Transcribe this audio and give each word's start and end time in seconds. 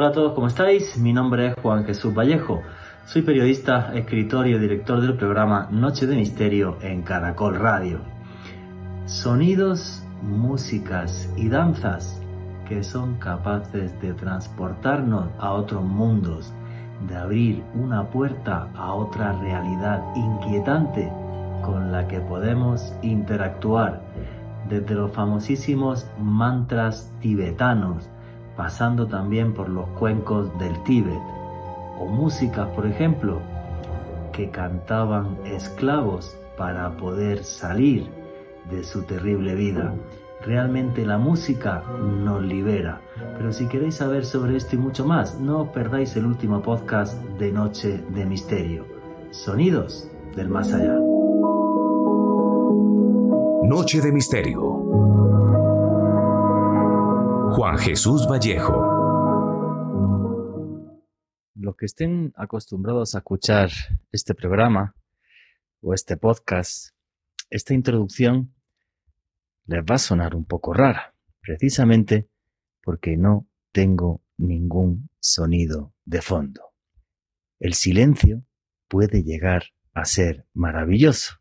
Hola 0.00 0.08
a 0.08 0.12
todos, 0.12 0.32
¿cómo 0.32 0.46
estáis? 0.46 0.96
Mi 0.96 1.12
nombre 1.12 1.48
es 1.48 1.54
Juan 1.60 1.84
Jesús 1.84 2.14
Vallejo. 2.14 2.62
Soy 3.04 3.20
periodista, 3.20 3.92
escritor 3.94 4.46
y 4.46 4.58
director 4.58 4.98
del 5.02 5.12
programa 5.18 5.68
Noche 5.70 6.06
de 6.06 6.16
Misterio 6.16 6.78
en 6.80 7.02
Caracol 7.02 7.56
Radio. 7.56 8.00
Sonidos, 9.04 10.02
músicas 10.22 11.30
y 11.36 11.50
danzas 11.50 12.18
que 12.66 12.82
son 12.82 13.16
capaces 13.16 14.00
de 14.00 14.14
transportarnos 14.14 15.28
a 15.38 15.52
otros 15.52 15.84
mundos, 15.84 16.50
de 17.06 17.16
abrir 17.18 17.62
una 17.74 18.08
puerta 18.08 18.70
a 18.74 18.94
otra 18.94 19.38
realidad 19.38 20.02
inquietante 20.16 21.12
con 21.62 21.92
la 21.92 22.08
que 22.08 22.20
podemos 22.20 22.94
interactuar, 23.02 24.00
desde 24.66 24.94
los 24.94 25.12
famosísimos 25.12 26.06
mantras 26.18 27.12
tibetanos, 27.20 28.08
pasando 28.60 29.06
también 29.06 29.54
por 29.54 29.70
los 29.70 29.88
cuencos 29.98 30.50
del 30.58 30.82
Tíbet, 30.82 31.22
o 31.98 32.04
músicas, 32.04 32.68
por 32.74 32.86
ejemplo, 32.86 33.40
que 34.34 34.50
cantaban 34.50 35.38
esclavos 35.46 36.36
para 36.58 36.94
poder 36.98 37.42
salir 37.42 38.06
de 38.70 38.84
su 38.84 39.04
terrible 39.04 39.54
vida. 39.54 39.94
Realmente 40.42 41.06
la 41.06 41.16
música 41.16 41.82
nos 42.22 42.42
libera. 42.42 43.00
Pero 43.38 43.50
si 43.50 43.66
queréis 43.66 43.94
saber 43.94 44.26
sobre 44.26 44.58
esto 44.58 44.76
y 44.76 44.78
mucho 44.78 45.06
más, 45.06 45.40
no 45.40 45.62
os 45.62 45.68
perdáis 45.70 46.14
el 46.16 46.26
último 46.26 46.60
podcast 46.60 47.18
de 47.38 47.52
Noche 47.52 48.04
de 48.10 48.26
Misterio. 48.26 48.84
Sonidos 49.30 50.06
del 50.36 50.50
más 50.50 50.70
allá. 50.74 50.98
Noche 53.62 54.02
de 54.02 54.12
Misterio. 54.12 55.39
Juan 57.60 57.76
Jesús 57.76 58.26
Vallejo. 58.26 58.72
Los 61.56 61.76
que 61.76 61.84
estén 61.84 62.32
acostumbrados 62.34 63.14
a 63.14 63.18
escuchar 63.18 63.68
este 64.12 64.34
programa 64.34 64.94
o 65.82 65.92
este 65.92 66.16
podcast, 66.16 66.94
esta 67.50 67.74
introducción 67.74 68.54
les 69.66 69.80
va 69.80 69.96
a 69.96 69.98
sonar 69.98 70.34
un 70.34 70.46
poco 70.46 70.72
rara, 70.72 71.14
precisamente 71.42 72.30
porque 72.80 73.18
no 73.18 73.46
tengo 73.72 74.22
ningún 74.38 75.10
sonido 75.20 75.92
de 76.06 76.22
fondo. 76.22 76.62
El 77.58 77.74
silencio 77.74 78.42
puede 78.88 79.22
llegar 79.22 79.64
a 79.92 80.06
ser 80.06 80.46
maravilloso 80.54 81.34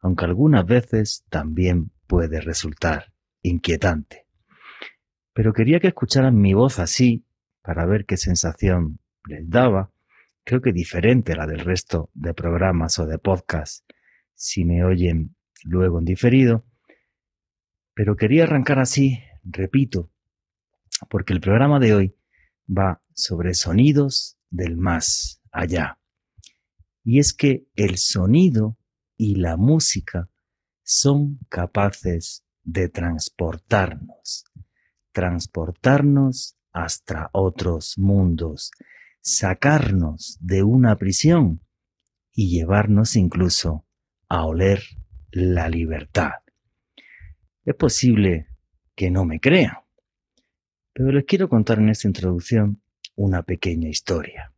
aunque 0.00 0.24
algunas 0.24 0.66
veces 0.66 1.24
también 1.28 1.92
puede 2.08 2.40
resultar 2.40 3.12
inquietante. 3.42 4.27
Pero 5.38 5.52
quería 5.52 5.78
que 5.78 5.86
escucharan 5.86 6.36
mi 6.36 6.52
voz 6.52 6.80
así 6.80 7.24
para 7.62 7.86
ver 7.86 8.06
qué 8.06 8.16
sensación 8.16 8.98
les 9.24 9.48
daba, 9.48 9.92
creo 10.42 10.60
que 10.60 10.72
diferente 10.72 11.32
a 11.32 11.36
la 11.36 11.46
del 11.46 11.60
resto 11.60 12.10
de 12.12 12.34
programas 12.34 12.98
o 12.98 13.06
de 13.06 13.20
podcasts, 13.20 13.84
si 14.34 14.64
me 14.64 14.82
oyen 14.84 15.36
luego 15.62 16.00
en 16.00 16.06
diferido. 16.06 16.64
Pero 17.94 18.16
quería 18.16 18.42
arrancar 18.42 18.80
así, 18.80 19.20
repito, 19.44 20.10
porque 21.08 21.34
el 21.34 21.40
programa 21.40 21.78
de 21.78 21.94
hoy 21.94 22.16
va 22.68 23.00
sobre 23.14 23.54
sonidos 23.54 24.40
del 24.50 24.76
más 24.76 25.40
allá. 25.52 26.00
Y 27.04 27.20
es 27.20 27.32
que 27.32 27.68
el 27.76 27.98
sonido 27.98 28.76
y 29.16 29.36
la 29.36 29.56
música 29.56 30.28
son 30.82 31.38
capaces 31.48 32.44
de 32.64 32.88
transportarnos, 32.88 34.44
transportarnos 35.18 36.56
hasta 36.72 37.28
otros 37.32 37.98
mundos, 37.98 38.70
sacarnos 39.20 40.38
de 40.40 40.62
una 40.62 40.94
prisión 40.94 41.60
y 42.32 42.50
llevarnos 42.50 43.16
incluso 43.16 43.84
a 44.28 44.44
oler 44.44 44.80
la 45.32 45.68
libertad. 45.68 46.34
Es 47.64 47.74
posible 47.74 48.46
que 48.94 49.10
no 49.10 49.24
me 49.24 49.40
crean, 49.40 49.78
pero 50.92 51.10
les 51.10 51.24
quiero 51.24 51.48
contar 51.48 51.80
en 51.80 51.88
esta 51.88 52.06
introducción 52.06 52.80
una 53.16 53.42
pequeña 53.42 53.88
historia. 53.88 54.52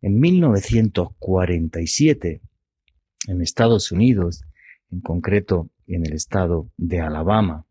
En 0.00 0.20
1947, 0.20 2.40
en 3.26 3.42
Estados 3.42 3.90
Unidos, 3.90 4.44
en 4.92 5.00
concreto 5.00 5.70
en 5.88 6.06
el 6.06 6.12
estado 6.12 6.70
de 6.76 7.00
Alabama. 7.00 7.66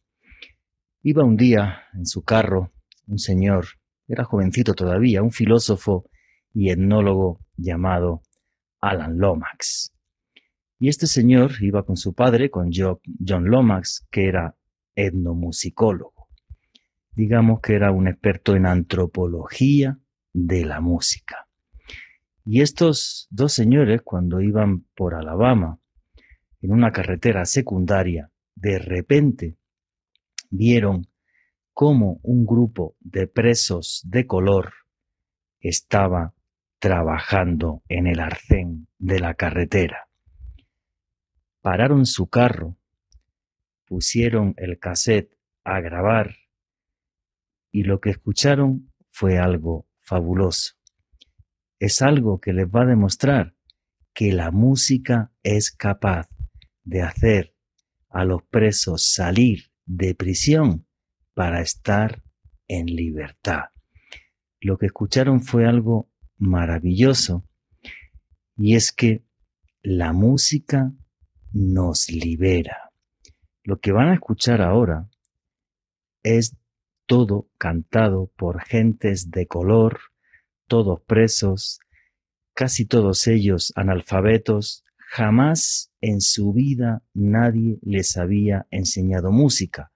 Iba 1.05 1.25
un 1.25 1.35
día 1.35 1.83
en 1.93 2.05
su 2.05 2.23
carro 2.23 2.71
un 3.07 3.19
señor, 3.19 3.65
era 4.07 4.23
jovencito 4.23 4.73
todavía, 4.73 5.21
un 5.21 5.31
filósofo 5.31 6.09
y 6.53 6.69
etnólogo 6.69 7.41
llamado 7.57 8.21
Alan 8.79 9.17
Lomax. 9.17 9.93
Y 10.79 10.87
este 10.87 11.07
señor 11.07 11.51
iba 11.59 11.83
con 11.83 11.97
su 11.97 12.13
padre, 12.13 12.49
con 12.49 12.69
John 12.71 13.49
Lomax, 13.49 14.07
que 14.09 14.29
era 14.29 14.55
etnomusicólogo. 14.95 16.29
Digamos 17.11 17.59
que 17.59 17.75
era 17.75 17.91
un 17.91 18.07
experto 18.07 18.55
en 18.55 18.65
antropología 18.65 19.99
de 20.31 20.63
la 20.63 20.79
música. 20.79 21.49
Y 22.45 22.61
estos 22.61 23.27
dos 23.29 23.51
señores, 23.51 24.03
cuando 24.05 24.39
iban 24.39 24.85
por 24.95 25.15
Alabama, 25.15 25.81
en 26.61 26.71
una 26.71 26.93
carretera 26.93 27.43
secundaria, 27.43 28.31
de 28.55 28.79
repente 28.79 29.57
vieron 30.53 31.07
cómo 31.73 32.19
un 32.23 32.45
grupo 32.45 32.95
de 32.99 33.27
presos 33.27 34.01
de 34.05 34.27
color 34.27 34.73
estaba 35.59 36.33
trabajando 36.79 37.81
en 37.87 38.07
el 38.07 38.19
arcén 38.19 38.87
de 38.97 39.19
la 39.19 39.33
carretera. 39.33 40.09
Pararon 41.61 42.05
su 42.05 42.27
carro, 42.27 42.77
pusieron 43.85 44.53
el 44.57 44.79
cassette 44.79 45.37
a 45.63 45.79
grabar 45.79 46.35
y 47.71 47.83
lo 47.83 47.99
que 47.99 48.11
escucharon 48.11 48.93
fue 49.09 49.37
algo 49.37 49.87
fabuloso 49.99 50.75
es 51.83 52.01
algo 52.01 52.39
que 52.39 52.53
les 52.53 52.65
va 52.65 52.83
a 52.83 52.85
demostrar 52.85 53.55
que 54.13 54.31
la 54.31 54.51
música 54.51 55.33
es 55.43 55.69
capaz 55.69 56.29
de 56.85 57.01
hacer 57.01 57.55
a 58.09 58.23
los 58.23 58.41
presos 58.43 59.11
salir 59.13 59.72
de 59.95 60.15
prisión 60.15 60.87
para 61.33 61.61
estar 61.61 62.23
en 62.67 62.87
libertad. 62.87 63.65
Lo 64.59 64.77
que 64.77 64.87
escucharon 64.87 65.41
fue 65.41 65.67
algo 65.67 66.09
maravilloso 66.37 67.43
y 68.57 68.75
es 68.75 68.91
que 68.91 69.23
la 69.83 70.13
música 70.13 70.91
nos 71.51 72.09
libera. 72.09 72.91
Lo 73.63 73.79
que 73.79 73.91
van 73.91 74.09
a 74.09 74.13
escuchar 74.15 74.61
ahora 74.61 75.09
es 76.23 76.55
todo 77.05 77.49
cantado 77.57 78.31
por 78.35 78.63
gentes 78.63 79.29
de 79.29 79.45
color, 79.47 79.99
todos 80.67 81.01
presos, 81.01 81.79
casi 82.53 82.85
todos 82.85 83.27
ellos 83.27 83.73
analfabetos, 83.75 84.83
jamás 85.16 85.94
en 86.01 86.22
su 86.22 86.53
vida 86.53 87.03
nadie 87.13 87.78
les 87.84 88.18
había 88.18 88.66
enseñado 88.72 89.31
música. 89.31 89.91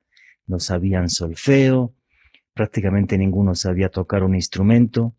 No 0.45 0.59
sabían 0.59 1.09
solfeo, 1.09 1.95
prácticamente 2.53 3.17
ninguno 3.17 3.55
sabía 3.55 3.89
tocar 3.89 4.23
un 4.23 4.35
instrumento, 4.35 5.15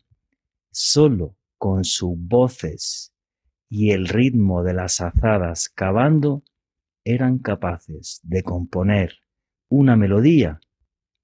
solo 0.71 1.35
con 1.57 1.83
sus 1.83 2.13
voces 2.15 3.13
y 3.67 3.91
el 3.91 4.07
ritmo 4.07 4.63
de 4.63 4.73
las 4.73 5.01
azadas 5.01 5.67
cavando, 5.67 6.43
eran 7.03 7.39
capaces 7.39 8.21
de 8.23 8.41
componer 8.41 9.17
una 9.67 9.97
melodía 9.97 10.61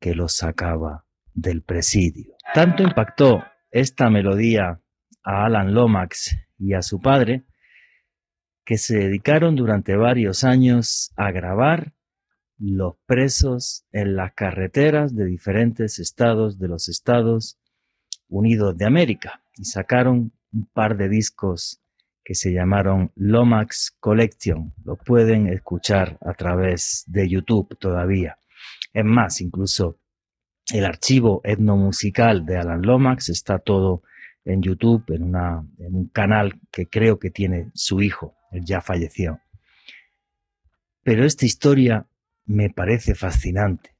que 0.01 0.16
los 0.16 0.36
sacaba 0.36 1.06
del 1.33 1.62
presidio. 1.62 2.36
Tanto 2.54 2.83
impactó 2.83 3.42
esta 3.71 4.10
melodía 4.10 4.81
a 5.24 5.45
Alan 5.45 5.74
Lomax 5.74 6.36
y 6.57 6.74
a 6.74 6.81
su 6.81 7.00
padre, 7.00 7.45
que 8.65 8.77
se 8.77 8.97
dedicaron 8.97 9.56
durante 9.56 9.95
varios 9.95 10.44
años 10.44 11.12
a 11.15 11.31
grabar 11.31 11.94
los 12.57 12.95
presos 13.06 13.85
en 13.91 14.15
las 14.15 14.33
carreteras 14.33 15.15
de 15.15 15.25
diferentes 15.25 16.00
estados 16.00 16.57
de 16.57 16.67
los 16.67 16.89
Estados 16.89 17.59
Unidos 18.27 18.75
de 18.77 18.85
América 18.85 19.41
y 19.57 19.65
sacaron 19.65 20.31
un 20.51 20.65
par 20.73 20.97
de 20.97 21.09
discos 21.09 21.81
que 22.23 22.33
se 22.33 22.51
llamaron 22.51 23.12
Lomax 23.15 23.95
Collection. 24.00 24.73
Lo 24.83 24.95
pueden 24.95 25.47
escuchar 25.47 26.18
a 26.21 26.33
través 26.33 27.03
de 27.07 27.29
YouTube 27.29 27.77
todavía. 27.77 28.39
Es 28.94 29.06
más, 29.06 29.41
incluso 29.41 30.00
el 30.73 30.85
archivo 30.85 31.41
etnomusical 31.44 32.45
de 32.45 32.57
Alan 32.57 32.81
Lomax 32.81 33.29
está 33.29 33.59
todo 33.59 34.01
en 34.44 34.61
YouTube, 34.61 35.03
en, 35.09 35.23
una, 35.23 35.63
en 35.77 35.95
un 35.95 36.07
canal 36.07 36.59
que 36.71 36.88
creo 36.88 37.19
que 37.19 37.29
tiene 37.29 37.69
su 37.73 38.01
hijo, 38.01 38.34
él 38.51 38.63
ya 38.65 38.81
falleció. 38.81 39.39
Pero 41.03 41.25
esta 41.25 41.45
historia 41.45 42.07
me 42.45 42.69
parece 42.69 43.15
fascinante. 43.15 43.92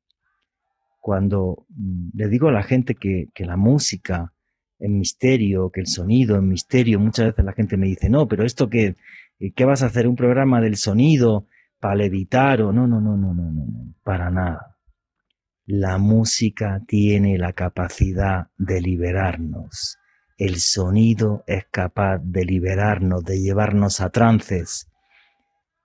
cuando 1.00 1.68
mm, 1.69 2.09
le 2.15 2.27
digo 2.30 2.50
a 2.50 2.51
la 2.51 2.63
gente 2.63 2.95
que, 2.95 3.30
la 3.38 3.57
música 3.57 4.33
en 4.80 4.97
misterio, 4.97 5.69
que 5.69 5.81
el 5.81 5.88
sonido 5.88 6.36
en 6.38 6.50
misterio, 6.50 7.00
muchas 7.00 7.27
veces 7.27 7.45
la 7.45 7.53
gente 7.53 7.77
me 7.77 7.88
dice, 7.88 8.09
no, 8.09 8.27
pero 8.27 8.44
esto 8.44 8.69
que, 8.69 8.95
¿qué 9.56 9.65
vas 9.65 9.83
a 9.83 9.88
hacer? 9.88 10.07
¿Un 10.07 10.15
programa 10.15 10.62
del 10.62 10.77
sonido 10.77 11.47
para 11.80 11.95
levitar 11.95 12.62
o 12.63 12.74
no, 12.74 12.88
no, 12.88 13.00
no, 13.00 13.15
no, 13.15 13.33
no, 13.36 13.51
no, 13.51 13.94
para 14.03 14.31
nada. 14.31 14.77
La 15.68 16.00
música 16.00 16.81
tiene 16.88 17.38
la 17.38 17.53
capacidad 17.53 18.47
de 18.57 18.81
liberarnos. 18.81 20.00
El 20.37 20.59
sonido 20.59 21.45
es 21.47 21.65
capaz 21.71 22.17
de 22.17 22.43
liberarnos, 22.43 23.23
de 23.23 23.39
llevarnos 23.39 24.01
a 24.01 24.09
trances, 24.09 24.91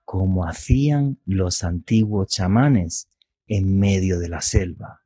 como 0.03 0.45
hacían 0.45 1.21
los 1.25 1.63
antiguos 1.63 2.27
chamanes 2.27 3.07
en 3.47 3.79
medio 3.79 4.19
de 4.19 4.27
la 4.27 4.41
selva. 4.41 5.03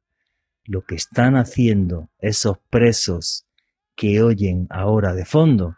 Lo 0.63 0.83
que 0.83 0.95
están 0.95 1.35
haciendo 1.35 2.09
esos 2.17 2.57
presos 2.71 3.45
que 3.95 4.23
oyen 4.23 4.65
ahora 4.71 5.13
de 5.13 5.25
fondo 5.25 5.77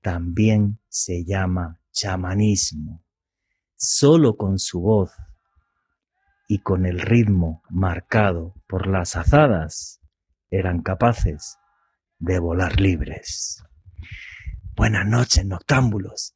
también 0.00 0.80
se 0.88 1.24
llama 1.24 1.78
chamanismo. 1.92 3.04
Solo 3.76 4.36
con 4.36 4.58
su 4.58 4.80
voz 4.80 5.12
y 6.48 6.58
con 6.58 6.84
el 6.84 6.98
ritmo 6.98 7.62
marcado 7.70 8.56
por 8.66 8.88
las 8.88 9.14
azadas 9.14 10.00
eran 10.50 10.82
capaces 10.82 11.58
de 12.22 12.38
volar 12.38 12.80
libres. 12.80 13.64
Buenas 14.76 15.06
noches, 15.06 15.44
noctámbulos. 15.44 16.34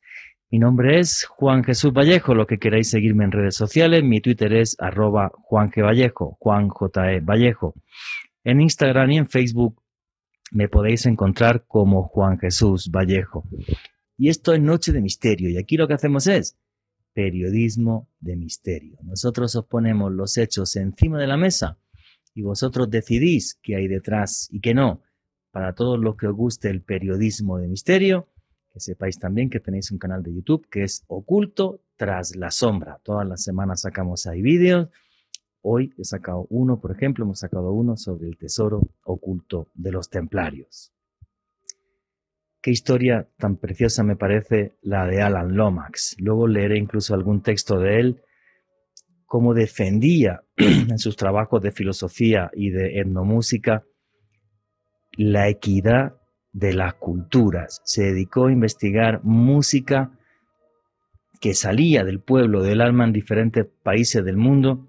Mi 0.50 0.58
nombre 0.58 0.98
es 0.98 1.24
Juan 1.24 1.62
Jesús 1.62 1.92
Vallejo. 1.92 2.34
Lo 2.34 2.48
que 2.48 2.58
queráis 2.58 2.90
seguirme 2.90 3.24
en 3.24 3.30
redes 3.30 3.54
sociales, 3.54 4.02
mi 4.02 4.20
Twitter 4.20 4.52
es 4.52 4.76
arroba 4.80 5.30
Juan. 5.32 5.70
Vallejo, 5.76 6.36
Juan 6.40 6.68
J. 6.68 7.12
E. 7.12 7.20
Vallejo. 7.20 7.74
En 8.42 8.60
Instagram 8.60 9.12
y 9.12 9.18
en 9.18 9.28
Facebook 9.28 9.80
me 10.50 10.68
podéis 10.68 11.06
encontrar 11.06 11.64
como 11.68 12.02
Juan 12.08 12.38
Jesús 12.38 12.90
Vallejo. 12.90 13.44
Y 14.18 14.28
esto 14.28 14.54
es 14.54 14.60
Noche 14.60 14.90
de 14.90 15.00
Misterio. 15.00 15.50
Y 15.50 15.56
aquí 15.56 15.76
lo 15.76 15.86
que 15.86 15.94
hacemos 15.94 16.26
es 16.26 16.58
periodismo 17.12 18.10
de 18.18 18.36
misterio. 18.36 18.98
Nosotros 19.02 19.54
os 19.54 19.66
ponemos 19.66 20.12
los 20.12 20.36
hechos 20.36 20.74
encima 20.74 21.20
de 21.20 21.28
la 21.28 21.36
mesa 21.36 21.78
y 22.34 22.42
vosotros 22.42 22.90
decidís 22.90 23.58
qué 23.62 23.76
hay 23.76 23.86
detrás 23.86 24.48
y 24.50 24.60
qué 24.60 24.74
no. 24.74 25.02
Para 25.56 25.72
todos 25.72 25.98
los 25.98 26.16
que 26.16 26.26
os 26.26 26.36
guste 26.36 26.68
el 26.68 26.82
periodismo 26.82 27.56
de 27.56 27.66
misterio, 27.66 28.28
que 28.74 28.78
sepáis 28.78 29.18
también 29.18 29.48
que 29.48 29.58
tenéis 29.58 29.90
un 29.90 29.96
canal 29.96 30.22
de 30.22 30.34
YouTube 30.34 30.68
que 30.68 30.82
es 30.82 31.02
Oculto 31.06 31.80
tras 31.96 32.36
la 32.36 32.50
sombra. 32.50 33.00
Todas 33.02 33.26
las 33.26 33.42
semanas 33.42 33.80
sacamos 33.80 34.26
ahí 34.26 34.42
vídeos 34.42 34.90
Hoy 35.62 35.94
he 35.96 36.04
sacado 36.04 36.46
uno, 36.50 36.78
por 36.78 36.92
ejemplo, 36.92 37.24
hemos 37.24 37.38
sacado 37.38 37.72
uno 37.72 37.96
sobre 37.96 38.28
el 38.28 38.36
tesoro 38.36 38.82
oculto 39.02 39.68
de 39.72 39.92
los 39.92 40.10
templarios. 40.10 40.92
Qué 42.60 42.70
historia 42.70 43.26
tan 43.38 43.56
preciosa 43.56 44.02
me 44.02 44.16
parece 44.16 44.74
la 44.82 45.06
de 45.06 45.22
Alan 45.22 45.56
Lomax. 45.56 46.16
Luego 46.18 46.48
leeré 46.48 46.76
incluso 46.76 47.14
algún 47.14 47.40
texto 47.40 47.80
de 47.80 48.00
él, 48.00 48.22
cómo 49.24 49.54
defendía 49.54 50.42
en 50.56 50.98
sus 50.98 51.16
trabajos 51.16 51.62
de 51.62 51.72
filosofía 51.72 52.50
y 52.52 52.68
de 52.68 53.00
etnomúsica 53.00 53.86
la 55.16 55.48
equidad 55.48 56.16
de 56.52 56.72
las 56.72 56.94
culturas. 56.94 57.80
Se 57.84 58.04
dedicó 58.04 58.46
a 58.46 58.52
investigar 58.52 59.20
música 59.24 60.12
que 61.40 61.54
salía 61.54 62.04
del 62.04 62.20
pueblo, 62.20 62.62
del 62.62 62.80
alma 62.80 63.04
en 63.04 63.12
diferentes 63.12 63.66
países 63.82 64.24
del 64.24 64.36
mundo 64.36 64.88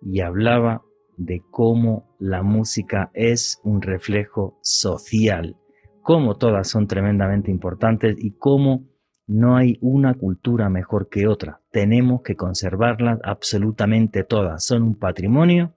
y 0.00 0.20
hablaba 0.20 0.82
de 1.16 1.42
cómo 1.50 2.16
la 2.18 2.42
música 2.42 3.10
es 3.14 3.60
un 3.62 3.82
reflejo 3.82 4.58
social, 4.62 5.56
cómo 6.02 6.36
todas 6.36 6.68
son 6.68 6.86
tremendamente 6.86 7.50
importantes 7.50 8.16
y 8.18 8.32
cómo 8.32 8.88
no 9.26 9.56
hay 9.56 9.78
una 9.80 10.14
cultura 10.14 10.68
mejor 10.68 11.08
que 11.08 11.26
otra. 11.26 11.60
Tenemos 11.70 12.22
que 12.22 12.36
conservarlas 12.36 13.18
absolutamente 13.22 14.24
todas. 14.24 14.64
Son 14.64 14.82
un 14.82 14.94
patrimonio 14.94 15.74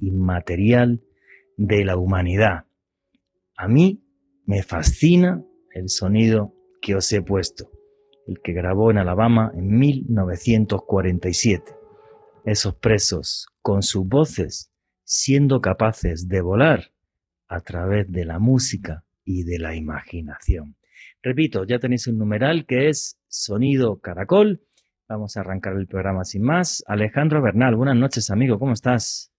inmaterial 0.00 1.02
de 1.56 1.84
la 1.84 1.96
humanidad. 1.96 2.64
A 3.60 3.68
mí 3.68 4.02
me 4.46 4.62
fascina 4.62 5.44
el 5.74 5.90
sonido 5.90 6.54
que 6.80 6.94
os 6.94 7.12
he 7.12 7.20
puesto, 7.20 7.70
el 8.26 8.40
que 8.40 8.54
grabó 8.54 8.90
en 8.90 8.96
Alabama 8.96 9.52
en 9.54 9.78
1947. 9.78 11.74
Esos 12.46 12.74
presos 12.76 13.48
con 13.60 13.82
sus 13.82 14.08
voces, 14.08 14.72
siendo 15.04 15.60
capaces 15.60 16.26
de 16.26 16.40
volar 16.40 16.94
a 17.48 17.60
través 17.60 18.10
de 18.10 18.24
la 18.24 18.38
música 18.38 19.04
y 19.26 19.42
de 19.42 19.58
la 19.58 19.76
imaginación. 19.76 20.76
Repito, 21.22 21.64
ya 21.64 21.78
tenéis 21.78 22.06
un 22.06 22.16
numeral 22.16 22.64
que 22.64 22.88
es 22.88 23.20
Sonido 23.28 24.00
Caracol. 24.00 24.62
Vamos 25.06 25.36
a 25.36 25.40
arrancar 25.40 25.76
el 25.76 25.86
programa 25.86 26.24
sin 26.24 26.44
más. 26.44 26.82
Alejandro 26.86 27.42
Bernal, 27.42 27.76
buenas 27.76 27.96
noches, 27.96 28.30
amigo, 28.30 28.58
¿cómo 28.58 28.72
estás? 28.72 29.30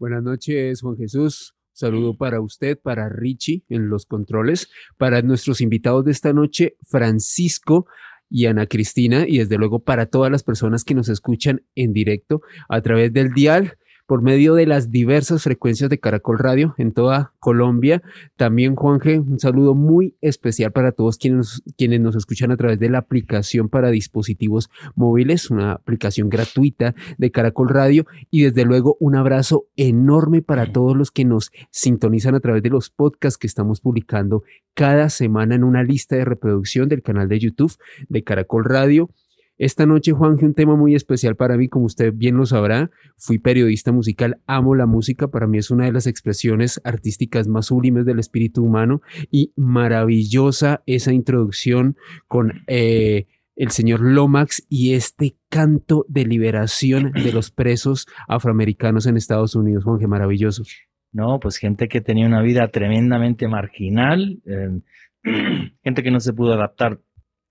Buenas 0.00 0.24
noches, 0.24 0.80
Juan 0.80 0.96
Jesús. 0.96 1.54
Saludo 1.78 2.16
para 2.16 2.40
usted, 2.40 2.76
para 2.76 3.08
Richie 3.08 3.62
en 3.68 3.88
los 3.88 4.04
controles, 4.04 4.68
para 4.96 5.22
nuestros 5.22 5.60
invitados 5.60 6.04
de 6.04 6.10
esta 6.10 6.32
noche, 6.32 6.76
Francisco 6.82 7.86
y 8.28 8.46
Ana 8.46 8.66
Cristina 8.66 9.26
y 9.28 9.38
desde 9.38 9.58
luego 9.58 9.78
para 9.78 10.06
todas 10.06 10.32
las 10.32 10.42
personas 10.42 10.82
que 10.82 10.96
nos 10.96 11.08
escuchan 11.08 11.62
en 11.76 11.92
directo 11.92 12.42
a 12.68 12.80
través 12.80 13.12
del 13.12 13.32
dial 13.32 13.78
por 14.08 14.22
medio 14.22 14.54
de 14.54 14.64
las 14.64 14.90
diversas 14.90 15.42
frecuencias 15.42 15.90
de 15.90 16.00
Caracol 16.00 16.38
Radio 16.38 16.74
en 16.78 16.92
toda 16.92 17.34
Colombia. 17.40 18.02
También, 18.38 18.74
Juanje, 18.74 19.18
un 19.18 19.38
saludo 19.38 19.74
muy 19.74 20.16
especial 20.22 20.72
para 20.72 20.92
todos 20.92 21.18
quienes, 21.18 21.62
quienes 21.76 22.00
nos 22.00 22.16
escuchan 22.16 22.50
a 22.50 22.56
través 22.56 22.80
de 22.80 22.88
la 22.88 23.00
aplicación 23.00 23.68
para 23.68 23.90
dispositivos 23.90 24.70
móviles, 24.94 25.50
una 25.50 25.72
aplicación 25.72 26.30
gratuita 26.30 26.94
de 27.18 27.30
Caracol 27.30 27.68
Radio. 27.68 28.06
Y 28.30 28.44
desde 28.44 28.64
luego, 28.64 28.96
un 28.98 29.14
abrazo 29.14 29.66
enorme 29.76 30.40
para 30.40 30.72
todos 30.72 30.96
los 30.96 31.10
que 31.10 31.26
nos 31.26 31.52
sintonizan 31.70 32.34
a 32.34 32.40
través 32.40 32.62
de 32.62 32.70
los 32.70 32.88
podcasts 32.88 33.36
que 33.36 33.46
estamos 33.46 33.82
publicando 33.82 34.42
cada 34.72 35.10
semana 35.10 35.54
en 35.54 35.64
una 35.64 35.82
lista 35.82 36.16
de 36.16 36.24
reproducción 36.24 36.88
del 36.88 37.02
canal 37.02 37.28
de 37.28 37.40
YouTube 37.40 37.76
de 38.08 38.24
Caracol 38.24 38.64
Radio 38.64 39.10
esta 39.58 39.86
noche, 39.86 40.12
Juanje, 40.12 40.46
un 40.46 40.54
tema 40.54 40.76
muy 40.76 40.94
especial 40.94 41.34
para 41.34 41.56
mí, 41.56 41.68
como 41.68 41.86
usted 41.86 42.12
bien 42.14 42.36
lo 42.36 42.46
sabrá. 42.46 42.90
Fui 43.16 43.38
periodista 43.38 43.90
musical, 43.90 44.40
amo 44.46 44.76
la 44.76 44.86
música, 44.86 45.28
para 45.28 45.48
mí 45.48 45.58
es 45.58 45.72
una 45.72 45.86
de 45.86 45.92
las 45.92 46.06
expresiones 46.06 46.80
artísticas 46.84 47.48
más 47.48 47.66
sublimes 47.66 48.06
del 48.06 48.20
espíritu 48.20 48.62
humano 48.62 49.02
y 49.32 49.52
maravillosa 49.56 50.82
esa 50.86 51.12
introducción 51.12 51.96
con 52.28 52.62
eh, 52.68 53.26
el 53.56 53.72
señor 53.72 54.00
Lomax 54.00 54.64
y 54.68 54.94
este 54.94 55.36
canto 55.48 56.06
de 56.08 56.24
liberación 56.24 57.10
de 57.10 57.32
los 57.32 57.50
presos 57.50 58.06
afroamericanos 58.28 59.06
en 59.06 59.16
Estados 59.16 59.56
Unidos. 59.56 59.82
Juanje, 59.82 60.06
maravilloso. 60.06 60.62
No, 61.10 61.40
pues 61.40 61.56
gente 61.56 61.88
que 61.88 62.00
tenía 62.00 62.26
una 62.26 62.42
vida 62.42 62.68
tremendamente 62.68 63.48
marginal, 63.48 64.40
eh, 64.46 64.80
gente 65.82 66.02
que 66.04 66.12
no 66.12 66.20
se 66.20 66.32
pudo 66.32 66.52
adaptar 66.52 67.00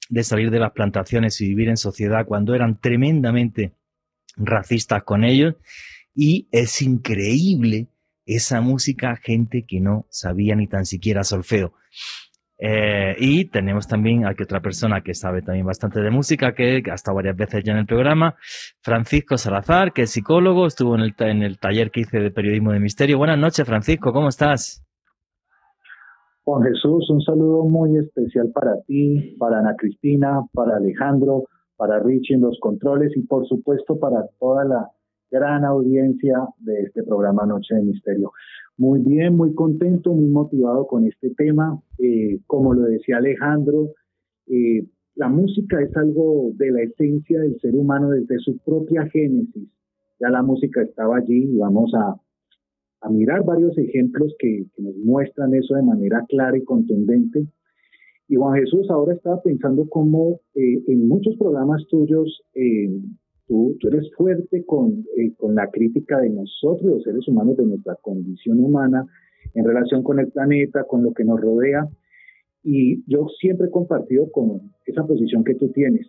de 0.10 0.24
salir 0.24 0.52
de 0.52 0.60
las 0.60 0.72
plantaciones 0.72 1.40
y 1.42 1.50
vivir 1.50 1.70
en 1.70 1.78
sociedad 1.78 2.26
cuando 2.26 2.56
eran 2.56 2.80
tremendamente 2.80 3.74
racistas 4.36 5.04
con 5.04 5.24
ellos. 5.24 5.56
Y 6.16 6.48
es 6.52 6.82
increíble 6.82 7.88
esa 8.26 8.62
música, 8.62 9.16
gente 9.16 9.66
que 9.68 9.80
no 9.80 10.06
sabía 10.10 10.56
ni 10.56 10.68
tan 10.68 10.86
siquiera 10.86 11.24
solfeo. 11.24 11.74
Eh, 12.60 13.16
y 13.20 13.46
tenemos 13.46 13.88
también 13.88 14.26
aquí 14.26 14.42
otra 14.44 14.62
persona 14.62 15.02
que 15.02 15.14
sabe 15.14 15.44
también 15.44 15.66
bastante 15.66 16.02
de 16.02 16.10
música, 16.10 16.54
que 16.54 16.82
ha 16.90 16.96
estado 16.96 17.16
varias 17.16 17.36
veces 17.36 17.64
ya 17.64 17.74
en 17.74 17.80
el 17.80 17.86
programa, 17.86 18.36
Francisco 18.82 19.38
Salazar, 19.38 19.94
que 19.94 20.04
es 20.04 20.12
psicólogo, 20.12 20.66
estuvo 20.66 20.96
en 20.96 21.02
el, 21.02 21.16
en 21.20 21.44
el 21.44 21.60
taller 21.60 21.92
que 21.92 22.02
hice 22.02 22.20
de 22.20 22.32
periodismo 22.32 22.72
de 22.72 22.80
misterio. 22.80 23.20
Buenas 23.20 23.38
noches, 23.38 23.66
Francisco, 23.66 24.12
¿cómo 24.12 24.30
estás? 24.30 24.87
Juan 26.48 26.64
Jesús, 26.64 27.10
un 27.10 27.20
saludo 27.20 27.66
muy 27.66 27.98
especial 27.98 28.52
para 28.54 28.80
ti, 28.84 29.36
para 29.38 29.60
Ana 29.60 29.76
Cristina, 29.76 30.46
para 30.54 30.78
Alejandro, 30.78 31.44
para 31.76 32.00
Richie 32.00 32.36
en 32.36 32.42
los 32.42 32.58
controles 32.62 33.12
y 33.18 33.24
por 33.24 33.46
supuesto 33.46 34.00
para 34.00 34.30
toda 34.40 34.64
la 34.64 34.90
gran 35.30 35.66
audiencia 35.66 36.48
de 36.60 36.84
este 36.84 37.04
programa 37.04 37.46
Noche 37.46 37.76
de 37.76 37.82
Misterio. 37.82 38.32
Muy 38.78 39.02
bien, 39.02 39.36
muy 39.36 39.54
contento, 39.56 40.14
muy 40.14 40.30
motivado 40.30 40.88
con 40.88 41.06
este 41.06 41.32
tema. 41.32 41.82
Eh, 42.00 42.40
como 42.48 42.74
lo 42.74 42.84
decía 42.84 43.18
Alejandro, 43.18 43.90
eh, 44.48 44.88
la 45.16 45.28
música 45.28 45.82
es 45.82 45.94
algo 45.98 46.52
de 46.54 46.72
la 46.72 46.82
esencia 46.84 47.42
del 47.42 47.60
ser 47.60 47.76
humano 47.76 48.12
desde 48.12 48.40
su 48.40 48.58
propia 48.60 49.06
génesis. 49.10 49.68
Ya 50.18 50.30
la 50.30 50.44
música 50.44 50.82
estaba 50.82 51.18
allí 51.18 51.44
y 51.44 51.58
vamos 51.58 51.94
a 51.94 52.16
a 53.02 53.10
mirar 53.10 53.44
varios 53.44 53.78
ejemplos 53.78 54.36
que, 54.40 54.66
nos 54.78 54.96
muestran 54.98 55.54
eso 55.54 55.76
de 55.76 55.84
manera 55.84 56.26
clara 56.28 56.58
y 56.58 56.64
contundente. 56.64 57.48
Y 58.28 58.36
Juan 58.36 58.60
Jesús 58.60 58.90
ahora 58.90 59.14
estaba 59.14 59.42
pensando 59.42 59.88
cómo 59.90 60.42
eh, 60.54 60.84
en 60.88 61.08
muchos 61.08 61.36
programas 61.38 61.86
tuyos 61.88 62.44
eh, 62.56 62.90
tú, 63.48 63.78
tú 63.80 63.88
eres 63.88 64.12
fuerte 64.16 64.66
con, 64.66 65.06
eh, 65.16 65.34
con 65.38 65.56
la 65.56 65.70
crítica 65.70 66.20
de 66.20 66.30
nosotros, 66.30 66.84
los 66.84 67.04
seres 67.04 67.28
humanos, 67.28 67.56
de 67.58 67.66
nuestra 67.66 67.96
condición 68.02 68.60
humana 68.60 69.06
en 69.54 69.66
relación 69.66 70.04
con 70.04 70.20
el 70.20 70.28
planeta, 70.28 70.84
con 70.84 71.04
lo 71.04 71.14
que 71.14 71.24
nos 71.24 71.40
rodea. 71.40 71.88
Y 72.64 73.04
yo 73.10 73.28
siempre 73.40 73.68
he 73.68 73.72
compartido 73.72 74.30
con 74.32 74.74
esa 74.86 75.06
posición 75.06 75.44
que 75.44 75.56
tú 75.56 75.70
tienes. 75.70 76.08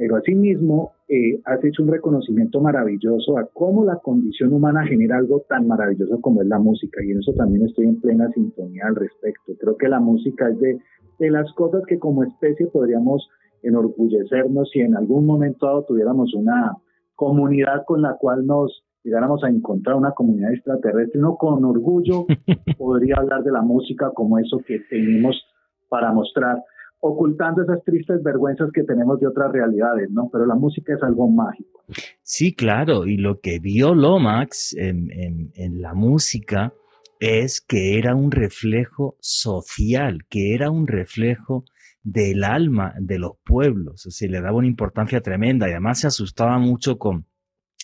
Pero 0.00 0.16
asimismo, 0.16 0.92
eh, 1.08 1.42
has 1.44 1.62
hecho 1.62 1.82
un 1.82 1.90
reconocimiento 1.90 2.58
maravilloso 2.58 3.36
a 3.36 3.46
cómo 3.52 3.84
la 3.84 3.96
condición 3.96 4.50
humana 4.50 4.86
genera 4.86 5.18
algo 5.18 5.44
tan 5.46 5.66
maravilloso 5.66 6.22
como 6.22 6.40
es 6.40 6.48
la 6.48 6.58
música. 6.58 7.04
Y 7.04 7.10
en 7.10 7.18
eso 7.18 7.34
también 7.34 7.66
estoy 7.66 7.84
en 7.84 8.00
plena 8.00 8.30
sintonía 8.30 8.84
al 8.86 8.96
respecto. 8.96 9.52
Creo 9.60 9.76
que 9.76 9.90
la 9.90 10.00
música 10.00 10.48
es 10.48 10.58
de, 10.58 10.78
de 11.18 11.30
las 11.30 11.52
cosas 11.52 11.82
que 11.86 11.98
como 11.98 12.24
especie 12.24 12.68
podríamos 12.68 13.28
enorgullecernos 13.62 14.70
si 14.70 14.80
en 14.80 14.96
algún 14.96 15.26
momento 15.26 15.66
dado 15.66 15.84
tuviéramos 15.84 16.32
una 16.32 16.78
comunidad 17.14 17.84
con 17.86 18.00
la 18.00 18.16
cual 18.18 18.46
nos 18.46 18.82
llegáramos 19.04 19.44
a 19.44 19.50
encontrar 19.50 19.96
una 19.96 20.12
comunidad 20.12 20.54
extraterrestre, 20.54 21.20
no 21.20 21.36
con 21.36 21.62
orgullo 21.62 22.24
podría 22.78 23.16
hablar 23.18 23.42
de 23.42 23.52
la 23.52 23.60
música 23.60 24.12
como 24.14 24.38
eso 24.38 24.62
que 24.66 24.78
tenemos 24.88 25.44
para 25.90 26.10
mostrar, 26.10 26.56
ocultando 27.00 27.62
esas 27.62 27.82
tristes 27.82 28.22
vergüenzas 28.22 28.70
que 28.72 28.84
tenemos 28.84 29.18
de 29.20 29.26
otras 29.26 29.50
realidades, 29.50 30.10
¿no? 30.10 30.28
Pero 30.30 30.46
la 30.46 30.54
música 30.54 30.94
es 30.94 31.02
algo 31.02 31.28
mágico. 31.28 31.82
Sí, 32.22 32.54
claro, 32.54 33.06
y 33.06 33.16
lo 33.16 33.40
que 33.40 33.58
vio 33.58 33.94
Lomax 33.94 34.76
en, 34.76 35.50
la 35.80 35.94
música 35.94 36.72
es 37.18 37.60
que 37.60 37.98
era 37.98 38.14
un 38.14 38.30
reflejo 38.30 39.16
social, 39.20 40.20
que 40.28 40.54
era 40.54 40.70
un 40.70 40.86
reflejo 40.86 41.64
del 42.02 42.44
alma 42.44 42.94
de 42.98 43.18
los 43.18 43.32
pueblos, 43.44 44.06
o 44.06 44.10
sea, 44.10 44.30
le 44.30 44.40
daba 44.40 44.56
una 44.56 44.66
importancia 44.66 45.20
tremenda 45.20 45.68
y 45.68 45.72
además 45.72 46.00
se 46.00 46.06
asustaba 46.06 46.58
mucho 46.58 46.98
con, 46.98 47.26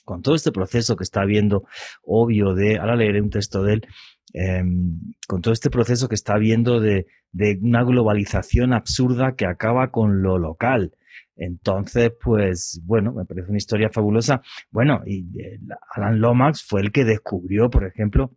con 0.07 0.23
todo 0.23 0.35
este 0.35 0.53
proceso 0.53 0.97
que 0.97 1.05
está 1.05 1.25
viendo, 1.25 1.65
obvio, 2.03 2.55
de, 2.55 2.79
ahora 2.79 2.97
leeré 2.97 3.21
un 3.21 3.29
texto 3.29 3.63
de 3.63 3.75
él, 3.75 3.87
em, 4.33 5.01
con 5.27 5.43
todo 5.43 5.53
este 5.53 5.69
proceso 5.69 6.09
que 6.09 6.15
está 6.15 6.39
de, 6.81 7.07
de, 7.33 7.59
una 7.61 7.83
globalización 7.83 8.73
absurda 8.73 9.35
que 9.35 9.47
acaba 9.47 9.91
con 9.91 10.23
lo 10.23 10.39
local. 10.39 10.93
Entonces, 11.37 12.13
pues, 12.23 12.81
bueno, 12.85 13.13
me 13.13 13.25
parece 13.25 13.49
una 13.49 13.59
historia 13.59 13.91
fabulosa. 13.93 14.43
Bueno, 14.71 15.03
y 15.05 15.27
eh, 15.41 15.59
Alan 15.95 16.21
Lomax 16.21 16.65
fue 16.67 16.81
el 16.81 16.93
que 16.93 17.05
descubrió, 17.05 17.69
por 17.69 17.85
ejemplo, 17.85 18.31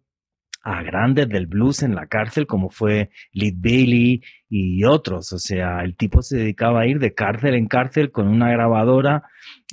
a 0.70 0.84
grandes 0.84 1.28
del 1.28 1.48
blues 1.48 1.82
en 1.82 1.96
la 1.96 2.06
cárcel, 2.06 2.46
como 2.46 2.70
fue 2.70 3.10
Lead 3.34 3.56
Bailey 3.58 4.22
y 4.48 4.84
otros. 4.84 5.34
O 5.34 5.40
sea, 5.40 5.82
el 5.84 5.96
tipo 5.96 6.22
se 6.22 6.38
dedicaba 6.38 6.82
a 6.82 6.86
ir 6.86 7.00
de 7.00 7.16
cárcel 7.16 7.56
en 7.56 7.68
cárcel 7.68 8.12
con 8.12 8.28
una 8.28 8.52
grabadora 8.52 9.24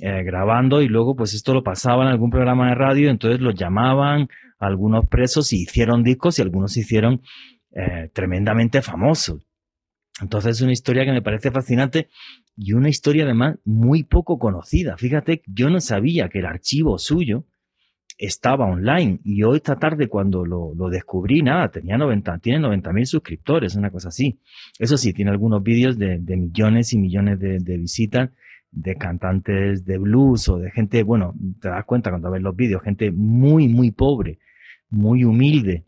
eh, 0.01 0.23
grabando 0.23 0.81
y 0.81 0.87
luego 0.87 1.15
pues 1.15 1.35
esto 1.35 1.53
lo 1.53 1.63
pasaba 1.63 2.03
en 2.03 2.09
algún 2.09 2.31
programa 2.31 2.69
de 2.69 2.75
radio, 2.75 3.11
entonces 3.11 3.41
los 3.41 3.53
llamaban 3.53 4.27
algunos 4.57 5.07
presos 5.07 5.53
y 5.53 5.61
hicieron 5.61 6.01
discos 6.01 6.39
y 6.39 6.41
algunos 6.41 6.73
se 6.73 6.79
hicieron 6.79 7.21
eh, 7.75 8.09
tremendamente 8.11 8.81
famosos. 8.81 9.45
Entonces 10.19 10.55
es 10.55 10.61
una 10.61 10.71
historia 10.71 11.05
que 11.05 11.11
me 11.11 11.21
parece 11.21 11.51
fascinante 11.51 12.09
y 12.55 12.73
una 12.73 12.89
historia 12.89 13.25
además 13.25 13.59
muy 13.65 14.03
poco 14.03 14.39
conocida. 14.39 14.97
Fíjate, 14.97 15.43
yo 15.45 15.69
no 15.69 15.79
sabía 15.79 16.29
que 16.29 16.39
el 16.39 16.47
archivo 16.47 16.97
suyo, 16.97 17.45
estaba 18.17 18.65
online 18.65 19.19
y 19.23 19.43
hoy 19.43 19.57
esta 19.57 19.77
tarde 19.77 20.07
cuando 20.07 20.43
lo, 20.45 20.89
descubrí, 20.89 21.41
nada, 21.41 21.69
tenía 21.69 21.97
90, 21.97 22.39
tiene 22.39 22.59
90 22.59 22.93
mil 22.93 23.05
suscriptores, 23.05 23.75
una 23.75 23.91
cosa 23.91 24.09
así. 24.09 24.39
Eso 24.79 24.97
sí, 24.97 25.13
tiene 25.13 25.31
algunos 25.31 25.61
vídeos 25.61 25.97
de, 25.97 26.19
millones 26.19 26.93
y 26.93 26.97
millones 26.97 27.39
de, 27.39 27.77
visitas 27.77 28.31
de 28.71 28.95
cantantes 28.95 29.85
de 29.85 29.97
blues 29.97 30.49
o 30.49 30.57
de 30.57 30.71
gente, 30.71 31.03
bueno, 31.03 31.35
te 31.61 31.69
das 31.69 31.85
cuenta 31.85 32.09
cuando 32.09 32.31
ves 32.31 32.41
los 32.41 32.55
vídeos, 32.55 32.81
gente 32.83 33.11
muy, 33.11 33.67
muy 33.67 33.91
pobre, 33.91 34.39
muy 34.89 35.23
humilde 35.23 35.85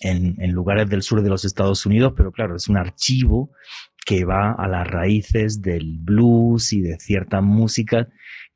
en, 0.00 0.36
en 0.38 0.52
lugares 0.52 0.88
del 0.88 1.02
sur 1.02 1.22
de 1.22 1.30
los 1.30 1.44
Estados 1.44 1.86
Unidos, 1.86 2.14
pero 2.16 2.32
claro, 2.32 2.56
es 2.56 2.68
un 2.68 2.76
archivo 2.76 3.50
que 4.04 4.24
va 4.24 4.52
a 4.52 4.66
las 4.68 4.86
raíces 4.86 5.62
del 5.62 5.98
blues 5.98 6.72
y 6.72 6.80
de 6.80 6.98
ciertas 6.98 7.42
músicas 7.42 8.08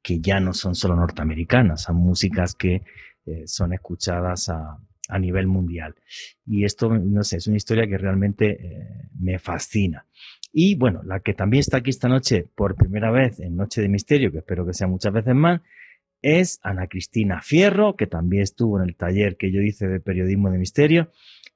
que 0.06 0.20
ya 0.20 0.38
no 0.38 0.52
son 0.54 0.76
solo 0.76 0.94
norteamericanas, 0.94 1.82
son 1.82 1.96
músicas 1.96 2.54
que 2.54 2.82
eh, 3.26 3.42
son 3.46 3.72
escuchadas 3.72 4.48
a, 4.48 4.78
nivel 5.18 5.48
mundial. 5.48 5.96
Y 6.46 6.64
esto, 6.64 6.90
no 6.90 7.24
sé, 7.24 7.38
es 7.38 7.46
una 7.48 7.56
historia 7.56 7.88
que 7.88 7.98
realmente 7.98 8.50
eh, 8.50 9.08
me 9.18 9.38
fascina. 9.40 10.06
Y 10.52 10.76
bueno, 10.76 11.02
la 11.04 11.20
que 11.20 11.34
también 11.34 11.60
está 11.60 11.78
aquí 11.78 11.90
esta 11.90 12.08
noche 12.08 12.46
por 12.54 12.76
primera 12.76 13.10
vez 13.10 13.40
en 13.40 13.56
Noche 13.56 13.82
de 13.82 13.88
Misterio, 13.88 14.30
que 14.30 14.38
espero 14.38 14.64
que 14.64 14.74
sea 14.74 14.86
muchas 14.86 15.12
veces 15.12 15.34
más, 15.34 15.60
es 16.22 16.60
Ana 16.62 16.86
Cristina 16.86 17.40
Fierro, 17.42 17.96
que 17.96 18.06
también 18.06 18.42
estuvo 18.44 18.80
en 18.80 18.88
el 18.88 18.94
taller 18.94 19.36
que 19.36 19.50
yo 19.50 19.60
hice 19.60 19.88
de 19.88 19.98
periodismo 19.98 20.50
de 20.50 20.58
misterio. 20.58 21.10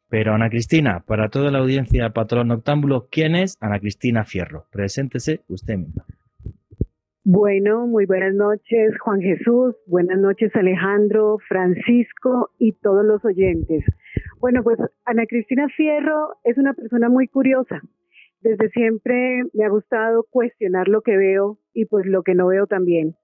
Pero 0.09 0.35
Ana 0.35 0.51
Cristina, 0.51 1.05
para 1.07 1.29
toda 1.29 1.53
la 1.53 1.59
audiencia 1.59 2.11
Patrón 2.11 2.49
Noctámbulo, 2.49 3.09
¿quién 3.11 3.37
es 3.37 3.57
Ana 3.61 3.79
Cristina 3.79 4.25
Fierro? 4.25 4.67
Preséntese 4.73 5.43
usted 5.49 5.77
misma. 5.77 6.05
Bueno, 7.33 7.87
muy 7.87 8.07
buenas 8.07 8.35
noches 8.35 8.99
Juan 8.99 9.21
Jesús, 9.21 9.77
buenas 9.87 10.19
noches 10.19 10.51
Alejandro, 10.57 11.39
Francisco 11.47 12.51
y 12.59 12.73
todos 12.73 13.05
los 13.05 13.25
oyentes. 13.25 13.85
Bueno, 14.41 14.65
pues 14.65 14.81
Ana 15.05 15.27
Cristina 15.27 15.69
Fierro 15.69 16.31
es 16.43 16.59
una 16.59 16.75
persona 16.75 17.09
muy 17.09 17.29
curiosa. 17.29 17.83
Desde 18.41 18.69
siempre 18.71 19.45
me 19.53 19.65
ha 19.65 19.69
gustado 19.69 20.27
cuestionar 20.29 20.89
lo 20.89 21.03
que 21.03 21.17
veo 21.17 21.61
y 21.73 21.85
pues 21.85 22.05
lo 22.05 22.25
que 22.25 22.35
no 22.35 22.49
veo 22.49 22.67
también. 22.67 23.15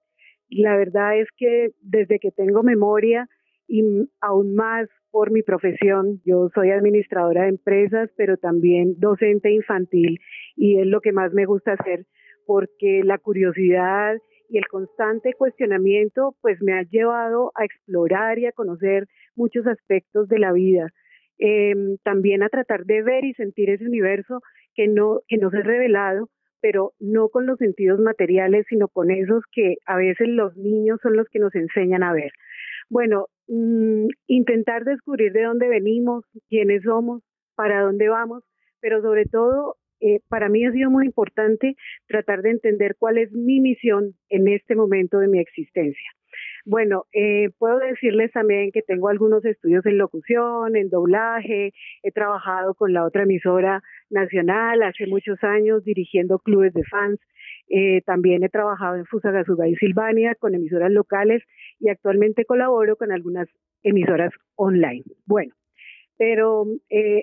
La 0.49 0.77
verdad 0.77 1.19
es 1.19 1.27
que 1.35 1.71
desde 1.81 2.19
que 2.19 2.31
tengo 2.31 2.63
memoria 2.63 3.27
y 3.67 3.83
aún 4.21 4.55
más 4.55 4.87
por 5.11 5.31
mi 5.31 5.41
profesión, 5.41 6.21
yo 6.23 6.47
soy 6.55 6.71
administradora 6.71 7.41
de 7.43 7.49
empresas, 7.49 8.09
pero 8.15 8.37
también 8.37 8.95
docente 8.99 9.51
infantil 9.51 10.21
y 10.55 10.79
es 10.79 10.87
lo 10.87 11.01
que 11.01 11.11
más 11.11 11.33
me 11.33 11.45
gusta 11.45 11.73
hacer 11.73 12.05
porque 12.47 13.01
la 13.03 13.19
curiosidad 13.19 14.15
y 14.49 14.57
el 14.57 14.65
constante 14.67 15.33
cuestionamiento 15.33 16.35
pues 16.41 16.59
me 16.61 16.73
ha 16.73 16.83
llevado 16.83 17.51
a 17.53 17.65
explorar 17.65 18.39
y 18.39 18.45
a 18.47 18.53
conocer 18.53 19.07
muchos 19.35 19.67
aspectos 19.67 20.27
de 20.29 20.39
la 20.39 20.53
vida. 20.53 20.89
Em, 21.37 21.97
también 22.03 22.41
a 22.41 22.49
tratar 22.49 22.85
de 22.85 23.03
ver 23.03 23.25
y 23.25 23.33
sentir 23.33 23.69
ese 23.69 23.85
universo 23.85 24.41
que 24.73 24.87
no, 24.87 25.21
que 25.27 25.37
no 25.37 25.51
se 25.51 25.57
ha 25.57 25.61
revelado, 25.61 26.29
pero 26.61 26.93
no 26.99 27.29
con 27.29 27.45
los 27.45 27.59
sentidos 27.59 27.99
materiales, 27.99 28.65
sino 28.69 28.87
con 28.87 29.11
esos 29.11 29.43
que 29.51 29.75
a 29.85 29.97
veces 29.97 30.29
los 30.29 30.55
niños 30.55 30.99
son 31.03 31.15
los 31.15 31.27
que 31.29 31.39
nos 31.39 31.53
enseñan 31.53 32.01
a 32.01 32.13
ver. 32.13 32.31
Bueno, 32.89 33.27
mm, 33.47 34.07
intentar 34.27 34.85
descubrir 34.85 35.33
de 35.33 35.43
dónde 35.43 35.67
venimos, 35.67 36.23
quiénes 36.49 36.83
somos, 36.83 37.21
para 37.55 37.81
dónde 37.81 38.07
vamos, 38.07 38.43
pero 38.79 39.01
sobre 39.01 39.25
todo 39.25 39.75
eh, 39.99 40.19
para 40.29 40.49
mí 40.49 40.65
ha 40.65 40.71
sido 40.71 40.91
muy 40.91 41.05
importante 41.05 41.75
tratar 42.07 42.41
de 42.41 42.51
entender 42.51 42.95
cuál 42.99 43.17
es 43.17 43.31
mi 43.31 43.59
misión 43.59 44.13
en 44.29 44.47
este 44.47 44.75
momento 44.75 45.19
de 45.19 45.27
mi 45.27 45.39
existencia. 45.39 46.11
Bueno, 46.65 47.05
eh, 47.13 47.49
puedo 47.57 47.79
decirles 47.79 48.31
también 48.31 48.71
que 48.71 48.81
tengo 48.81 49.09
algunos 49.09 49.43
estudios 49.45 49.85
en 49.85 49.97
locución, 49.97 50.75
en 50.75 50.89
doblaje, 50.89 51.71
he 52.03 52.11
trabajado 52.11 52.75
con 52.75 52.93
la 52.93 53.05
otra 53.05 53.23
emisora 53.23 53.81
nacional 54.09 54.83
hace 54.83 55.07
muchos 55.07 55.43
años 55.43 55.83
dirigiendo 55.83 56.39
clubes 56.39 56.73
de 56.73 56.83
fans, 56.83 57.19
eh, 57.69 58.01
también 58.05 58.43
he 58.43 58.49
trabajado 58.49 58.97
en 58.97 59.05
Fusagasugá 59.05 59.67
y 59.67 59.75
Silvania 59.75 60.35
con 60.35 60.53
emisoras 60.53 60.91
locales 60.91 61.41
y 61.79 61.89
actualmente 61.89 62.45
colaboro 62.45 62.97
con 62.97 63.11
algunas 63.11 63.47
emisoras 63.83 64.33
online. 64.55 65.03
Bueno, 65.25 65.53
pero 66.17 66.65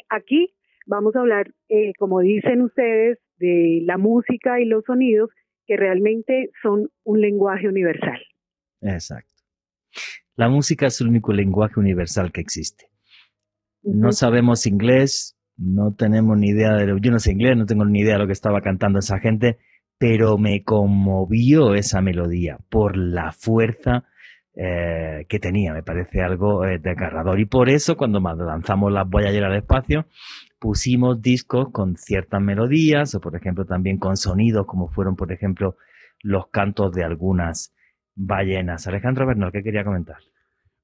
aquí 0.08 0.54
Vamos 0.86 1.16
a 1.16 1.20
hablar, 1.20 1.52
eh, 1.68 1.92
como 1.98 2.20
dicen 2.20 2.62
ustedes, 2.62 3.18
de 3.38 3.80
la 3.84 3.98
música 3.98 4.60
y 4.60 4.66
los 4.66 4.84
sonidos 4.84 5.30
que 5.66 5.76
realmente 5.76 6.50
son 6.62 6.88
un 7.04 7.20
lenguaje 7.20 7.68
universal. 7.68 8.20
Exacto. 8.82 9.30
La 10.36 10.48
música 10.48 10.86
es 10.86 11.00
el 11.00 11.08
único 11.08 11.32
lenguaje 11.32 11.80
universal 11.80 12.32
que 12.32 12.40
existe. 12.40 12.86
No 13.82 14.12
sabemos 14.12 14.66
inglés, 14.66 15.36
no 15.56 15.94
tenemos 15.94 16.38
ni 16.38 16.48
idea 16.48 16.74
de 16.74 16.86
lo, 16.86 16.98
yo 16.98 17.10
no 17.10 17.18
sé 17.18 17.32
inglés, 17.32 17.56
no 17.56 17.66
tengo 17.66 17.84
ni 17.84 18.00
idea 18.00 18.14
de 18.14 18.20
lo 18.20 18.26
que 18.26 18.32
estaba 18.32 18.60
cantando 18.60 18.98
esa 18.98 19.20
gente, 19.20 19.58
pero 19.98 20.38
me 20.38 20.64
conmovió 20.64 21.74
esa 21.74 22.00
melodía 22.00 22.58
por 22.70 22.96
la 22.96 23.32
fuerza 23.32 24.04
eh, 24.56 25.26
que 25.28 25.38
tenía, 25.38 25.72
me 25.72 25.82
parece 25.82 26.22
algo 26.22 26.64
eh, 26.64 26.78
desgarrador. 26.78 27.38
Y 27.40 27.44
por 27.44 27.68
eso 27.68 27.96
cuando 27.96 28.20
lanzamos 28.20 28.92
las 28.92 29.08
Voyager 29.08 29.44
al 29.44 29.56
espacio, 29.56 30.06
pusimos 30.58 31.20
discos 31.20 31.70
con 31.72 31.96
ciertas 31.96 32.40
melodías 32.40 33.14
o 33.14 33.20
por 33.20 33.36
ejemplo 33.36 33.64
también 33.64 33.98
con 33.98 34.16
sonidos 34.16 34.66
como 34.66 34.88
fueron 34.88 35.16
por 35.16 35.32
ejemplo 35.32 35.76
los 36.22 36.48
cantos 36.48 36.92
de 36.92 37.04
algunas 37.04 37.74
ballenas. 38.14 38.86
Alejandro 38.86 39.26
Bernal, 39.26 39.52
¿qué 39.52 39.62
quería 39.62 39.84
comentar? 39.84 40.16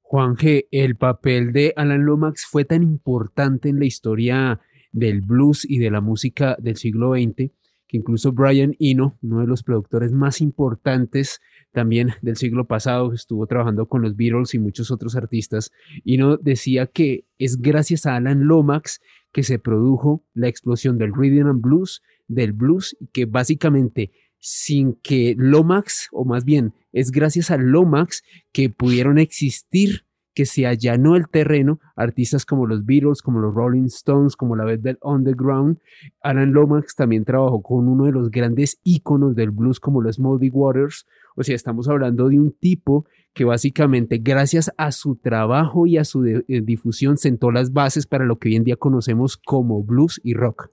Juan 0.00 0.34
G., 0.36 0.66
el 0.70 0.96
papel 0.96 1.52
de 1.52 1.72
Alan 1.76 2.04
Lomax 2.04 2.44
fue 2.44 2.64
tan 2.64 2.82
importante 2.82 3.68
en 3.68 3.78
la 3.78 3.86
historia 3.86 4.60
del 4.92 5.20
blues 5.20 5.64
y 5.68 5.78
de 5.78 5.90
la 5.90 6.00
música 6.00 6.56
del 6.58 6.76
siglo 6.76 7.14
XX 7.14 7.52
que 7.90 7.96
incluso 7.96 8.30
Brian 8.30 8.76
Eno, 8.78 9.18
uno 9.20 9.40
de 9.40 9.48
los 9.48 9.64
productores 9.64 10.12
más 10.12 10.40
importantes 10.40 11.40
también 11.72 12.10
del 12.22 12.36
siglo 12.36 12.66
pasado, 12.66 13.12
estuvo 13.12 13.46
trabajando 13.46 13.86
con 13.86 14.02
los 14.02 14.16
Beatles 14.16 14.54
y 14.54 14.58
muchos 14.58 14.90
otros 14.90 15.16
artistas, 15.16 15.70
Eno 16.04 16.36
decía 16.36 16.86
que 16.86 17.24
es 17.38 17.60
gracias 17.60 18.06
a 18.06 18.16
Alan 18.16 18.46
Lomax 18.46 19.00
que 19.32 19.42
se 19.42 19.58
produjo 19.58 20.24
la 20.34 20.48
explosión 20.48 20.98
del 20.98 21.14
rhythm 21.14 21.46
and 21.46 21.62
blues, 21.62 22.02
del 22.26 22.52
blues, 22.52 22.96
y 23.00 23.06
que 23.08 23.26
básicamente 23.26 24.10
sin 24.40 24.94
que 25.02 25.34
Lomax, 25.38 26.08
o 26.12 26.24
más 26.24 26.44
bien 26.44 26.72
es 26.92 27.10
gracias 27.10 27.50
a 27.50 27.58
Lomax 27.58 28.22
que 28.52 28.70
pudieron 28.70 29.18
existir 29.18 30.04
que 30.34 30.46
se 30.46 30.66
allanó 30.66 31.16
el 31.16 31.28
terreno, 31.28 31.80
artistas 31.96 32.46
como 32.46 32.66
los 32.66 32.86
Beatles, 32.86 33.20
como 33.20 33.40
los 33.40 33.54
Rolling 33.54 33.86
Stones, 33.86 34.36
como 34.36 34.56
la 34.56 34.64
Velvet 34.64 34.98
Underground. 35.02 35.78
Alan 36.22 36.52
Lomax 36.52 36.94
también 36.94 37.24
trabajó 37.24 37.62
con 37.62 37.88
uno 37.88 38.04
de 38.04 38.12
los 38.12 38.30
grandes 38.30 38.78
íconos 38.84 39.34
del 39.34 39.50
blues 39.50 39.80
como 39.80 40.00
los 40.00 40.18
Muddy 40.18 40.48
Waters. 40.50 41.06
O 41.36 41.42
sea, 41.42 41.54
estamos 41.54 41.88
hablando 41.88 42.28
de 42.28 42.38
un 42.38 42.52
tipo 42.52 43.06
que 43.32 43.44
básicamente 43.44 44.18
gracias 44.18 44.72
a 44.76 44.92
su 44.92 45.16
trabajo 45.16 45.86
y 45.86 45.98
a 45.98 46.04
su 46.04 46.24
eh, 46.26 46.44
difusión 46.62 47.16
sentó 47.16 47.50
las 47.50 47.72
bases 47.72 48.06
para 48.06 48.24
lo 48.24 48.38
que 48.38 48.48
hoy 48.48 48.56
en 48.56 48.64
día 48.64 48.76
conocemos 48.76 49.36
como 49.36 49.82
blues 49.82 50.20
y 50.24 50.34
rock. 50.34 50.70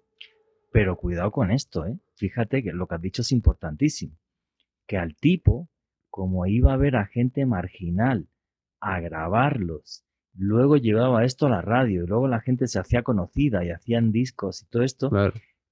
Pero 0.72 0.96
cuidado 0.98 1.32
con 1.32 1.52
esto, 1.52 1.86
¿eh? 1.86 2.00
Fíjate 2.16 2.64
que 2.64 2.72
lo 2.72 2.88
que 2.88 2.96
has 2.96 3.02
dicho 3.02 3.22
es 3.22 3.32
importantísimo. 3.32 4.18
Que 4.88 4.98
al 4.98 5.16
tipo, 5.16 5.70
como 6.10 6.46
iba 6.46 6.74
a 6.74 6.78
ver 6.78 6.96
a 6.96 7.06
gente 7.06 7.46
marginal, 7.46 8.28
a 8.80 9.00
grabarlos. 9.00 10.04
Luego 10.34 10.78
llevaba 10.78 11.26
esto 11.26 11.48
a 11.48 11.50
la 11.50 11.62
radio 11.62 12.04
y 12.04 12.08
luego 12.08 12.28
la 12.28 12.42
gente 12.42 12.68
se 12.68 12.80
hacía 12.80 13.04
conocida 13.04 13.64
y 13.66 13.72
hacían 13.72 14.12
discos 14.12 14.62
y 14.62 14.66
todo 14.68 14.84
esto. 14.84 15.12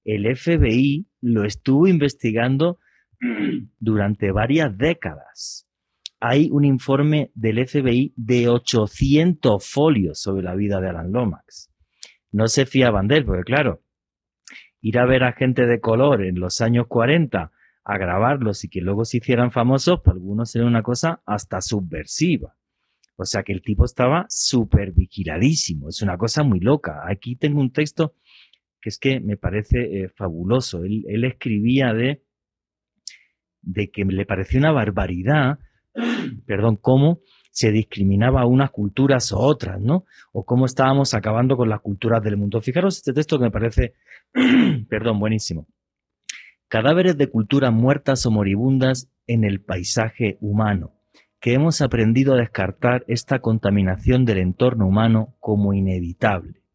El 0.04 0.36
FBI 0.36 1.06
lo 1.20 1.44
estuvo 1.44 1.86
investigando 1.88 2.78
durante 3.78 4.30
varias 4.32 4.76
décadas. 4.76 5.68
Hay 6.20 6.48
un 6.50 6.64
informe 6.64 7.30
del 7.34 7.66
FBI 7.66 8.14
de 8.16 8.48
800 8.48 9.68
folios 9.68 10.20
sobre 10.20 10.42
la 10.42 10.54
vida 10.54 10.80
de 10.80 10.88
Alan 10.88 11.12
Lomax. 11.12 11.70
No 12.32 12.48
se 12.48 12.66
fiaban 12.66 13.06
de 13.06 13.18
él, 13.18 13.24
porque 13.24 13.44
claro, 13.44 13.82
ir 14.80 14.98
a 14.98 15.06
ver 15.06 15.24
a 15.24 15.32
gente 15.32 15.66
de 15.66 15.80
color 15.80 16.24
en 16.24 16.40
los 16.40 16.60
años 16.60 16.86
40 16.88 17.52
a 17.84 17.98
grabarlos 17.98 18.64
y 18.64 18.68
que 18.68 18.80
luego 18.80 19.04
se 19.04 19.18
hicieran 19.18 19.52
famosos, 19.52 20.00
para 20.00 20.16
algunos 20.16 20.54
era 20.56 20.66
una 20.66 20.82
cosa 20.82 21.22
hasta 21.24 21.60
subversiva. 21.60 22.56
O 23.16 23.24
sea 23.24 23.42
que 23.42 23.52
el 23.52 23.62
tipo 23.62 23.84
estaba 23.84 24.26
súper 24.28 24.92
vigiladísimo. 24.92 25.88
Es 25.88 26.02
una 26.02 26.18
cosa 26.18 26.42
muy 26.42 26.60
loca. 26.60 27.02
Aquí 27.08 27.36
tengo 27.36 27.60
un 27.60 27.72
texto 27.72 28.14
que 28.80 28.90
es 28.90 28.98
que 28.98 29.20
me 29.20 29.36
parece 29.36 30.02
eh, 30.02 30.08
fabuloso. 30.08 30.84
Él, 30.84 31.24
escribía 31.24 31.94
de, 31.94 32.22
de 33.66 33.90
que 33.90 34.04
le 34.04 34.24
parecía 34.24 34.60
una 34.60 34.72
barbaridad, 34.72 35.58
perdón, 36.46 36.76
cómo 36.76 37.20
se 37.50 37.72
discriminaba 37.72 38.42
a 38.42 38.46
unas 38.46 38.70
culturas 38.70 39.32
o 39.32 39.38
otras, 39.38 39.80
¿no? 39.80 40.04
O 40.32 40.44
cómo 40.44 40.64
estábamos 40.64 41.14
acabando 41.14 41.56
con 41.56 41.68
las 41.68 41.80
culturas 41.80 42.22
del 42.22 42.36
mundo. 42.36 42.60
Fijaros 42.60 42.96
este 42.96 43.12
texto 43.12 43.38
que 43.38 43.44
me 43.44 43.50
parece, 43.50 43.94
perdón, 44.88 45.18
buenísimo. 45.18 45.66
Cadáveres 46.68 47.18
de 47.18 47.28
culturas 47.28 47.72
muertas 47.72 48.24
o 48.26 48.30
moribundas 48.30 49.10
en 49.26 49.44
el 49.44 49.60
paisaje 49.60 50.38
humano 50.40 50.92
que 51.40 51.52
hemos 51.52 51.80
aprendido 51.80 52.34
a 52.34 52.38
descartar 52.38 53.04
esta 53.08 53.40
contaminación 53.40 54.24
del 54.24 54.38
entorno 54.38 54.86
humano 54.86 55.36
como 55.38 55.74
inevitable 55.74 56.65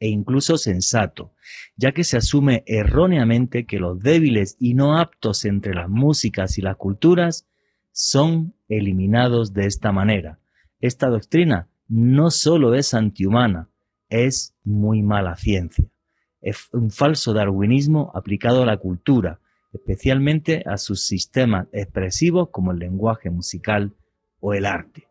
e 0.00 0.08
incluso 0.08 0.58
sensato, 0.58 1.32
ya 1.76 1.92
que 1.92 2.04
se 2.04 2.16
asume 2.16 2.62
erróneamente 2.66 3.66
que 3.66 3.78
los 3.78 4.00
débiles 4.00 4.56
y 4.58 4.74
no 4.74 4.98
aptos 4.98 5.44
entre 5.44 5.74
las 5.74 5.88
músicas 5.88 6.58
y 6.58 6.62
las 6.62 6.76
culturas 6.76 7.46
son 7.92 8.54
eliminados 8.68 9.52
de 9.52 9.66
esta 9.66 9.92
manera. 9.92 10.38
Esta 10.80 11.08
doctrina 11.08 11.68
no 11.88 12.30
solo 12.30 12.74
es 12.74 12.94
antihumana, 12.94 13.70
es 14.08 14.54
muy 14.64 15.02
mala 15.02 15.36
ciencia. 15.36 15.86
Es 16.40 16.68
un 16.72 16.90
falso 16.90 17.32
darwinismo 17.32 18.12
aplicado 18.14 18.62
a 18.62 18.66
la 18.66 18.76
cultura, 18.76 19.40
especialmente 19.72 20.62
a 20.66 20.76
sus 20.76 21.02
sistemas 21.02 21.66
expresivos 21.72 22.50
como 22.50 22.72
el 22.72 22.78
lenguaje 22.78 23.30
musical 23.30 23.96
o 24.40 24.54
el 24.54 24.66
arte. 24.66 25.08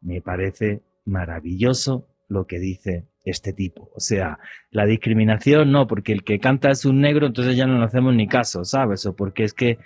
Me 0.00 0.20
parece 0.20 0.82
maravilloso 1.04 2.08
lo 2.28 2.46
que 2.46 2.58
dice 2.58 3.06
este 3.24 3.52
tipo. 3.52 3.90
O 3.94 4.00
sea, 4.00 4.38
la 4.70 4.84
discriminación 4.86 5.72
no, 5.72 5.86
porque 5.86 6.12
el 6.12 6.24
que 6.24 6.38
canta 6.38 6.70
es 6.70 6.84
un 6.84 7.00
negro, 7.00 7.26
entonces 7.26 7.56
ya 7.56 7.66
no 7.66 7.78
le 7.78 7.84
hacemos 7.84 8.14
ni 8.14 8.28
caso, 8.28 8.64
¿sabes? 8.64 9.06
O 9.06 9.14
porque 9.16 9.44
es 9.44 9.54
que, 9.54 9.78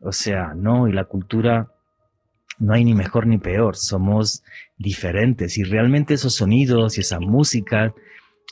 o 0.00 0.12
sea, 0.12 0.54
no, 0.54 0.88
y 0.88 0.92
la 0.92 1.04
cultura 1.04 1.68
no 2.58 2.74
hay 2.74 2.84
ni 2.84 2.94
mejor 2.94 3.26
ni 3.26 3.38
peor, 3.38 3.76
somos 3.76 4.44
diferentes 4.78 5.58
y 5.58 5.64
realmente 5.64 6.14
esos 6.14 6.34
sonidos 6.34 6.98
y 6.98 7.00
esa 7.00 7.18
música 7.18 7.92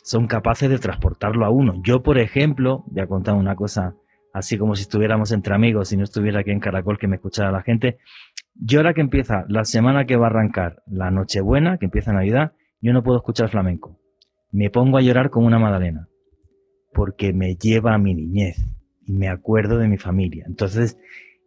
son 0.02 0.26
capaces 0.26 0.68
de 0.68 0.78
transportarlo 0.78 1.44
a 1.44 1.50
uno. 1.50 1.80
Yo, 1.84 2.02
por 2.02 2.18
ejemplo, 2.18 2.84
voy 2.86 3.02
a 3.02 3.06
contar 3.06 3.34
una 3.34 3.54
cosa 3.54 3.94
así 4.32 4.56
como 4.58 4.74
si 4.74 4.82
estuviéramos 4.82 5.30
entre 5.30 5.54
amigos 5.54 5.92
y 5.92 5.96
no 5.96 6.04
estuviera 6.04 6.40
aquí 6.40 6.50
en 6.50 6.60
Caracol 6.60 6.98
que 6.98 7.06
me 7.06 7.16
escuchara 7.16 7.52
la 7.52 7.62
gente. 7.62 7.98
Yo 8.54 8.80
ahora 8.80 8.94
que 8.94 9.00
empieza 9.02 9.44
la 9.48 9.64
semana 9.64 10.06
que 10.06 10.16
va 10.16 10.26
a 10.26 10.30
arrancar 10.30 10.82
la 10.86 11.10
Nochebuena, 11.10 11.78
que 11.78 11.84
empieza 11.84 12.12
Navidad, 12.12 12.52
yo 12.80 12.92
no 12.92 13.02
puedo 13.02 13.18
escuchar 13.18 13.50
flamenco. 13.50 14.01
Me 14.52 14.70
pongo 14.70 14.98
a 14.98 15.02
llorar 15.02 15.30
como 15.30 15.46
una 15.46 15.58
magdalena, 15.58 16.08
porque 16.92 17.32
me 17.32 17.56
lleva 17.56 17.94
a 17.94 17.98
mi 17.98 18.14
niñez 18.14 18.64
y 19.04 19.12
me 19.12 19.28
acuerdo 19.28 19.78
de 19.78 19.88
mi 19.88 19.98
familia. 19.98 20.44
Entonces, 20.46 20.98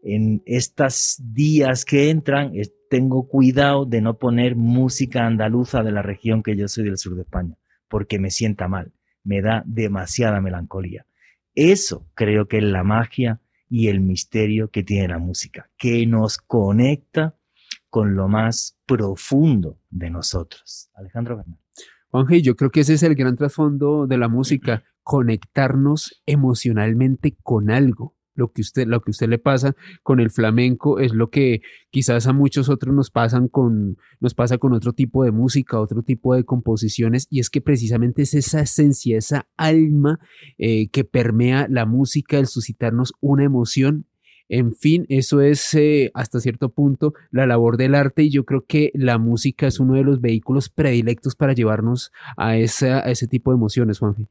en 0.03 0.41
estos 0.45 1.21
días 1.23 1.85
que 1.85 2.09
entran, 2.09 2.51
tengo 2.89 3.27
cuidado 3.27 3.85
de 3.85 4.01
no 4.01 4.17
poner 4.17 4.55
música 4.55 5.25
andaluza 5.25 5.83
de 5.83 5.91
la 5.91 6.01
región 6.01 6.43
que 6.43 6.55
yo 6.55 6.67
soy 6.67 6.85
del 6.85 6.97
sur 6.97 7.15
de 7.15 7.21
España, 7.21 7.55
porque 7.87 8.19
me 8.19 8.31
sienta 8.31 8.67
mal, 8.67 8.91
me 9.23 9.41
da 9.41 9.63
demasiada 9.65 10.41
melancolía. 10.41 11.05
Eso 11.53 12.07
creo 12.15 12.47
que 12.47 12.57
es 12.57 12.63
la 12.63 12.83
magia 12.83 13.39
y 13.69 13.87
el 13.87 13.99
misterio 13.99 14.69
que 14.69 14.83
tiene 14.83 15.07
la 15.07 15.19
música, 15.19 15.69
que 15.77 16.05
nos 16.05 16.37
conecta 16.37 17.35
con 17.89 18.15
lo 18.15 18.27
más 18.27 18.77
profundo 18.85 19.79
de 19.89 20.09
nosotros. 20.09 20.89
Alejandro 20.95 21.37
Bernal. 21.37 21.64
Juanje, 22.15 22.41
yo 22.41 22.55
creo 22.55 22.71
que 22.71 22.79
ese 22.79 22.93
es 22.93 23.03
el 23.03 23.15
gran 23.15 23.35
trasfondo 23.35 24.07
de 24.07 24.17
la 24.17 24.29
música, 24.29 24.83
conectarnos 25.03 26.21
emocionalmente 26.25 27.35
con 27.43 27.69
algo 27.69 28.15
lo 28.35 28.51
que 28.51 28.61
usted, 28.61 28.85
lo 28.85 29.01
que 29.01 29.11
usted 29.11 29.27
le 29.27 29.39
pasa 29.39 29.75
con 30.03 30.19
el 30.19 30.29
flamenco 30.29 30.99
es 30.99 31.13
lo 31.13 31.29
que 31.29 31.61
quizás 31.89 32.27
a 32.27 32.33
muchos 32.33 32.69
otros 32.69 32.93
nos 32.93 33.09
pasan 33.09 33.47
con, 33.47 33.97
nos 34.19 34.33
pasa 34.33 34.57
con 34.57 34.73
otro 34.73 34.93
tipo 34.93 35.23
de 35.23 35.31
música, 35.31 35.79
otro 35.79 36.03
tipo 36.03 36.35
de 36.35 36.43
composiciones, 36.43 37.27
y 37.29 37.39
es 37.39 37.49
que 37.49 37.61
precisamente 37.61 38.23
es 38.23 38.33
esa 38.33 38.61
esencia, 38.61 39.17
esa 39.17 39.47
alma 39.57 40.19
eh, 40.57 40.89
que 40.89 41.05
permea 41.05 41.67
la 41.69 41.85
música, 41.85 42.37
el 42.37 42.47
suscitarnos 42.47 43.13
una 43.21 43.43
emoción. 43.43 44.05
En 44.47 44.73
fin, 44.73 45.05
eso 45.09 45.41
es 45.41 45.73
eh, 45.73 46.11
hasta 46.13 46.39
cierto 46.39 46.69
punto 46.69 47.13
la 47.31 47.47
labor 47.47 47.77
del 47.77 47.95
arte 47.95 48.23
y 48.23 48.29
yo 48.29 48.45
creo 48.45 48.65
que 48.65 48.91
la 48.93 49.17
música 49.17 49.65
es 49.65 49.79
uno 49.79 49.95
de 49.95 50.03
los 50.03 50.21
vehículos 50.21 50.69
predilectos 50.69 51.35
para 51.35 51.53
llevarnos 51.53 52.11
a, 52.37 52.55
ese 52.57 53.27
tipo 53.27 53.51
de 53.51 53.57
emociones, 53.57 53.99
Juanji. 53.99 54.27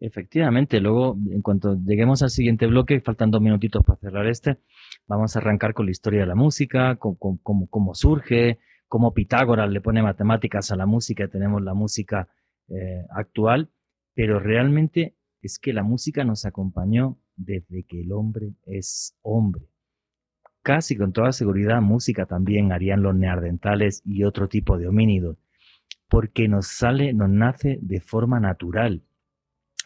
Efectivamente, 0.00 0.80
luego, 0.80 1.18
en 1.30 1.42
cuanto 1.42 1.76
lleguemos 1.84 2.22
al 2.22 2.30
siguiente 2.30 2.66
bloque, 2.66 3.02
faltan 3.02 3.30
dos 3.30 3.42
minutitos 3.42 3.84
para 3.84 3.98
cerrar 3.98 4.26
este, 4.26 4.56
vamos 5.06 5.36
a 5.36 5.40
arrancar 5.40 5.74
con 5.74 5.84
la 5.84 5.92
historia 5.92 6.20
de 6.20 6.26
la 6.26 6.34
música, 6.34 6.96
cómo, 6.96 7.94
surge, 7.94 8.60
cómo 8.88 9.12
Pitágoras 9.12 9.70
le 9.70 9.82
pone 9.82 10.02
matemáticas 10.02 10.70
a 10.70 10.76
la 10.76 10.86
música 10.86 11.28
tenemos 11.28 11.62
la 11.62 11.74
música 11.74 12.28
eh, 12.68 13.04
actual, 13.10 13.68
pero 14.14 14.40
realmente 14.40 15.16
es 15.42 15.58
que 15.58 15.74
la 15.74 15.82
música 15.82 16.24
nos 16.24 16.46
acompañó 16.46 17.18
desde 17.44 17.84
que 17.84 18.00
el 18.00 18.12
hombre 18.12 18.54
es 18.66 19.16
hombre. 19.22 19.66
Casi 20.62 20.96
con 20.96 21.12
toda 21.12 21.32
seguridad, 21.32 21.80
música 21.80 22.26
también 22.26 22.72
harían 22.72 23.02
los 23.02 23.14
neandertales 23.14 24.02
y 24.04 24.24
otro 24.24 24.48
tipo 24.48 24.76
de 24.76 24.88
homínidos, 24.88 25.38
porque 26.08 26.48
nos 26.48 26.66
sale, 26.66 27.12
nos 27.14 27.30
nace 27.30 27.78
de 27.80 28.00
forma 28.00 28.40
natural 28.40 29.02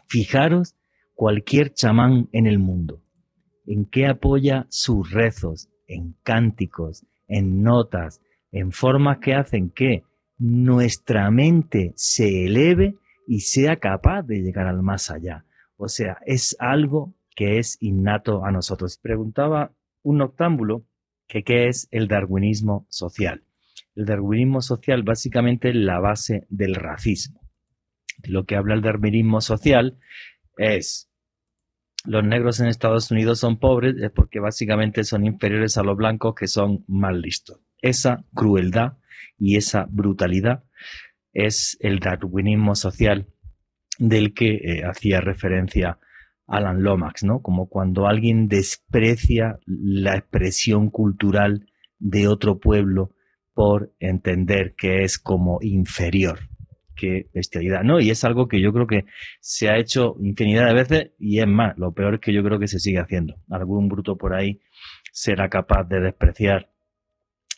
Fijaros 0.06 0.76
cualquier 1.14 1.72
chamán 1.72 2.28
en 2.32 2.46
el 2.46 2.58
mundo. 2.58 3.02
¿En 3.66 3.84
qué 3.86 4.06
apoya 4.06 4.66
sus 4.68 5.10
rezos? 5.10 5.68
En 5.86 6.14
cánticos, 6.22 7.04
en 7.28 7.62
notas, 7.62 8.20
en 8.52 8.72
formas 8.72 9.18
que 9.18 9.34
hacen 9.34 9.70
que 9.70 10.04
nuestra 10.38 11.30
mente 11.30 11.92
se 11.96 12.44
eleve 12.44 12.96
y 13.26 13.40
sea 13.40 13.76
capaz 13.76 14.22
de 14.22 14.40
llegar 14.40 14.66
al 14.66 14.82
más 14.82 15.10
allá. 15.10 15.44
O 15.76 15.88
sea, 15.88 16.18
es 16.26 16.56
algo 16.58 17.14
que 17.34 17.58
es 17.58 17.76
innato 17.80 18.44
a 18.44 18.50
nosotros. 18.50 18.98
Preguntaba 18.98 19.72
un 20.02 20.18
noctámbulo 20.18 20.84
que 21.26 21.42
qué 21.42 21.68
es 21.68 21.88
el 21.90 22.08
darwinismo 22.08 22.86
social. 22.88 23.44
El 23.94 24.06
darwinismo 24.06 24.60
social 24.60 25.02
básicamente 25.02 25.70
es 25.70 25.76
la 25.76 26.00
base 26.00 26.46
del 26.48 26.74
racismo 26.74 27.44
lo 28.28 28.44
que 28.44 28.56
habla 28.56 28.74
el 28.74 28.82
darwinismo 28.82 29.40
social 29.40 29.98
es 30.56 31.10
los 32.04 32.22
negros 32.22 32.60
en 32.60 32.66
Estados 32.66 33.10
Unidos 33.10 33.40
son 33.40 33.58
pobres 33.58 33.96
es 33.96 34.10
porque 34.10 34.40
básicamente 34.40 35.04
son 35.04 35.24
inferiores 35.24 35.78
a 35.78 35.82
los 35.82 35.96
blancos 35.96 36.34
que 36.34 36.48
son 36.48 36.84
más 36.86 37.14
listos. 37.14 37.60
Esa 37.80 38.24
crueldad 38.34 38.98
y 39.38 39.56
esa 39.56 39.86
brutalidad 39.88 40.64
es 41.32 41.76
el 41.80 42.00
darwinismo 42.00 42.74
social 42.74 43.26
del 43.98 44.34
que 44.34 44.54
eh, 44.54 44.82
hacía 44.84 45.20
referencia 45.20 45.98
Alan 46.46 46.82
Lomax, 46.82 47.24
¿no? 47.24 47.40
Como 47.40 47.68
cuando 47.68 48.06
alguien 48.06 48.48
desprecia 48.48 49.58
la 49.66 50.16
expresión 50.16 50.90
cultural 50.90 51.66
de 51.98 52.28
otro 52.28 52.58
pueblo 52.58 53.12
por 53.54 53.92
entender 54.00 54.74
que 54.76 55.04
es 55.04 55.18
como 55.18 55.58
inferior. 55.62 56.40
Qué 56.96 57.28
bestialidad, 57.32 57.82
¿no? 57.82 58.00
Y 58.00 58.10
es 58.10 58.24
algo 58.24 58.46
que 58.46 58.60
yo 58.60 58.72
creo 58.72 58.86
que 58.86 59.04
se 59.40 59.68
ha 59.68 59.78
hecho 59.78 60.16
infinidad 60.20 60.68
de 60.68 60.74
veces 60.74 61.10
y 61.18 61.40
es 61.40 61.46
más, 61.46 61.76
lo 61.76 61.92
peor 61.92 62.14
es 62.14 62.20
que 62.20 62.32
yo 62.32 62.44
creo 62.44 62.58
que 62.58 62.68
se 62.68 62.78
sigue 62.78 62.98
haciendo. 62.98 63.34
Algún 63.50 63.88
bruto 63.88 64.16
por 64.16 64.34
ahí 64.34 64.60
será 65.12 65.48
capaz 65.48 65.84
de 65.84 66.00
despreciar 66.00 66.70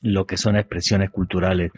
lo 0.03 0.27
que 0.27 0.37
son 0.37 0.57
expresiones 0.57 1.11
culturales 1.11 1.71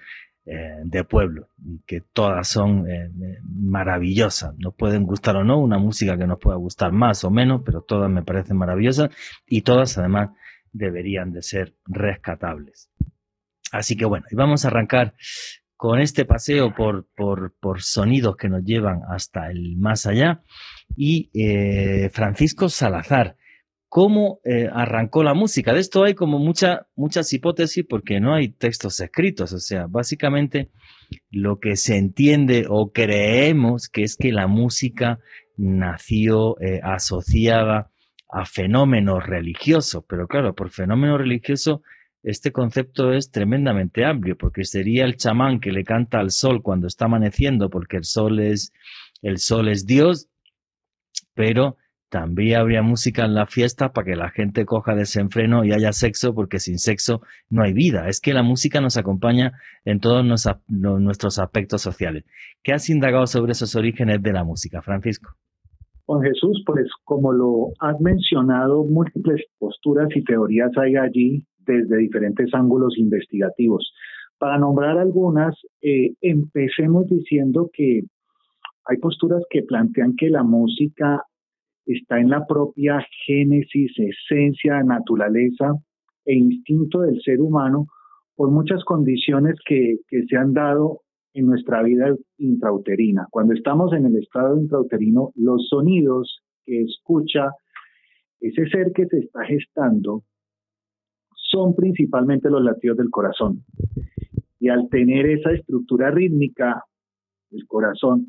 eh, 0.51 0.81
de 0.83 1.05
pueblo, 1.05 1.49
que 1.87 2.01
todas 2.01 2.49
son 2.49 2.89
eh, 2.91 3.11
maravillosas. 3.43 4.55
Nos 4.59 4.75
pueden 4.75 5.05
gustar 5.05 5.37
o 5.37 5.45
no, 5.45 5.59
una 5.59 5.79
música 5.79 6.17
que 6.17 6.27
nos 6.27 6.39
pueda 6.39 6.57
gustar 6.57 6.91
más 6.91 7.23
o 7.25 7.31
menos, 7.31 7.63
pero 7.65 7.83
todas 7.83 8.11
me 8.11 8.23
parecen 8.23 8.57
maravillosas 8.57 9.11
y 9.47 9.63
todas 9.63 9.99
además 9.99 10.31
deberían 10.73 11.33
de 11.33 11.43
ser 11.43 11.75
rescatables. 11.87 12.91
Así 13.73 13.97
que 13.97 14.05
bueno, 14.05 14.27
y 14.31 14.37
vamos 14.37 14.65
a 14.65 14.69
arrancar 14.69 15.15
con 15.77 16.01
este 16.01 16.25
paseo 16.25 16.75
por, 16.75 17.07
por, 17.15 17.55
por 17.61 17.83
sonidos 17.83 18.37
que 18.37 18.49
nos 18.49 18.65
llevan 18.65 19.03
hasta 19.09 19.51
el 19.51 19.77
más 19.77 20.07
allá. 20.07 20.43
Y 20.97 21.31
eh, 21.35 22.11
Francisco 22.11 22.69
Salazar, 22.69 23.37
cómo 23.89 24.41
eh, 24.45 24.69
arrancó 24.73 25.23
la 25.23 25.35
música. 25.35 25.73
De 25.73 25.81
esto 25.81 26.05
hay 26.05 26.15
como 26.15 26.39
mucha, 26.39 26.87
muchas 26.95 27.33
hipótesis 27.33 27.85
porque 27.89 28.21
no 28.21 28.35
hay 28.35 28.49
textos 28.49 29.01
escritos. 29.01 29.53
O 29.53 29.59
sea, 29.59 29.87
básicamente 29.89 30.71
lo 31.31 31.59
que 31.59 31.77
se 31.77 31.97
entiende 31.97 32.67
o 32.69 32.93
creemos 32.93 33.89
que 33.89 34.03
es 34.03 34.17
que 34.17 34.33
la 34.33 34.47
música 34.47 35.21
nació 35.57 36.61
eh, 36.61 36.81
asociada 36.83 37.91
a 38.31 38.45
fenómenos 38.45 39.25
religiosos. 39.27 40.05
Pero 40.09 40.29
claro, 40.29 40.55
por 40.55 40.71
fenómeno 40.71 41.17
religioso 41.17 41.83
este 42.23 42.53
concepto 42.53 43.13
es 43.13 43.31
tremendamente 43.31 44.05
amplio 44.05 44.37
porque 44.37 44.65
sería 44.65 45.05
el 45.05 45.17
chamán 45.17 45.61
que 45.61 45.71
le 45.71 45.85
canta 45.85 46.19
al 46.19 46.31
sol 46.31 46.63
cuando 46.63 46.89
está 46.89 47.05
amaneciendo 47.05 47.71
porque 47.71 47.97
el 47.97 48.05
sol 48.05 48.41
es 48.41 48.73
el 49.23 49.39
sol 49.39 49.69
es 49.69 49.87
Dios, 49.87 50.29
pero 51.35 51.77
también 52.11 52.61
habría 52.61 52.83
música 52.83 53.25
en 53.25 53.35
la 53.35 53.47
fiesta 53.47 53.93
para 53.93 54.07
que 54.07 54.17
la 54.17 54.31
gente 54.31 54.65
coja 54.65 54.95
desenfreno 54.95 55.65
y 55.65 55.73
haya 55.73 55.93
sexo, 55.93 56.35
porque 56.35 56.59
sin 56.59 56.79
sexo 56.79 57.21
no 57.51 57.63
hay 57.63 57.73
vida. 57.73 58.09
Es 58.09 58.21
que 58.21 58.33
la 58.33 58.43
música 58.43 58.81
nos 58.81 58.97
acompaña 58.97 59.53
en 59.85 60.01
todos 60.01 60.25
nuestros 60.69 61.39
aspectos 61.39 61.83
sociales. 61.83 62.25
¿Qué 62.63 62.73
has 62.73 62.89
indagado 62.89 63.27
sobre 63.27 63.53
esos 63.53 63.77
orígenes 63.77 64.23
de 64.23 64.33
la 64.33 64.45
música, 64.45 64.81
Francisco? 64.81 65.33
Juan 66.07 66.23
Jesús, 66.23 66.63
pues 66.65 66.89
como 67.05 67.33
lo 67.33 67.73
has 67.81 68.01
mencionado, 68.01 68.85
múltiples 68.85 69.43
posturas 69.59 70.09
y 70.15 70.25
teorías 70.25 70.71
hay 70.79 70.97
allí 70.97 71.45
desde 71.59 71.99
diferentes 71.99 72.49
ángulos 72.55 72.97
investigativos. 72.97 73.93
Para 74.39 74.57
nombrar 74.57 74.97
algunas, 74.97 75.55
eh, 75.83 76.15
empecemos 76.23 77.07
diciendo 77.09 77.69
que 77.71 78.05
hay 78.87 78.97
posturas 78.97 79.43
que 79.51 79.63
plantean 79.63 80.15
que 80.17 80.31
la 80.31 80.43
música 80.43 81.25
está 81.95 82.21
en 82.21 82.31
la 82.31 82.47
propia 82.47 83.05
génesis, 83.27 83.93
esencia, 83.97 84.83
naturaleza 84.83 85.75
e 86.25 86.35
instinto 86.35 87.01
del 87.01 87.21
ser 87.23 87.41
humano 87.41 87.87
por 88.37 88.51
muchas 88.51 88.85
condiciones 88.85 89.57
que, 89.67 89.97
se 90.09 90.37
han 90.37 90.53
dado 90.53 91.01
en 91.35 91.47
nuestra 91.47 91.83
vida 91.83 92.15
intrauterina. 92.37 93.27
Cuando 93.31 93.55
estamos 93.55 93.93
en 93.93 94.07
el 94.07 94.17
estado 94.17 94.59
intrauterino, 94.61 95.33
los 95.35 95.69
sonidos 95.69 96.43
que 96.65 96.83
escucha 96.83 97.51
ese 98.41 98.69
ser 98.69 98.93
que 98.93 99.07
se 99.07 99.19
está 99.19 99.45
gestando 99.45 100.23
son 101.35 101.75
principalmente 101.75 102.51
los 102.51 102.63
latidos 102.63 102.99
del 102.99 103.11
corazón. 103.11 103.65
Y 104.61 104.69
al 104.69 104.89
tener 104.89 105.27
esa 105.27 105.53
estructura 105.53 106.11
rítmica 106.11 106.85
del 107.51 107.67
corazón, 107.67 108.29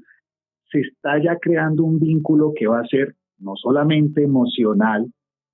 se 0.71 0.79
está 0.79 1.21
ya 1.21 1.37
creando 1.39 1.83
un 1.83 1.99
vínculo 1.99 2.53
que 2.55 2.67
va 2.67 2.79
a 2.79 2.87
ser 2.87 3.15
no 3.39 3.55
solamente 3.55 4.23
emocional, 4.23 5.07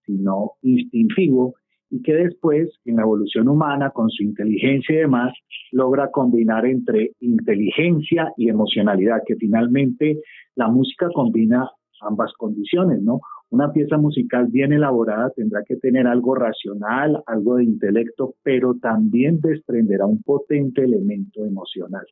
sino 0.05 0.51
instintivo, 0.61 1.55
y 1.89 2.01
que 2.01 2.13
después, 2.13 2.69
en 2.85 2.97
la 2.97 3.03
evolución 3.03 3.47
humana, 3.47 3.91
con 3.91 4.09
su 4.09 4.23
inteligencia 4.23 4.95
y 4.95 4.99
demás, 4.99 5.33
logra 5.71 6.09
combinar 6.11 6.65
entre 6.65 7.11
inteligencia 7.19 8.31
y 8.37 8.49
emocionalidad, 8.49 9.21
que 9.25 9.35
finalmente 9.35 10.19
la 10.55 10.67
música 10.67 11.07
combina 11.13 11.69
ambas 12.01 12.33
condiciones, 12.37 13.01
¿no? 13.01 13.21
Una 13.49 13.71
pieza 13.71 13.97
musical 13.97 14.47
bien 14.47 14.73
elaborada 14.73 15.29
tendrá 15.35 15.63
que 15.65 15.75
tener 15.77 16.07
algo 16.07 16.35
racional, 16.35 17.21
algo 17.27 17.55
de 17.55 17.63
intelecto, 17.63 18.33
pero 18.43 18.75
también 18.81 19.39
desprenderá 19.39 20.05
un 20.05 20.21
potente 20.23 20.83
elemento 20.83 21.45
emocional. 21.45 22.05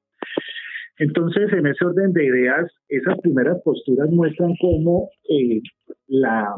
Entonces, 0.98 1.52
en 1.54 1.66
ese 1.68 1.86
orden 1.86 2.14
de 2.14 2.26
ideas, 2.26 2.72
esas 2.88 3.20
primeras 3.20 3.62
posturas 3.64 4.10
muestran 4.10 4.54
cómo 4.62 5.10
eh, 5.30 5.62
la, 6.08 6.56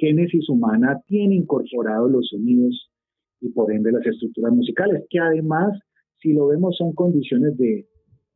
génesis 0.00 0.48
humana 0.48 1.00
tiene 1.06 1.36
incorporados 1.36 2.10
los 2.10 2.28
sonidos 2.28 2.90
y 3.40 3.50
por 3.50 3.72
ende 3.72 3.92
las 3.92 4.06
estructuras 4.06 4.52
musicales, 4.52 5.04
que 5.10 5.18
además, 5.18 5.78
si 6.20 6.32
lo 6.32 6.48
vemos, 6.48 6.76
son 6.76 6.92
condiciones 6.94 7.56
de 7.56 7.86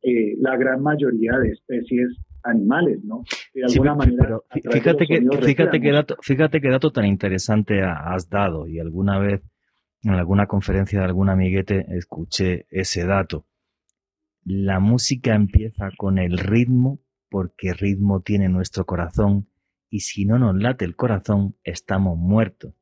eh, 0.03 0.35
la 0.39 0.55
gran 0.55 0.81
mayoría 0.81 1.37
de 1.39 1.49
especies 1.49 2.09
animales, 2.43 3.03
¿no? 3.03 3.23
De 3.53 3.63
alguna 3.63 3.95
manera. 3.95 4.39
fíjate, 4.49 5.05
que, 5.05 5.21
fíjate, 5.41 5.81
qué 5.81 5.91
dato, 5.91 6.15
fíjate 6.21 6.61
qué 6.61 6.69
dato 6.69 6.91
tan 6.91 7.05
interesante 7.05 7.81
has 7.81 8.29
dado 8.29 8.67
y 8.67 8.79
alguna 8.79 9.19
vez 9.19 9.41
en 10.03 10.11
alguna 10.13 10.47
conferencia 10.47 10.99
de 10.99 11.05
algún 11.05 11.29
amiguete 11.29 11.85
escuché 11.89 12.65
ese 12.69 13.05
dato. 13.05 13.45
La 14.43 14.79
música 14.79 15.35
empieza 15.35 15.91
con 15.97 16.17
el 16.17 16.37
ritmo 16.37 16.99
porque 17.29 17.73
ritmo 17.73 18.21
tiene 18.21 18.49
nuestro 18.49 18.85
corazón 18.85 19.47
y 19.89 19.99
si 19.99 20.25
no 20.25 20.39
nos 20.39 20.55
late 20.55 20.85
el 20.85 20.95
corazón 20.95 21.55
estamos 21.63 22.17
muertos. 22.17 22.73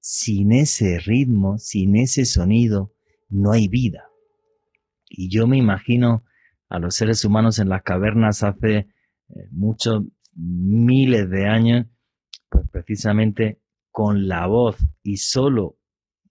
Sin 0.00 0.52
ese 0.52 0.98
ritmo, 0.98 1.58
sin 1.58 1.96
ese 1.96 2.24
sonido, 2.24 2.92
no 3.28 3.52
hay 3.52 3.68
vida. 3.68 4.08
Y 5.08 5.28
yo 5.30 5.46
me 5.46 5.56
imagino 5.56 6.24
a 6.68 6.78
los 6.78 6.96
seres 6.96 7.24
humanos 7.24 7.58
en 7.58 7.68
las 7.68 7.82
cavernas 7.82 8.42
hace 8.42 8.76
eh, 8.76 8.88
muchos 9.50 10.02
miles 10.34 11.30
de 11.30 11.46
años, 11.46 11.86
pues 12.48 12.68
precisamente 12.70 13.60
con 13.90 14.26
la 14.26 14.46
voz 14.46 14.76
y 15.02 15.18
solo 15.18 15.78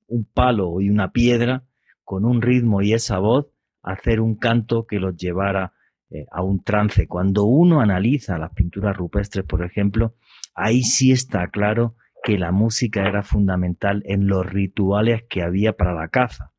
un 0.08 0.26
palo 0.26 0.82
y 0.82 0.90
una 0.90 1.12
piedra, 1.12 1.66
con 2.04 2.26
un 2.26 2.42
ritmo 2.42 2.82
y 2.82 2.94
esa 2.94 3.20
voz, 3.20 3.48
hacer 3.84 4.20
un 4.22 4.36
canto 4.36 4.86
que 4.86 5.00
los 5.00 5.16
llevara 5.16 5.74
eh, 6.10 6.26
a 6.32 6.42
un 6.42 6.64
trance. 6.64 7.08
Cuando 7.08 7.44
uno 7.44 7.82
analiza 7.82 8.38
las 8.38 8.54
pinturas 8.54 8.96
rupestres, 8.96 9.46
por 9.46 9.64
ejemplo, 9.64 10.16
ahí 10.56 10.82
sí 10.82 11.12
está 11.12 11.48
claro 11.48 11.96
que 12.24 12.38
la 12.38 12.52
música 12.52 13.08
era 13.08 13.22
fundamental 13.22 14.02
en 14.06 14.28
los 14.28 14.46
rituales 14.46 15.24
que 15.30 15.44
había 15.44 15.74
para 15.74 15.94
la 15.94 16.08
caza. 16.08 16.52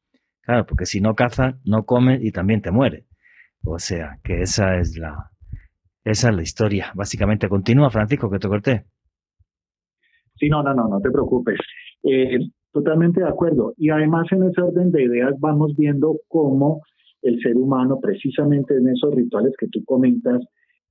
Claro, 0.43 0.67
porque 0.67 0.85
si 0.85 1.01
no 1.01 1.15
cazas, 1.15 1.55
no 1.65 1.87
comes 1.87 2.23
y 2.23 2.31
también 2.31 2.61
te 2.61 2.71
mueres. 2.71 3.07
O 3.65 3.79
sea, 3.79 4.19
que 4.23 4.43
esa 4.43 4.77
es 4.77 4.99
la, 4.99 5.31
esa 6.05 6.29
es 6.29 6.37
la 6.37 6.43
historia. 6.43 6.93
Básicamente, 6.95 7.49
continúa, 7.49 7.89
Francisco, 7.89 8.31
que 8.31 8.39
te 8.39 8.49
corté. 8.49 8.85
Sí, 10.37 10.51
no, 10.51 10.63
no, 10.63 10.75
no, 10.75 10.89
no 10.89 11.01
te 11.01 11.11
preocupes. 11.11 11.59
Eh, 12.03 12.39
totalmente 12.73 13.21
de 13.21 13.29
acuerdo. 13.29 13.73
Y 13.79 13.89
además 13.89 14.27
en 14.33 14.43
ese 14.43 14.61
orden 14.61 14.91
de 14.91 15.05
ideas 15.05 15.33
vamos 15.39 15.75
viendo 15.77 16.17
cómo 16.29 16.83
el 17.25 17.41
ser 17.41 17.57
humano, 17.57 17.99
precisamente 18.01 18.77
en 18.77 18.89
esos 18.89 19.15
rituales 19.15 19.55
que 19.59 19.67
tú 19.69 19.83
comentas, 19.85 20.43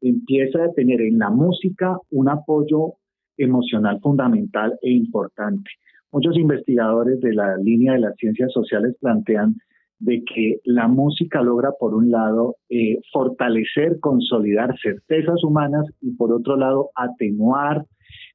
empieza 0.01 0.65
a 0.65 0.73
tener 0.73 0.99
en 1.01 1.19
la 1.19 1.29
música 1.29 1.97
un 2.11 2.27
apoyo 2.27 2.93
emocional 3.37 3.99
fundamental 4.01 4.73
e 4.81 4.91
importante. 4.91 5.69
Muchos 6.11 6.35
investigadores 6.37 7.19
de 7.21 7.33
la 7.33 7.57
línea 7.57 7.93
de 7.93 7.99
las 7.99 8.15
ciencias 8.17 8.51
sociales 8.51 8.95
plantean 8.99 9.55
de 9.99 10.23
que 10.23 10.57
la 10.65 10.87
música 10.87 11.41
logra, 11.41 11.71
por 11.79 11.93
un 11.93 12.11
lado, 12.11 12.57
eh, 12.69 12.97
fortalecer, 13.11 13.99
consolidar 14.01 14.75
certezas 14.81 15.43
humanas 15.43 15.85
y, 16.01 16.11
por 16.11 16.33
otro 16.33 16.57
lado, 16.57 16.89
atenuar, 16.95 17.85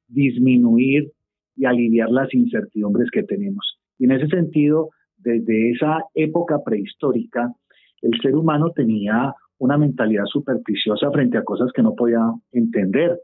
disminuir 0.07 1.11
y 1.55 1.65
aliviar 1.65 2.09
las 2.09 2.33
incertidumbres 2.33 3.11
que 3.11 3.23
tenemos. 3.23 3.77
Y 3.99 4.05
en 4.05 4.11
ese 4.11 4.27
sentido, 4.27 4.89
desde 5.17 5.71
esa 5.71 6.05
época 6.15 6.63
prehistórica, 6.65 7.53
el 8.01 8.19
ser 8.21 8.35
humano 8.35 8.71
tenía 8.71 9.33
una 9.59 9.77
mentalidad 9.77 10.25
supersticiosa 10.25 11.11
frente 11.11 11.37
a 11.37 11.43
cosas 11.43 11.71
que 11.73 11.83
no 11.83 11.95
podía 11.95 12.21
entender. 12.51 13.19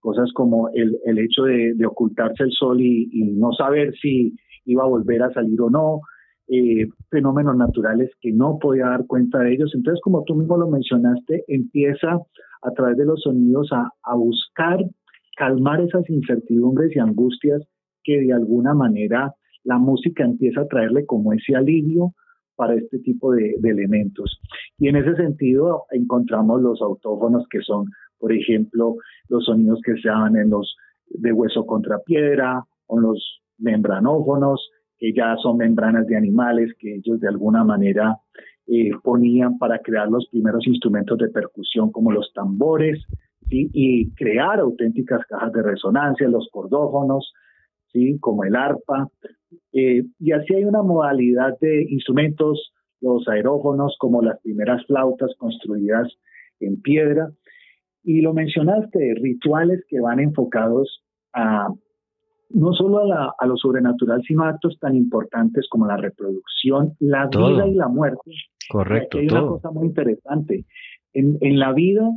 cosas 0.00 0.30
como 0.32 0.70
el, 0.72 0.96
el 1.04 1.18
hecho 1.18 1.44
de, 1.44 1.74
ocultarse 1.86 2.44
el 2.44 2.52
sol 2.52 2.80
y, 2.80 3.08
no 3.34 3.52
saber 3.52 3.92
si 4.00 4.34
iba 4.64 4.84
a 4.84 4.88
volver 4.88 5.22
a 5.22 5.32
salir 5.32 5.60
o 5.60 5.68
no, 5.68 6.00
eh, 6.48 6.86
fenómenos 7.10 7.56
naturales 7.56 8.10
que 8.20 8.32
no 8.32 8.58
podía 8.58 8.86
dar 8.86 9.06
cuenta 9.06 9.38
de 9.40 9.52
ellos. 9.52 9.72
Entonces, 9.74 10.00
como 10.02 10.24
tú 10.24 10.34
mismo 10.34 10.56
lo 10.56 10.68
mencionaste, 10.68 11.44
empieza 11.48 12.18
a 12.62 12.70
través 12.72 12.96
de 12.96 13.04
los 13.04 13.22
sonidos 13.22 13.70
a, 13.72 13.90
a 14.02 14.14
buscar 14.14 14.78
calmar 15.36 15.80
esas 15.80 16.08
incertidumbres 16.08 16.94
y 16.94 16.98
angustias 16.98 17.62
que 18.02 18.20
de 18.20 18.32
alguna 18.32 18.74
manera 18.74 19.34
la 19.64 19.78
música 19.78 20.24
empieza 20.24 20.62
a 20.62 20.66
traerle 20.66 21.06
como 21.06 21.32
ese 21.32 21.54
alivio 21.54 22.14
para 22.60 22.74
este 22.74 22.98
tipo 22.98 23.32
de, 23.32 23.54
elementos. 23.64 24.38
Y 24.78 24.88
en 24.88 24.96
ese 24.96 25.16
sentido 25.16 25.84
encontramos 25.92 26.60
los 26.60 26.82
autófonos 26.82 27.46
que 27.48 27.62
son, 27.62 27.86
por 28.18 28.34
ejemplo, 28.34 28.96
los 29.30 29.46
sonidos 29.46 29.80
que 29.82 29.94
se 29.94 30.06
llaman 30.06 30.36
en 30.36 30.50
los 30.50 30.76
de 31.06 31.32
hueso 31.32 31.64
contra 31.64 32.00
piedra 32.00 32.62
o 32.86 33.00
los 33.00 33.40
membranófonos, 33.56 34.68
que 34.98 35.14
ya 35.14 35.36
son 35.42 35.56
membranas 35.56 36.06
de 36.06 36.18
animales 36.18 36.70
que 36.78 36.96
ellos 36.96 37.18
de 37.18 37.28
alguna 37.28 37.64
manera 37.64 38.18
eh, 38.66 38.90
ponían 39.02 39.56
para 39.56 39.78
crear 39.78 40.10
los 40.10 40.28
primeros 40.30 40.66
instrumentos 40.66 41.16
de 41.16 41.30
percusión 41.30 41.90
como 41.90 42.12
los 42.12 42.30
tambores 42.34 43.02
y 43.52 44.12
crear 44.16 44.60
auténticas 44.60 45.24
cajas 45.26 45.52
de 45.52 45.62
resonancia, 45.62 46.28
los 46.28 46.46
cordófonos, 46.52 47.32
¿sí? 47.92 48.18
como 48.20 48.44
el 48.44 48.56
arpa. 48.56 49.08
Eh, 49.72 50.04
y 50.18 50.32
así 50.32 50.54
hay 50.54 50.64
una 50.64 50.82
modalidad 50.82 51.58
de 51.60 51.82
instrumentos, 51.88 52.72
los 53.00 53.26
aerófonos, 53.28 53.96
como 53.98 54.22
las 54.22 54.40
primeras 54.40 54.84
flautas 54.86 55.30
construidas 55.38 56.08
en 56.60 56.80
piedra. 56.80 57.30
Y 58.02 58.20
lo 58.20 58.32
mencionaste, 58.32 59.14
rituales 59.20 59.84
que 59.88 60.00
van 60.00 60.20
enfocados 60.20 61.02
a 61.32 61.68
no 62.52 62.72
solo 62.72 63.12
a, 63.12 63.34
a, 63.38 63.46
lo 63.46 63.56
sobrenatural, 63.56 64.22
sino 64.26 64.42
a 64.42 64.48
actos 64.48 64.76
tan 64.80 64.96
importantes 64.96 65.68
como 65.70 65.86
la 65.86 65.96
reproducción, 65.96 66.94
la 66.98 67.28
vida 67.28 67.66
y 67.68 67.74
la 67.74 67.88
muerte. 67.88 68.32
Correcto. 68.68 69.18
hay 69.18 69.28
una 69.28 69.46
cosa 69.46 69.70
muy 69.70 69.86
interesante. 69.86 70.64
En, 71.12 71.38
en 71.40 71.58
la 71.58 71.72
vida, 71.72 72.08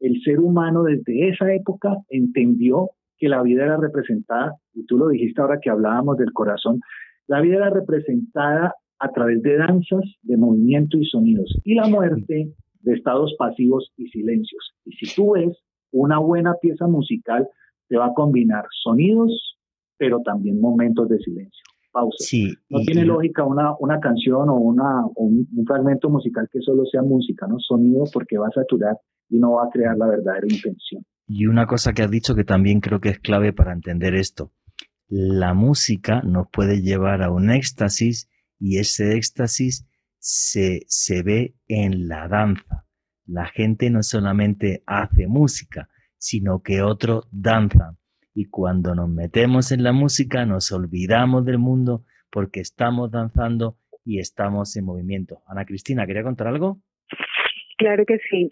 el 0.00 0.20
ser 0.22 0.40
humano 0.40 0.84
desde 0.84 1.28
esa 1.28 1.52
época 1.52 1.96
entendió 2.08 2.90
que 3.20 3.28
la 3.28 3.42
vida 3.42 3.64
era 3.64 3.76
representada, 3.76 4.56
y 4.72 4.84
tú 4.86 4.98
lo 4.98 5.08
dijiste 5.08 5.40
ahora 5.40 5.60
que 5.60 5.70
hablábamos 5.70 6.16
del 6.16 6.32
corazón, 6.32 6.80
la 7.28 7.40
vida 7.40 7.56
era 7.56 7.70
representada 7.70 8.74
a 8.98 9.12
través 9.12 9.42
de 9.42 9.56
danzas, 9.56 10.02
de 10.22 10.36
movimiento 10.36 10.98
y 10.98 11.04
sonidos, 11.04 11.54
y 11.64 11.74
la 11.74 11.86
muerte 11.86 12.52
de 12.80 12.92
estados 12.92 13.34
pasivos 13.38 13.92
y 13.96 14.08
silencios. 14.08 14.74
Y 14.86 14.92
si 14.92 15.14
tú 15.14 15.32
ves 15.32 15.56
una 15.92 16.18
buena 16.18 16.54
pieza 16.60 16.86
musical, 16.86 17.46
te 17.88 17.98
va 17.98 18.06
a 18.06 18.14
combinar 18.14 18.64
sonidos, 18.82 19.58
pero 19.98 20.20
también 20.22 20.60
momentos 20.60 21.08
de 21.08 21.18
silencio. 21.18 21.62
Pausa. 21.92 22.24
no 22.68 22.78
tiene 22.80 23.04
lógica 23.04 23.44
una, 23.44 23.74
una 23.80 23.98
canción 23.98 24.48
o, 24.48 24.54
una, 24.54 25.04
un, 25.16 25.48
un, 25.56 25.66
fragmento 25.66 26.08
musical 26.08 26.48
que 26.52 26.60
solo 26.60 26.84
sea 26.86 27.02
música, 27.02 27.48
¿no? 27.48 27.58
Sonido 27.58 28.04
porque 28.12 28.38
va 28.38 28.46
a 28.46 28.52
saturar 28.52 28.96
y 29.28 29.38
no 29.38 29.54
va 29.54 29.64
a 29.64 29.70
crear 29.70 29.96
la 29.98 30.06
verdadera 30.06 30.46
intención. 30.48 31.04
Y 31.32 31.46
una 31.46 31.66
cosa 31.68 31.92
que 31.92 32.02
has 32.02 32.10
dicho 32.10 32.34
que 32.34 32.42
también 32.42 32.80
creo 32.80 33.00
que 33.00 33.10
es 33.10 33.20
clave 33.20 33.52
para 33.52 33.72
entender 33.72 34.16
esto. 34.16 34.52
La 35.06 35.54
música 35.54 36.22
nos 36.22 36.48
puede 36.50 36.82
llevar 36.82 37.22
a 37.22 37.30
un 37.30 37.52
éxtasis 37.52 38.28
y 38.58 38.78
ese 38.78 39.16
éxtasis 39.16 39.88
se, 40.18 40.80
se 40.88 41.22
ve 41.22 41.54
en 41.68 42.08
la 42.08 42.26
danza. 42.26 42.84
La 43.26 43.46
gente 43.46 43.90
no 43.90 44.02
solamente 44.02 44.82
hace 44.86 45.28
música, 45.28 45.88
sino 46.18 46.64
que 46.64 46.82
otros 46.82 47.28
danzan. 47.30 47.96
Y 48.34 48.46
cuando 48.46 48.96
nos 48.96 49.08
metemos 49.08 49.70
en 49.70 49.84
la 49.84 49.92
música 49.92 50.44
nos 50.46 50.72
olvidamos 50.72 51.44
del 51.44 51.58
mundo 51.58 52.04
porque 52.32 52.58
estamos 52.58 53.12
danzando 53.12 53.78
y 54.04 54.18
estamos 54.18 54.74
en 54.74 54.84
movimiento. 54.84 55.44
Ana 55.46 55.64
Cristina, 55.64 56.08
¿quería 56.08 56.24
contar 56.24 56.48
algo? 56.48 56.82
Claro 57.78 58.04
que 58.04 58.18
sí 58.28 58.50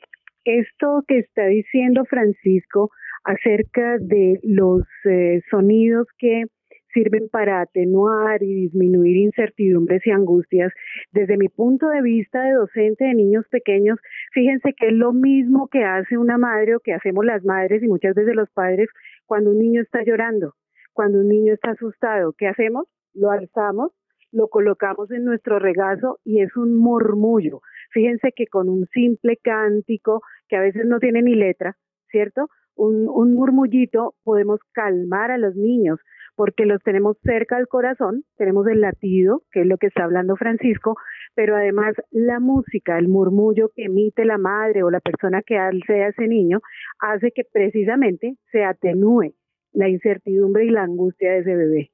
esto 0.49 1.05
que 1.07 1.19
está 1.19 1.47
diciendo 1.47 2.05
Francisco 2.05 2.91
acerca 3.25 3.99
de 3.99 4.41
los 4.43 4.83
eh, 5.05 5.43
sonidos 5.51 6.07
que 6.19 6.45
sirven 6.93 7.29
para 7.29 7.61
atenuar 7.61 8.43
y 8.43 8.55
disminuir 8.55 9.17
incertidumbres 9.17 10.07
y 10.07 10.11
angustias. 10.11 10.73
Desde 11.13 11.37
mi 11.37 11.49
punto 11.49 11.89
de 11.89 12.03
vista 12.03 12.43
de 12.43 12.53
docente 12.53 13.05
de 13.05 13.15
niños 13.15 13.47
pequeños, 13.51 13.99
fíjense 14.33 14.73
que 14.75 14.89
es 14.89 14.93
lo 14.93 15.13
mismo 15.13 15.69
que 15.69 15.85
hace 15.85 16.17
una 16.17 16.39
madre 16.39 16.77
o 16.77 16.81
que 16.81 16.95
hacemos 16.95 17.25
las 17.25 17.45
madres 17.45 17.83
y 17.83 17.89
muchas 17.89 18.15
veces 18.15 18.35
los 18.35 18.51
padres 18.51 18.89
cuando 19.27 19.51
un 19.51 19.59
niño 19.59 19.83
está 19.83 20.03
llorando, 20.03 20.55
cuando 20.93 21.19
un 21.19 21.29
niño 21.29 21.53
está 21.53 21.73
asustado. 21.73 22.35
¿Qué 22.37 22.47
hacemos? 22.47 22.87
Lo 23.15 23.31
alzamos, 23.31 23.93
lo 24.33 24.49
colocamos 24.49 25.11
en 25.11 25.25
nuestro 25.25 25.59
regazo 25.59 26.19
y 26.25 26.41
es 26.41 26.57
un 26.57 26.75
murmullo. 26.77 27.61
Fíjense 27.91 28.33
que 28.35 28.47
con 28.47 28.69
un 28.69 28.87
simple 28.93 29.39
cántico, 29.43 30.23
que 30.49 30.57
a 30.57 30.61
veces 30.61 30.87
no 30.87 30.99
tiene 30.99 31.23
ni 31.23 31.35
letra, 31.35 31.77
¿cierto? 32.11 32.49
Un, 32.75 33.09
un 33.09 33.35
murmullito 33.35 34.15
podemos 34.25 34.61
calmar 34.73 35.31
a 35.31 35.39
los 35.39 35.55
niños 35.57 35.99
porque 36.39 36.67
los 36.67 36.81
tenemos 36.85 37.17
cerca 37.25 37.57
del 37.57 37.67
corazón, 37.67 38.23
tenemos 38.37 38.65
el 38.69 38.81
latido, 38.81 39.43
que 39.51 39.63
es 39.63 39.67
lo 39.67 39.77
que 39.77 39.89
está 39.89 40.05
hablando 40.05 40.37
Francisco, 40.37 40.95
pero 41.35 41.57
además 41.57 41.97
la 42.13 42.39
música, 42.39 42.97
el 42.97 43.09
murmullo 43.09 43.71
que 43.75 43.87
emite 43.87 44.25
la 44.25 44.39
madre 44.39 44.85
o 44.85 44.91
la 44.91 45.01
persona 45.01 45.43
que 45.45 45.59
hace 45.59 46.05
a 46.05 46.09
ese 46.11 46.29
niño, 46.29 46.61
hace 47.01 47.33
que 47.33 47.43
precisamente 47.53 48.37
se 48.53 48.63
atenúe 48.63 49.35
la 49.73 49.89
incertidumbre 49.89 50.65
y 50.65 50.71
la 50.71 50.85
angustia 50.85 51.33
de 51.33 51.39
ese 51.41 51.57
bebé. 51.57 51.91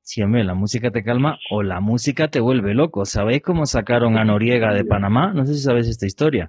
Si 0.00 0.20
hombre, 0.20 0.42
la 0.42 0.54
música 0.54 0.90
te 0.90 1.04
calma 1.04 1.38
o 1.52 1.62
la 1.62 1.80
música 1.80 2.26
te 2.26 2.40
vuelve 2.40 2.74
loco. 2.74 3.04
¿Sabéis 3.04 3.42
cómo 3.42 3.66
sacaron 3.66 4.18
a 4.18 4.24
Noriega 4.24 4.74
de 4.74 4.84
Panamá? 4.84 5.32
No 5.32 5.46
sé 5.46 5.54
si 5.54 5.60
sabéis 5.60 5.88
esta 5.88 6.06
historia. 6.06 6.48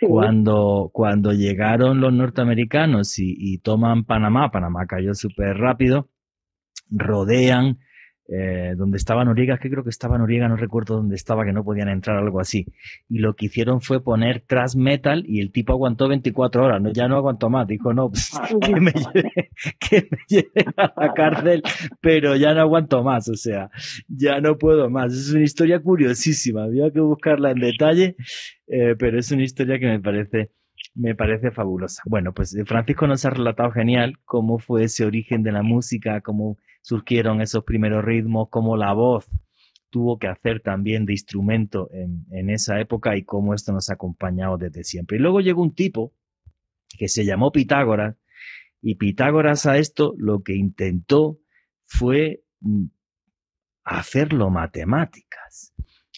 Cuando, 0.00 0.90
cuando 0.92 1.32
llegaron 1.32 2.00
los 2.00 2.12
norteamericanos 2.12 3.18
y, 3.18 3.34
y 3.38 3.58
toman 3.58 4.04
Panamá, 4.04 4.50
Panamá 4.50 4.86
cayó 4.86 5.14
súper 5.14 5.56
rápido, 5.56 6.08
rodean 6.90 7.78
eh, 8.28 8.74
donde 8.76 8.98
estaba 8.98 9.24
Noriega, 9.24 9.58
que 9.58 9.68
creo 9.68 9.82
que 9.82 9.90
estaba 9.90 10.16
Noriega, 10.16 10.48
no 10.48 10.56
recuerdo 10.56 10.96
dónde 10.96 11.16
estaba, 11.16 11.44
que 11.44 11.52
no 11.52 11.64
podían 11.64 11.88
entrar, 11.88 12.16
algo 12.16 12.40
así. 12.40 12.66
Y 13.08 13.18
lo 13.18 13.34
que 13.34 13.46
hicieron 13.46 13.80
fue 13.80 14.02
poner 14.02 14.40
thrash 14.46 14.76
metal 14.76 15.24
y 15.26 15.40
el 15.40 15.50
tipo 15.50 15.72
aguantó 15.72 16.08
24 16.08 16.64
horas, 16.64 16.80
no, 16.80 16.92
ya 16.92 17.08
no 17.08 17.16
aguantó 17.16 17.50
más, 17.50 17.66
dijo, 17.66 17.92
no, 17.92 18.10
pues, 18.10 18.30
que, 18.60 18.80
me 18.80 18.92
lleven 20.28 20.74
a 20.76 20.92
la 20.96 21.12
cárcel, 21.14 21.62
pero 22.00 22.36
ya 22.36 22.54
no 22.54 22.60
aguanto 22.60 23.02
más, 23.02 23.28
o 23.28 23.34
sea, 23.34 23.70
ya 24.08 24.40
no 24.40 24.56
puedo 24.56 24.88
más. 24.88 25.12
Es 25.12 25.32
una 25.32 25.42
historia 25.42 25.80
curiosísima, 25.80 26.64
había 26.64 26.90
que 26.90 27.00
buscarla 27.00 27.50
en 27.50 27.58
detalle, 27.58 28.16
eh, 28.68 28.94
pero 28.98 29.18
es 29.18 29.30
una 29.32 29.42
historia 29.42 29.78
que 29.78 29.86
me 29.86 30.00
parece 30.00 30.50
me 30.94 31.14
parece 31.14 31.50
fabulosa. 31.50 32.02
Bueno, 32.06 32.32
pues 32.32 32.54
eh, 32.54 32.64
Francisco 32.64 33.06
nos 33.06 33.24
ha 33.24 33.30
relatado 33.30 33.70
genial 33.70 34.18
cómo 34.24 34.58
fue 34.58 34.84
ese 34.84 35.04
origen 35.06 35.42
de 35.42 35.52
la 35.52 35.62
música, 35.62 36.20
cómo 36.20 36.58
surgieron 36.82 37.40
esos 37.40 37.64
primeros 37.64 38.04
ritmos, 38.04 38.48
cómo 38.50 38.76
la 38.76 38.92
voz 38.92 39.26
tuvo 39.90 40.18
que 40.18 40.26
hacer 40.26 40.60
también 40.60 41.04
de 41.04 41.12
instrumento 41.12 41.88
en, 41.92 42.26
en 42.30 42.50
esa 42.50 42.80
época 42.80 43.16
y 43.16 43.24
cómo 43.24 43.54
esto 43.54 43.72
nos 43.72 43.90
ha 43.90 43.94
acompañado 43.94 44.58
desde 44.58 44.84
siempre. 44.84 45.16
Y 45.16 45.20
luego 45.20 45.40
llegó 45.40 45.62
un 45.62 45.74
tipo 45.74 46.14
que 46.98 47.08
se 47.08 47.24
llamó 47.24 47.52
Pitágoras 47.52 48.16
y 48.80 48.96
Pitágoras 48.96 49.66
a 49.66 49.78
esto 49.78 50.14
lo 50.18 50.42
que 50.42 50.54
intentó 50.54 51.38
fue 51.86 52.42
mm, 52.60 52.86
hacerlo 53.84 54.50
matemáticas. 54.50 55.74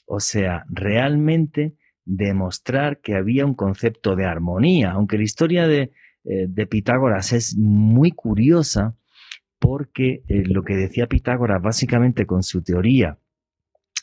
O 0.07 0.21
sea, 0.21 0.65
realmente 0.69 1.77
demostrar 2.05 3.01
que 3.01 3.17
había 3.17 3.47
un 3.47 3.55
concepto 3.55 4.17
de 4.17 4.27
armonía, 4.27 4.93
aunque 4.93 5.17
la 5.17 5.25
historia 5.25 5.67
de, 5.67 5.93
eh, 6.25 6.47
de 6.49 6.67
Pitágoras 6.67 7.33
es 7.33 7.57
muy 7.57 8.13
curiosa 8.13 8.97
porque 9.65 10.23
eh, 10.29 10.45
lo 10.45 10.63
que 10.63 10.77
decía 10.77 11.07
Pitágoras 11.07 11.63
básicamente 11.63 12.27
con 12.27 12.43
su 12.43 12.61
teoría 12.61 13.19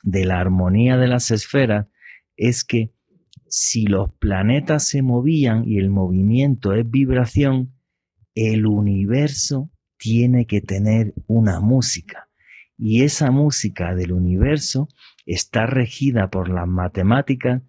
de 0.01 0.25
la 0.25 0.39
armonía 0.39 0.97
de 0.97 1.07
las 1.07 1.29
esferas 1.29 1.85
es 2.35 2.63
que 2.63 2.95
si 3.45 3.85
los 3.85 4.11
planetas 4.15 4.87
se 4.87 5.03
movían 5.03 5.63
y 5.67 5.77
el 5.77 5.91
movimiento 5.91 6.73
es 6.73 6.89
vibración, 6.89 7.75
el 8.33 8.65
universo 8.65 9.69
tiene 9.97 10.47
que 10.47 10.61
tener 10.61 11.13
una 11.27 11.59
música. 11.59 12.27
Y 12.75 13.03
esa 13.03 13.29
música 13.29 13.93
del 13.93 14.13
universo 14.13 14.89
está 15.27 15.67
regida 15.67 16.31
por 16.31 16.49
las 16.49 16.67
matemáticas 16.67 17.61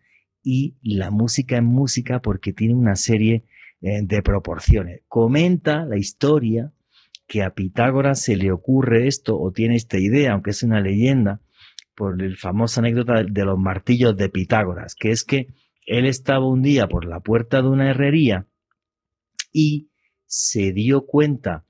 y 0.42 0.76
la 0.80 1.10
música 1.10 1.56
es 1.56 1.62
música 1.62 2.22
porque 2.22 2.54
tiene 2.54 2.74
una 2.74 2.96
serie 2.96 3.44
eh, 3.82 4.00
de 4.02 4.22
proporciones. 4.22 5.02
Comenta 5.08 5.84
la 5.84 5.98
historia 5.98 6.72
que 7.32 7.42
a 7.42 7.54
Pitágoras 7.54 8.20
se 8.20 8.36
le 8.36 8.52
ocurre 8.52 9.06
esto 9.06 9.40
o 9.40 9.52
tiene 9.52 9.74
esta 9.74 9.98
idea, 9.98 10.34
aunque 10.34 10.50
es 10.50 10.62
una 10.62 10.82
leyenda, 10.82 11.40
por 11.94 12.20
el 12.22 12.36
famosa 12.36 12.82
anécdota 12.82 13.22
de 13.22 13.44
los 13.46 13.58
martillos 13.58 14.14
de 14.18 14.28
Pitágoras, 14.28 14.94
que 14.94 15.12
es 15.12 15.24
que 15.24 15.46
él 15.86 16.04
estaba 16.04 16.46
un 16.46 16.60
día 16.60 16.88
por 16.88 17.06
la 17.06 17.20
puerta 17.20 17.62
de 17.62 17.68
una 17.68 17.88
herrería 17.88 18.48
y 19.50 19.88
se 20.26 20.74
dio 20.74 21.06
cuenta 21.06 21.64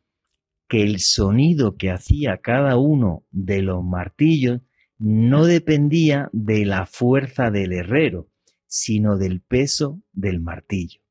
que 0.66 0.82
el 0.82 0.98
sonido 0.98 1.76
que 1.76 1.92
hacía 1.92 2.38
cada 2.38 2.76
uno 2.76 3.24
de 3.30 3.62
los 3.62 3.84
martillos 3.84 4.62
no 4.98 5.44
dependía 5.44 6.28
de 6.32 6.64
la 6.64 6.86
fuerza 6.86 7.52
del 7.52 7.72
herrero, 7.72 8.26
sino 8.66 9.16
del 9.16 9.40
peso 9.40 10.02
del 10.12 10.40
martillo. 10.40 11.01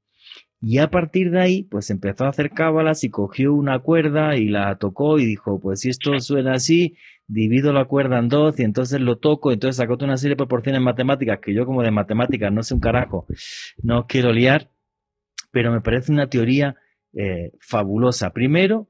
Y 0.62 0.78
a 0.78 0.92
partir 0.92 1.32
de 1.32 1.42
ahí, 1.42 1.64
pues 1.64 1.90
empezó 1.90 2.26
a 2.26 2.30
hacer 2.30 2.52
cábalas 2.52 3.04
y 3.04 3.10
cogió 3.10 3.52
una 3.54 3.80
cuerda 3.80 4.38
y 4.38 4.48
la 4.48 4.78
tocó 4.78 5.18
y 5.18 5.26
dijo, 5.26 5.60
pues 5.60 5.80
si 5.80 5.90
esto 5.90 6.20
suena 6.20 6.54
así, 6.54 6.96
divido 7.28 7.74
la 7.74 7.86
cuerda 7.86 8.20
en 8.20 8.30
dos 8.30 8.60
y 8.60 8.64
entonces 8.64 9.02
lo 9.02 9.18
toco, 9.18 9.52
entonces 9.52 9.78
sacó 9.78 9.98
una 10.04 10.18
serie 10.18 10.34
de 10.34 10.38
proporciones 10.38 10.82
matemáticas 10.82 11.40
que 11.42 11.56
yo 11.56 11.66
como 11.66 11.82
de 11.82 11.90
matemáticas 11.90 12.52
no 12.54 12.62
sé 12.62 12.76
un 12.76 12.80
carajo, 12.80 13.26
no 13.82 14.06
quiero 14.06 14.32
liar, 14.32 14.70
pero 15.52 15.72
me 15.72 15.82
parece 15.82 16.12
una 16.12 16.28
teoría 16.28 16.76
eh, 17.14 17.54
fabulosa. 17.60 18.32
Primero, 18.32 18.88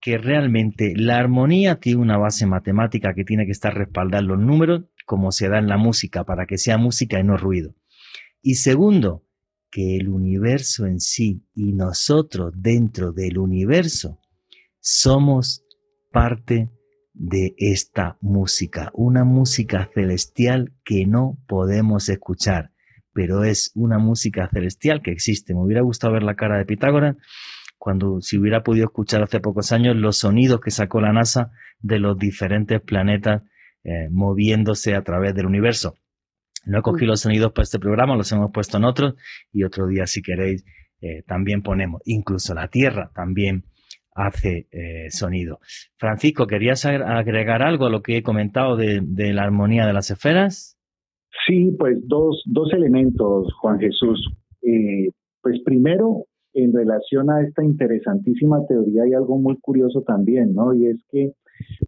que 0.00 0.18
realmente 0.18 0.94
la 0.96 1.18
armonía 1.18 1.76
tiene 1.76 2.00
una 2.00 2.18
base 2.18 2.46
matemática 2.46 3.14
que 3.14 3.24
tiene 3.24 3.46
que 3.46 3.52
estar 3.52 3.74
respaldada 3.74 4.20
en 4.20 4.28
los 4.28 4.38
números, 4.38 4.84
como 5.06 5.30
se 5.30 5.48
da 5.48 5.58
en 5.58 5.68
la 5.68 5.76
música, 5.76 6.24
para 6.24 6.46
que 6.46 6.58
sea 6.58 6.76
música 6.76 7.20
y 7.20 7.24
no 7.24 7.36
ruido. 7.36 7.74
Y 8.42 8.56
segundo, 8.56 9.24
que 9.70 9.96
el 9.96 10.08
universo 10.08 10.86
en 10.86 11.00
sí 11.00 11.42
y 11.54 11.72
nosotros 11.72 12.52
dentro 12.56 13.12
del 13.12 13.38
universo 13.38 14.18
somos 14.80 15.64
parte 16.10 16.70
de 17.12 17.54
esta 17.58 18.16
música, 18.20 18.90
una 18.94 19.24
música 19.24 19.90
celestial 19.92 20.72
que 20.84 21.04
no 21.04 21.36
podemos 21.48 22.08
escuchar, 22.08 22.70
pero 23.12 23.44
es 23.44 23.72
una 23.74 23.98
música 23.98 24.48
celestial 24.48 25.02
que 25.02 25.10
existe. 25.10 25.52
Me 25.52 25.62
hubiera 25.62 25.82
gustado 25.82 26.12
ver 26.12 26.22
la 26.22 26.36
cara 26.36 26.58
de 26.58 26.64
Pitágoras 26.64 27.16
cuando 27.76 28.20
si 28.20 28.38
hubiera 28.38 28.62
podido 28.62 28.86
escuchar 28.86 29.22
hace 29.22 29.40
pocos 29.40 29.72
años 29.72 29.96
los 29.96 30.18
sonidos 30.18 30.60
que 30.60 30.70
sacó 30.70 31.00
la 31.00 31.12
NASA 31.12 31.50
de 31.80 31.98
los 31.98 32.16
diferentes 32.18 32.80
planetas 32.80 33.42
eh, 33.84 34.08
moviéndose 34.10 34.94
a 34.94 35.02
través 35.02 35.34
del 35.34 35.46
universo. 35.46 35.96
No 36.66 36.78
he 36.78 36.82
cogido 36.82 37.12
los 37.12 37.20
sonidos 37.20 37.52
para 37.52 37.64
este 37.64 37.78
programa, 37.78 38.16
los 38.16 38.30
hemos 38.32 38.50
puesto 38.52 38.76
en 38.76 38.84
otros 38.84 39.14
y 39.52 39.64
otro 39.64 39.86
día, 39.86 40.06
si 40.06 40.22
queréis, 40.22 40.64
eh, 41.00 41.22
también 41.26 41.62
ponemos. 41.62 42.02
Incluso 42.04 42.54
la 42.54 42.68
Tierra 42.68 43.10
también 43.14 43.64
hace 44.14 44.66
eh, 44.72 45.10
sonido. 45.10 45.60
Francisco, 45.96 46.46
¿querías 46.46 46.84
agregar 46.84 47.62
algo 47.62 47.86
a 47.86 47.90
lo 47.90 48.02
que 48.02 48.16
he 48.16 48.22
comentado 48.22 48.76
de, 48.76 49.00
la 49.32 49.44
armonía 49.44 49.86
de 49.86 49.92
las 49.92 50.10
esferas? 50.10 50.76
Sí, 51.46 51.74
pues 51.78 51.98
dos, 52.06 52.42
dos 52.46 52.72
elementos, 52.72 53.52
Juan 53.60 53.78
Jesús. 53.78 54.28
Eh, 54.62 55.10
pues 55.40 55.62
primero, 55.64 56.24
en 56.52 56.72
relación 56.72 57.30
a 57.30 57.42
esta 57.42 57.64
interesantísima 57.64 58.66
teoría 58.66 59.04
hay 59.04 59.14
algo 59.14 59.38
muy 59.38 59.56
curioso 59.60 60.02
también, 60.02 60.52
¿no? 60.52 60.74
Y 60.74 60.88
es 60.88 61.04
que 61.10 61.32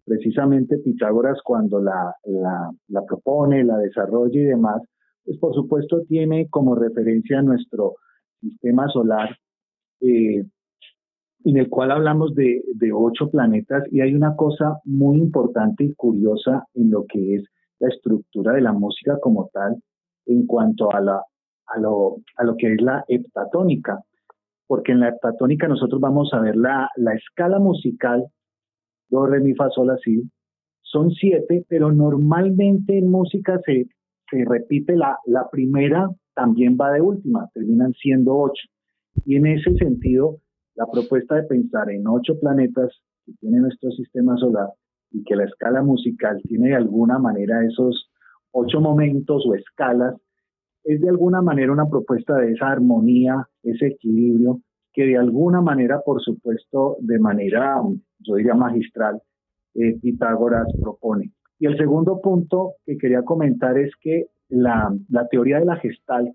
precisamente 0.05 0.77
Pitágoras 0.79 1.39
cuando 1.43 1.79
la, 1.79 2.13
la, 2.25 3.05
propone, 3.05 3.63
la 3.63 3.77
desarrolla 3.77 4.39
y 4.39 4.43
demás, 4.43 4.81
pues 5.23 5.37
por 5.37 5.53
supuesto 5.53 6.01
tiene 6.07 6.47
como 6.49 6.75
referencia 6.75 7.41
nuestro 7.41 7.95
sistema 8.39 8.87
solar, 8.89 9.37
eh, 10.01 10.43
en 11.43 11.57
el 11.57 11.69
cual 11.69 11.91
hablamos 11.91 12.35
de, 12.35 12.61
de, 12.75 12.91
ocho 12.93 13.29
planetas 13.29 13.83
y 13.91 14.01
hay 14.01 14.13
una 14.13 14.35
cosa 14.35 14.79
muy 14.83 15.17
importante 15.17 15.83
y 15.83 15.93
curiosa 15.93 16.65
en 16.75 16.91
lo 16.91 17.05
que 17.05 17.35
es 17.35 17.43
la 17.79 17.89
estructura 17.89 18.53
de 18.53 18.61
la 18.61 18.73
música 18.73 19.17
como 19.19 19.49
tal 19.51 19.81
en 20.27 20.45
cuanto 20.45 20.93
a, 20.93 21.01
la, 21.01 21.23
a, 21.67 21.79
lo, 21.79 22.17
a 22.37 22.43
lo 22.43 22.55
que 22.57 22.73
es 22.73 22.81
la 22.81 23.03
heptatónica, 23.07 23.99
porque 24.67 24.91
en 24.91 24.99
la 24.99 25.09
heptatónica 25.09 25.67
nosotros 25.67 25.99
vamos 25.99 26.31
a 26.33 26.41
ver 26.41 26.55
la, 26.55 26.89
la 26.95 27.13
escala 27.13 27.59
musical 27.59 28.25
do, 29.11 29.25
re, 29.25 29.39
mi, 29.41 29.53
fa, 29.53 29.69
sol, 29.69 29.91
así. 29.91 30.23
Son 30.81 31.11
siete, 31.11 31.65
pero 31.69 31.91
normalmente 31.91 32.97
en 32.97 33.09
música 33.09 33.59
se, 33.65 33.87
se 34.29 34.45
repite 34.45 34.95
la, 34.95 35.17
la 35.25 35.47
primera, 35.49 36.09
también 36.33 36.77
va 36.79 36.91
de 36.91 37.01
última, 37.01 37.49
terminan 37.53 37.93
siendo 37.93 38.35
ocho. 38.35 38.67
Y 39.25 39.35
en 39.35 39.45
ese 39.47 39.75
sentido, 39.75 40.37
la 40.75 40.87
propuesta 40.87 41.35
de 41.35 41.43
pensar 41.43 41.89
en 41.91 42.07
ocho 42.07 42.39
planetas 42.39 42.91
que 43.25 43.33
tiene 43.33 43.59
nuestro 43.59 43.91
sistema 43.91 44.37
solar 44.37 44.69
y 45.11 45.23
que 45.23 45.35
la 45.35 45.43
escala 45.43 45.83
musical 45.83 46.41
tiene 46.47 46.69
de 46.69 46.75
alguna 46.75 47.19
manera 47.19 47.63
esos 47.65 48.09
ocho 48.51 48.79
momentos 48.79 49.43
o 49.45 49.55
escalas, 49.55 50.15
es 50.83 50.99
de 50.99 51.09
alguna 51.09 51.41
manera 51.41 51.71
una 51.71 51.89
propuesta 51.89 52.37
de 52.37 52.53
esa 52.53 52.71
armonía, 52.71 53.47
ese 53.63 53.87
equilibrio 53.87 54.61
que 54.93 55.05
de 55.05 55.17
alguna 55.17 55.61
manera, 55.61 56.01
por 56.05 56.21
supuesto, 56.21 56.97
de 56.99 57.19
manera, 57.19 57.81
yo 58.19 58.35
diría 58.35 58.53
magistral, 58.53 59.21
eh, 59.73 59.97
Pitágoras 60.01 60.67
propone. 60.81 61.31
Y 61.59 61.67
el 61.67 61.77
segundo 61.77 62.19
punto 62.21 62.73
que 62.85 62.97
quería 62.97 63.23
comentar 63.23 63.77
es 63.77 63.91
que 64.01 64.25
la, 64.49 64.91
teoría 65.29 65.59
de 65.59 65.65
la 65.65 65.77
gestalt, 65.77 66.33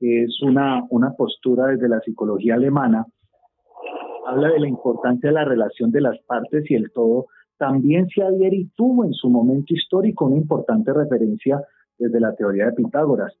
es 0.00 0.42
una, 0.42 0.86
postura 1.16 1.66
desde 1.66 1.88
la 1.88 2.00
psicología 2.00 2.54
alemana, 2.54 3.06
habla 4.26 4.48
de 4.48 4.60
la 4.60 4.68
importancia 4.68 5.30
de 5.30 5.34
la 5.34 5.44
relación 5.44 5.90
de 5.90 6.00
las 6.00 6.18
partes 6.26 6.70
y 6.70 6.74
el 6.74 6.90
todo, 6.92 7.26
también 7.58 8.06
se 8.08 8.22
adhiere 8.22 8.56
y 8.56 8.68
tuvo 8.76 9.04
en 9.04 9.14
su 9.14 9.30
momento 9.30 9.74
histórico 9.74 10.26
una 10.26 10.36
importante 10.36 10.92
referencia 10.92 11.62
desde 11.98 12.20
la 12.20 12.34
teoría 12.34 12.66
de 12.66 12.72
Pitágoras. 12.72 13.34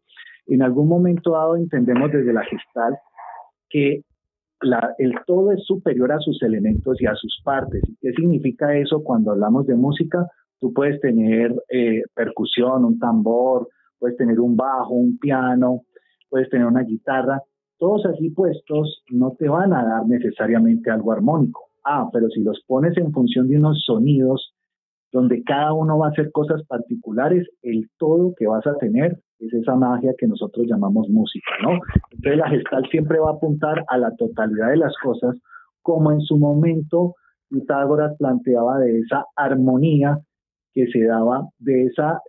En 0.46 0.62
algún 0.62 0.88
momento 0.88 1.32
dado 1.32 1.56
entendemos 1.56 2.10
desde 2.12 2.32
la 2.32 2.44
gestal 2.44 2.96
que 3.68 4.02
el 4.98 5.14
todo 5.26 5.52
es 5.52 5.64
superior 5.64 6.12
a 6.12 6.18
sus 6.18 6.42
elementos 6.42 7.00
y 7.00 7.06
a 7.06 7.14
sus 7.14 7.40
partes. 7.44 7.82
¿Qué 8.00 8.12
significa 8.12 8.76
eso 8.76 9.02
cuando 9.02 9.32
hablamos 9.32 9.66
de 9.66 9.74
música? 9.74 10.26
Tú 10.58 10.72
puedes 10.72 11.00
tener 11.00 11.54
eh, 11.68 12.02
percusión, 12.14 12.84
un 12.84 12.98
tambor, 12.98 13.68
puedes 13.98 14.16
tener 14.16 14.40
un 14.40 14.56
bajo, 14.56 14.94
un 14.94 15.18
piano, 15.18 15.82
puedes 16.30 16.48
tener 16.48 16.66
una 16.66 16.82
guitarra. 16.82 17.42
Todos 17.78 18.06
así 18.06 18.30
puestos 18.30 19.02
no 19.10 19.36
te 19.38 19.48
van 19.48 19.72
a 19.72 19.84
dar 19.84 20.06
necesariamente 20.06 20.90
algo 20.90 21.12
armónico. 21.12 21.68
Ah, 21.84 22.08
pero 22.12 22.28
si 22.30 22.42
los 22.42 22.62
pones 22.66 22.96
en 22.96 23.12
función 23.12 23.48
de 23.48 23.58
unos 23.58 23.82
sonidos 23.84 24.54
donde 25.12 25.42
cada 25.44 25.72
uno 25.72 25.98
va 25.98 26.08
a 26.08 26.10
hacer 26.10 26.32
cosas 26.32 26.62
particulares, 26.66 27.46
el 27.62 27.88
todo 27.98 28.34
que 28.36 28.46
vas 28.46 28.66
a 28.66 28.76
tener 28.76 29.18
es 29.38 29.52
esa 29.52 29.74
magia 29.74 30.14
que 30.18 30.26
nosotros 30.26 30.66
llamamos 30.68 31.08
música, 31.08 31.50
¿no? 31.62 31.78
Entonces 32.10 32.38
la 32.38 32.48
gestal 32.48 32.86
siempre 32.90 33.18
va 33.18 33.30
a 33.30 33.34
apuntar 33.34 33.84
a 33.88 33.98
la 33.98 34.14
totalidad 34.16 34.70
de 34.70 34.78
las 34.78 34.94
cosas, 35.02 35.36
como 35.82 36.12
en 36.12 36.20
su 36.20 36.38
momento 36.38 37.14
Pitágoras 37.48 38.16
planteaba 38.18 38.78
de 38.80 38.98
esa 38.98 39.24
armonía 39.36 40.18
que 40.72 40.86
se 40.88 41.04
daba, 41.04 41.48
de 41.58 41.84
esa 41.84 42.20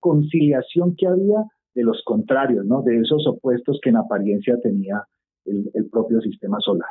conciliación 0.00 0.94
que 0.96 1.06
había 1.06 1.44
de 1.74 1.82
los 1.82 2.02
contrarios, 2.04 2.66
¿no? 2.66 2.82
De 2.82 2.98
esos 2.98 3.26
opuestos 3.26 3.78
que 3.82 3.90
en 3.90 3.96
apariencia 3.96 4.56
tenía 4.62 5.02
el 5.44 5.88
propio 5.90 6.20
sistema 6.20 6.58
solar 6.60 6.90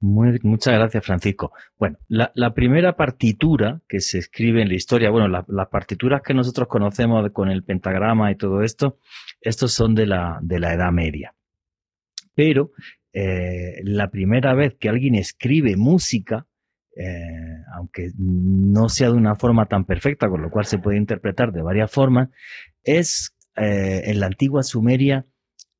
muchas 0.00 0.74
gracias, 0.74 1.04
Francisco. 1.04 1.52
Bueno, 1.78 1.98
la, 2.08 2.54
primera 2.54 2.96
partitura 2.96 3.80
que 3.88 4.00
se 4.00 4.18
escribe 4.18 4.62
en 4.62 4.68
la 4.68 4.74
historia, 4.74 5.10
bueno, 5.10 5.28
las 5.28 5.68
partituras 5.68 6.22
que 6.22 6.34
nosotros 6.34 6.68
conocemos 6.68 7.30
con 7.32 7.50
el 7.50 7.64
pentagrama 7.64 8.30
y 8.30 8.36
todo 8.36 8.62
esto, 8.62 8.98
estos 9.40 9.72
son 9.72 9.94
de 9.94 10.06
la, 10.06 10.38
de 10.42 10.60
la 10.60 10.74
Edad 10.74 10.92
Media. 10.92 11.34
Pero 12.34 12.72
eh, 13.12 13.80
la 13.82 14.10
primera 14.10 14.54
vez 14.54 14.76
que 14.78 14.88
alguien 14.88 15.14
escribe 15.14 15.76
música, 15.76 16.46
eh, 16.96 17.64
aunque 17.74 18.10
no 18.16 18.88
sea 18.88 19.08
de 19.08 19.14
una 19.14 19.34
forma 19.34 19.66
tan 19.66 19.84
perfecta, 19.84 20.28
con 20.28 20.42
lo 20.42 20.50
cual 20.50 20.66
se 20.66 20.78
puede 20.78 20.98
interpretar 20.98 21.52
de 21.52 21.62
varias 21.62 21.90
formas, 21.90 22.28
es 22.82 23.34
eh, 23.56 24.02
en 24.04 24.20
la 24.20 24.26
antigua 24.26 24.62
Sumeria 24.62 25.26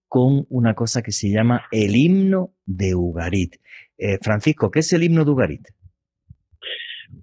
con 0.08 0.46
una 0.48 0.74
cosa 0.74 1.02
que 1.02 1.12
se 1.12 1.30
llama 1.30 1.64
el 1.70 1.94
himno 1.94 2.54
de 2.64 2.94
Ugarit. 2.94 3.56
Eh, 3.98 4.18
Francisco, 4.22 4.70
¿qué 4.70 4.78
es 4.78 4.92
el 4.92 5.02
himno 5.02 5.24
de 5.24 5.30
Ugarit? 5.32 5.62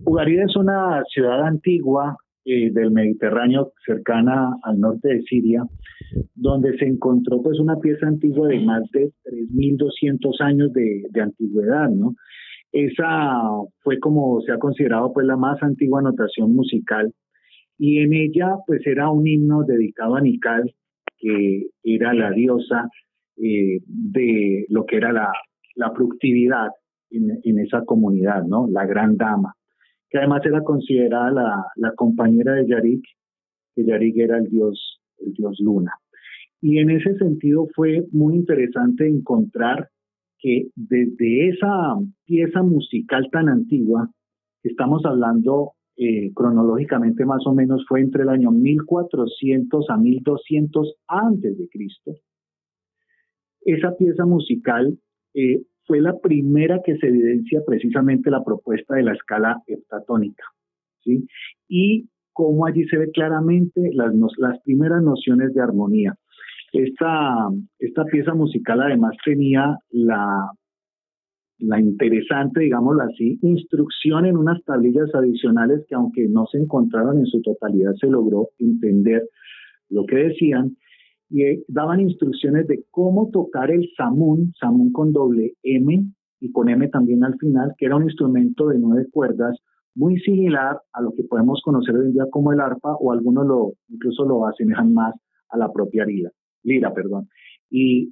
Ugarit 0.03 0.39
es 0.41 0.55
una 0.57 1.01
ciudad 1.07 1.45
antigua 1.45 2.17
eh, 2.43 2.69
del 2.71 2.91
Mediterráneo 2.91 3.71
cercana 3.85 4.57
al 4.63 4.79
norte 4.79 5.07
de 5.07 5.21
Siria, 5.23 5.63
donde 6.35 6.77
se 6.77 6.85
encontró 6.85 7.41
pues 7.41 7.59
una 7.59 7.77
pieza 7.77 8.07
antigua 8.07 8.49
de 8.49 8.59
más 8.59 8.83
de 8.91 9.09
3.200 9.23 10.41
años 10.41 10.73
de, 10.73 11.21
antigüedad, 11.21 11.89
¿no? 11.89 12.13
Esa 12.73 13.39
fue 13.79 13.99
como 13.99 14.41
se 14.41 14.51
ha 14.51 14.57
considerado 14.57 15.13
pues 15.13 15.25
la 15.25 15.37
más 15.37 15.63
antigua 15.63 16.01
notación 16.01 16.53
musical 16.53 17.13
y 17.77 17.99
en 17.99 18.11
ella 18.11 18.57
pues 18.67 18.85
era 18.85 19.09
un 19.09 19.25
himno 19.25 19.63
dedicado 19.63 20.15
a 20.15 20.21
Nikal, 20.21 20.73
que 21.17 21.67
era 21.83 22.13
la 22.13 22.31
diosa 22.31 22.89
eh, 23.37 23.79
de 23.87 24.65
lo 24.67 24.85
que 24.85 24.97
era 24.97 25.13
la, 25.13 25.31
la 25.75 25.93
productividad 25.93 26.69
en, 27.11 27.59
esa 27.59 27.83
comunidad, 27.85 28.43
¿no? 28.43 28.67
La 28.67 28.85
gran 28.85 29.15
dama, 29.15 29.53
que 30.09 30.17
además 30.17 30.41
era 30.45 30.61
considerada 30.61 31.31
la, 31.31 31.65
la 31.75 31.91
compañera 31.93 32.53
de 32.53 32.67
Yarik, 32.67 33.03
que 33.73 33.85
Yarik 33.85 34.17
era 34.17 34.37
el 34.37 34.49
dios, 34.49 35.01
el 35.19 35.33
dios 35.33 35.57
luna. 35.59 35.93
Y 36.61 36.79
en 36.79 36.89
ese 36.89 37.15
sentido 37.17 37.67
fue 37.75 38.05
muy 38.11 38.35
interesante 38.35 39.07
encontrar 39.07 39.89
que 40.39 40.67
desde 40.75 41.49
esa 41.49 41.95
pieza 42.25 42.63
musical 42.63 43.29
tan 43.31 43.49
antigua, 43.49 44.09
estamos 44.63 45.05
hablando 45.05 45.73
eh, 45.97 46.33
cronológicamente 46.33 47.23
más 47.23 47.47
o 47.47 47.53
menos 47.53 47.85
fue 47.87 48.01
entre 48.01 48.23
el 48.23 48.29
año 48.29 48.51
1400 48.51 49.89
a 49.89 49.97
1200 49.97 50.95
antes 51.07 51.57
de 51.57 51.69
Cristo. 51.69 52.15
Esa 53.61 53.95
pieza 53.95 54.25
musical 54.25 54.97
eh, 55.35 55.61
fue 55.85 56.01
la 56.01 56.17
primera 56.19 56.81
que 56.83 56.97
se 56.97 57.07
evidencia 57.07 57.61
precisamente 57.65 58.31
la 58.31 58.43
propuesta 58.43 58.95
de 58.95 59.03
la 59.03 59.13
escala 59.13 59.61
heptatónica. 59.67 60.43
¿sí? 61.03 61.27
Y 61.67 62.09
cómo 62.33 62.65
allí 62.65 62.85
se 62.85 62.97
ve 62.97 63.11
claramente 63.11 63.91
las, 63.93 64.13
las 64.37 64.59
primeras 64.63 65.03
nociones 65.03 65.53
de 65.53 65.61
armonía. 65.61 66.15
Esta, 66.73 67.49
esta 67.79 68.03
pieza 68.05 68.33
musical 68.33 68.81
además 68.81 69.15
tenía 69.23 69.77
la, 69.91 70.51
la 71.59 71.79
interesante, 71.79 72.61
digámoslo 72.61 73.03
así, 73.03 73.39
instrucción 73.41 74.25
en 74.25 74.37
unas 74.37 74.63
tablillas 74.65 75.13
adicionales 75.13 75.85
que 75.87 75.95
aunque 75.95 76.27
no 76.27 76.45
se 76.47 76.57
encontraron 76.57 77.19
en 77.19 77.25
su 77.27 77.41
totalidad, 77.41 77.93
se 77.93 78.07
logró 78.07 78.49
entender 78.59 79.23
lo 79.89 80.05
que 80.05 80.17
decían 80.17 80.75
y 81.29 81.43
eh, 81.43 81.63
daban 81.67 81.99
instrucciones 81.99 82.67
de 82.67 82.83
cómo 82.91 83.29
tocar 83.31 83.71
el 83.71 83.89
samun, 83.97 84.53
samun 84.59 84.91
con 84.91 85.11
doble 85.11 85.53
M 85.63 86.05
y 86.39 86.51
con 86.51 86.69
M 86.69 86.87
también 86.89 87.23
al 87.23 87.37
final, 87.37 87.73
que 87.77 87.85
era 87.85 87.95
un 87.95 88.03
instrumento 88.03 88.67
de 88.67 88.79
nueve 88.79 89.07
cuerdas 89.11 89.57
muy 89.95 90.19
similar 90.19 90.77
a 90.93 91.01
lo 91.01 91.13
que 91.15 91.23
podemos 91.23 91.61
conocer 91.63 91.95
hoy 91.95 92.07
en 92.07 92.13
día 92.13 92.25
como 92.29 92.51
el 92.51 92.59
arpa 92.59 92.95
o 92.99 93.11
algunos 93.11 93.47
lo 93.47 93.73
incluso 93.89 94.25
lo 94.25 94.45
asemejan 94.45 94.93
más 94.93 95.15
a 95.49 95.57
la 95.57 95.71
propia 95.71 96.05
lira, 96.05 96.29
lira, 96.63 96.93
perdón. 96.93 97.27
Y 97.69 98.11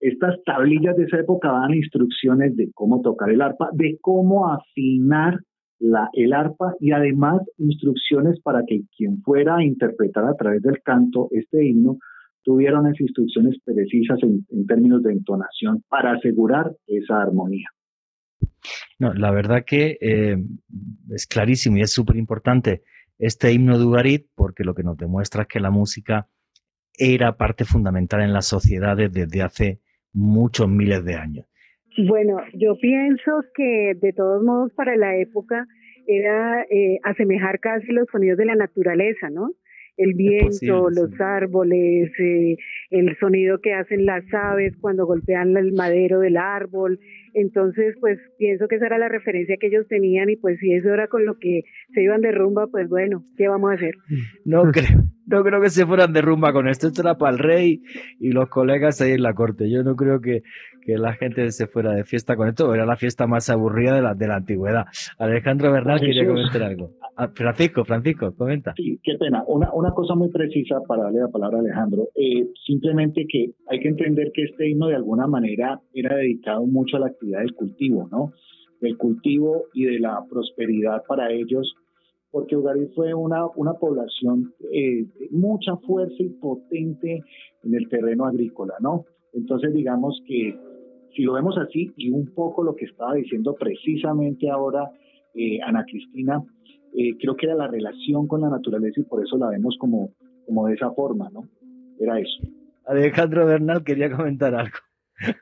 estas 0.00 0.42
tablillas 0.44 0.96
de 0.96 1.04
esa 1.04 1.20
época 1.20 1.48
daban 1.48 1.74
instrucciones 1.74 2.54
de 2.56 2.70
cómo 2.74 3.00
tocar 3.00 3.30
el 3.30 3.40
arpa, 3.40 3.70
de 3.72 3.98
cómo 4.00 4.48
afinar 4.52 5.38
la, 5.78 6.08
el 6.12 6.32
arpa 6.32 6.74
y 6.80 6.92
además 6.92 7.40
instrucciones 7.58 8.40
para 8.42 8.62
que 8.66 8.82
quien 8.96 9.22
fuera 9.22 9.56
a 9.56 9.64
interpretar 9.64 10.24
a 10.24 10.34
través 10.34 10.62
del 10.62 10.80
canto 10.82 11.28
este 11.32 11.66
himno 11.66 11.98
tuviera 12.42 12.80
unas 12.80 13.00
instrucciones 13.00 13.56
precisas 13.64 14.18
en, 14.22 14.66
términos 14.66 15.02
de 15.02 15.12
entonación 15.12 15.82
para 15.88 16.12
asegurar 16.12 16.72
esa 16.86 17.22
armonía. 17.22 17.68
No, 18.98 19.12
la 19.14 19.30
verdad 19.30 19.64
que 19.66 19.98
eh, 20.00 20.36
es 21.10 21.26
clarísimo 21.26 21.78
y 21.78 21.80
es 21.82 21.92
súper 21.92 22.16
importante 22.16 22.82
este 23.18 23.52
himno 23.52 23.78
de 23.78 23.84
Ugarit 23.84 24.26
porque 24.34 24.64
lo 24.64 24.74
que 24.74 24.82
nos 24.82 24.96
demuestra 24.96 25.42
es 25.42 25.48
que 25.48 25.60
la 25.60 25.70
música 25.70 26.28
era 26.98 27.36
parte 27.36 27.64
fundamental 27.64 28.22
en 28.22 28.32
las 28.32 28.46
sociedades 28.46 29.12
desde 29.12 29.42
hace 29.42 29.80
muchos 30.12 30.68
miles 30.68 31.04
de 31.04 31.14
años. 31.14 31.46
Bueno, 31.98 32.38
yo 32.54 32.76
pienso 32.80 33.42
que 33.54 33.94
de 34.00 34.12
todos 34.12 34.42
modos 34.42 34.72
para 34.74 34.96
la 34.96 35.16
época 35.16 35.66
era 36.06 36.62
eh, 36.62 36.98
asemejar 37.04 37.60
casi 37.60 37.92
los 37.92 38.06
sonidos 38.10 38.38
de 38.38 38.46
la 38.46 38.56
naturaleza, 38.56 39.30
¿no? 39.30 39.50
El 39.96 40.14
viento, 40.14 40.90
los 40.90 41.20
árboles, 41.20 42.10
eh, 42.18 42.56
el 42.90 43.16
sonido 43.18 43.60
que 43.60 43.74
hacen 43.74 44.06
las 44.06 44.24
aves 44.32 44.74
cuando 44.80 45.06
golpean 45.06 45.56
el 45.56 45.72
madero 45.72 46.20
del 46.20 46.36
árbol. 46.36 46.98
Entonces, 47.34 47.94
pues 48.00 48.18
pienso 48.38 48.68
que 48.68 48.76
esa 48.76 48.86
era 48.86 48.98
la 48.98 49.08
referencia 49.08 49.56
que 49.58 49.68
ellos 49.68 49.86
tenían 49.88 50.30
y 50.30 50.36
pues 50.36 50.58
si 50.58 50.72
eso 50.72 50.92
era 50.92 51.08
con 51.08 51.24
lo 51.24 51.38
que 51.38 51.62
se 51.94 52.02
iban 52.02 52.20
de 52.20 52.32
rumba, 52.32 52.66
pues 52.68 52.88
bueno, 52.88 53.24
¿qué 53.36 53.48
vamos 53.48 53.70
a 53.70 53.74
hacer? 53.74 53.94
No 54.44 54.70
creo, 54.72 55.04
no 55.26 55.42
creo 55.42 55.60
que 55.60 55.70
se 55.70 55.86
fueran 55.86 56.12
de 56.12 56.20
rumba 56.20 56.52
con 56.52 56.68
esto. 56.68 56.88
Esto 56.88 57.02
era 57.02 57.16
para 57.16 57.32
el 57.32 57.38
rey 57.38 57.82
y 58.18 58.32
los 58.32 58.48
colegas 58.48 59.00
ahí 59.00 59.12
en 59.12 59.22
la 59.22 59.34
corte. 59.34 59.70
Yo 59.70 59.82
no 59.82 59.94
creo 59.94 60.20
que, 60.20 60.42
que 60.84 60.98
la 60.98 61.14
gente 61.14 61.50
se 61.52 61.66
fuera 61.66 61.92
de 61.92 62.04
fiesta 62.04 62.36
con 62.36 62.48
esto. 62.48 62.74
Era 62.74 62.86
la 62.86 62.96
fiesta 62.96 63.26
más 63.26 63.48
aburrida 63.50 63.94
de 63.94 64.02
la, 64.02 64.14
de 64.14 64.26
la 64.26 64.36
antigüedad. 64.36 64.86
Alejandro 65.18 65.72
Bernal 65.72 66.00
quería 66.00 66.26
comentar 66.26 66.62
algo. 66.62 66.90
Ah, 67.16 67.28
Francisco, 67.28 67.84
Francisco, 67.84 68.34
comenta. 68.34 68.72
Sí, 68.76 68.98
qué 69.02 69.16
pena. 69.18 69.44
Una, 69.46 69.72
una 69.72 69.90
cosa 69.92 70.14
muy 70.14 70.30
precisa 70.30 70.80
para 70.86 71.04
darle 71.04 71.20
la 71.20 71.28
palabra 71.28 71.58
a 71.58 71.60
Alejandro. 71.60 72.08
Eh, 72.14 72.48
simplemente 72.66 73.26
que 73.28 73.52
hay 73.68 73.80
que 73.80 73.88
entender 73.88 74.32
que 74.32 74.44
este 74.44 74.68
himno 74.68 74.88
de 74.88 74.96
alguna 74.96 75.26
manera 75.26 75.80
era 75.92 76.16
dedicado 76.16 76.66
mucho 76.66 76.96
a 76.96 77.00
la 77.00 77.06
actividad 77.06 77.40
del 77.40 77.54
cultivo, 77.54 78.08
¿no? 78.10 78.32
Del 78.80 78.96
cultivo 78.96 79.64
y 79.74 79.84
de 79.84 80.00
la 80.00 80.24
prosperidad 80.28 81.02
para 81.06 81.30
ellos 81.30 81.76
porque 82.32 82.56
Ugarit 82.56 82.92
fue 82.94 83.14
una, 83.14 83.46
una 83.56 83.74
población 83.74 84.54
eh, 84.72 85.04
de 85.04 85.28
mucha 85.30 85.76
fuerza 85.76 86.16
y 86.18 86.30
potente 86.30 87.22
en 87.62 87.74
el 87.74 87.88
terreno 87.88 88.26
agrícola, 88.26 88.74
¿no? 88.80 89.04
Entonces 89.34 89.72
digamos 89.72 90.20
que 90.26 90.58
si 91.14 91.22
lo 91.22 91.34
vemos 91.34 91.56
así 91.58 91.92
y 91.96 92.10
un 92.10 92.32
poco 92.34 92.64
lo 92.64 92.74
que 92.74 92.86
estaba 92.86 93.14
diciendo 93.14 93.54
precisamente 93.54 94.50
ahora 94.50 94.90
eh, 95.34 95.60
Ana 95.62 95.84
Cristina, 95.84 96.42
eh, 96.94 97.16
creo 97.20 97.36
que 97.36 97.46
era 97.46 97.54
la 97.54 97.68
relación 97.68 98.26
con 98.26 98.40
la 98.40 98.48
naturaleza 98.48 99.00
y 99.00 99.04
por 99.04 99.22
eso 99.22 99.36
la 99.36 99.48
vemos 99.48 99.76
como, 99.78 100.14
como 100.46 100.66
de 100.66 100.74
esa 100.74 100.90
forma, 100.92 101.28
¿no? 101.30 101.48
Era 102.00 102.18
eso. 102.18 102.48
Alejandro 102.86 103.46
Bernal 103.46 103.84
quería 103.84 104.10
comentar 104.10 104.54
algo. 104.54 104.76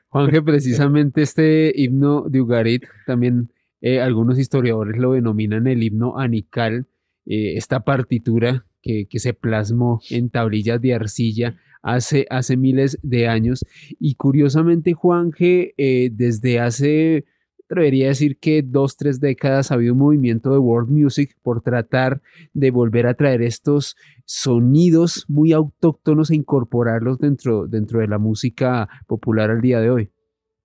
Juanje, 0.09 0.41
precisamente 0.41 1.21
este 1.21 1.71
himno 1.73 2.23
de 2.29 2.41
Ugarit 2.41 2.83
también 3.05 3.49
eh, 3.81 3.99
algunos 3.99 4.37
historiadores 4.37 4.97
lo 4.97 5.13
denominan 5.13 5.65
el 5.65 5.81
himno 5.81 6.19
anical, 6.19 6.85
eh, 7.25 7.57
esta 7.57 7.81
partitura 7.81 8.65
que, 8.81 9.07
se 9.13 9.33
plasmó 9.33 10.01
en 10.09 10.29
tablillas 10.29 10.81
de 10.81 10.93
arcilla 10.93 11.57
hace, 11.81 12.27
hace 12.29 12.57
miles 12.57 12.99
de 13.01 13.27
años. 13.27 13.65
Y 13.99 14.15
curiosamente, 14.15 14.93
Juanje, 14.93 15.73
eh, 15.77 16.09
desde 16.11 16.59
hace, 16.59 17.25
debería 17.69 18.07
decir 18.07 18.37
que 18.37 18.61
dos, 18.61 18.97
tres 18.97 19.19
décadas 19.19 19.71
ha 19.71 19.75
habido 19.75 19.93
un 19.93 19.99
movimiento 19.99 20.51
de 20.51 20.59
world 20.59 20.89
music 20.89 21.35
por 21.41 21.61
tratar 21.61 22.21
de 22.53 22.69
volver 22.69 23.07
a 23.07 23.15
traer 23.15 23.41
estos 23.41 23.95
sonidos 24.25 25.25
muy 25.27 25.53
autóctonos 25.53 26.29
e 26.29 26.35
incorporarlos 26.35 27.17
dentro, 27.17 27.67
dentro 27.67 27.99
de 27.99 28.07
la 28.07 28.19
música 28.19 28.89
popular 29.07 29.49
al 29.49 29.61
día 29.61 29.79
de 29.79 29.89
hoy. 29.89 30.11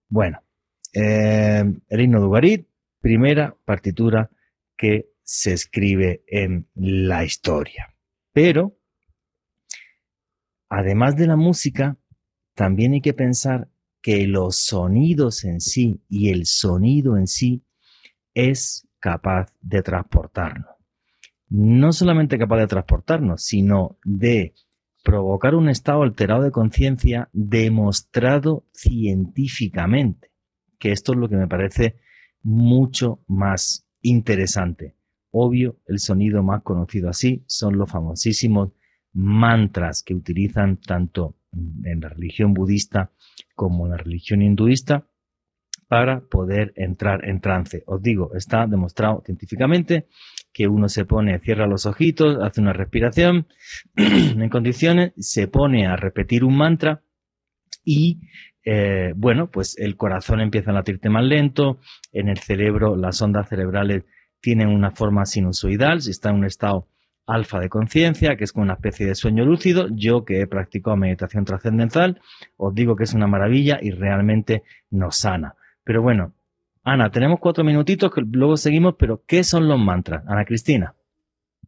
Bueno, 0.08 0.38
el 0.92 2.00
himno 2.00 2.20
de 2.20 2.26
Ugarit 2.26 2.66
primera 3.06 3.56
partitura 3.64 4.30
que 4.76 5.12
se 5.22 5.52
escribe 5.52 6.24
en 6.26 6.66
la 6.74 7.24
historia. 7.24 7.94
Pero, 8.32 8.80
además 10.68 11.16
de 11.16 11.28
la 11.28 11.36
música, 11.36 11.98
también 12.56 12.94
hay 12.94 13.00
que 13.00 13.14
pensar 13.14 13.68
que 14.02 14.26
los 14.26 14.56
sonidos 14.56 15.44
en 15.44 15.60
sí 15.60 16.00
y 16.08 16.30
el 16.30 16.46
sonido 16.46 17.16
en 17.16 17.28
sí 17.28 17.62
es 18.34 18.88
capaz 18.98 19.52
de 19.60 19.82
transportarnos. 19.82 20.74
No 21.48 21.92
solamente 21.92 22.38
capaz 22.38 22.58
de 22.58 22.66
transportarnos, 22.66 23.44
sino 23.44 24.00
de 24.02 24.52
provocar 25.04 25.54
un 25.54 25.68
estado 25.68 26.02
alterado 26.02 26.42
de 26.42 26.50
conciencia 26.50 27.28
demostrado 27.32 28.66
científicamente, 28.72 30.32
que 30.80 30.90
esto 30.90 31.12
es 31.12 31.18
lo 31.18 31.28
que 31.28 31.36
me 31.36 31.46
parece 31.46 32.04
mucho 32.46 33.24
más 33.26 33.88
interesante. 34.02 34.94
Obvio, 35.32 35.80
el 35.86 35.98
sonido 35.98 36.44
más 36.44 36.62
conocido 36.62 37.10
así 37.10 37.42
son 37.48 37.76
los 37.76 37.90
famosísimos 37.90 38.70
mantras 39.12 40.04
que 40.04 40.14
utilizan 40.14 40.76
tanto 40.76 41.34
en 41.52 42.00
la 42.00 42.08
religión 42.08 42.54
budista 42.54 43.10
como 43.56 43.86
en 43.86 43.92
la 43.92 43.96
religión 43.96 44.42
hinduista 44.42 45.08
para 45.88 46.20
poder 46.20 46.72
entrar 46.76 47.28
en 47.28 47.40
trance. 47.40 47.82
Os 47.86 48.00
digo, 48.00 48.32
está 48.36 48.68
demostrado 48.68 49.22
científicamente 49.26 50.06
que 50.52 50.68
uno 50.68 50.88
se 50.88 51.04
pone, 51.04 51.40
cierra 51.40 51.66
los 51.66 51.84
ojitos, 51.84 52.38
hace 52.40 52.60
una 52.60 52.72
respiración 52.72 53.48
en 53.96 54.48
condiciones, 54.50 55.14
se 55.16 55.48
pone 55.48 55.88
a 55.88 55.96
repetir 55.96 56.44
un 56.44 56.56
mantra 56.56 57.02
y 57.84 58.20
eh, 58.68 59.12
bueno, 59.14 59.48
pues 59.48 59.78
el 59.78 59.96
corazón 59.96 60.40
empieza 60.40 60.72
a 60.72 60.74
latirte 60.74 61.08
más 61.08 61.24
lento, 61.24 61.78
en 62.12 62.28
el 62.28 62.38
cerebro 62.38 62.96
las 62.96 63.22
ondas 63.22 63.48
cerebrales 63.48 64.04
tienen 64.40 64.68
una 64.68 64.90
forma 64.90 65.24
sinusoidal, 65.24 66.00
si 66.00 66.10
está 66.10 66.30
en 66.30 66.36
un 66.36 66.44
estado 66.44 66.88
alfa 67.26 67.60
de 67.60 67.68
conciencia, 67.68 68.36
que 68.36 68.42
es 68.42 68.52
como 68.52 68.64
una 68.64 68.74
especie 68.74 69.06
de 69.06 69.14
sueño 69.14 69.44
lúcido. 69.44 69.86
Yo 69.92 70.24
que 70.24 70.40
he 70.40 70.46
practicado 70.48 70.96
meditación 70.96 71.44
trascendental, 71.44 72.20
os 72.56 72.74
digo 72.74 72.96
que 72.96 73.04
es 73.04 73.14
una 73.14 73.28
maravilla 73.28 73.78
y 73.80 73.92
realmente 73.92 74.64
nos 74.90 75.16
sana. 75.16 75.54
Pero 75.84 76.02
bueno, 76.02 76.32
Ana, 76.82 77.10
tenemos 77.10 77.38
cuatro 77.38 77.62
minutitos 77.62 78.12
que 78.12 78.22
luego 78.28 78.56
seguimos, 78.56 78.96
pero 78.98 79.22
¿qué 79.26 79.44
son 79.44 79.68
los 79.68 79.78
mantras? 79.78 80.24
Ana 80.26 80.44
Cristina. 80.44 80.94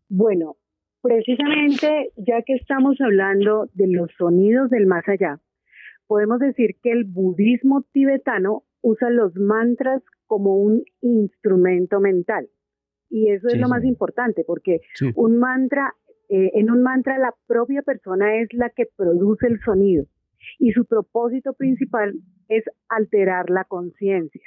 Bueno, 0.08 0.56
precisamente 1.00 2.10
ya 2.16 2.42
que 2.44 2.54
estamos 2.54 3.00
hablando 3.00 3.68
de 3.74 3.86
los 3.88 4.10
sonidos 4.18 4.70
del 4.70 4.86
más 4.86 5.06
allá, 5.08 5.38
podemos 6.08 6.40
decir 6.40 6.76
que 6.82 6.90
el 6.90 7.04
budismo 7.04 7.84
tibetano 7.92 8.64
usa 8.80 9.10
los 9.10 9.36
mantras 9.36 10.02
como 10.26 10.56
un 10.56 10.82
instrumento 11.00 12.00
mental. 12.00 12.48
Y 13.10 13.30
eso 13.30 13.48
es 13.48 13.58
lo 13.58 13.68
más 13.68 13.84
importante, 13.84 14.44
porque 14.46 14.80
un 15.14 15.38
mantra, 15.38 15.94
eh, 16.28 16.50
en 16.54 16.70
un 16.70 16.82
mantra 16.82 17.18
la 17.18 17.34
propia 17.46 17.82
persona 17.82 18.40
es 18.40 18.48
la 18.52 18.70
que 18.70 18.86
produce 18.96 19.46
el 19.46 19.60
sonido. 19.60 20.04
y 20.58 20.70
su 20.70 20.86
propósito 20.86 21.52
principal 21.52 22.14
es 22.48 22.64
alterar 22.88 23.50
la 23.50 23.64
conciencia. 23.64 24.42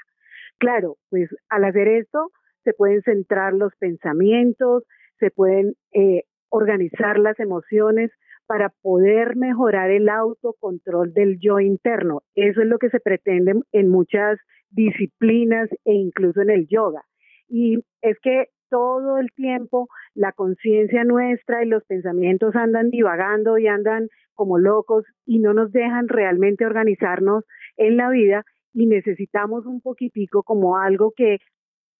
Claro, 0.58 0.98
pues 1.10 1.30
al 1.50 1.66
hacer 1.66 1.88
esto 1.90 2.32
se 2.64 2.74
pueden 2.74 3.02
centrar 3.02 3.54
los 3.54 3.76
pensamientos, 3.76 4.84
se 5.20 5.32
pueden 5.32 5.74
eh, 5.94 6.24
organizar 6.50 7.20
las 7.20 7.40
emociones 7.40 8.12
para 8.52 8.68
poder 8.82 9.38
mejorar 9.38 9.92
el 9.92 10.10
autocontrol 10.10 11.14
del 11.14 11.40
yo 11.40 11.62
interno. 11.62 12.22
Eso 12.36 12.60
es 12.60 12.68
lo 12.68 12.80
que 12.80 12.90
se 12.90 13.00
pretende 13.00 13.54
en 13.72 13.88
muchas 13.88 14.40
disciplinas 14.72 15.70
e 15.86 15.94
incluso 15.94 16.42
en 16.42 16.50
el 16.50 16.68
yoga. 16.68 17.02
Y 17.48 17.78
es 18.02 18.20
que 18.22 18.48
todo 18.70 19.20
el 19.20 19.32
tiempo 19.38 19.88
la 20.16 20.34
conciencia 20.34 21.06
nuestra 21.06 21.64
y 21.64 21.68
los 21.70 21.86
pensamientos 21.86 22.54
andan 22.58 22.90
divagando 22.90 23.58
y 23.58 23.68
andan 23.68 24.10
como 24.34 24.58
locos 24.58 25.06
y 25.26 25.40
no 25.40 25.54
nos 25.54 25.72
dejan 25.72 26.10
realmente 26.10 26.66
organizarnos 26.66 27.46
en 27.78 27.96
la 27.96 28.10
vida 28.10 28.44
y 28.74 28.86
necesitamos 28.86 29.66
un 29.66 29.80
poquitico 29.80 30.44
como 30.44 30.78
algo 30.78 31.14
que 31.16 31.38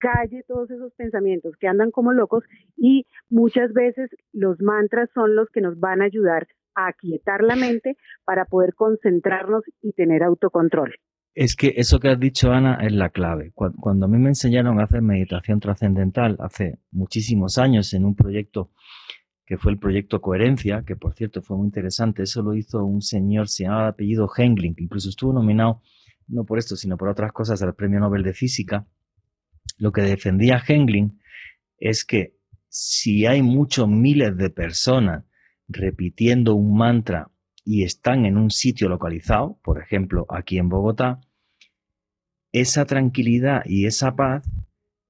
calle 0.02 0.44
todos 0.48 0.70
esos 0.72 0.92
pensamientos 0.94 1.56
que 1.60 1.68
andan 1.68 1.92
como 1.92 2.12
locos 2.12 2.44
y 2.76 3.06
muchas 3.30 3.72
veces 3.72 4.10
los 4.34 4.60
mantras 4.62 5.10
son 5.14 5.36
los 5.36 5.50
que 5.50 5.62
nos 5.62 5.80
van 5.80 6.02
a 6.02 6.06
ayudar 6.06 6.48
a 6.76 6.88
aquietar 6.88 7.44
la 7.44 7.56
mente 7.56 7.98
para 8.26 8.46
poder 8.46 8.74
concentrarnos 8.74 9.64
y 9.82 9.94
tener 9.94 10.24
autocontrol. 10.24 10.96
Es 11.34 11.56
que 11.56 11.74
eso 11.78 12.00
que 12.00 12.10
has 12.10 12.20
dicho, 12.20 12.52
Ana, 12.52 12.80
es 12.82 12.92
la 12.92 13.10
clave. 13.10 13.52
Cuando 13.54 14.06
a 14.06 14.10
mí 14.10 14.18
me 14.18 14.30
enseñaron 14.30 14.80
a 14.80 14.84
hacer 14.84 15.02
meditación 15.02 15.62
trascendental 15.62 16.36
hace 16.40 16.80
muchísimos 16.92 17.58
años 17.58 17.94
en 17.94 18.04
un 18.04 18.16
proyecto 18.16 18.72
que 19.46 19.58
fue 19.58 19.72
el 19.72 19.80
proyecto 19.80 20.22
Coherencia, 20.22 20.84
que 20.86 20.96
por 20.96 21.14
cierto 21.14 21.42
fue 21.42 21.58
muy 21.58 21.66
interesante, 21.66 22.24
eso 22.24 22.42
lo 22.42 22.54
hizo 22.54 22.86
un 22.86 23.02
señor, 23.02 23.50
se 23.50 23.64
llamaba 23.64 23.90
apellido 23.90 24.30
Hengling, 24.34 24.76
que 24.76 24.84
incluso 24.84 25.10
estuvo 25.10 25.34
nominado, 25.34 25.82
no 26.28 26.46
por 26.46 26.58
esto, 26.58 26.78
sino 26.78 26.96
por 26.98 27.10
otras 27.10 27.34
cosas, 27.34 27.62
al 27.62 27.76
Premio 27.76 28.00
Nobel 28.00 28.24
de 28.24 28.34
Física. 28.34 28.88
Lo 29.78 29.92
que 29.92 30.02
defendía 30.02 30.62
Hengling 30.66 31.20
es 31.78 32.06
que 32.06 32.36
si 32.70 33.26
hay 33.26 33.42
muchos 33.42 33.88
miles 33.88 34.38
de 34.38 34.50
personas 34.50 35.26
repitiendo 35.68 36.56
un 36.56 36.78
mantra 36.78 37.32
y 37.64 37.84
están 37.84 38.26
en 38.26 38.38
un 38.38 38.50
sitio 38.50 38.90
localizado, 38.90 39.60
por 39.64 39.82
ejemplo, 39.82 40.26
aquí 40.30 40.58
en 40.58 40.70
Bogotá, 40.70 41.22
esa 42.52 42.86
tranquilidad 42.86 43.64
y 43.66 43.86
esa 43.86 44.16
paz 44.16 44.50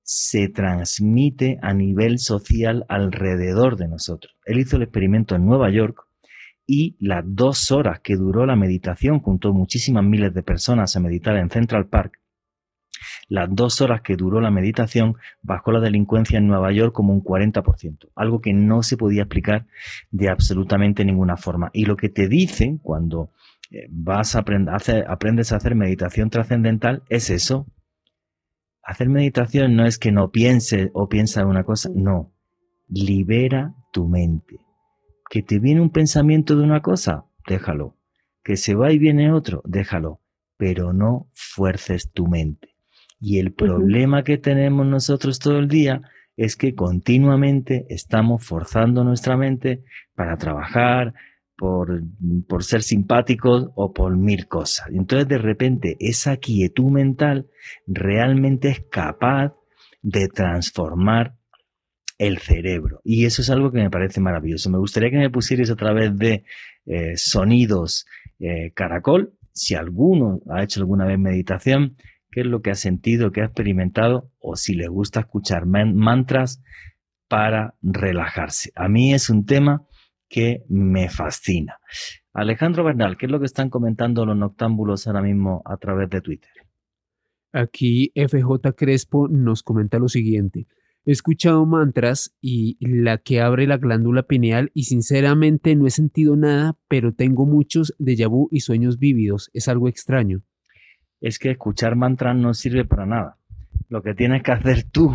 se 0.04 0.50
transmite 0.50 1.60
a 1.62 1.74
nivel 1.74 2.20
social 2.20 2.86
alrededor 2.90 3.78
de 3.78 3.88
nosotros. 3.88 4.36
Él 4.46 4.60
hizo 4.60 4.78
el 4.78 4.84
experimento 4.84 5.36
en 5.36 5.46
Nueva 5.46 5.70
York 5.72 6.06
y 6.66 6.96
las 7.00 7.24
dos 7.26 7.72
horas 7.72 8.00
que 8.02 8.16
duró 8.16 8.46
la 8.46 8.56
meditación, 8.56 9.20
junto 9.20 9.54
muchísimas 9.54 10.04
miles 10.04 10.34
de 10.34 10.44
personas 10.44 10.96
a 10.96 11.00
meditar 11.00 11.36
en 11.38 11.50
Central 11.50 11.88
Park, 11.88 12.21
las 13.30 13.48
dos 13.52 13.82
horas 13.82 14.02
que 14.02 14.16
duró 14.16 14.42
la 14.42 14.52
meditación 14.52 15.16
bajó 15.42 15.72
la 15.72 15.80
delincuencia 15.80 16.38
en 16.38 16.48
Nueva 16.48 16.72
York 16.72 16.94
como 16.94 17.14
un 17.14 17.24
40%, 17.24 18.10
algo 18.16 18.42
que 18.42 18.54
no 18.54 18.84
se 18.84 18.98
podía 18.98 19.24
explicar 19.24 19.68
de 20.12 20.30
absolutamente 20.30 21.06
ninguna 21.06 21.38
forma. 21.38 21.70
Y 21.74 21.86
lo 21.86 21.96
que 21.96 22.10
te 22.10 22.28
dicen 22.28 22.78
cuando 22.78 23.32
eh, 23.72 23.88
vas 23.90 24.36
a 24.36 24.40
aprender, 24.40 24.76
aprendes 25.08 25.52
a 25.52 25.56
hacer 25.56 25.76
meditación 25.76 26.30
trascendental 26.30 27.04
es 27.10 27.30
eso. 27.30 27.68
Hacer 28.84 29.10
meditación 29.10 29.76
no 29.76 29.86
es 29.86 29.98
que 29.98 30.12
no 30.12 30.32
pienses 30.32 30.90
o 30.94 31.08
piensa 31.08 31.42
en 31.42 31.48
una 31.48 31.64
cosa, 31.64 31.90
no. 31.94 32.34
Libera 32.90 33.74
tu 33.94 34.08
mente. 34.08 34.58
Que 35.30 35.42
te 35.42 35.60
viene 35.60 35.80
un 35.80 35.92
pensamiento 35.92 36.58
de 36.58 36.64
una 36.64 36.82
cosa, 36.82 37.26
déjalo. 37.48 37.96
Que 38.44 38.58
se 38.58 38.76
va 38.76 38.92
y 38.92 38.98
viene 38.98 39.32
otro, 39.32 39.62
déjalo. 39.66 40.20
Pero 40.58 40.92
no 40.92 41.30
fuerces 41.32 42.12
tu 42.12 42.28
mente. 42.28 42.71
Y 43.22 43.38
el 43.38 43.54
problema 43.54 44.24
que 44.24 44.40
tenemos 44.40 44.86
nosotros 44.86 45.38
todo 45.40 45.60
el 45.60 45.68
día 45.68 46.02
es 46.36 46.56
que 46.58 46.74
continuamente 46.74 47.86
estamos 47.90 48.44
forzando 48.44 49.04
nuestra 49.04 49.38
mente 49.38 49.84
para 50.16 50.38
trabajar, 50.38 51.14
por, 51.56 52.02
por, 52.48 52.64
ser 52.64 52.82
simpáticos 52.82 53.70
o 53.76 53.94
por 53.94 54.18
mil 54.18 54.48
cosas. 54.48 54.88
Y 54.92 54.98
entonces 54.98 55.28
de 55.28 55.38
repente 55.38 55.98
esa 56.00 56.38
quietud 56.38 56.90
mental 56.90 57.48
realmente 57.86 58.70
es 58.70 58.82
capaz 58.90 59.54
de 60.02 60.28
transformar 60.28 61.36
el 62.18 62.40
cerebro. 62.40 63.02
Y 63.04 63.26
eso 63.26 63.44
es 63.44 63.52
algo 63.52 63.72
que 63.72 63.78
me 63.78 63.92
parece 63.92 64.20
maravilloso. 64.20 64.72
Me 64.72 64.80
gustaría 64.80 65.12
que 65.12 65.18
me 65.18 65.30
pusierais 65.30 65.70
a 65.70 65.76
través 65.76 66.18
de 66.18 66.44
eh, 66.88 67.18
sonidos 67.18 68.08
eh, 68.40 68.72
caracol. 68.74 69.34
Si 69.54 69.76
alguno 69.76 70.42
ha 70.50 70.64
hecho 70.64 70.80
alguna 70.80 71.06
vez 71.06 71.20
meditación, 71.20 71.98
qué 72.32 72.42
es 72.42 72.48
lo 72.48 72.62
que 72.62 72.72
ha 72.72 72.76
sentido, 72.76 73.32
qué 73.32 73.42
ha 73.42 73.46
experimentado 73.46 74.32
o 74.40 74.56
si 74.56 74.74
le 74.74 74.88
gusta 74.88 75.20
escuchar 75.22 75.66
mantras 75.66 76.64
para 77.28 77.76
relajarse. 77.82 78.72
A 78.76 78.88
mí 78.88 79.14
es 79.14 79.30
un 79.30 79.46
tema 79.46 79.86
que 80.28 80.64
me 80.70 81.10
fascina. 81.10 81.78
Alejandro 82.34 82.86
Bernal, 82.86 83.18
¿qué 83.18 83.26
es 83.26 83.32
lo 83.32 83.40
que 83.40 83.46
están 83.46 83.70
comentando 83.70 84.26
los 84.26 84.38
noctámbulos 84.38 85.06
ahora 85.06 85.22
mismo 85.22 85.62
a 85.66 85.78
través 85.78 86.10
de 86.10 86.22
Twitter? 86.22 86.52
Aquí 87.52 88.14
FJ 88.16 88.74
Crespo 88.78 89.28
nos 89.28 89.62
comenta 89.62 90.00
lo 90.00 90.08
siguiente. 90.08 90.68
He 91.04 91.12
escuchado 91.12 91.66
mantras 91.66 92.34
y 92.40 92.78
la 92.80 93.18
que 93.18 93.42
abre 93.42 93.68
la 93.68 93.78
glándula 93.78 94.24
pineal 94.24 94.72
y 94.74 94.84
sinceramente 94.84 95.76
no 95.76 95.88
he 95.88 95.90
sentido 95.90 96.38
nada, 96.38 96.78
pero 96.88 97.14
tengo 97.14 97.46
muchos 97.46 97.94
déjà 98.00 98.30
vu 98.30 98.48
y 98.52 98.62
sueños 98.62 99.00
vívidos. 99.00 99.50
Es 99.54 99.68
algo 99.68 99.90
extraño 99.90 100.44
es 101.22 101.38
que 101.38 101.52
escuchar 101.52 101.96
mantras 101.96 102.36
no 102.36 102.54
sirve 102.54 102.84
para 102.84 103.06
nada. 103.06 103.38
Lo 103.88 104.02
que 104.02 104.16
tienes 104.16 104.42
que 104.44 104.52
hacer 104.52 104.84
tú 104.92 105.14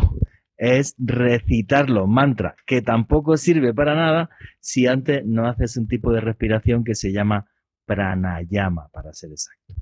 es 0.55 0.95
recitar 0.97 1.89
los 1.89 2.07
mantras, 2.07 2.55
que 2.65 2.81
tampoco 2.81 3.37
sirve 3.37 3.73
para 3.73 3.93
nada 3.93 4.29
si 4.59 4.87
antes 4.87 5.23
no 5.25 5.47
haces 5.47 5.77
un 5.77 5.87
tipo 5.87 6.11
de 6.11 6.21
respiración 6.21 6.83
que 6.83 6.95
se 6.95 7.11
llama 7.11 7.47
pranayama, 7.85 8.87
para 8.89 9.13
ser 9.13 9.31
exacto. 9.31 9.75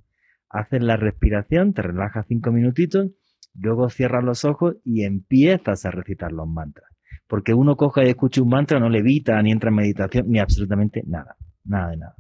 Haces 0.49 0.83
la 0.83 0.97
respiración, 0.97 1.73
te 1.73 1.81
relajas 1.81 2.25
cinco 2.27 2.51
minutitos, 2.51 3.11
luego 3.53 3.89
cierras 3.89 4.23
los 4.23 4.45
ojos 4.45 4.75
y 4.83 5.03
empiezas 5.03 5.85
a 5.85 5.91
recitar 5.91 6.31
los 6.31 6.47
mantras. 6.47 6.89
Porque 7.27 7.53
uno 7.53 7.75
coja 7.77 8.03
y 8.03 8.09
escucha 8.09 8.41
un 8.41 8.49
mantra, 8.49 8.79
no 8.79 8.89
levita, 8.89 9.41
ni 9.41 9.51
entra 9.51 9.69
en 9.69 9.75
meditación, 9.75 10.29
ni 10.29 10.39
absolutamente 10.39 11.03
nada. 11.05 11.35
Nada 11.63 11.91
de 11.91 11.97
nada. 11.97 12.15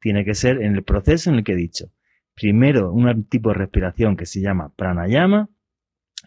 Tiene 0.00 0.24
que 0.24 0.34
ser 0.34 0.62
en 0.62 0.74
el 0.74 0.82
proceso 0.82 1.30
en 1.30 1.36
el 1.36 1.44
que 1.44 1.52
he 1.52 1.56
dicho 1.56 1.90
primero 2.36 2.92
un 2.92 3.24
tipo 3.24 3.48
de 3.48 3.56
respiración 3.56 4.16
que 4.16 4.26
se 4.26 4.40
llama 4.40 4.72
pranayama, 4.76 5.48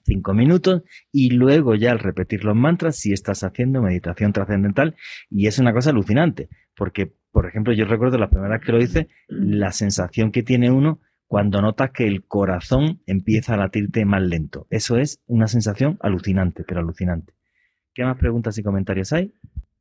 cinco 0.03 0.33
minutos, 0.33 0.81
y 1.11 1.29
luego 1.31 1.75
ya 1.75 1.91
al 1.91 1.99
repetir 1.99 2.43
los 2.43 2.55
mantras 2.55 2.97
si 2.97 3.13
estás 3.13 3.43
haciendo 3.43 3.81
meditación 3.81 4.33
trascendental. 4.33 4.95
Y 5.29 5.47
es 5.47 5.59
una 5.59 5.71
cosa 5.71 5.91
alucinante, 5.91 6.49
porque, 6.75 7.13
por 7.31 7.45
ejemplo, 7.45 7.73
yo 7.73 7.85
recuerdo 7.85 8.17
la 8.17 8.29
primera 8.29 8.57
vez 8.57 8.65
que 8.65 8.71
lo 8.71 8.81
hice, 8.81 9.07
la 9.27 9.71
sensación 9.71 10.31
que 10.31 10.43
tiene 10.43 10.71
uno 10.71 10.99
cuando 11.27 11.61
notas 11.61 11.91
que 11.91 12.07
el 12.07 12.25
corazón 12.25 13.01
empieza 13.05 13.53
a 13.53 13.57
latirte 13.57 14.03
más 14.03 14.23
lento. 14.23 14.65
Eso 14.71 14.97
es 14.97 15.21
una 15.27 15.47
sensación 15.47 15.99
alucinante, 16.01 16.63
pero 16.67 16.79
alucinante. 16.79 17.33
¿Qué 17.93 18.03
más 18.03 18.17
preguntas 18.17 18.57
y 18.57 18.63
comentarios 18.63 19.13
hay? 19.13 19.33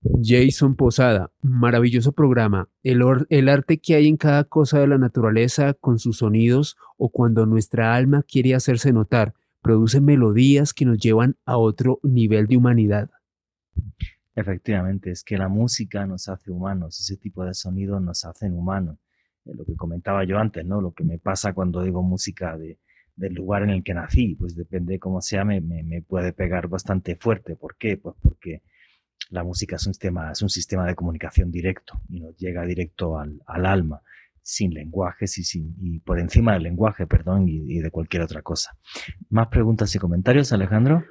Jason 0.03 0.77
Posada, 0.77 1.33
maravilloso 1.43 2.13
programa. 2.13 2.69
El, 2.83 3.49
arte 3.49 3.79
que 3.79 3.97
hay 3.97 4.07
en 4.07 4.17
cada 4.17 4.45
cosa 4.45 4.79
de 4.79 4.87
la 4.87 4.99
naturaleza 4.99 5.75
con 5.75 5.99
sus 5.99 6.19
sonidos 6.19 6.77
o 6.97 7.11
cuando 7.11 7.47
nuestra 7.47 7.95
alma 7.95 8.23
quiere 8.23 8.55
hacerse 8.55 8.93
notar, 8.93 9.35
produce 9.61 10.01
melodías 10.01 10.73
que 10.73 10.85
nos 10.85 10.99
llevan 10.99 11.37
a 11.45 11.57
otro 11.57 11.99
nivel 12.03 12.47
de 12.47 12.57
humanidad. 12.57 13.11
Efectivamente, 14.37 15.11
es 15.11 15.25
que 15.25 15.37
la 15.37 15.49
música 15.49 16.07
nos 16.07 16.29
hace 16.29 16.51
humanos, 16.53 17.01
ese 17.01 17.17
tipo 17.17 17.45
de 17.45 17.55
sonidos 17.55 18.01
nos 18.01 18.25
hacen 18.25 18.55
humanos. 18.55 18.99
Eh, 19.45 19.53
lo 19.55 19.65
que 19.65 19.75
comentaba 19.75 20.23
yo 20.23 20.39
antes, 20.39 20.65
¿no? 20.65 20.81
Lo 20.81 20.93
que 20.93 21.03
me 21.03 21.19
pasa 21.19 21.53
cuando 21.53 21.83
digo 21.83 22.03
música 22.05 22.57
de, 22.57 22.79
del 23.17 23.35
lugar 23.35 23.65
en 23.65 23.71
el 23.71 23.83
que 23.83 23.95
nací, 23.95 24.37
pues 24.37 24.55
depende 24.55 24.93
de 24.95 24.99
cómo 25.01 25.21
sea, 25.21 25.45
me, 25.45 25.61
me 25.61 26.03
puede 26.03 26.33
pegar 26.33 26.69
bastante 26.69 27.17
fuerte. 27.17 27.57
¿Por 27.57 27.77
qué? 27.77 27.97
Pues 27.97 28.15
porque 28.23 28.63
la 29.31 29.45
música 29.45 29.77
es 29.77 29.87
un 29.87 29.95
sistema, 29.95 30.33
es 30.33 30.43
un 30.43 30.49
sistema 30.49 30.87
de 30.87 30.95
comunicación 30.95 31.51
directo 31.51 32.01
y 32.09 32.21
nos 32.21 32.37
llega 32.37 32.65
directo 32.65 33.19
al, 33.19 33.41
alma, 33.47 34.03
sin 34.43 34.73
lenguajes 34.73 35.39
y, 35.39 35.45
sin, 35.45 35.75
y 35.81 36.01
por 36.01 36.19
encima 36.19 36.55
del 36.55 36.63
lenguaje, 36.63 37.07
perdón, 37.07 37.49
y, 37.49 37.57
y 37.69 37.81
de 37.81 37.91
cualquier 37.91 38.23
otra 38.23 38.43
cosa. 38.43 38.77
¿Más 39.29 39.49
preguntas 39.49 39.95
y 39.95 39.99
comentarios, 39.99 40.53
Alejandro? 40.53 41.05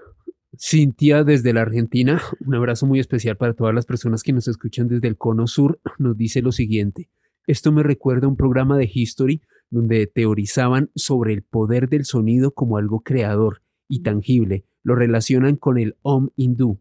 Cintia 0.59 1.23
desde 1.23 1.53
la 1.53 1.61
Argentina, 1.61 2.21
un 2.45 2.55
abrazo 2.55 2.87
muy 2.87 2.99
especial 2.99 3.37
para 3.37 3.53
todas 3.53 3.75
las 3.75 3.85
personas 3.85 4.23
que 4.23 4.33
nos 4.33 4.47
escuchan 4.47 4.87
desde 4.87 5.07
el 5.07 5.17
Cono 5.17 5.45
Sur, 5.45 5.79
nos 5.99 6.17
dice 6.17 6.41
lo 6.41 6.51
siguiente. 6.51 7.09
Esto 7.45 7.71
me 7.71 7.83
recuerda 7.83 8.25
a 8.25 8.29
un 8.29 8.37
programa 8.37 8.77
de 8.77 8.89
History 8.91 9.41
donde 9.69 10.07
teorizaban 10.07 10.89
sobre 10.95 11.33
el 11.33 11.43
poder 11.43 11.89
del 11.89 12.05
sonido 12.05 12.51
como 12.51 12.77
algo 12.77 13.01
creador 13.01 13.61
y 13.87 14.01
tangible. 14.01 14.65
Lo 14.83 14.95
relacionan 14.95 15.57
con 15.57 15.77
el 15.77 15.95
Om 16.01 16.29
hindú, 16.35 16.79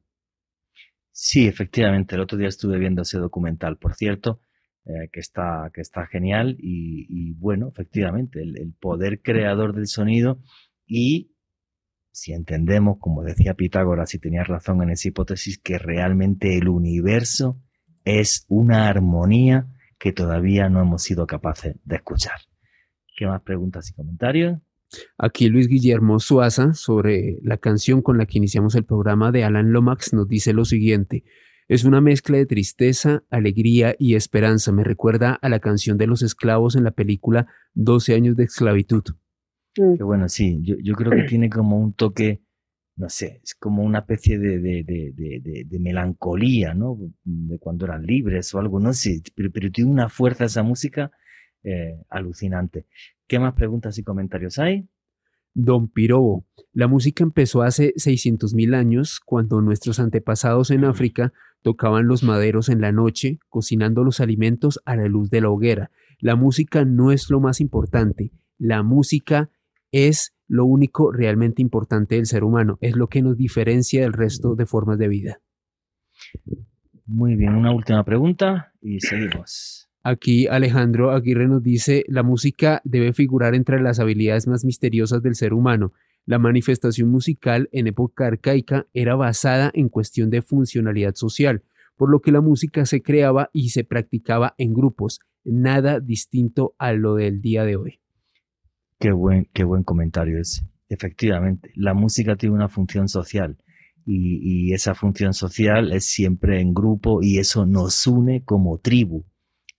Sí, 1.18 1.46
efectivamente, 1.46 2.14
el 2.14 2.20
otro 2.20 2.36
día 2.36 2.48
estuve 2.48 2.78
viendo 2.78 3.00
ese 3.00 3.16
documental. 3.16 3.78
Por 3.78 3.94
cierto, 3.94 4.38
eh, 4.84 5.08
que, 5.10 5.20
está, 5.20 5.70
que 5.72 5.80
está 5.80 6.06
genial 6.06 6.56
y, 6.58 7.32
bueno, 7.38 7.68
efectivamente, 7.68 8.42
el, 8.42 8.74
poder 8.78 9.22
creador 9.22 9.74
del 9.74 9.86
sonido 9.86 10.42
y 10.86 11.32
si 12.12 12.34
entendemos, 12.34 12.98
como 13.00 13.22
decía 13.22 13.54
Pitágoras, 13.54 14.10
si 14.10 14.18
tenía 14.18 14.44
razón 14.44 14.82
en 14.82 14.90
esa 14.90 15.08
hipótesis, 15.08 15.58
que 15.58 15.78
realmente 15.78 16.58
el 16.58 16.68
universo 16.68 17.62
es 18.04 18.44
una 18.48 18.86
armonía 18.86 19.68
que 19.98 20.12
todavía 20.12 20.68
no 20.68 20.82
hemos 20.82 21.02
sido 21.02 21.26
capaces 21.26 21.76
de 21.82 21.96
escuchar. 21.96 22.40
¿Qué 23.16 23.26
más 23.26 23.40
preguntas 23.40 23.88
y 23.88 23.94
comentarios? 23.94 24.60
Aquí 25.18 25.48
Luis 25.48 25.68
Guillermo 25.68 26.18
Suaza, 26.20 26.74
sobre 26.74 27.38
la 27.42 27.56
canción 27.56 28.02
con 28.02 28.18
la 28.18 28.26
que 28.26 28.38
iniciamos 28.38 28.74
el 28.74 28.84
programa 28.84 29.32
de 29.32 29.44
Alan 29.44 29.72
Lomax, 29.72 30.12
nos 30.12 30.28
dice 30.28 30.52
lo 30.52 30.64
siguiente. 30.64 31.24
Es 31.68 31.84
una 31.84 32.00
mezcla 32.00 32.36
de 32.36 32.46
tristeza, 32.46 33.24
alegría 33.28 33.96
y 33.98 34.14
esperanza. 34.14 34.70
Me 34.70 34.84
recuerda 34.84 35.34
a 35.34 35.48
la 35.48 35.58
canción 35.58 35.98
de 35.98 36.06
los 36.06 36.22
esclavos 36.22 36.76
en 36.76 36.84
la 36.84 36.92
película 36.92 37.48
12 37.74 38.14
años 38.14 38.36
de 38.36 38.44
esclavitud. 38.44 39.02
Mm. 39.76 39.96
Qué 39.96 40.02
bueno, 40.04 40.28
sí. 40.28 40.60
Yo, 40.62 40.94
creo 40.94 41.10
que 41.10 41.24
tiene 41.24 41.50
como 41.50 41.78
un 41.78 41.92
toque, 41.92 42.40
no 42.96 43.08
sé, 43.08 43.40
es 43.42 43.54
como 43.56 43.82
una 43.82 44.00
especie 44.00 44.38
de, 44.38 44.60
de, 44.60 45.78
melancolía, 45.80 46.72
¿no? 46.72 46.98
De 47.24 47.58
cuando 47.58 47.84
eran 47.86 48.06
libres 48.06 48.54
o 48.54 48.60
algo, 48.60 48.78
no 48.78 48.92
sé, 48.92 49.22
pero, 49.34 49.50
tiene 49.72 49.90
una 49.90 50.08
fuerza 50.08 50.44
esa 50.44 50.62
música 50.62 51.10
eh, 51.64 52.00
alucinante. 52.08 52.86
¿Qué 53.26 53.38
más 53.38 53.54
preguntas 53.54 53.98
y 53.98 54.04
comentarios 54.04 54.58
hay? 54.58 54.88
Don 55.54 55.88
Pirobo. 55.88 56.44
La 56.72 56.86
música 56.86 57.24
empezó 57.24 57.62
hace 57.62 57.94
600.000 57.94 58.74
años, 58.74 59.20
cuando 59.24 59.60
nuestros 59.62 59.98
antepasados 59.98 60.70
en 60.70 60.84
África 60.84 61.32
tocaban 61.62 62.06
los 62.06 62.22
maderos 62.22 62.68
en 62.68 62.80
la 62.80 62.92
noche, 62.92 63.38
cocinando 63.48 64.04
los 64.04 64.20
alimentos 64.20 64.80
a 64.84 64.96
la 64.96 65.06
luz 65.08 65.30
de 65.30 65.40
la 65.40 65.48
hoguera. 65.48 65.90
La 66.20 66.36
música 66.36 66.84
no 66.84 67.10
es 67.10 67.30
lo 67.30 67.40
más 67.40 67.60
importante, 67.60 68.32
la 68.58 68.82
música 68.82 69.50
es 69.90 70.34
lo 70.46 70.64
único 70.64 71.10
realmente 71.10 71.62
importante 71.62 72.16
del 72.16 72.26
ser 72.26 72.44
humano, 72.44 72.78
es 72.80 72.94
lo 72.94 73.08
que 73.08 73.22
nos 73.22 73.36
diferencia 73.36 74.02
del 74.02 74.12
resto 74.12 74.54
de 74.54 74.66
formas 74.66 74.98
de 74.98 75.08
vida. 75.08 75.40
Muy 77.06 77.34
bien, 77.34 77.54
una 77.54 77.72
última 77.72 78.04
pregunta 78.04 78.72
y 78.80 79.00
seguimos. 79.00 79.85
Aquí 80.08 80.46
Alejandro 80.46 81.10
Aguirre 81.10 81.48
nos 81.48 81.64
dice, 81.64 82.04
la 82.06 82.22
música 82.22 82.80
debe 82.84 83.12
figurar 83.12 83.56
entre 83.56 83.82
las 83.82 83.98
habilidades 83.98 84.46
más 84.46 84.64
misteriosas 84.64 85.20
del 85.20 85.34
ser 85.34 85.52
humano. 85.52 85.94
La 86.26 86.38
manifestación 86.38 87.08
musical 87.08 87.68
en 87.72 87.88
época 87.88 88.28
arcaica 88.28 88.86
era 88.94 89.16
basada 89.16 89.72
en 89.74 89.88
cuestión 89.88 90.30
de 90.30 90.42
funcionalidad 90.42 91.16
social, 91.16 91.64
por 91.96 92.08
lo 92.08 92.20
que 92.20 92.30
la 92.30 92.40
música 92.40 92.86
se 92.86 93.02
creaba 93.02 93.50
y 93.52 93.70
se 93.70 93.82
practicaba 93.82 94.54
en 94.58 94.74
grupos, 94.74 95.18
nada 95.42 95.98
distinto 95.98 96.76
a 96.78 96.92
lo 96.92 97.16
del 97.16 97.40
día 97.40 97.64
de 97.64 97.74
hoy. 97.74 97.98
Qué 99.00 99.10
buen, 99.10 99.48
qué 99.52 99.64
buen 99.64 99.82
comentario 99.82 100.38
es. 100.38 100.64
Efectivamente, 100.88 101.72
la 101.74 101.94
música 101.94 102.36
tiene 102.36 102.54
una 102.54 102.68
función 102.68 103.08
social 103.08 103.56
y 104.04 104.72
esa 104.72 104.94
función 104.94 105.34
social 105.34 105.90
es 105.90 106.04
siempre 106.04 106.60
en 106.60 106.74
grupo 106.74 107.24
y 107.24 107.38
eso 107.38 107.66
nos 107.66 108.06
une 108.06 108.44
como 108.44 108.78
tribu. 108.78 109.24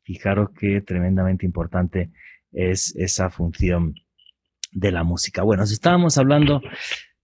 Fijaros 0.07 0.51
qué 0.57 0.79
tremendamente 0.79 1.45
importante 1.45 2.11
es 2.53 2.95
esa 2.95 3.29
función 3.29 3.93
de 4.71 4.93
la 4.93 5.03
música. 5.03 5.43
Bueno, 5.43 5.63
estábamos 5.63 6.17
hablando 6.17 6.61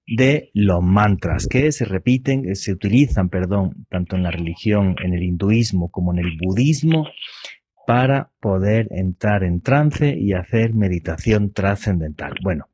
de 0.06 0.52
los 0.54 0.84
mantras 0.84 1.48
que 1.48 1.72
se 1.72 1.86
repiten, 1.86 2.50
eh, 2.50 2.56
se 2.56 2.74
utilizan, 2.74 3.30
perdón, 3.30 3.86
tanto 3.90 4.18
en 4.18 4.24
la 4.24 4.32
religión, 4.32 4.98
en 5.02 5.14
el 5.14 5.24
hinduismo 5.24 5.90
como 5.92 6.12
en 6.12 6.20
el 6.20 6.38
budismo 6.38 7.08
para 7.88 8.32
poder 8.42 8.90
entrar 8.92 9.46
en 9.46 9.62
trance 9.62 10.14
y 10.20 10.34
hacer 10.34 10.74
meditación 10.74 11.54
trascendental. 11.54 12.34
Bueno, 12.44 12.68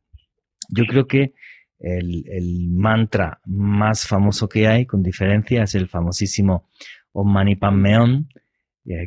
yo 0.70 0.86
creo 0.86 1.06
que 1.06 1.34
el, 1.78 2.26
el, 2.28 2.68
mantra 2.72 3.42
más 3.46 4.08
famoso 4.08 4.50
que 4.50 4.68
hay, 4.68 4.88
con 4.88 5.04
diferencia, 5.04 5.62
es 5.62 5.76
el 5.76 5.88
famosísimo 5.88 6.68
Om 7.12 7.32
Mani 7.32 7.56
Padme 7.58 8.00
Hum, 8.00 8.28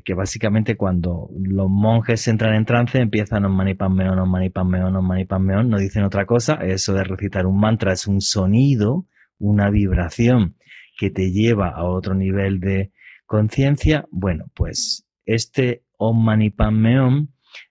que 0.05 0.15
básicamente 0.15 0.77
cuando 0.77 1.29
los 1.37 1.69
monjes 1.69 2.29
entran 2.29 2.55
en 2.55 2.65
trance 2.65 2.99
empiezan 2.99 3.45
Om 3.45 3.53
Mani 3.53 3.75
Padme 3.75 4.09
Hum, 4.09 4.19
Om 4.19 4.31
Mani 4.31 4.51
Padme 4.51 4.85
Hum, 4.85 4.95
Om 4.95 5.07
Mani 5.07 5.25
Padme 5.25 5.59
Hum, 5.59 5.69
no 5.69 5.79
dicen 5.79 6.05
otra 6.05 6.25
cosa, 6.25 6.55
eso 6.55 6.95
de 6.95 7.03
recitar 7.03 7.47
un 7.47 7.59
mantra 7.59 7.93
es 7.93 8.07
un 8.07 8.21
sonido, 8.21 9.07
una 9.39 9.71
vibración 9.71 10.57
que 10.97 11.11
te 11.11 11.33
lleva 11.33 11.71
a 11.71 11.85
otro 11.85 12.15
nivel 12.15 12.61
de 12.61 12.93
conciencia, 13.27 14.07
bueno, 14.13 14.45
pues 14.55 15.05
este 15.27 15.85
Om 15.99 16.25
Mani 16.25 16.55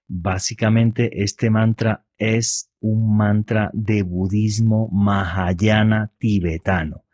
básicamente 0.07 1.24
este 1.24 1.49
mantra 1.49 2.05
es 2.18 2.72
un 2.82 3.16
mantra 3.16 3.70
de 3.74 4.03
budismo 4.03 4.89
mahayana 4.91 6.12
tibetano. 6.18 7.05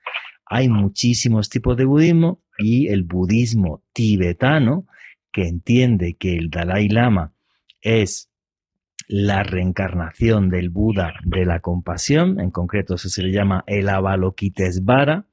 Hay 0.46 0.70
muchísimos 0.70 1.50
tipos 1.50 1.78
de 1.78 1.86
budismo 1.86 2.42
y 2.58 2.88
el 2.88 3.04
budismo 3.04 3.84
tibetano, 3.94 4.88
que 5.32 5.48
entiende 5.48 6.16
que 6.16 6.36
el 6.36 6.50
Dalai 6.50 6.90
Lama 6.90 7.34
es 7.82 8.30
la 9.08 9.44
reencarnación 9.44 10.50
del 10.50 10.70
Buda 10.70 11.14
de 11.24 11.46
la 11.46 11.60
compasión, 11.60 12.40
en 12.40 12.52
concreto 12.52 12.96
eso 12.96 13.10
se 13.10 13.24
le 13.24 13.32
llama 13.32 13.64
el 13.68 13.88
Avalokitesvara, 13.90 15.28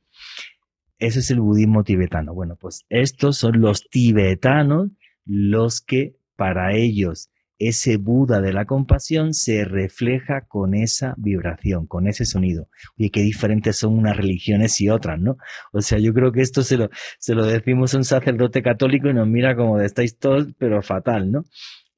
ese 0.99 1.19
es 1.19 1.31
el 1.31 1.41
budismo 1.41 1.83
tibetano. 1.83 2.35
Bueno, 2.35 2.57
pues 2.57 2.87
estos 2.89 3.37
son 3.37 3.61
los 3.61 3.89
tibetanos 3.91 4.91
los 5.25 5.81
que 5.81 6.17
para 6.37 6.75
ellos 6.75 7.31
ese 7.59 7.97
Buda 7.97 8.41
de 8.41 8.53
la 8.53 8.65
compasión 8.65 9.33
se 9.33 9.65
refleja 9.65 10.43
con 10.47 10.75
esa 10.75 11.15
vibración, 11.17 11.87
con 11.87 12.09
ese 12.09 12.25
sonido. 12.25 12.69
Oye, 12.99 13.11
qué 13.11 13.21
diferentes 13.21 13.77
son 13.77 13.97
unas 13.97 14.17
religiones 14.17 14.81
y 14.81 14.89
otras, 14.89 15.21
¿no? 15.21 15.37
O 15.73 15.81
sea, 15.81 15.99
yo 15.99 16.13
creo 16.13 16.33
que 16.33 16.41
esto 16.41 16.63
se 16.63 16.77
lo, 16.77 16.91
se 17.19 17.35
lo 17.35 17.47
decimos 17.47 17.95
a 17.95 17.99
un 17.99 18.05
sacerdote 18.05 18.63
católico 18.63 19.09
y 19.09 19.15
nos 19.15 19.29
mira 19.29 19.57
como 19.57 19.79
de 19.79 19.87
estáis 19.87 20.19
todos, 20.19 20.49
pero 20.59 20.83
fatal, 20.83 21.31
¿no? 21.31 21.45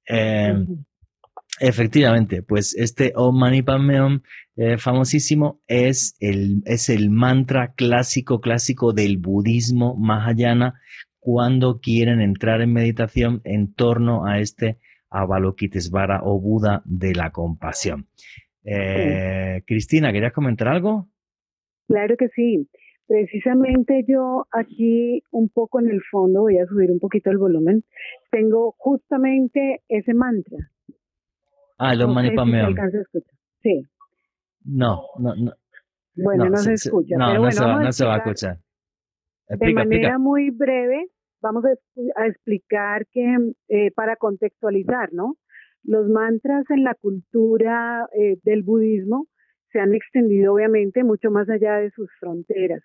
Em, 0.07 0.85
efectivamente, 1.61 2.43
pues 2.43 2.75
este 2.77 3.13
Om 3.15 3.39
Mani 3.39 3.63
Padme 3.63 4.21
eh, 4.57 4.79
famosísimo 4.79 5.61
es 5.67 6.17
el, 6.21 6.63
es 6.65 6.89
el 6.89 7.11
mantra 7.11 7.73
clásico, 7.75 8.41
clásico 8.41 8.93
del 8.93 9.19
budismo 9.19 9.97
mahayana 9.97 10.81
cuando 11.19 11.81
quieren 11.81 12.21
entrar 12.21 12.61
en 12.61 12.73
meditación 12.73 13.41
en 13.45 13.75
torno 13.75 14.27
a 14.27 14.39
este 14.39 14.79
Avalokitesvara 15.11 16.21
o 16.25 16.41
Buda 16.41 16.83
de 16.85 17.15
la 17.15 17.31
compasión. 17.31 18.07
Eh, 18.65 19.63
Cristina, 19.67 20.13
¿querías 20.13 20.33
comentar 20.33 20.69
algo? 20.69 21.09
Claro 21.87 22.17
que 22.17 22.29
sí. 22.29 22.69
Precisamente 23.07 24.05
yo 24.09 24.47
aquí 24.51 25.23
un 25.31 25.49
poco 25.49 25.79
en 25.81 25.91
el 25.91 26.03
fondo, 26.11 26.41
voy 26.41 26.59
a 26.59 26.67
subir 26.67 26.91
un 26.91 26.99
poquito 26.99 27.31
el 27.31 27.39
volumen, 27.39 27.85
tengo 28.33 28.75
justamente 28.79 29.83
ese 29.89 30.13
mantra. 30.13 30.59
Ah, 31.79 31.95
los 31.95 32.09
no 32.09 32.21
Sí. 33.63 33.83
No, 34.65 35.03
no, 35.19 35.37
no. 35.37 35.53
Bueno, 36.17 36.47
no, 36.47 36.57
se, 36.57 36.73
escucha. 36.73 37.17
No, 37.17 37.35
no, 37.35 37.51
se 37.51 37.65
va, 37.65 37.83
no 37.83 37.93
se 37.93 38.05
va 38.05 38.15
a 38.15 38.19
escuchar. 38.19 38.59
de 39.49 39.73
manera 39.73 40.19
muy 40.19 40.51
breve, 40.51 41.09
vamos 41.41 41.65
a, 41.65 42.27
explicar 42.27 43.07
que 43.13 43.37
eh, 43.69 43.91
para 43.93 44.17
contextualizar, 44.17 45.13
¿no? 45.13 45.37
Los 45.83 46.09
mantras 46.09 46.65
en 46.71 46.85
la 46.85 46.95
cultura 46.95 48.09
eh, 48.19 48.39
del 48.43 48.63
budismo 48.63 49.27
se 49.71 49.81
han 49.81 49.95
extendido 49.95 50.55
obviamente 50.55 51.05
mucho 51.05 51.31
más 51.31 51.49
allá 51.49 51.77
de 51.77 51.91
sus 51.91 52.09
fronteras. 52.19 52.83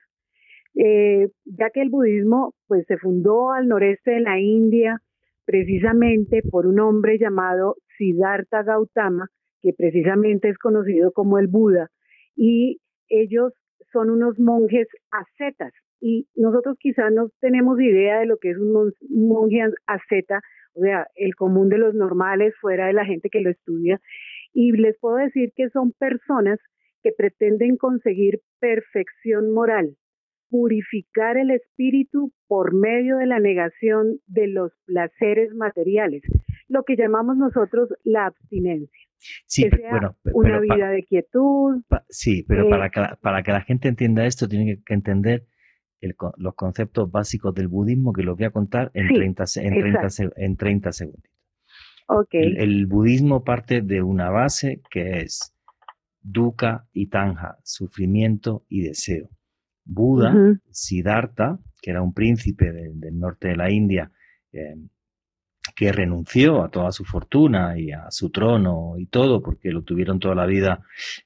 Eh, 0.76 1.28
ya 1.45 1.70
que 1.70 1.82
el 1.82 1.89
budismo 1.89 2.54
pues 2.68 2.86
se 2.88 2.97
fundó 2.97 3.52
al 3.52 3.68
noreste 3.68 4.12
de 4.12 4.22
la 4.22 4.39
India 4.39 5.02
precisamente 5.45 6.41
por 6.49 6.66
un 6.66 6.80
hombre 6.80 7.18
llamado 7.18 7.76
Siddhartha 7.97 8.64
Gautama, 8.64 9.28
que 9.62 9.74
precisamente 9.78 10.49
es 10.49 10.58
conocido 10.58 11.12
como 11.12 11.39
el 11.39 11.47
Buda, 11.47 11.89
y 12.36 12.80
ellos 13.10 13.54
son 13.91 14.10
unos 14.10 14.39
monjes 14.39 14.88
ascetas, 15.12 15.74
y 16.02 16.28
nosotros 16.36 16.78
quizás 16.80 17.14
no 17.14 17.30
tenemos 17.39 17.80
idea 17.80 18.20
de 18.20 18.26
lo 18.26 18.38
que 18.38 18.49
es 18.49 18.58
un 18.58 18.91
monje 19.10 19.62
asceta, 19.86 20.41
o 20.74 20.82
sea, 20.82 21.08
el 21.16 21.36
común 21.36 21.70
de 21.70 21.78
los 21.78 21.93
normales 21.93 22.56
fuera 22.60 22.88
de 22.88 22.93
la 22.93 23.06
gente 23.06 23.30
que 23.30 23.41
lo 23.41 23.52
estudia. 23.52 24.02
Y 24.52 24.72
les 24.72 24.97
puedo 24.99 25.18
decir 25.18 25.52
que 25.56 25.70
son 25.70 25.93
personas 25.93 26.60
que 27.04 27.12
pretenden 27.16 27.78
conseguir 27.78 28.41
perfección 28.60 29.54
moral, 29.54 29.95
purificar 30.49 31.38
el 31.38 31.52
espíritu 31.52 32.34
por 32.47 32.74
medio 32.74 33.18
de 33.18 33.28
la 33.28 33.39
negación 33.39 34.20
de 34.26 34.47
los 34.47 34.72
placeres 34.86 35.54
materiales, 35.54 36.24
lo 36.68 36.84
que 36.84 36.95
llamamos 36.95 37.38
nosotros 37.38 37.89
la 38.04 38.26
abstinencia. 38.26 39.08
Sí, 39.45 39.70
bueno, 39.91 40.16
una 40.34 40.60
vida 40.60 40.89
de 40.89 41.04
quietud. 41.04 41.84
sí, 42.10 42.43
pero 42.47 42.68
para, 42.70 42.88
eh, 42.88 42.91
que, 42.91 43.02
para 43.22 43.43
que 43.43 43.52
la 43.52 43.62
gente 43.62 43.88
entienda 43.88 44.26
esto, 44.26 44.47
tiene 44.47 44.82
que 44.84 44.93
entender 44.95 45.45
los 46.38 46.56
conceptos 46.56 47.12
básicos 47.12 47.54
del 47.54 47.68
budismo 47.68 48.14
que 48.14 48.24
los 48.24 48.36
voy 48.36 48.45
a 48.45 48.52
contar 48.52 48.91
en, 48.93 49.08
30, 49.08 49.43
en, 49.58 49.80
30, 49.80 50.08
en 50.38 50.58
30 50.58 50.91
segundos. 50.91 51.32
El, 52.32 52.88
budismo 52.88 53.43
parte 53.43 53.82
de 53.82 54.02
una 54.02 54.30
base 54.30 54.82
que 54.89 55.20
es 55.20 55.54
dukkha 56.22 56.88
y 56.91 57.08
tanja, 57.08 57.58
sufrimiento 57.64 58.66
y 58.68 58.82
deseo. 58.82 59.30
Buda, 59.86 60.34
Siddhartha, 60.70 61.60
que 61.82 61.91
era 61.91 62.02
un 62.02 62.14
príncipe 62.14 62.72
del 62.72 63.18
norte 63.18 63.49
de 63.49 63.56
la 63.56 63.72
India, 63.72 64.12
eh, 64.52 64.76
que 65.76 65.91
renunció 65.91 66.63
a 66.63 66.69
toda 66.69 66.91
su 66.91 67.05
fortuna 67.05 67.78
y 67.78 67.91
a 67.91 68.11
su 68.11 68.30
trono 68.30 68.95
y 68.97 69.05
todo, 69.05 69.41
porque 69.41 69.72
lo 69.72 69.84
tuvieron 69.84 70.19
toda 70.19 70.36
la 70.36 70.45
vida 70.45 70.84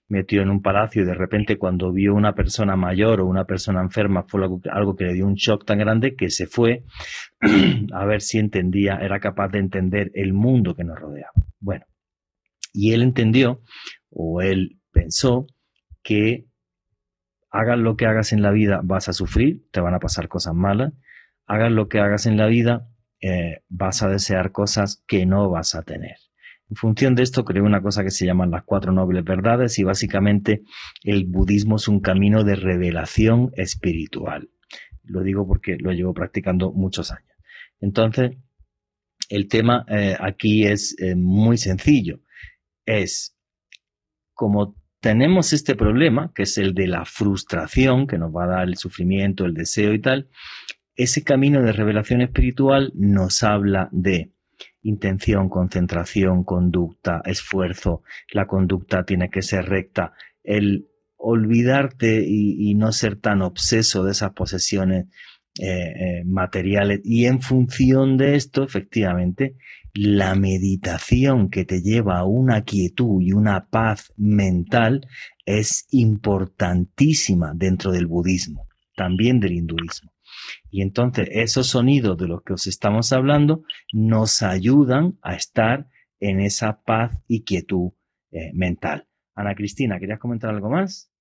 metido 0.07 0.43
en 0.43 0.49
un 0.49 0.61
palacio 0.61 1.03
y 1.03 1.05
de 1.05 1.13
repente 1.13 1.57
cuando 1.57 1.91
vio 1.91 2.13
una 2.13 2.33
persona 2.33 2.75
mayor 2.75 3.21
o 3.21 3.25
una 3.25 3.45
persona 3.45 3.81
enferma 3.81 4.23
fue 4.27 4.43
algo, 4.71 4.95
que 4.95 5.05
le 5.05 5.13
dio 5.13 5.25
un 5.25 5.35
shock 5.35 5.65
tan 5.65 5.79
grande 5.79 6.15
que 6.15 6.29
se 6.29 6.47
fue 6.47 6.83
a 7.93 8.05
ver 8.05 8.21
si 8.21 8.37
entendía, 8.37 8.97
era 9.01 9.19
capaz 9.19 9.49
de 9.49 9.59
entender 9.59 10.11
el 10.13 10.33
mundo 10.33 10.75
que 10.75 10.83
nos 10.83 10.99
rodeaba. 10.99 11.33
Bueno, 11.59 11.85
y 12.73 12.93
él 12.93 13.01
entendió 13.01 13.61
o 14.09 14.41
él 14.41 14.79
pensó 14.91 15.47
que 16.03 16.45
hagas 17.49 17.79
lo 17.79 17.95
que 17.95 18.05
hagas 18.05 18.33
en 18.33 18.41
la 18.41 18.51
vida 18.51 18.81
vas 18.83 19.09
a 19.09 19.13
sufrir, 19.13 19.63
te 19.71 19.79
van 19.79 19.93
a 19.93 19.99
pasar 19.99 20.27
cosas 20.27 20.53
malas, 20.53 20.93
hagas 21.45 21.71
lo 21.71 21.87
que 21.87 21.99
hagas 21.99 22.25
en 22.25 22.37
la 22.37 22.47
vida 22.47 22.87
eh, 23.21 23.61
vas 23.69 24.03
a 24.03 24.09
desear 24.09 24.51
cosas 24.51 25.03
que 25.07 25.25
no 25.25 25.49
vas 25.49 25.75
a 25.75 25.83
tener. 25.83 26.17
En 26.69 26.75
función 26.75 27.13
de 27.15 27.23
esto 27.23 27.45
creo 27.45 27.63
una 27.63 27.81
cosa 27.81 28.03
que 28.03 28.11
se 28.11 28.25
llaman 28.25 28.51
las 28.51 28.63
cuatro 28.63 28.91
nobles 28.91 29.23
verdades 29.23 29.77
y 29.77 29.83
básicamente 29.83 30.63
el 31.03 31.25
budismo 31.25 31.75
es 31.75 31.87
un 31.87 31.99
camino 31.99 32.43
de 32.43 32.55
revelación 32.55 33.51
espiritual. 33.55 34.49
Lo 35.03 35.21
digo 35.21 35.47
porque 35.47 35.77
lo 35.79 35.91
llevo 35.91 36.13
practicando 36.13 36.71
muchos 36.71 37.11
años. 37.11 37.29
Entonces, 37.79 38.37
el 39.29 39.47
tema 39.47 39.85
eh, 39.89 40.17
aquí 40.19 40.65
es 40.65 40.95
eh, 40.99 41.15
muy 41.15 41.57
sencillo. 41.57 42.21
Es 42.85 43.37
como 44.33 44.75
tenemos 44.99 45.53
este 45.53 45.75
problema, 45.75 46.31
que 46.33 46.43
es 46.43 46.57
el 46.57 46.73
de 46.73 46.87
la 46.87 47.05
frustración, 47.05 48.07
que 48.07 48.17
nos 48.17 48.35
va 48.35 48.45
a 48.45 48.47
dar 48.47 48.67
el 48.67 48.75
sufrimiento, 48.75 49.45
el 49.45 49.53
deseo 49.53 49.93
y 49.93 50.01
tal, 50.01 50.29
ese 50.95 51.23
camino 51.23 51.61
de 51.61 51.71
revelación 51.71 52.21
espiritual 52.21 52.91
nos 52.95 53.43
habla 53.43 53.89
de 53.91 54.31
intención, 54.81 55.49
concentración, 55.49 56.43
conducta, 56.43 57.21
esfuerzo. 57.25 58.03
La 58.31 58.47
conducta 58.47 59.03
tiene 59.03 59.29
que 59.29 59.41
ser 59.41 59.65
recta. 59.65 60.13
El 60.43 60.87
olvidarte 61.17 62.23
y, 62.25 62.75
no 62.75 62.91
ser 62.91 63.15
tan 63.15 63.41
obseso 63.41 64.03
de 64.03 64.11
esas 64.11 64.33
posesiones 64.33 65.07
eh, 65.59 65.65
eh, 65.67 66.23
materiales. 66.25 67.01
Y 67.03 67.25
en 67.25 67.41
función 67.41 68.17
de 68.17 68.35
esto, 68.35 68.63
efectivamente, 68.63 69.55
la 69.93 70.35
meditación 70.35 71.49
que 71.49 71.65
te 71.65 71.81
lleva 71.81 72.19
a 72.19 72.25
una 72.25 72.63
quietud 72.63 73.21
y 73.21 73.31
una 73.31 73.67
paz 73.69 74.13
mental 74.17 75.07
es 75.45 75.87
importantísima 75.89 77.53
dentro 77.55 77.91
del 77.91 78.05
budismo, 78.05 78.67
también 78.95 79.39
del 79.39 79.53
hinduismo. 79.53 80.14
Y 80.69 80.81
entonces 80.81 81.29
esos 81.31 81.67
sonidos 81.67 82.17
de 82.17 82.27
los 82.27 82.41
que 82.43 82.53
os 82.53 82.67
estamos 82.67 83.13
hablando 83.13 83.63
nos 83.93 84.41
ayudan 84.41 85.17
a 85.21 85.35
estar 85.35 85.87
en 86.19 86.39
esa 86.39 86.81
paz 86.83 87.11
y 87.27 87.43
quietud 87.43 87.91
eh, 88.31 88.51
mental. 88.53 89.07
Ana 89.35 89.55
Cristina, 89.55 89.99
¿querías 89.99 90.19
comentar 90.19 90.49
algo 90.49 90.69
más? 90.69 91.11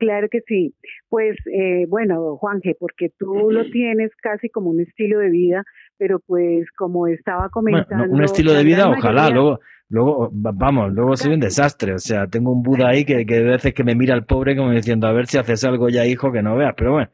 Claro 0.00 0.28
que 0.30 0.40
sí. 0.46 0.74
Pues 1.10 1.36
eh, 1.52 1.84
bueno, 1.86 2.36
Juanje, 2.38 2.74
porque 2.78 3.10
tú 3.18 3.50
lo 3.50 3.70
tienes 3.70 4.10
casi 4.22 4.48
como 4.48 4.70
un 4.70 4.80
estilo 4.80 5.18
de 5.18 5.28
vida, 5.28 5.62
pero 5.98 6.20
pues 6.20 6.66
como 6.76 7.06
estaba 7.06 7.50
comentando... 7.50 8.10
un 8.10 8.24
estilo 8.24 8.54
de 8.54 8.64
vida, 8.64 8.88
ojalá, 8.88 9.28
luego, 9.28 9.60
luego, 9.90 10.30
vamos, 10.32 10.94
luego 10.94 11.16
soy 11.16 11.34
un 11.34 11.40
desastre, 11.40 11.92
o 11.92 11.98
sea, 11.98 12.26
tengo 12.28 12.50
un 12.50 12.62
Buda 12.62 12.88
ahí 12.88 13.04
que, 13.04 13.26
que 13.26 13.36
a 13.36 13.42
veces 13.42 13.74
que 13.74 13.84
me 13.84 13.94
mira 13.94 14.14
al 14.14 14.24
pobre 14.24 14.56
como 14.56 14.70
diciendo, 14.70 15.06
a 15.06 15.12
ver 15.12 15.26
si 15.26 15.36
haces 15.36 15.62
algo 15.64 15.90
ya, 15.90 16.06
hijo, 16.06 16.32
que 16.32 16.42
no 16.42 16.56
veas, 16.56 16.72
pero 16.74 16.92
bueno, 16.92 17.10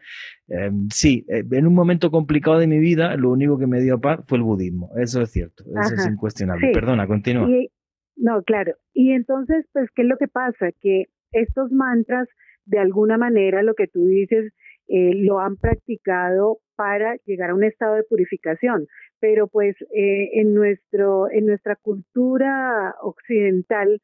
eh, 0.49 0.71
sí, 0.91 1.25
eh, 1.29 1.45
en 1.51 1.67
un 1.67 1.75
momento 1.75 2.11
complicado 2.11 2.59
de 2.59 2.67
mi 2.67 2.79
vida, 2.79 3.17
lo 3.17 3.31
único 3.31 3.59
que 3.59 3.67
me 3.67 3.81
dio 3.81 4.01
paz 4.01 4.21
fue 4.27 4.39
el 4.39 4.45
budismo, 4.45 4.91
eso 4.97 5.23
es 5.23 5.31
cierto, 5.31 5.65
eso 5.83 5.95
es 5.95 6.07
incuestionable. 6.07 6.73
Perdona, 6.73 7.07
continúa. 7.07 7.49
no, 8.17 8.43
claro, 8.43 8.75
y 8.93 9.13
entonces, 9.13 9.67
pues, 9.73 9.89
¿qué 9.95 10.03
es 10.03 10.09
lo 10.09 10.17
que 10.17 10.29
pasa? 10.29 10.71
Que 10.81 11.07
estos 11.33 11.73
mantras 11.73 12.29
de 12.65 12.79
alguna 12.79 13.17
manera 13.17 13.63
lo 13.63 13.75
que 13.75 13.87
tú 13.87 14.05
dices 14.07 14.53
eh, 14.89 15.13
lo 15.15 15.41
han 15.41 15.57
practicado 15.57 16.59
para 16.77 17.17
llegar 17.25 17.51
a 17.51 17.55
un 17.55 17.65
estado 17.65 17.95
de 17.95 18.05
purificación. 18.05 18.87
Pero 19.19 19.49
pues 19.49 19.75
eh, 19.95 20.31
en, 20.41 20.55
nuestro, 20.55 21.31
en 21.31 21.47
nuestra 21.47 21.77
cultura 21.77 22.95
occidental 23.03 24.01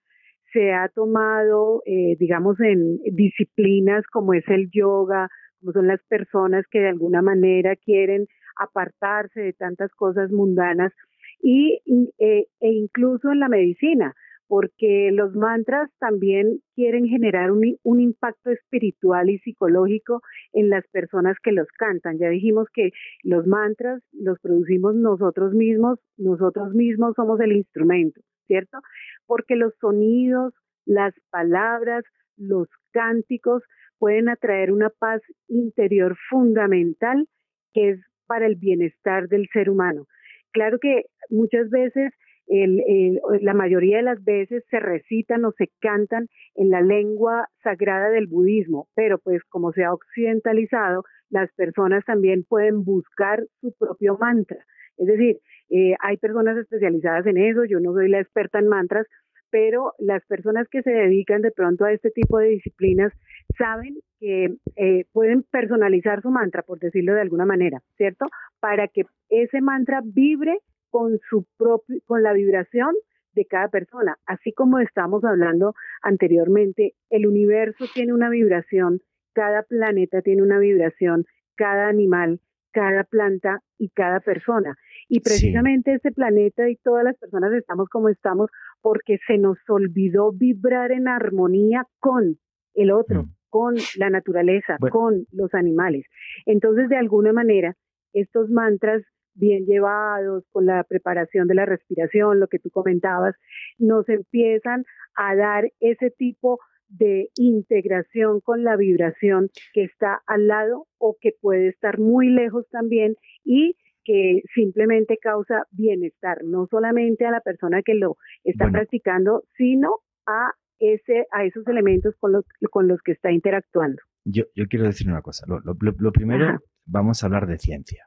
se 0.53 0.73
ha 0.73 0.89
tomado, 0.89 1.83
eh, 1.87 2.17
digamos, 2.19 2.59
en 2.61 2.99
disciplinas 3.13 4.05
como 4.07 4.35
es 4.35 4.47
el 4.49 4.71
yoga, 4.71 5.29
son 5.73 5.87
las 5.87 6.03
personas 6.05 6.67
que 6.71 6.81
de 6.81 6.89
alguna 6.89 7.23
manera 7.23 7.77
quieren 7.77 8.27
apartarse 8.57 9.41
de 9.41 9.53
tantas 9.53 9.91
cosas 9.93 10.31
mundanas 10.31 10.93
y, 11.41 11.81
e 12.19 12.47
incluso 12.61 13.31
en 13.33 13.41
la 13.41 13.49
medicina 13.49 14.15
porque 14.53 15.09
los 15.15 15.35
mantras 15.35 15.91
también 15.99 16.61
quieren 16.75 17.07
generar 17.07 17.51
un, 17.51 17.79
un, 17.85 18.01
impacto 18.01 18.51
espiritual 18.51 19.31
y 19.31 19.39
psicológico 19.39 20.21
en 20.53 20.69
las 20.69 20.87
personas 20.89 21.39
que 21.43 21.53
los 21.53 21.67
cantan. 21.79 22.19
Ya 22.19 22.29
dijimos 22.29 22.69
que 22.75 22.91
los 23.23 23.47
mantras 23.47 24.03
los 24.13 24.39
producimos 24.41 24.95
nosotros 24.95 25.55
mismos, 25.55 26.01
nosotros 26.19 26.75
mismos 26.75 27.15
somos 27.17 27.41
el 27.41 27.53
instrumento, 27.53 28.21
¿cierto? 28.47 28.77
Porque 29.25 29.57
los 29.57 29.73
sonidos, 29.81 30.53
las 30.85 31.15
palabras, 31.31 32.05
los 32.37 32.69
cánticos 32.91 33.63
pueden 34.03 34.29
atraer 34.29 34.73
una 34.73 34.91
paz 34.91 35.23
interior 35.47 36.17
fundamental 36.29 37.29
que 37.73 37.91
es 37.91 38.01
para 38.27 38.49
el 38.49 38.57
bienestar 38.57 39.29
del 39.29 39.47
ser 39.53 39.71
humano. 39.71 40.07
Claro 40.51 40.81
que 40.81 41.05
muchas 41.31 41.71
veces 41.71 42.13
la 42.49 43.55
mayoría 43.55 43.99
de 43.99 44.03
las 44.03 44.25
veces 44.25 44.65
se 44.71 44.81
recitan 44.81 45.45
o 45.45 45.53
se 45.53 45.69
cantan 45.81 46.27
en 46.57 46.71
la 46.71 46.81
lengua 46.81 47.47
sagrada 47.63 48.11
del 48.11 48.27
budismo, 48.27 48.89
pero 48.97 49.19
pues 49.21 49.41
como 49.45 49.71
se 49.71 49.85
ha 49.85 49.95
occidentalizado, 49.95 51.05
las 51.31 51.53
personas 51.53 52.05
también 52.05 52.43
pueden 52.43 52.83
buscar 52.83 53.45
su 53.61 53.73
propio 53.79 54.19
mantra. 54.19 54.59
Es 54.97 55.07
decir, 55.07 55.39
eh, 55.71 55.95
hay 56.01 56.17
personas 56.17 56.57
especializadas 56.57 57.25
en 57.27 57.39
eso, 57.39 57.65
yo 57.67 57.79
no 57.79 57.93
soy 57.93 58.09
la 58.09 58.19
experta 58.19 58.59
en 58.59 58.67
mantras, 58.67 59.07
pero 59.53 59.93
las 59.99 60.25
personas 60.27 60.67
que 60.69 60.83
se 60.83 60.91
dedican 60.91 61.43
de 61.43 61.53
pronto 61.53 61.85
a 61.85 61.93
este 61.93 62.11
tipo 62.11 62.39
de 62.39 62.49
disciplinas 62.49 63.13
saben 63.57 63.99
que 64.19 64.55
eh, 64.77 65.05
pueden 65.13 65.43
personalizar 65.43 66.23
su 66.23 66.31
mantra, 66.31 66.63
por 66.63 66.79
decirlo 66.79 67.15
de 67.15 67.23
alguna 67.23 67.47
manera, 67.47 67.83
¿cierto? 67.97 68.27
Para 68.61 68.89
que 68.89 69.05
ese 69.29 69.61
mantra 69.61 70.01
vibre 70.05 70.59
con 70.91 71.19
su 71.29 71.47
propio, 71.57 71.99
con 72.07 72.23
la 72.23 72.33
vibración 72.33 72.95
de 73.35 73.47
cada 73.47 73.69
persona. 73.69 74.17
Así 74.27 74.53
como 74.53 74.79
estamos 74.79 75.25
hablando 75.25 75.75
anteriormente, 76.03 76.95
el 77.11 77.27
universo 77.27 77.87
tiene 77.95 78.13
una 78.13 78.29
vibración, 78.29 79.01
cada 79.33 79.63
planeta 79.63 80.23
tiene 80.23 80.43
una 80.43 80.59
vibración, 80.59 81.25
cada 81.57 81.89
animal, 81.89 82.41
cada 82.73 83.05
planta 83.05 83.63
y 83.79 83.91
cada 83.91 84.21
persona. 84.21 84.77
Y 85.09 85.21
precisamente 85.21 85.95
ese 85.95 86.11
planeta 86.11 86.69
y 86.69 86.77
todas 86.77 87.05
las 87.05 87.17
personas 87.17 87.53
estamos 87.53 87.89
como 87.89 88.09
estamos 88.09 88.51
porque 88.81 89.19
se 89.27 89.39
nos 89.39 89.59
olvidó 89.69 90.33
vibrar 90.33 90.93
en 90.93 91.09
armonía 91.09 91.87
con 92.01 92.39
el 92.75 92.91
otro, 92.91 93.25
mm. 93.25 93.35
Con 93.53 93.75
la 93.99 94.09
naturaleza, 94.09 94.79
con 94.91 95.27
los 95.31 95.53
animales. 95.53 96.07
Entonces, 96.47 96.89
de 96.89 96.97
alguna 96.97 97.35
manera, 97.35 97.77
estos 98.15 98.49
mantras 98.49 99.03
bien 99.35 99.67
llevados, 99.67 100.45
con 100.53 100.65
la 100.65 100.83
preparación 100.85 101.49
de 101.49 101.55
la 101.55 101.67
respiración, 101.67 102.41
lo 102.41 102.49
que 102.49 102.59
tú 102.59 102.71
comentabas, 102.71 103.35
nos 103.79 104.09
empiezan 104.09 104.85
a 105.15 105.37
dar 105.37 105.71
ese 105.81 106.11
tipo 106.11 106.61
de 106.89 107.29
integración 107.37 108.41
con 108.41 108.65
la 108.65 108.77
vibración 108.77 109.51
que 109.75 109.85
está 109.85 110.23
al 110.27 110.47
lado 110.47 110.87
o 110.97 111.19
que 111.21 111.33
puede 111.39 111.69
estar 111.69 111.99
muy 111.99 112.31
lejos 112.31 112.67
también 112.71 113.17
y 113.45 113.77
que 114.03 114.41
simplemente 114.55 115.19
causa 115.19 115.67
bienestar, 115.73 116.39
no 116.43 116.67
solamente 116.71 117.27
a 117.27 117.31
la 117.31 117.41
persona 117.41 117.83
que 117.83 117.95
lo 117.95 118.17
está 118.45 118.71
practicando, 118.71 119.45
sino 119.59 119.99
a 120.27 120.53
ese 120.83 121.27
a 121.31 121.45
esos 121.45 121.67
elementos 121.69 122.15
con 122.19 122.33
los, 122.33 122.45
con 122.71 122.89
los 122.89 123.01
que 123.03 123.13
está 123.13 123.31
interactuando. 123.31 124.03
Yo, 124.25 124.45
yo 124.55 124.67
quiero 124.67 124.87
decir 124.87 125.09
una 125.09 125.23
cosa. 125.23 125.47
Lo, 125.47 126.13
primero, 126.13 126.61
vamos 126.85 127.23
a 127.23 127.27
hablar 127.27 127.47
de 127.47 127.59
ciencia. 127.59 128.07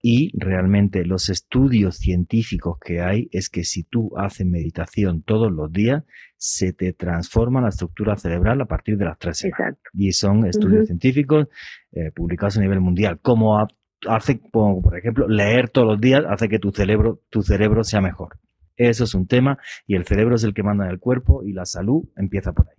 Y 0.00 0.30
realmente 0.38 1.04
los 1.04 1.28
estudios 1.28 1.96
científicos 1.96 2.78
que 2.78 3.00
hay 3.00 3.28
es 3.32 3.50
que 3.50 3.64
si 3.64 3.82
tú 3.82 4.16
haces 4.16 4.46
meditación 4.46 5.22
todos 5.22 5.50
los 5.50 5.72
días, 5.72 6.04
se 6.36 6.72
te 6.72 6.92
transforma 6.92 7.60
la 7.60 7.70
estructura 7.70 8.16
cerebral 8.16 8.60
a 8.60 8.66
partir 8.66 8.96
de 8.96 9.06
las 9.06 9.18
tres 9.18 9.38
semanas. 9.38 9.60
Exacto. 9.60 9.90
Y 9.94 10.12
son 10.12 10.46
estudios 10.46 10.86
científicos 10.86 11.48
eh, 11.90 12.12
publicados 12.14 12.58
a 12.58 12.60
nivel 12.60 12.80
mundial. 12.80 13.18
Como 13.20 13.58
hace, 14.06 14.40
por 14.52 14.96
ejemplo, 14.96 15.26
leer 15.26 15.68
todos 15.68 15.88
los 15.88 16.00
días 16.00 16.22
hace 16.28 16.48
que 16.48 16.60
tu 16.60 16.70
cerebro, 16.70 17.20
tu 17.30 17.42
cerebro 17.42 17.82
sea 17.82 18.00
mejor. 18.00 18.38
Eso 18.78 19.04
es 19.04 19.14
un 19.14 19.26
tema 19.26 19.58
y 19.86 19.96
el 19.96 20.06
cerebro 20.06 20.36
es 20.36 20.44
el 20.44 20.54
que 20.54 20.62
manda 20.62 20.86
en 20.86 20.92
el 20.92 21.00
cuerpo 21.00 21.42
y 21.44 21.52
la 21.52 21.66
salud 21.66 22.08
empieza 22.16 22.52
por 22.52 22.68
ahí. 22.68 22.76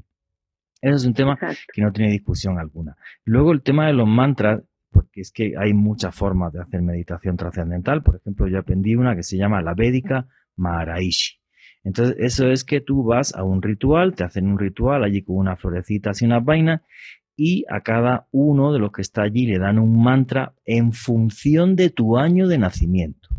Eso 0.81 0.95
es 0.95 1.05
un 1.05 1.13
tema 1.13 1.37
que 1.73 1.81
no 1.81 1.91
tiene 1.91 2.11
discusión 2.11 2.57
alguna. 2.57 2.95
Luego 3.25 3.51
el 3.51 3.61
tema 3.61 3.87
de 3.87 3.93
los 3.93 4.07
mantras, 4.07 4.63
porque 4.91 5.21
es 5.21 5.31
que 5.31 5.53
hay 5.57 5.73
muchas 5.73 6.15
formas 6.15 6.53
de 6.53 6.61
hacer 6.61 6.81
meditación 6.81 7.35
trascendental. 7.35 8.01
Por 8.01 8.15
ejemplo, 8.15 8.47
yo 8.47 8.59
aprendí 8.59 8.95
una 8.95 9.15
que 9.15 9.23
se 9.23 9.37
llama 9.37 9.61
la 9.61 9.73
Védica 9.73 10.27
Maharaishi. 10.55 11.37
Entonces, 11.83 12.15
eso 12.19 12.49
es 12.49 12.63
que 12.63 12.81
tú 12.81 13.03
vas 13.03 13.35
a 13.35 13.43
un 13.43 13.61
ritual, 13.61 14.15
te 14.15 14.23
hacen 14.23 14.47
un 14.47 14.57
ritual 14.57 15.03
allí 15.03 15.21
con 15.21 15.37
una 15.37 15.55
florecita 15.55 16.11
y 16.19 16.25
unas 16.25 16.43
vainas, 16.43 16.81
y 17.35 17.65
a 17.69 17.81
cada 17.81 18.27
uno 18.31 18.73
de 18.73 18.79
los 18.79 18.91
que 18.91 19.01
está 19.01 19.23
allí 19.23 19.45
le 19.45 19.59
dan 19.59 19.79
un 19.79 20.01
mantra 20.01 20.53
en 20.65 20.91
función 20.91 21.75
de 21.75 21.89
tu 21.89 22.17
año 22.17 22.47
de 22.47 22.57
nacimiento. 22.57 23.29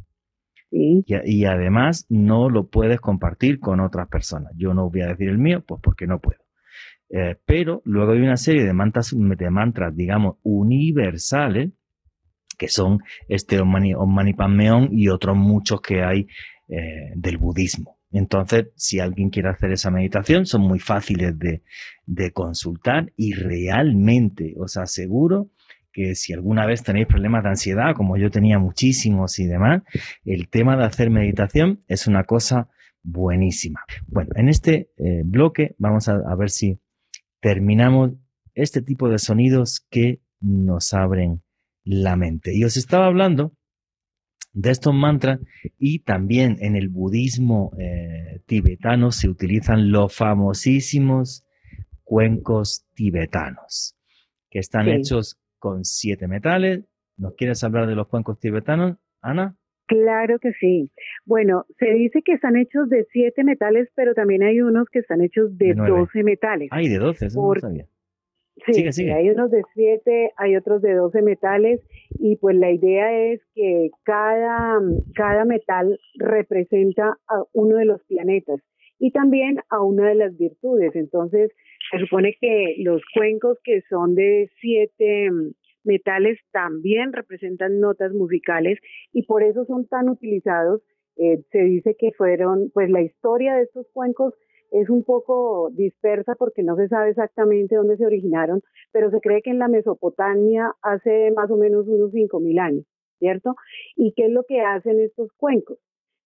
Y, 0.70 1.44
además 1.44 2.06
no 2.08 2.48
lo 2.48 2.68
puedes 2.68 3.00
compartir 3.00 3.58
con 3.58 3.80
otras 3.80 4.08
personas. 4.08 4.52
Yo 4.56 4.72
no 4.72 4.88
voy 4.88 5.00
a 5.02 5.08
decir 5.08 5.28
el 5.28 5.38
mío, 5.38 5.64
pues 5.66 5.80
porque 5.82 6.06
no 6.06 6.20
puedo. 6.20 6.40
Eh, 7.08 7.36
pero 7.44 7.82
luego 7.84 8.12
hay 8.12 8.20
una 8.20 8.36
serie 8.36 8.64
de 8.64 8.72
mantras, 8.72 9.14
de 9.16 9.50
mantras, 9.50 9.96
digamos, 9.96 10.36
universales, 10.42 11.70
que 12.56 12.68
son 12.68 13.00
este 13.28 13.58
Om 13.58 14.14
Mani, 14.14 14.34
y 14.92 15.08
otros 15.08 15.36
muchos 15.36 15.80
que 15.80 16.02
hay 16.02 16.28
eh, 16.68 17.12
del 17.16 17.38
budismo. 17.38 17.98
Entonces, 18.12 18.68
si 18.76 19.00
alguien 19.00 19.30
quiere 19.30 19.48
hacer 19.48 19.72
esa 19.72 19.90
meditación, 19.90 20.46
son 20.46 20.62
muy 20.62 20.78
fáciles 20.78 21.38
de, 21.38 21.62
de 22.06 22.32
consultar 22.32 23.12
y 23.16 23.34
realmente 23.34 24.54
os 24.56 24.76
aseguro 24.76 25.50
que 25.92 26.14
si 26.14 26.32
alguna 26.32 26.66
vez 26.66 26.82
tenéis 26.82 27.06
problemas 27.06 27.42
de 27.42 27.50
ansiedad, 27.50 27.94
como 27.94 28.16
yo 28.16 28.30
tenía 28.30 28.58
muchísimos 28.58 29.38
y 29.38 29.46
demás, 29.46 29.82
el 30.24 30.48
tema 30.48 30.76
de 30.76 30.84
hacer 30.84 31.10
meditación 31.10 31.82
es 31.88 32.06
una 32.06 32.24
cosa 32.24 32.68
buenísima. 33.02 33.80
Bueno, 34.06 34.30
en 34.36 34.48
este 34.48 34.90
eh, 34.98 35.22
bloque 35.24 35.74
vamos 35.78 36.08
a, 36.08 36.14
a, 36.14 36.34
ver 36.34 36.50
si 36.50 36.78
terminamos 37.40 38.12
este 38.54 38.82
tipo 38.82 39.08
de 39.08 39.18
sonidos 39.18 39.86
que 39.90 40.20
nos 40.40 40.92
abren 40.92 41.42
la 41.84 42.16
mente. 42.16 42.54
Y 42.54 42.64
os 42.64 42.76
estaba 42.76 43.06
hablando 43.06 43.54
de 44.52 44.70
estos 44.70 44.94
mantras 44.94 45.40
y 45.78 46.00
también 46.00 46.56
en 46.60 46.76
el 46.76 46.88
budismo 46.88 47.72
eh, 47.78 48.40
tibetano 48.46 49.12
se 49.12 49.28
utilizan 49.28 49.90
los 49.90 50.14
famosísimos 50.14 51.44
cuencos 52.02 52.84
tibetanos, 52.94 53.96
que 54.50 54.58
están 54.58 54.88
hechos 54.88 55.38
con 55.60 55.84
siete 55.84 56.26
metales. 56.26 56.84
¿Nos 57.16 57.34
quieres 57.34 57.62
hablar 57.62 57.86
de 57.86 57.94
los 57.94 58.08
cuencos 58.08 58.40
tibetanos, 58.40 58.96
Ana? 59.22 59.54
Claro 59.86 60.38
que 60.38 60.52
sí. 60.52 60.90
Bueno, 61.24 61.66
se 61.78 61.90
dice 61.92 62.22
que 62.22 62.32
están 62.32 62.56
hechos 62.56 62.88
de 62.88 63.06
siete 63.12 63.44
metales, 63.44 63.88
pero 63.94 64.14
también 64.14 64.42
hay 64.42 64.60
unos 64.60 64.88
que 64.88 65.00
están 65.00 65.20
hechos 65.20 65.56
de, 65.58 65.74
doce 65.74 66.22
metales. 66.22 66.68
Ay, 66.72 66.88
de 66.88 66.98
doce, 66.98 67.26
eso 67.26 67.42
no 67.42 67.60
sabía. 67.60 67.86
Sí, 68.66 69.10
hay 69.10 69.30
unos 69.30 69.50
de 69.50 69.62
siete, 69.74 70.32
hay 70.36 70.56
otros 70.56 70.82
de 70.82 70.94
doce 70.94 71.22
metales 71.22 71.80
y 72.18 72.36
pues 72.36 72.56
la 72.56 72.70
idea 72.70 73.32
es 73.32 73.40
que 73.54 73.90
cada, 74.04 74.78
cada 75.14 75.44
metal 75.44 75.98
representa 76.16 77.16
a 77.28 77.42
uno 77.52 77.76
de 77.76 77.86
los 77.86 78.02
planetas 78.04 78.60
y 78.98 79.12
también 79.12 79.60
a 79.70 79.82
una 79.82 80.08
de 80.08 80.14
las 80.14 80.36
virtudes. 80.36 80.94
Entonces, 80.94 81.50
se 81.90 81.98
supone 81.98 82.36
que 82.40 82.76
los 82.78 83.02
cuencos 83.14 83.58
que 83.64 83.82
son 83.88 84.14
de 84.14 84.50
siete 84.60 85.28
metales 85.84 86.38
también 86.52 87.12
representan 87.12 87.80
notas 87.80 88.12
musicales 88.12 88.78
y 89.12 89.24
por 89.24 89.42
eso 89.42 89.64
son 89.64 89.86
tan 89.86 90.08
utilizados. 90.08 90.82
Eh, 91.16 91.42
se 91.50 91.58
dice 91.58 91.96
que 91.98 92.12
fueron, 92.12 92.70
pues 92.72 92.90
la 92.90 93.02
historia 93.02 93.54
de 93.54 93.62
estos 93.62 93.86
cuencos 93.92 94.34
es 94.70 94.88
un 94.88 95.02
poco 95.02 95.70
dispersa 95.72 96.36
porque 96.36 96.62
no 96.62 96.76
se 96.76 96.88
sabe 96.88 97.10
exactamente 97.10 97.74
dónde 97.74 97.96
se 97.96 98.06
originaron, 98.06 98.62
pero 98.92 99.10
se 99.10 99.20
cree 99.20 99.42
que 99.42 99.50
en 99.50 99.58
la 99.58 99.68
Mesopotamia 99.68 100.72
hace 100.82 101.32
más 101.32 101.50
o 101.50 101.56
menos 101.56 101.88
unos 101.88 102.12
5.000 102.12 102.60
años, 102.60 102.84
¿cierto? 103.18 103.56
¿Y 103.96 104.12
qué 104.12 104.26
es 104.26 104.30
lo 104.30 104.44
que 104.44 104.60
hacen 104.60 105.00
estos 105.00 105.32
cuencos? 105.32 105.78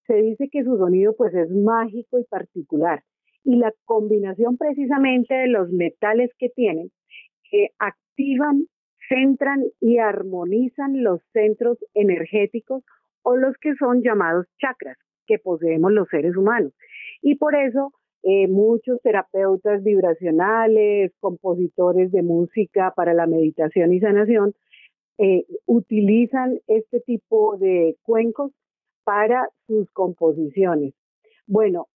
Se 0.06 0.14
dice 0.16 0.50
que 0.52 0.62
su 0.62 0.76
sonido 0.76 1.14
pues 1.16 1.34
es 1.34 1.50
mágico 1.50 2.18
y 2.18 2.24
particular 2.24 3.02
y 3.44 3.56
la 3.56 3.72
combinación 3.84 4.56
precisamente 4.56 5.34
de 5.34 5.48
los 5.48 5.70
metales 5.70 6.30
que 6.38 6.48
tienen 6.48 6.90
que 7.50 7.68
activan 7.78 8.66
centran 9.08 9.62
y 9.80 9.98
armonizan 9.98 11.02
los 11.02 11.20
centros 11.32 11.78
energéticos 11.94 12.82
o 13.22 13.36
los 13.36 13.56
que 13.58 13.74
son 13.74 14.02
llamados 14.02 14.46
chakras 14.58 14.96
que 15.26 15.38
poseemos 15.38 15.92
los 15.92 16.08
seres 16.08 16.36
humanos. 16.36 16.72
Y 17.22 17.36
por 17.36 17.54
eso 17.54 17.92
eh, 18.22 18.48
muchos 18.48 19.00
terapeutas 19.02 19.82
vibracionales, 19.82 21.12
compositores 21.20 22.10
de 22.10 22.22
música 22.22 22.92
para 22.96 23.12
la 23.12 23.26
meditación 23.26 23.92
y 23.92 24.00
sanación, 24.00 24.54
eh, 25.18 25.44
utilizan 25.66 26.58
este 26.66 27.00
tipo 27.00 27.56
de 27.58 27.96
cuencos 28.02 28.52
para 29.04 29.48
sus 29.66 29.90
composiciones. 29.92 30.94
Bueno, 31.46 31.86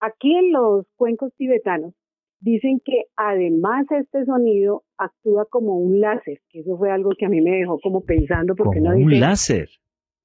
aquí 0.00 0.36
en 0.36 0.52
los 0.52 0.86
cuencos 0.96 1.32
tibetanos 1.36 1.94
Dicen 2.40 2.80
que 2.84 3.04
además 3.16 3.86
este 3.90 4.24
sonido 4.26 4.84
actúa 4.98 5.46
como 5.46 5.78
un 5.78 6.00
láser, 6.00 6.40
que 6.50 6.60
eso 6.60 6.76
fue 6.76 6.90
algo 6.90 7.10
que 7.18 7.24
a 7.26 7.28
mí 7.28 7.40
me 7.40 7.50
dejó 7.50 7.78
como 7.80 8.02
pensando 8.02 8.54
porque 8.54 8.78
¿Como 8.78 8.92
no 8.92 8.96
un 8.96 9.20
láser. 9.20 9.68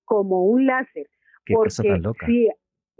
Como 0.03 0.43
un 0.45 0.65
láser. 0.65 1.07
Qué 1.45 1.53
cosa 1.53 1.83
tan 1.83 2.01
loca. 2.01 2.25
Sí, 2.25 2.49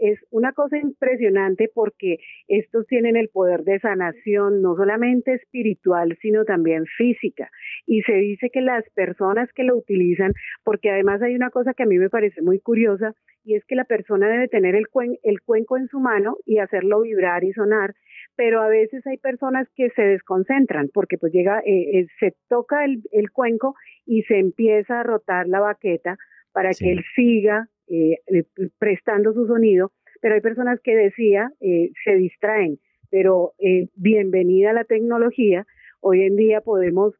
es 0.02 0.18
una 0.30 0.52
cosa 0.52 0.78
impresionante 0.78 1.70
porque 1.72 2.18
estos 2.48 2.86
tienen 2.88 3.16
el 3.16 3.28
poder 3.28 3.62
de 3.62 3.78
sanación 3.78 4.60
no 4.60 4.74
solamente 4.74 5.34
espiritual, 5.34 6.18
sino 6.20 6.44
también 6.44 6.84
física. 6.96 7.50
Y 7.86 8.02
se 8.02 8.14
dice 8.14 8.50
que 8.50 8.60
las 8.60 8.84
personas 8.90 9.48
que 9.54 9.62
lo 9.62 9.76
utilizan, 9.76 10.32
porque 10.64 10.90
además 10.90 11.22
hay 11.22 11.34
una 11.36 11.50
cosa 11.50 11.72
que 11.72 11.84
a 11.84 11.86
mí 11.86 11.98
me 11.98 12.10
parece 12.10 12.42
muy 12.42 12.58
curiosa, 12.58 13.14
y 13.44 13.54
es 13.54 13.64
que 13.64 13.74
la 13.74 13.84
persona 13.84 14.28
debe 14.28 14.48
tener 14.48 14.74
el, 14.74 14.86
el 15.22 15.40
cuenco 15.42 15.76
en 15.76 15.88
su 15.88 16.00
mano 16.00 16.36
y 16.46 16.58
hacerlo 16.58 17.02
vibrar 17.02 17.44
y 17.44 17.52
sonar, 17.52 17.94
pero 18.36 18.62
a 18.62 18.68
veces 18.68 19.06
hay 19.06 19.18
personas 19.18 19.68
que 19.74 19.90
se 19.90 20.02
desconcentran 20.02 20.90
porque 20.92 21.18
pues 21.18 21.32
llega, 21.32 21.60
eh, 21.60 22.00
eh, 22.00 22.06
se 22.18 22.34
toca 22.48 22.84
el, 22.84 23.30
cuenco 23.32 23.74
y 24.06 24.22
se 24.22 24.38
empieza 24.38 25.00
a 25.00 25.02
rotar 25.02 25.48
la 25.48 25.60
baqueta 25.60 26.16
para 26.52 26.70
que 26.70 26.92
él 26.92 27.04
siga 27.14 27.68
eh, 27.92 28.44
prestando 28.78 29.32
su 29.32 29.46
sonido, 29.46 29.92
pero 30.20 30.34
hay 30.34 30.40
personas 30.40 30.80
que 30.82 30.96
decía 30.96 31.50
se 31.60 32.14
distraen, 32.14 32.78
pero 33.10 33.52
bienvenida 33.94 34.70
a 34.70 34.74
la 34.74 34.84
tecnología, 34.84 35.66
hoy 36.00 36.22
en 36.22 36.36
día 36.36 36.60
podemos 36.60 37.14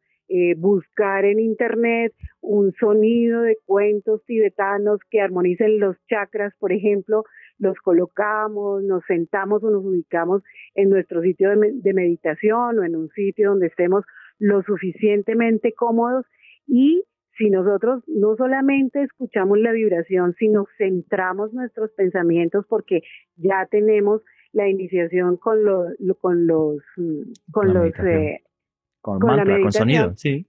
buscar 0.56 1.24
en 1.24 1.40
internet 1.40 2.14
un 2.40 2.72
sonido 2.74 3.42
de 3.42 3.58
cuentos 3.66 4.24
tibetanos 4.24 5.00
que 5.10 5.20
armonicen 5.20 5.78
los 5.78 5.96
chakras, 6.08 6.54
por 6.58 6.72
ejemplo, 6.72 7.24
los 7.62 7.78
colocamos, 7.78 8.82
nos 8.82 9.04
sentamos 9.06 9.62
o 9.62 9.70
nos 9.70 9.84
ubicamos 9.84 10.42
en 10.74 10.90
nuestro 10.90 11.22
sitio 11.22 11.50
de, 11.50 11.94
meditación 11.94 12.78
o 12.78 12.84
en 12.84 12.96
un 12.96 13.08
sitio 13.10 13.50
donde 13.50 13.68
estemos 13.68 14.04
lo 14.38 14.62
suficientemente 14.62 15.72
cómodos 15.72 16.26
y 16.66 17.04
si 17.36 17.50
nosotros 17.50 18.02
no 18.06 18.36
solamente 18.36 19.02
escuchamos 19.02 19.58
la 19.58 19.72
vibración, 19.72 20.34
sino 20.38 20.66
centramos 20.78 21.52
nuestros 21.52 21.90
pensamientos 21.92 22.66
porque 22.68 23.02
ya 23.36 23.66
tenemos 23.70 24.22
la 24.52 24.68
iniciación 24.68 25.36
con 25.36 25.64
los 25.64 25.88
con 26.20 26.46
los 26.46 26.82
con 27.50 27.74
los 27.74 27.86
eh, 28.00 28.40
con, 29.00 29.18
con 29.18 29.72
sonido, 29.72 30.14
sí. 30.14 30.46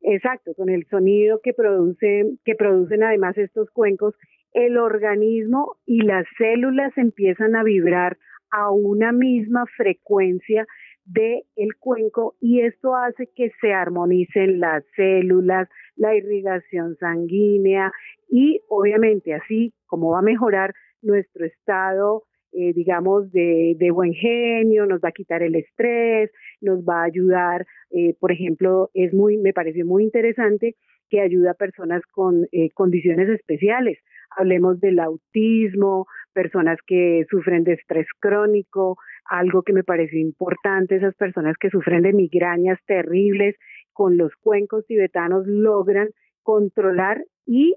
Exacto, 0.00 0.54
con 0.54 0.68
el 0.68 0.86
sonido 0.86 1.40
que 1.42 1.54
producen 1.54 2.38
que 2.44 2.54
producen 2.54 3.02
además 3.02 3.36
estos 3.38 3.70
cuencos 3.70 4.14
el 4.52 4.76
organismo 4.78 5.76
y 5.86 6.02
las 6.02 6.26
células 6.36 6.96
empiezan 6.96 7.56
a 7.56 7.62
vibrar 7.62 8.18
a 8.50 8.70
una 8.70 9.12
misma 9.12 9.64
frecuencia 9.76 10.66
del 11.08 11.42
el 11.56 11.76
cuenco 11.78 12.34
y 12.40 12.60
esto 12.60 12.94
hace 12.94 13.28
que 13.34 13.50
se 13.60 13.72
armonicen 13.72 14.60
las 14.60 14.84
células, 14.94 15.68
la 15.96 16.14
irrigación 16.14 16.96
sanguínea 16.96 17.92
y 18.28 18.60
obviamente 18.68 19.34
así 19.34 19.72
como 19.86 20.10
va 20.10 20.20
a 20.20 20.22
mejorar 20.22 20.74
nuestro 21.02 21.46
estado, 21.46 22.24
eh, 22.52 22.72
digamos, 22.72 23.30
de, 23.32 23.76
buen 23.92 24.12
genio, 24.14 24.86
nos 24.86 25.00
va 25.00 25.10
a 25.10 25.12
quitar 25.12 25.42
el 25.42 25.54
estrés, 25.54 26.30
nos 26.60 26.80
va 26.80 27.02
a 27.02 27.04
ayudar, 27.04 27.66
eh, 27.90 28.14
por 28.18 28.32
ejemplo, 28.32 28.90
es 28.94 29.12
muy, 29.12 29.36
me 29.38 29.52
pareció 29.52 29.84
muy 29.86 30.04
interesante 30.04 30.76
que 31.10 31.20
ayuda 31.20 31.52
a 31.52 31.54
personas 31.54 32.02
con 32.12 32.46
eh, 32.52 32.70
condiciones 32.74 33.28
especiales. 33.28 33.98
Hablemos 34.36 34.80
del 34.80 34.98
autismo, 34.98 36.06
personas 36.32 36.78
que 36.86 37.24
sufren 37.30 37.64
de 37.64 37.74
estrés 37.74 38.06
crónico, 38.20 38.96
algo 39.28 39.62
que 39.62 39.72
me 39.72 39.84
pareció 39.84 40.18
importante, 40.18 40.96
esas 40.96 41.14
personas 41.14 41.56
que 41.58 41.70
sufren 41.70 42.02
de 42.02 42.12
migrañas 42.12 42.78
terribles, 42.86 43.56
con 43.92 44.16
los 44.16 44.32
cuencos 44.36 44.86
tibetanos 44.86 45.46
logran 45.46 46.08
controlar 46.42 47.22
y 47.46 47.74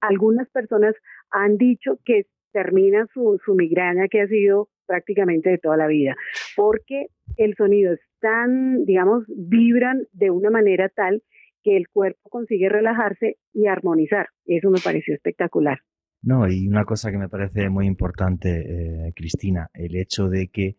algunas 0.00 0.48
personas 0.50 0.94
han 1.30 1.56
dicho 1.56 1.98
que 2.04 2.26
termina 2.52 3.06
su, 3.12 3.40
su 3.44 3.54
migraña 3.54 4.08
que 4.08 4.20
ha 4.20 4.26
sido 4.28 4.68
prácticamente 4.86 5.50
de 5.50 5.58
toda 5.58 5.76
la 5.76 5.86
vida, 5.86 6.14
porque 6.56 7.06
el 7.36 7.54
sonido 7.56 7.94
es 7.94 8.00
tan, 8.20 8.84
digamos, 8.84 9.24
vibran 9.28 10.06
de 10.12 10.30
una 10.30 10.50
manera 10.50 10.88
tal 10.90 11.22
que 11.62 11.76
el 11.76 11.88
cuerpo 11.88 12.28
consigue 12.28 12.68
relajarse 12.68 13.38
y 13.54 13.66
armonizar. 13.66 14.28
Eso 14.44 14.70
me 14.70 14.78
pareció 14.84 15.14
espectacular. 15.14 15.78
No, 16.24 16.48
y 16.48 16.66
una 16.66 16.84
cosa 16.84 17.10
que 17.10 17.18
me 17.18 17.28
parece 17.28 17.68
muy 17.68 17.86
importante, 17.86 19.08
eh, 19.08 19.12
Cristina, 19.14 19.70
el 19.74 19.94
hecho 19.94 20.28
de 20.28 20.48
que 20.48 20.78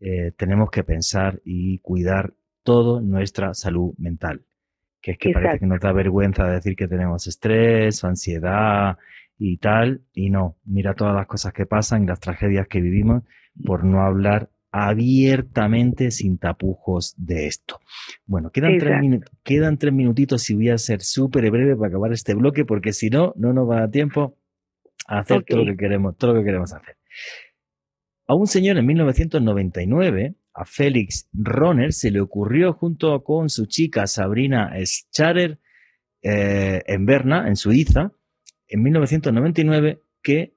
eh, 0.00 0.32
tenemos 0.36 0.70
que 0.70 0.84
pensar 0.84 1.40
y 1.44 1.78
cuidar 1.80 2.32
toda 2.62 3.02
nuestra 3.02 3.52
salud 3.52 3.94
mental. 3.98 4.44
Que 5.00 5.12
es 5.12 5.18
que 5.18 5.32
parece 5.32 5.60
que 5.60 5.66
nos 5.66 5.80
da 5.80 5.92
vergüenza 5.92 6.48
decir 6.48 6.74
que 6.76 6.88
tenemos 6.88 7.26
estrés, 7.26 8.02
ansiedad 8.04 8.96
y 9.38 9.58
tal, 9.58 10.00
y 10.14 10.30
no, 10.30 10.56
mira 10.64 10.94
todas 10.94 11.14
las 11.14 11.26
cosas 11.26 11.52
que 11.52 11.66
pasan 11.66 12.04
y 12.04 12.06
las 12.06 12.20
tragedias 12.20 12.66
que 12.66 12.80
vivimos 12.80 13.22
por 13.64 13.84
no 13.84 14.00
hablar 14.00 14.50
abiertamente 14.72 16.10
sin 16.10 16.38
tapujos 16.38 17.14
de 17.18 17.46
esto. 17.46 17.80
Bueno, 18.24 18.50
quedan 18.50 18.78
tres, 18.78 19.20
quedan 19.42 19.76
tres 19.76 19.92
minutitos 19.92 20.48
y 20.48 20.54
voy 20.54 20.70
a 20.70 20.78
ser 20.78 21.02
súper 21.02 21.50
breve 21.50 21.76
para 21.76 21.88
acabar 21.88 22.12
este 22.12 22.34
bloque 22.34 22.64
porque 22.64 22.92
si 22.92 23.10
no, 23.10 23.34
no 23.36 23.52
nos 23.52 23.68
va 23.68 23.76
a 23.76 23.80
dar 23.80 23.90
tiempo 23.90 24.36
a 25.06 25.20
hacer 25.20 25.44
todo, 25.44 25.64
lo 25.64 25.72
que 25.72 25.76
queremos, 25.76 26.16
todo 26.16 26.34
lo 26.34 26.40
que 26.40 26.46
queremos 26.46 26.72
hacer. 26.72 26.96
A 28.26 28.34
un 28.34 28.46
señor 28.46 28.76
en 28.78 28.86
1999, 28.86 30.34
a 30.52 30.64
Félix 30.64 31.28
Roner, 31.32 31.92
se 31.92 32.10
le 32.10 32.20
ocurrió 32.20 32.72
junto 32.72 33.22
con 33.22 33.48
su 33.48 33.66
chica 33.66 34.06
Sabrina 34.06 34.72
Scharer 34.84 35.60
eh, 36.22 36.82
en 36.86 37.06
Berna, 37.06 37.46
en 37.46 37.56
Suiza, 37.56 38.12
en 38.66 38.82
1999 38.82 40.02
que, 40.22 40.56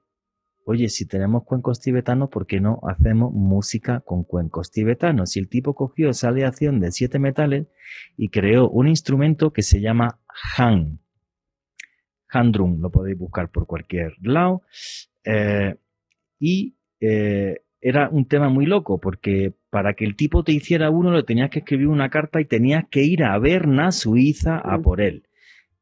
oye, 0.64 0.88
si 0.88 1.06
tenemos 1.06 1.44
cuencos 1.44 1.80
tibetanos, 1.80 2.28
¿por 2.28 2.46
qué 2.46 2.60
no 2.60 2.80
hacemos 2.88 3.32
música 3.32 4.00
con 4.00 4.24
cuencos 4.24 4.72
tibetanos? 4.72 5.36
Y 5.36 5.40
el 5.40 5.48
tipo 5.48 5.74
cogió 5.74 6.10
esa 6.10 6.28
aleación 6.28 6.80
de 6.80 6.90
siete 6.90 7.20
metales 7.20 7.68
y 8.16 8.30
creó 8.30 8.68
un 8.68 8.88
instrumento 8.88 9.52
que 9.52 9.62
se 9.62 9.80
llama 9.80 10.18
Han. 10.56 10.98
Han 12.32 12.52
drum, 12.52 12.80
lo 12.80 12.90
podéis 12.90 13.18
buscar 13.18 13.50
por 13.50 13.66
cualquier 13.66 14.14
lado. 14.22 14.62
Eh, 15.24 15.74
y 16.38 16.74
eh, 17.00 17.62
era 17.80 18.08
un 18.10 18.26
tema 18.26 18.48
muy 18.48 18.66
loco, 18.66 18.98
porque 19.00 19.54
para 19.70 19.94
que 19.94 20.04
el 20.04 20.16
tipo 20.16 20.44
te 20.44 20.52
hiciera 20.52 20.90
uno, 20.90 21.12
le 21.12 21.22
tenías 21.22 21.50
que 21.50 21.60
escribir 21.60 21.88
una 21.88 22.10
carta 22.10 22.40
y 22.40 22.44
tenías 22.44 22.84
que 22.90 23.02
ir 23.02 23.24
a 23.24 23.38
Berna, 23.38 23.90
Suiza, 23.92 24.58
a 24.58 24.78
por 24.78 25.00
él. 25.00 25.24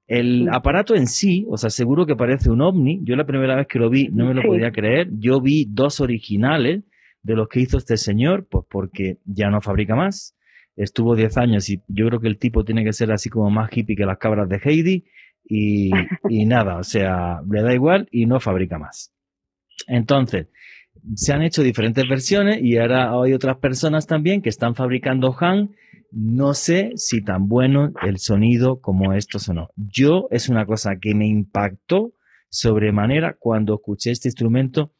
El 0.06 0.48
aparato 0.50 0.94
en 0.94 1.06
sí, 1.06 1.44
os 1.50 1.64
aseguro 1.64 2.06
que 2.06 2.16
parece 2.16 2.50
un 2.50 2.62
ovni. 2.62 3.00
Yo 3.04 3.14
la 3.14 3.26
primera 3.26 3.56
vez 3.56 3.66
que 3.66 3.78
lo 3.78 3.90
vi 3.90 4.08
no 4.08 4.26
me 4.26 4.34
lo 4.34 4.42
podía 4.42 4.72
creer. 4.72 5.08
Yo 5.18 5.40
vi 5.40 5.66
dos 5.68 6.00
originales 6.00 6.82
de 7.22 7.34
los 7.34 7.48
que 7.48 7.60
hizo 7.60 7.76
este 7.76 7.98
señor, 7.98 8.46
pues 8.48 8.64
porque 8.70 9.18
ya 9.26 9.50
no 9.50 9.60
fabrica 9.60 9.94
más. 9.94 10.34
Estuvo 10.76 11.14
10 11.14 11.36
años 11.36 11.68
y 11.68 11.82
yo 11.88 12.06
creo 12.06 12.20
que 12.20 12.28
el 12.28 12.38
tipo 12.38 12.64
tiene 12.64 12.84
que 12.84 12.92
ser 12.94 13.12
así 13.12 13.28
como 13.28 13.50
más 13.50 13.68
hippie 13.70 13.96
que 13.96 14.06
las 14.06 14.16
cabras 14.16 14.48
de 14.48 14.60
Heidi. 14.64 15.04
Y, 15.48 15.90
y 16.28 16.44
nada, 16.44 16.76
o 16.76 16.84
sea, 16.84 17.40
le 17.48 17.62
da 17.62 17.74
igual 17.74 18.08
y 18.10 18.26
no 18.26 18.38
fabrica 18.40 18.78
más. 18.78 19.12
Entonces, 19.86 20.48
se 21.14 21.32
han 21.32 21.42
hecho 21.42 21.62
diferentes 21.62 22.06
versiones 22.08 22.60
y 22.62 22.76
ahora 22.76 23.12
hay 23.12 23.32
otras 23.32 23.56
personas 23.58 24.06
también 24.06 24.42
que 24.42 24.48
están 24.48 24.74
fabricando 24.74 25.34
Han 25.40 25.70
no 26.10 26.54
sé 26.54 26.92
si 26.96 27.22
tan 27.22 27.48
bueno 27.48 27.92
el 28.02 28.18
sonido 28.18 28.80
como 28.80 29.12
esto 29.12 29.38
sonó. 29.38 29.68
Yo 29.76 30.28
es 30.30 30.48
una 30.48 30.64
cosa 30.64 30.96
que 31.00 31.14
me 31.14 31.26
impactó 31.26 32.14
sobremanera 32.48 33.36
cuando 33.38 33.74
escuché 33.74 34.10
este 34.10 34.28
instrumento 34.28 34.92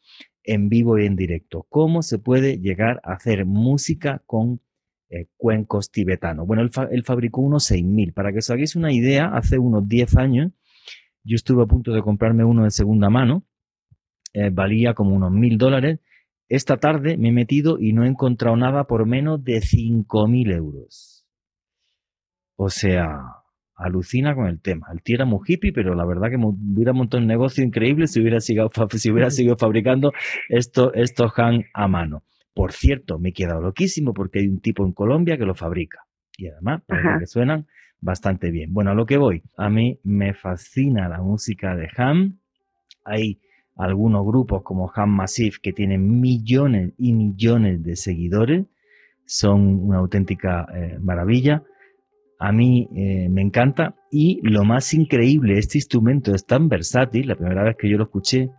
en 0.43 0.69
vivo 0.69 0.99
y 0.99 1.05
en 1.05 1.15
directo. 1.15 1.65
¿Cómo 1.69 2.03
se 2.03 2.19
puede 2.19 2.59
llegar 2.59 3.01
a 3.03 3.13
hacer 3.13 3.45
música 3.45 4.21
con 4.25 4.61
eh, 5.09 5.27
cuencos 5.37 5.91
tibetanos? 5.91 6.47
Bueno, 6.47 6.63
él, 6.63 7.03
fabricó 7.03 7.41
unos 7.41 7.63
6000. 7.65 8.13
Para 8.13 8.31
que 8.31 8.39
os 8.39 8.49
hagáis 8.49 8.75
una 8.75 8.91
idea, 8.91 9.31
hace 9.33 9.59
unos 9.59 9.87
10 9.87 10.17
años 10.17 10.51
yo 11.23 11.35
estuve 11.35 11.63
a 11.63 11.67
punto 11.67 11.91
de 11.91 12.01
comprarme 12.01 12.43
uno 12.43 12.63
de 12.63 12.71
segunda 12.71 13.09
mano. 13.09 13.45
Eh, 14.33 14.49
valía 14.51 14.93
como 14.93 15.15
unos 15.15 15.31
1000 15.31 15.57
dólares 15.57 15.99
esta 16.49 16.77
tarde 16.77 17.15
me 17.15 17.29
he 17.29 17.31
metido 17.31 17.77
y 17.79 17.93
no 17.93 18.03
he 18.03 18.07
encontrado 18.07 18.57
nada 18.57 18.85
por 18.85 19.05
menos 19.05 19.43
de 19.43 19.59
5.000 19.59 20.55
euros. 20.55 21.27
O 22.55 22.71
sea, 22.71 23.19
alucina 23.75 24.33
con 24.33 24.47
el 24.47 24.59
tema. 24.59 24.87
El 24.91 25.03
tío 25.03 25.15
era 25.15 25.25
muy 25.25 25.41
hippie, 25.45 25.71
pero 25.71 25.93
la 25.93 26.05
verdad 26.05 26.29
que 26.29 26.37
hubiera 26.37 26.91
montado 26.91 27.21
un 27.21 27.27
negocio 27.27 27.63
increíble 27.63 28.07
si 28.07 28.19
hubiera 28.19 28.39
seguido, 28.39 28.71
si 28.97 29.11
hubiera 29.11 29.29
seguido 29.29 29.57
fabricando 29.57 30.11
esto, 30.49 30.91
estos 30.95 31.31
Han 31.37 31.65
a 31.71 31.87
mano. 31.87 32.23
Por 32.59 32.73
cierto, 32.73 33.19
me 33.19 33.29
he 33.29 33.31
quedado 33.31 33.61
loquísimo 33.61 34.13
porque 34.13 34.39
hay 34.39 34.49
un 34.49 34.59
tipo 34.59 34.85
en 34.85 34.91
Colombia 34.91 35.37
que 35.37 35.45
lo 35.45 35.55
fabrica. 35.55 35.99
Y 36.35 36.49
además, 36.49 36.81
que 37.17 37.25
suenan 37.25 37.67
bastante 38.01 38.51
bien. 38.51 38.73
Bueno, 38.73 38.91
a 38.91 38.95
lo 38.95 39.05
que 39.05 39.15
voy. 39.15 39.43
A 39.55 39.69
mí 39.69 39.97
me 40.03 40.33
fascina 40.33 41.07
la 41.07 41.21
música 41.21 41.77
de 41.77 41.87
Han. 41.95 42.41
Hay 43.05 43.39
algunos 43.77 44.25
grupos 44.25 44.61
como 44.61 44.91
Ham 44.93 45.09
Massive 45.09 45.55
que 45.63 45.71
tienen 45.71 46.19
millones 46.19 46.91
y 46.97 47.13
millones 47.13 47.81
de 47.81 47.95
seguidores, 47.95 48.65
son 49.25 49.79
una 49.81 49.99
auténtica 49.99 50.67
eh, 50.75 50.97
maravilla. 50.99 51.63
A 52.39 52.51
mí 52.51 52.89
eh, 52.93 53.29
me 53.29 53.41
encanta 53.41 53.95
y 54.11 54.41
lo 54.43 54.65
más 54.65 54.93
increíble, 54.93 55.57
este 55.57 55.77
instrumento 55.77 56.35
es 56.35 56.45
tan 56.45 56.67
versátil, 56.67 57.27
la 57.29 57.37
primera 57.37 57.63
vez 57.63 57.77
que 57.77 57.89
yo 57.89 57.97
lo 57.97 58.03
escuché, 58.03 58.49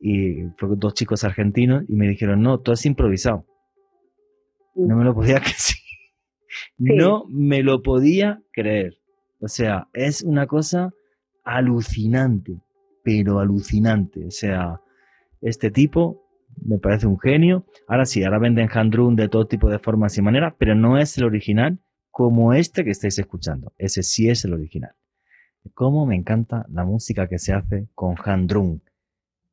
y 0.00 0.44
fue 0.56 0.70
dos 0.76 0.94
chicos 0.94 1.24
argentinos 1.24 1.84
y 1.88 1.94
me 1.94 2.08
dijeron, 2.08 2.42
no, 2.42 2.60
tú 2.60 2.72
has 2.72 2.84
improvisado. 2.86 3.46
No 4.74 4.96
me 4.96 5.04
lo 5.04 5.14
podía 5.14 5.40
creer. 5.40 5.56
No 6.78 7.24
me 7.28 7.62
lo 7.62 7.82
podía 7.82 8.42
creer. 8.52 8.98
O 9.40 9.48
sea, 9.48 9.88
es 9.92 10.22
una 10.22 10.46
cosa 10.46 10.92
alucinante 11.44 12.60
pero 13.04 13.38
alucinante. 13.38 14.26
O 14.26 14.30
sea, 14.32 14.80
este 15.40 15.70
tipo 15.70 16.26
me 16.64 16.78
parece 16.78 17.06
un 17.06 17.20
genio. 17.20 17.66
Ahora 17.86 18.06
sí, 18.06 18.24
ahora 18.24 18.38
venden 18.38 18.68
Handrum 18.72 19.14
de 19.14 19.28
todo 19.28 19.46
tipo 19.46 19.70
de 19.70 19.78
formas 19.78 20.18
y 20.18 20.22
maneras, 20.22 20.54
pero 20.58 20.74
no 20.74 20.98
es 20.98 21.16
el 21.18 21.24
original 21.24 21.78
como 22.10 22.54
este 22.54 22.82
que 22.82 22.90
estáis 22.90 23.18
escuchando. 23.18 23.72
Ese 23.76 24.02
sí 24.02 24.28
es 24.28 24.44
el 24.44 24.54
original. 24.54 24.94
Cómo 25.74 26.06
me 26.06 26.16
encanta 26.16 26.66
la 26.70 26.84
música 26.84 27.28
que 27.28 27.38
se 27.38 27.52
hace 27.52 27.88
con 27.94 28.16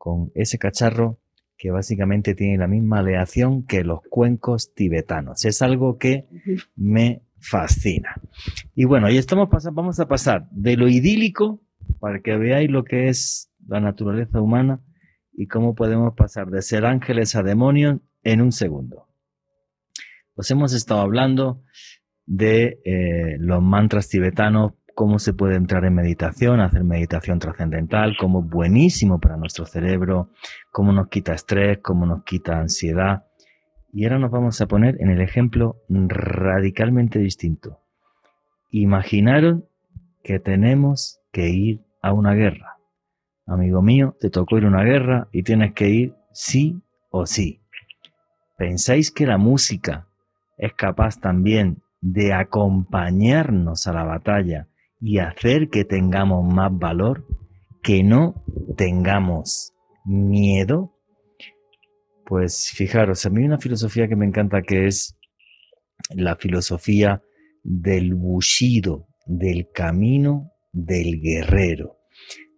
con 0.01 0.31
ese 0.33 0.57
cacharro 0.57 1.19
que 1.55 1.69
básicamente 1.69 2.33
tiene 2.33 2.57
la 2.57 2.67
misma 2.67 3.01
aleación 3.01 3.67
que 3.67 3.83
los 3.83 3.99
cuencos 4.09 4.73
tibetanos. 4.73 5.45
Es 5.45 5.61
algo 5.61 5.99
que 5.99 6.27
me 6.75 7.21
fascina. 7.37 8.19
Y 8.73 8.85
bueno, 8.85 9.05
ahí 9.05 9.19
estamos 9.19 9.47
vamos 9.71 9.99
a 9.99 10.07
pasar 10.07 10.49
de 10.49 10.75
lo 10.75 10.87
idílico 10.87 11.61
para 11.99 12.19
que 12.21 12.35
veáis 12.35 12.71
lo 12.71 12.83
que 12.83 13.09
es 13.09 13.51
la 13.67 13.79
naturaleza 13.79 14.41
humana 14.41 14.81
y 15.33 15.45
cómo 15.45 15.75
podemos 15.75 16.15
pasar 16.15 16.47
de 16.49 16.63
ser 16.63 16.83
ángeles 16.83 17.35
a 17.35 17.43
demonios 17.43 17.99
en 18.23 18.41
un 18.41 18.51
segundo. 18.51 19.05
Os 20.33 20.49
hemos 20.49 20.73
estado 20.73 21.01
hablando 21.01 21.61
de 22.25 22.79
eh, 22.85 23.37
los 23.37 23.61
mantras 23.61 24.09
tibetanos, 24.09 24.73
cómo 24.95 25.19
se 25.19 25.33
puede 25.33 25.55
entrar 25.55 25.85
en 25.85 25.95
meditación, 25.95 26.59
hacer 26.59 26.83
meditación 26.83 27.39
trascendental, 27.39 28.15
cómo 28.19 28.41
es 28.41 28.49
buenísimo 28.49 29.19
para 29.19 29.37
nuestro 29.37 29.65
cerebro, 29.65 30.29
cómo 30.71 30.91
nos 30.91 31.07
quita 31.07 31.33
estrés, 31.33 31.79
cómo 31.81 32.05
nos 32.05 32.23
quita 32.23 32.59
ansiedad. 32.59 33.25
Y 33.93 34.05
ahora 34.05 34.19
nos 34.19 34.31
vamos 34.31 34.61
a 34.61 34.67
poner 34.67 34.97
en 35.01 35.09
el 35.09 35.21
ejemplo 35.21 35.77
radicalmente 35.89 37.19
distinto. 37.19 37.79
Imaginaron 38.69 39.65
que 40.23 40.39
tenemos 40.39 41.19
que 41.31 41.49
ir 41.49 41.81
a 42.01 42.13
una 42.13 42.33
guerra. 42.33 42.77
Amigo 43.45 43.81
mío, 43.81 44.15
te 44.19 44.29
tocó 44.29 44.57
ir 44.57 44.65
a 44.65 44.69
una 44.69 44.83
guerra 44.83 45.27
y 45.31 45.43
tienes 45.43 45.73
que 45.73 45.89
ir 45.89 46.15
sí 46.31 46.81
o 47.09 47.25
sí. 47.25 47.61
¿Pensáis 48.57 49.11
que 49.11 49.25
la 49.25 49.37
música 49.37 50.07
es 50.57 50.73
capaz 50.73 51.19
también 51.19 51.81
de 52.01 52.33
acompañarnos 52.33 53.87
a 53.87 53.93
la 53.93 54.03
batalla 54.03 54.67
y 55.01 55.17
hacer 55.17 55.69
que 55.69 55.83
tengamos 55.83 56.45
más 56.45 56.71
valor? 56.71 57.25
¿Que 57.81 58.03
no 58.03 58.45
tengamos 58.77 59.73
miedo? 60.05 60.95
Pues 62.25 62.71
fijaros, 62.73 63.25
a 63.25 63.29
mí 63.29 63.41
hay 63.41 63.47
una 63.47 63.57
filosofía 63.57 64.07
que 64.07 64.15
me 64.15 64.27
encanta 64.27 64.61
que 64.61 64.85
es 64.85 65.17
la 66.15 66.35
filosofía 66.35 67.21
del 67.63 68.13
bushido, 68.13 69.07
del 69.25 69.69
camino 69.73 70.51
del 70.71 71.19
guerrero, 71.19 71.97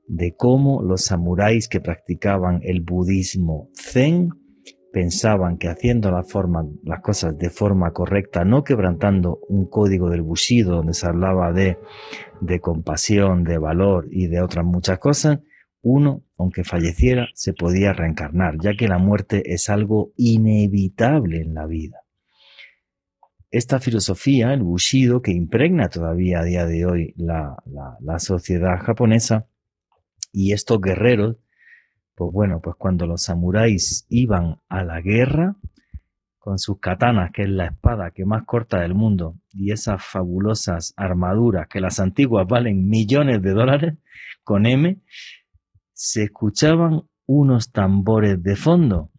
de 0.07 0.35
cómo 0.35 0.83
los 0.83 1.05
samuráis 1.05 1.67
que 1.67 1.81
practicaban 1.81 2.59
el 2.63 2.81
budismo 2.81 3.69
zen 3.73 4.29
pensaban 4.93 5.57
que 5.57 5.69
haciendo 5.69 6.11
las 6.11 7.01
cosas 7.01 7.35
de 7.35 7.49
forma 7.49 7.91
correcta, 7.93 8.45
no 8.45 8.63
quebrantando 8.63 9.39
un 9.49 9.65
código 9.65 10.11
del 10.11 10.21
bushido 10.21 10.75
donde 10.75 10.93
se 10.93 11.07
hablaba 11.07 11.51
de, 11.51 11.79
compasión, 12.61 13.43
de 13.43 13.57
valor 13.57 14.07
y 14.11 14.27
de 14.27 14.39
otras 14.39 14.63
muchas 14.63 14.99
cosas, 14.99 15.39
uno, 15.81 16.21
aunque 16.37 16.63
falleciera, 16.63 17.27
se 17.33 17.53
podía 17.53 17.91
reencarnar, 17.91 18.57
ya 18.61 18.75
que 18.77 18.87
la 18.87 18.99
muerte 18.99 19.51
es 19.51 19.67
algo 19.67 20.13
inevitable 20.15 21.41
en 21.41 21.55
la 21.55 21.65
vida. 21.65 22.03
Esta 23.49 23.79
filosofía, 23.79 24.53
el 24.53 24.61
bushido, 24.61 25.23
que 25.23 25.31
impregna 25.31 25.89
todavía 25.89 26.41
a 26.41 26.43
día 26.43 26.67
de 26.67 26.85
hoy 26.85 27.13
la 27.17 28.19
sociedad 28.19 28.77
japonesa, 28.79 29.47
y 30.31 30.53
estos 30.53 30.79
guerreros 30.81 31.37
pues 32.23 32.33
bueno, 32.33 32.61
pues 32.61 32.77
cuando 32.77 33.05
los 33.05 33.23
samuráis 33.23 34.05
iban 34.07 34.61
a 34.69 34.85
la 34.85 35.01
guerra 35.01 35.57
con 36.37 36.57
sus 36.57 36.79
katanas, 36.79 37.31
que 37.33 37.43
es 37.43 37.49
la 37.49 37.65
espada 37.65 38.11
que 38.11 38.23
más 38.23 38.45
corta 38.45 38.79
del 38.79 38.93
mundo, 38.93 39.41
y 39.51 39.73
esas 39.73 40.01
fabulosas 40.01 40.93
armaduras 40.95 41.67
que 41.67 41.81
las 41.81 41.99
antiguas 41.99 42.47
valen 42.47 42.87
millones 42.87 43.41
de 43.41 43.51
dólares, 43.51 43.97
con 44.45 44.65
M, 44.65 45.01
se 45.91 46.23
escuchaban 46.23 47.01
unos 47.25 47.73
tambores 47.73 48.41
de 48.41 48.55
fondo 48.55 49.11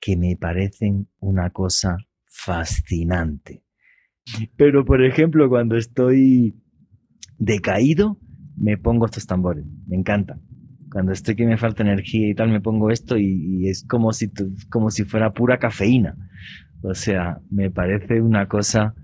que 0.00 0.16
me 0.16 0.36
parecen 0.36 1.08
una 1.20 1.50
cosa 1.50 1.98
fascinante. 2.26 3.62
Pero, 4.56 4.84
por 4.84 5.04
ejemplo, 5.04 5.48
cuando 5.48 5.76
estoy 5.76 6.60
decaído, 7.38 8.18
me 8.56 8.76
pongo 8.76 9.06
estos 9.06 9.28
tambores, 9.28 9.64
me 9.86 9.96
encantan 9.96 10.49
cuando 10.92 11.12
estoy 11.12 11.36
que 11.36 11.46
me 11.46 11.56
falta 11.56 11.82
energía 11.82 12.28
y 12.28 12.34
tal, 12.34 12.50
me 12.50 12.60
pongo 12.60 12.90
esto 12.90 13.16
y, 13.16 13.68
es 13.68 13.86
como 13.88 14.12
si, 14.12 14.30
como 14.70 14.90
si 14.90 15.04
fuera 15.04 15.32
pura 15.32 15.58
cafeína. 15.58 16.16
O 16.82 16.94
sea, 16.94 17.38
me 17.50 17.70
parece 17.70 18.20
una 18.20 18.48
cosa 18.48 18.94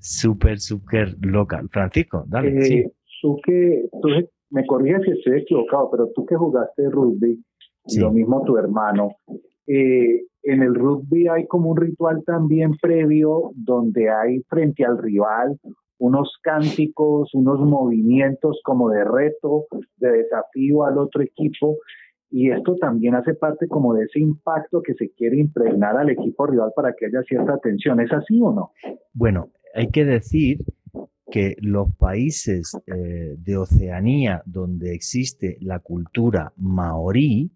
súper, 0.00 0.58
súper 0.58 1.16
loca. 1.20 1.62
Francisco, 1.70 2.24
dale. 2.26 2.80
Eh, 2.80 2.92
tú 3.20 3.38
que, 3.44 3.84
tú 4.02 4.08
me 4.50 4.66
corriges 4.66 5.02
si 5.04 5.12
estoy 5.12 5.40
equivocado, 5.40 5.90
pero 5.90 6.08
tú 6.14 6.26
que 6.26 6.36
jugaste 6.36 6.90
rugby, 6.90 7.42
lo 7.96 8.12
mismo 8.12 8.42
tu 8.44 8.58
hermano, 8.58 9.16
eh, 9.66 10.22
en 10.42 10.62
el 10.62 10.74
rugby 10.74 11.28
hay 11.28 11.46
como 11.46 11.70
un 11.70 11.76
ritual 11.76 12.22
también 12.26 12.72
previo 12.80 13.52
donde 13.54 14.10
hay 14.10 14.42
frente 14.48 14.84
al 14.84 14.98
rival 14.98 15.58
unos 16.02 16.36
cánticos, 16.42 17.32
unos 17.32 17.60
movimientos 17.60 18.60
como 18.64 18.90
de 18.90 19.04
reto, 19.04 19.66
de 19.98 20.10
desafío 20.10 20.84
al 20.84 20.98
otro 20.98 21.22
equipo. 21.22 21.76
Y 22.28 22.50
esto 22.50 22.74
también 22.74 23.14
hace 23.14 23.34
parte 23.34 23.68
como 23.68 23.94
de 23.94 24.06
ese 24.06 24.18
impacto 24.18 24.82
que 24.82 24.94
se 24.94 25.12
quiere 25.12 25.38
impregnar 25.38 25.96
al 25.96 26.10
equipo 26.10 26.44
rival 26.46 26.72
para 26.74 26.92
que 26.98 27.06
haya 27.06 27.22
cierta 27.22 27.54
atención. 27.54 28.00
¿Es 28.00 28.12
así 28.12 28.40
o 28.42 28.52
no? 28.52 28.72
Bueno, 29.12 29.50
hay 29.74 29.90
que 29.90 30.04
decir 30.04 30.58
que 31.30 31.54
los 31.60 31.94
países 31.94 32.76
eh, 32.88 33.36
de 33.38 33.56
Oceanía 33.56 34.42
donde 34.44 34.94
existe 34.94 35.56
la 35.60 35.78
cultura 35.78 36.52
maorí, 36.56 37.52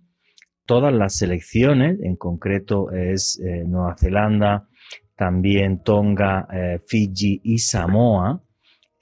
todas 0.66 0.94
las 0.94 1.16
selecciones, 1.16 1.98
en 2.00 2.14
concreto 2.14 2.92
es 2.92 3.40
eh, 3.40 3.64
Nueva 3.66 3.96
Zelanda, 3.98 4.68
también 5.16 5.82
Tonga, 5.82 6.46
eh, 6.52 6.78
Fiji 6.86 7.40
y 7.42 7.58
Samoa, 7.58 8.42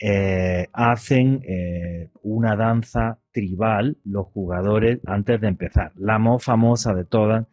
eh, 0.01 0.69
hacen 0.73 1.43
eh, 1.45 2.11
una 2.23 2.57
danza 2.57 3.19
tribal 3.33 3.97
los 4.05 4.27
jugadores 4.27 5.01
antes 5.07 5.41
de 5.41 5.49
empezar. 5.49 5.93
La 5.97 6.19
más 6.19 6.43
famosa 6.43 6.95
de 6.95 7.05
todas, 7.05 7.47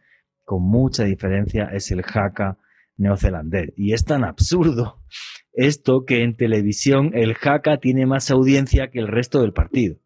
con 0.43 0.63
mucha 0.63 1.03
diferencia, 1.03 1.69
es 1.73 1.91
el 1.91 2.03
haka 2.03 2.57
neozelandés. 2.97 3.73
Y 3.75 3.93
es 3.93 4.05
tan 4.05 4.23
absurdo 4.23 5.01
esto 5.53 6.05
que 6.05 6.23
en 6.23 6.35
televisión 6.35 7.11
el 7.13 7.35
haka 7.41 7.77
tiene 7.77 8.05
más 8.05 8.29
audiencia 8.31 8.89
que 8.89 8.99
el 8.99 9.07
resto 9.07 9.41
del 9.41 9.53
partido. 9.53 9.97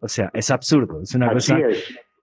O 0.00 0.08
sea, 0.08 0.30
es 0.34 0.50
absurdo, 0.50 1.00
es 1.02 1.14
una 1.14 1.32
cosa... 1.32 1.56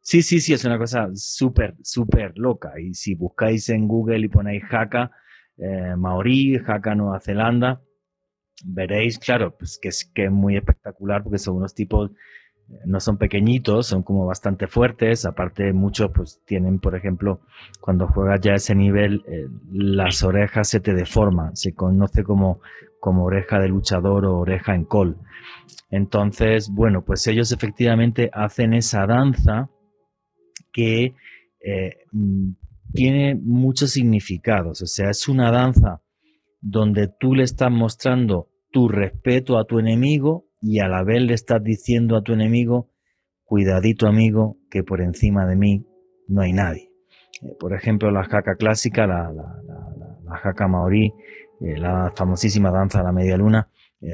Sí, 0.10 0.24
sí, 0.24 0.40
sí, 0.40 0.54
es 0.54 0.66
una 0.66 0.80
cosa 0.80 1.10
súper, 1.14 1.76
súper 1.84 2.36
loca. 2.36 2.72
Y 2.80 2.96
si 2.96 3.14
buscáis 3.14 3.70
en 3.70 3.88
Google 3.88 4.26
y 4.26 4.28
ponéis 4.28 4.64
jaca, 4.64 5.12
eh, 5.56 5.96
maorí, 5.96 6.58
jaca 6.58 6.96
Nueva 6.96 7.20
Zelanda, 7.20 7.84
veréis, 8.66 9.20
claro, 9.20 9.56
pues 9.56 9.78
que 9.80 9.90
es, 9.90 10.12
que 10.12 10.26
es 10.26 10.32
muy 10.32 10.58
espectacular 10.58 11.22
porque 11.22 11.38
son 11.38 11.58
unos 11.58 11.76
tipos, 11.76 12.10
eh, 12.10 12.80
no 12.88 13.00
son 13.00 13.20
pequeñitos, 13.20 13.86
son 13.86 14.02
como 14.02 14.26
bastante 14.26 14.66
fuertes. 14.66 15.26
Aparte, 15.26 15.74
muchos 15.74 16.10
pues 16.12 16.42
tienen, 16.44 16.80
por 16.80 16.96
ejemplo, 16.96 17.42
cuando 17.80 18.08
juegas 18.08 18.42
ya 18.42 18.54
a 18.54 18.56
ese 18.56 18.74
nivel, 18.74 19.24
eh, 19.28 19.48
las 19.72 20.24
orejas 20.24 20.70
se 20.70 20.80
te 20.80 20.96
deforman. 20.96 21.56
Se 21.56 21.76
conoce 21.76 22.24
como, 22.24 22.62
como 23.00 23.26
oreja 23.26 23.60
de 23.60 23.68
luchador 23.68 24.26
o 24.26 24.40
oreja 24.40 24.74
en 24.74 24.86
col. 24.86 25.18
Entonces, 25.92 26.68
bueno, 26.72 27.04
pues 27.06 27.28
ellos 27.28 27.52
efectivamente 27.52 28.32
hacen 28.34 28.74
esa 28.74 29.06
danza 29.06 29.70
que 30.80 31.14
eh, 31.60 31.98
mm, 32.14 32.52
tiene 32.94 33.36
muchos 33.36 33.92
significados. 33.92 34.82
O 34.82 34.86
sea, 34.86 35.10
es 35.10 35.28
una 35.28 35.52
danza 35.52 36.02
donde 36.62 37.10
tú 37.20 37.36
le 37.36 37.44
estás 37.44 37.70
mostrando 37.70 38.48
tu 38.72 38.88
respeto 38.88 39.58
a 39.58 39.66
tu 39.66 39.80
enemigo 39.80 40.46
y 40.62 40.80
a 40.80 40.88
la 40.88 41.04
vez 41.04 41.22
le 41.22 41.34
estás 41.34 41.62
diciendo 41.62 42.16
a 42.16 42.22
tu 42.22 42.32
enemigo, 42.32 42.92
cuidadito 43.44 44.08
amigo, 44.08 44.58
que 44.72 44.84
por 44.84 45.02
encima 45.02 45.46
de 45.46 45.58
mí 45.58 45.86
no 46.30 46.42
hay 46.42 46.54
nadie. 46.54 46.92
Eh, 47.42 47.56
por 47.60 47.74
ejemplo, 47.74 48.10
la 48.10 48.24
jaca 48.24 48.56
clásica, 48.56 49.06
la, 49.06 49.34
jaca 50.42 50.66
maorí, 50.70 51.14
eh, 51.60 51.78
la 51.78 52.14
famosísima 52.16 52.72
danza 52.72 53.00
de 53.00 53.04
la 53.04 53.12
media 53.12 53.36
luna, 53.36 53.70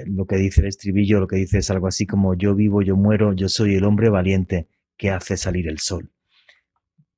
lo 0.07 0.25
que 0.25 0.37
dice 0.37 0.61
el 0.61 0.67
estribillo, 0.67 1.19
lo 1.19 1.27
que 1.27 1.35
dice 1.35 1.59
es 1.59 1.69
algo 1.69 1.85
así 1.85 2.07
como 2.07 2.33
yo 2.33 2.55
vivo, 2.55 2.81
yo 2.81 2.95
muero, 2.95 3.33
yo 3.33 3.49
soy 3.49 3.75
el 3.75 3.83
hombre 3.83 4.09
valiente 4.09 4.67
que 4.97 5.11
hace 5.11 5.37
salir 5.37 5.67
el 5.67 5.77
sol. 5.77 6.14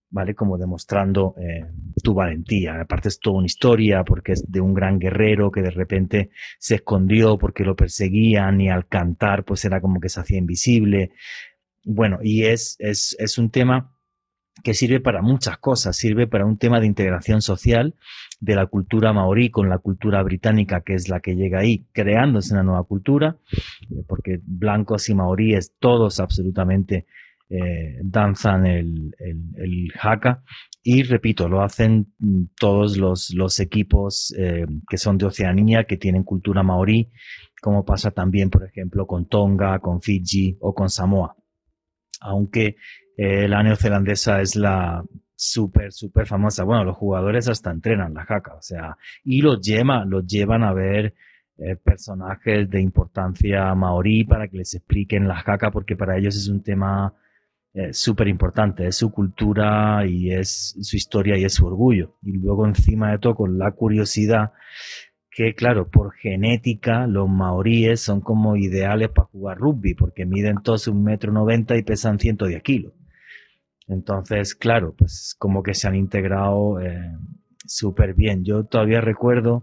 ¿Vale? 0.09 0.35
Como 0.35 0.57
demostrando 0.57 1.35
eh, 1.37 1.65
tu 2.03 2.13
valentía. 2.13 2.79
Aparte 2.81 3.09
es 3.09 3.19
toda 3.19 3.37
una 3.37 3.45
historia 3.45 4.03
porque 4.03 4.33
es 4.33 4.49
de 4.49 4.61
un 4.61 4.73
gran 4.73 4.99
guerrero 4.99 5.51
que 5.51 5.61
de 5.61 5.71
repente 5.71 6.29
se 6.59 6.75
escondió 6.75 7.37
porque 7.37 7.63
lo 7.63 7.75
perseguían 7.75 8.61
y 8.61 8.69
al 8.69 8.87
cantar 8.87 9.43
pues 9.43 9.65
era 9.65 9.81
como 9.81 9.99
que 9.99 10.09
se 10.09 10.19
hacía 10.19 10.37
invisible. 10.37 11.11
Bueno, 11.83 12.19
y 12.21 12.43
es, 12.43 12.75
es, 12.79 13.15
es 13.19 13.37
un 13.37 13.49
tema 13.49 13.93
que 14.63 14.73
sirve 14.73 14.99
para 14.99 15.21
muchas 15.21 15.57
cosas, 15.57 15.95
sirve 15.95 16.27
para 16.27 16.45
un 16.45 16.57
tema 16.57 16.79
de 16.79 16.87
integración 16.87 17.41
social 17.41 17.95
de 18.39 18.55
la 18.55 18.65
cultura 18.67 19.13
maorí 19.13 19.49
con 19.49 19.69
la 19.69 19.77
cultura 19.77 20.21
británica, 20.23 20.81
que 20.81 20.93
es 20.93 21.09
la 21.09 21.19
que 21.19 21.35
llega 21.35 21.59
ahí, 21.59 21.85
creándose 21.91 22.53
una 22.53 22.63
nueva 22.63 22.83
cultura, 22.83 23.37
eh, 23.89 24.03
porque 24.07 24.39
blancos 24.43 25.09
y 25.09 25.15
maoríes 25.15 25.73
todos 25.79 26.19
absolutamente 26.19 27.05
eh, 27.49 27.97
danzan 28.03 28.65
el, 28.65 29.15
el, 29.19 29.93
haka 30.01 30.43
y 30.83 31.03
repito, 31.03 31.47
lo 31.47 31.61
hacen 31.61 32.13
todos 32.59 32.97
los, 32.97 33.34
los 33.34 33.61
equipos 33.61 34.35
eh, 34.38 34.65
que 34.89 34.97
son 34.97 35.17
de 35.17 35.27
Oceanía, 35.27 35.85
que 35.85 35.95
tienen 35.95 36.23
cultura 36.23 36.61
maorí, 36.61 37.09
como 37.61 37.85
pasa 37.85 38.11
también, 38.11 38.49
por 38.49 38.65
ejemplo, 38.65 39.07
con 39.07 39.30
Tonga, 39.30 39.80
con 39.80 40.01
Fiji 40.01 40.57
o 40.59 40.76
con 40.76 40.89
Samoa. 40.89 41.38
Aunque 42.19 42.76
eh, 43.15 43.47
la 43.47 43.63
neozelandesa 43.63 44.41
es 44.41 44.57
la 44.57 45.01
súper, 45.34 45.93
súper 45.93 46.27
famosa. 46.27 46.65
Bueno, 46.65 46.84
los 46.84 46.97
jugadores 46.97 47.47
hasta 47.47 47.72
entrenan 47.72 48.13
la 48.13 48.26
haka, 48.27 48.55
o 48.55 48.61
sea, 48.61 48.97
y 49.23 49.41
los, 49.41 49.61
lleva, 49.61 50.03
los 50.03 50.27
llevan 50.27 50.63
a 50.63 50.73
ver 50.73 51.13
personajes 51.84 52.69
de 52.69 52.81
importancia 52.81 53.73
maorí 53.73 54.26
para 54.26 54.47
que 54.47 54.57
les 54.57 54.76
expliquen 54.76 55.27
la 55.27 55.39
haka, 55.39 55.72
porque 55.72 55.95
para 55.95 56.17
ellos 56.17 56.35
es 56.35 56.49
un 56.49 56.61
tema 56.61 57.15
súper 57.91 58.27
importante, 58.27 58.87
es 58.87 58.95
su 58.95 59.11
cultura 59.11 60.05
y 60.07 60.31
es 60.31 60.75
su 60.81 60.95
historia 60.95 61.37
y 61.37 61.45
es 61.45 61.53
su 61.53 61.65
orgullo. 61.65 62.15
Y 62.23 62.33
luego 62.33 62.65
encima 62.65 63.11
de 63.11 63.19
todo 63.19 63.35
con 63.35 63.57
la 63.57 63.71
curiosidad 63.71 64.53
que 65.37 65.53
claro, 65.53 65.87
por 65.87 66.15
genética 66.15 67.05
los 67.05 67.29
maoríes 67.29 68.01
son 68.01 68.21
como 68.21 68.55
ideales 68.55 69.09
para 69.09 69.27
jugar 69.27 69.59
rugby, 69.59 69.93
porque 69.93 70.25
miden 70.25 70.63
todos 70.63 70.87
un 70.87 71.03
metro 71.03 71.31
noventa 71.31 71.77
y 71.77 71.83
pesan 71.83 72.17
110 72.17 72.63
kilos. 72.63 72.93
Entonces, 73.87 74.55
claro, 74.55 74.95
pues 74.97 75.35
como 75.37 75.61
que 75.61 75.75
se 75.75 75.87
han 75.87 75.93
integrado 75.93 76.79
eh, 76.79 77.15
súper 77.67 78.15
bien. 78.15 78.45
Yo 78.45 78.63
todavía 78.63 78.99
recuerdo, 78.99 79.61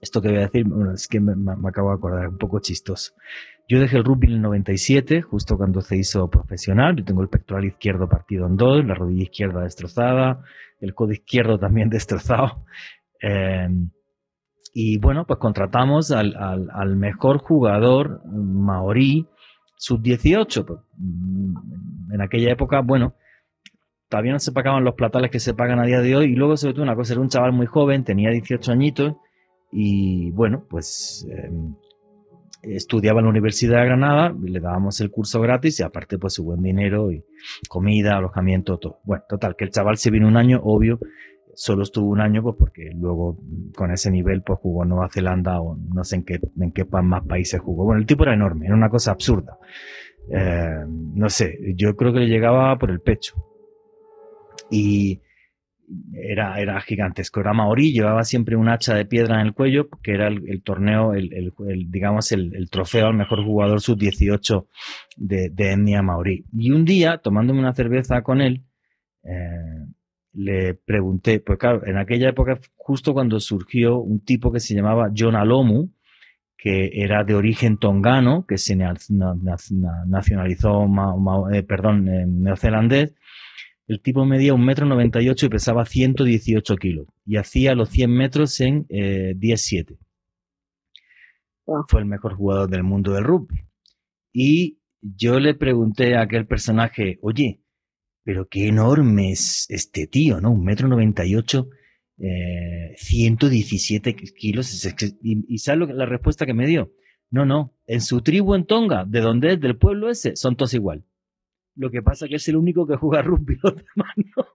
esto 0.00 0.20
que 0.20 0.30
voy 0.30 0.38
a 0.38 0.48
decir, 0.48 0.64
bueno, 0.64 0.92
es 0.92 1.06
que 1.06 1.20
me, 1.20 1.36
me 1.36 1.68
acabo 1.68 1.90
de 1.90 1.94
acordar, 1.94 2.28
un 2.28 2.38
poco 2.38 2.58
chistoso. 2.58 3.12
Yo 3.66 3.80
dejé 3.80 3.96
el 3.96 4.04
rugby 4.04 4.26
en 4.26 4.34
el 4.34 4.42
97, 4.42 5.22
justo 5.22 5.56
cuando 5.56 5.80
se 5.80 5.96
hizo 5.96 6.28
profesional. 6.28 6.96
Yo 6.96 7.04
tengo 7.04 7.22
el 7.22 7.28
pectoral 7.28 7.64
izquierdo 7.64 8.08
partido 8.08 8.46
en 8.46 8.56
dos, 8.56 8.84
la 8.84 8.94
rodilla 8.94 9.22
izquierda 9.22 9.62
destrozada, 9.62 10.42
el 10.80 10.94
codo 10.94 11.12
izquierdo 11.12 11.58
también 11.58 11.88
destrozado. 11.90 12.64
Eh, 13.22 13.68
y 14.74 14.98
bueno, 14.98 15.24
pues 15.24 15.38
contratamos 15.38 16.10
al, 16.10 16.96
mejor 16.96 17.38
jugador 17.38 18.20
maorí 18.26 19.28
sub-18. 19.78 20.64
Pues, 20.66 20.80
mm, 20.98 22.12
en 22.12 22.20
aquella 22.20 22.50
época, 22.52 22.80
bueno, 22.80 23.14
todavía 24.08 24.32
no 24.32 24.40
se 24.40 24.52
pagaban 24.52 24.84
los 24.84 24.94
platales 24.94 25.30
que 25.30 25.40
se 25.40 25.54
pagan 25.54 25.78
a 25.78 25.86
día 25.86 26.00
de 26.00 26.16
hoy. 26.16 26.32
Y 26.32 26.34
luego, 26.34 26.56
sobre 26.56 26.74
todo, 26.74 26.82
una 26.82 26.96
cosa, 26.96 27.14
era 27.14 27.22
un 27.22 27.28
chaval 27.28 27.52
muy 27.52 27.66
joven, 27.66 28.04
tenía 28.04 28.30
18 28.30 28.72
añitos 28.72 29.14
y, 29.72 30.32
bueno, 30.32 30.66
pues 30.68 31.26
em, 31.30 31.76
estudiaba 32.66 33.20
en 33.20 33.26
la 33.26 33.30
Universidad 33.30 33.80
de 33.80 33.86
Granada, 33.86 34.34
le 34.42 34.60
dábamos 34.60 35.00
el 35.00 35.10
curso 35.10 35.40
gratis 35.40 35.80
y 35.80 35.82
aparte, 35.82 36.18
pues 36.18 36.34
su 36.34 36.44
buen 36.44 36.62
dinero 36.62 37.12
y 37.12 37.24
comida, 37.68 38.16
alojamiento, 38.16 38.78
todo. 38.78 39.00
Bueno, 39.04 39.24
total, 39.28 39.56
que 39.56 39.64
el 39.64 39.70
chaval 39.70 39.96
se 39.96 40.10
vino 40.10 40.28
un 40.28 40.36
año, 40.36 40.60
obvio, 40.62 40.98
solo 41.54 41.82
estuvo 41.82 42.08
un 42.08 42.20
año, 42.20 42.42
pues 42.42 42.56
porque 42.58 42.90
luego 42.94 43.38
con 43.76 43.90
ese 43.92 44.10
nivel, 44.10 44.42
pues 44.42 44.58
jugó 44.60 44.84
Nueva 44.84 45.08
Zelanda 45.08 45.60
o 45.60 45.76
no 45.76 46.04
sé 46.04 46.16
en 46.16 46.24
qué, 46.24 46.40
en 46.60 46.72
qué 46.72 46.84
más 46.84 47.26
países 47.26 47.60
jugó. 47.60 47.84
Bueno, 47.84 48.00
el 48.00 48.06
tipo 48.06 48.24
era 48.24 48.34
enorme, 48.34 48.66
era 48.66 48.74
una 48.74 48.88
cosa 48.88 49.12
absurda. 49.12 49.58
Eh, 50.30 50.84
no 50.88 51.28
sé, 51.28 51.58
yo 51.76 51.96
creo 51.96 52.12
que 52.12 52.20
le 52.20 52.28
llegaba 52.28 52.76
por 52.78 52.90
el 52.90 53.00
pecho 53.00 53.34
y 54.70 55.20
era, 56.12 56.60
era 56.60 56.80
gigantesco. 56.80 57.40
Era 57.40 57.52
maorí, 57.52 57.92
llevaba 57.92 58.24
siempre 58.24 58.56
un 58.56 58.68
hacha 58.68 58.94
de 58.94 59.04
piedra 59.04 59.40
en 59.40 59.46
el 59.46 59.54
cuello, 59.54 59.88
que 60.02 60.12
era 60.12 60.28
el, 60.28 60.62
torneo, 60.62 61.14
el, 61.14 61.52
digamos, 61.88 62.32
el, 62.32 62.68
trofeo 62.70 63.06
al 63.06 63.14
mejor 63.14 63.44
jugador 63.44 63.80
sub-18 63.80 64.66
de, 65.16 65.50
de 65.50 65.72
etnia 65.72 66.02
maorí. 66.02 66.44
Y 66.52 66.70
un 66.70 66.84
día, 66.84 67.18
tomándome 67.18 67.60
una 67.60 67.74
cerveza 67.74 68.22
con 68.22 68.40
él, 68.40 68.64
eh, 69.24 69.86
le 70.34 70.74
pregunté, 70.74 71.40
pues 71.40 71.58
claro, 71.58 71.86
en 71.86 71.96
aquella 71.96 72.28
época, 72.28 72.58
justo 72.76 73.14
cuando 73.14 73.40
surgió 73.40 73.98
un 73.98 74.20
tipo 74.20 74.52
que 74.52 74.60
se 74.60 74.74
llamaba 74.74 75.10
John 75.16 75.36
Alomu, 75.36 75.90
que 76.56 76.90
era 76.94 77.24
de 77.24 77.34
origen 77.34 77.76
tongano, 77.76 78.46
que 78.46 78.58
se 78.58 78.74
nacionalizó, 78.74 80.86
eh, 81.52 81.62
perdón, 81.62 82.42
neozelandés, 82.42 83.12
el 83.86 84.00
tipo 84.00 84.24
medía 84.24 84.54
un 84.54 84.64
metro 84.64 84.86
noventa 84.86 85.20
y 85.20 85.28
ocho 85.28 85.46
y 85.46 85.50
pesaba 85.50 85.84
118 85.84 86.76
kilos 86.76 87.06
y 87.26 87.36
hacía 87.36 87.74
los 87.74 87.90
100 87.90 88.10
metros 88.10 88.60
en 88.60 88.86
eh, 88.88 89.34
10-7. 89.36 89.98
Fue 91.88 92.00
el 92.00 92.06
mejor 92.06 92.34
jugador 92.34 92.68
del 92.68 92.82
mundo 92.82 93.12
del 93.12 93.24
rugby. 93.24 93.64
Y 94.32 94.78
yo 95.00 95.38
le 95.38 95.54
pregunté 95.54 96.14
a 96.16 96.22
aquel 96.22 96.46
personaje, 96.46 97.18
oye, 97.22 97.60
pero 98.22 98.48
qué 98.48 98.68
enorme 98.68 99.32
es 99.32 99.66
este 99.68 100.06
tío, 100.06 100.40
¿no? 100.40 100.52
Un 100.52 100.64
metro 100.64 100.88
noventa 100.88 101.24
y 101.26 101.36
ocho, 101.36 101.68
117 102.16 104.10
eh, 104.10 104.16
kilos. 104.36 104.86
Y, 105.22 105.58
¿sabes 105.58 105.88
la 105.94 106.06
respuesta 106.06 106.46
que 106.46 106.54
me 106.54 106.66
dio? 106.66 106.92
No, 107.30 107.44
no, 107.44 107.74
en 107.86 108.00
su 108.00 108.22
tribu 108.22 108.54
en 108.54 108.64
Tonga, 108.64 109.04
de 109.04 109.20
donde 109.20 109.54
es, 109.54 109.60
del 109.60 109.76
pueblo 109.76 110.10
ese, 110.10 110.36
son 110.36 110.56
todos 110.56 110.74
igual. 110.74 111.04
Lo 111.76 111.90
que 111.90 112.02
pasa 112.02 112.26
es 112.26 112.30
que 112.30 112.36
es 112.36 112.48
el 112.48 112.56
único 112.56 112.86
que 112.86 112.96
juega 112.96 113.22
rugby, 113.22 113.58
los 113.62 113.74
demás 113.74 114.12
no. 114.36 114.46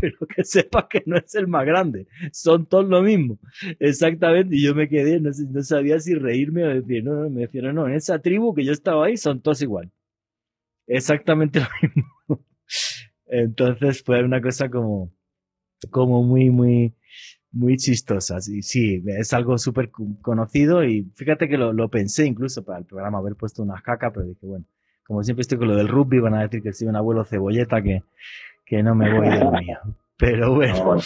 Pero 0.00 0.16
que 0.28 0.44
sepa 0.44 0.88
que 0.88 1.02
no 1.06 1.16
es 1.16 1.34
el 1.34 1.48
más 1.48 1.66
grande. 1.66 2.06
Son 2.30 2.66
todos 2.66 2.88
lo 2.88 3.02
mismo. 3.02 3.38
Exactamente. 3.80 4.54
Y 4.54 4.62
yo 4.62 4.74
me 4.74 4.88
quedé, 4.88 5.18
no, 5.20 5.32
sabía 5.62 5.98
si 5.98 6.14
reírme 6.14 6.64
o 6.64 6.68
decir, 6.68 7.02
no, 7.02 7.14
no, 7.14 7.30
me 7.30 7.42
decían, 7.42 7.74
no, 7.74 7.88
en 7.88 7.94
esa 7.94 8.20
tribu 8.20 8.54
que 8.54 8.64
yo 8.64 8.72
estaba 8.72 9.06
ahí 9.06 9.16
son 9.16 9.40
todos 9.40 9.60
igual. 9.60 9.90
Exactamente 10.86 11.60
lo 11.60 11.66
mismo. 11.82 12.46
Entonces 13.26 14.02
fue 14.04 14.22
una 14.22 14.40
cosa 14.40 14.68
como, 14.68 15.12
como 15.90 16.22
muy, 16.22 16.50
muy, 16.50 16.94
muy 17.50 17.76
chistosa. 17.76 18.40
Sí, 18.40 18.62
sí 18.62 19.02
es 19.06 19.32
algo 19.32 19.58
súper 19.58 19.90
conocido 19.90 20.84
y 20.84 21.10
fíjate 21.16 21.48
que 21.48 21.58
lo, 21.58 21.72
lo, 21.72 21.90
pensé 21.90 22.26
incluso 22.26 22.64
para 22.64 22.78
el 22.78 22.84
programa 22.84 23.18
haber 23.18 23.36
puesto 23.36 23.62
una 23.62 23.80
caca, 23.82 24.12
pero 24.12 24.26
dije, 24.26 24.46
bueno, 24.46 24.66
como 25.06 25.22
siempre 25.22 25.42
estoy 25.42 25.58
con 25.58 25.68
lo 25.68 25.76
del 25.76 25.88
rugby, 25.88 26.20
van 26.20 26.34
a 26.34 26.42
decir 26.42 26.62
que 26.62 26.72
soy 26.72 26.88
un 26.88 26.96
abuelo 26.96 27.24
cebolleta 27.24 27.82
que, 27.82 28.02
que 28.64 28.82
no 28.82 28.94
me 28.94 29.12
voy 29.12 29.28
de 29.28 29.38
lo 29.38 29.52
mío. 29.52 29.78
Pero 30.16 30.54
bueno, 30.54 30.98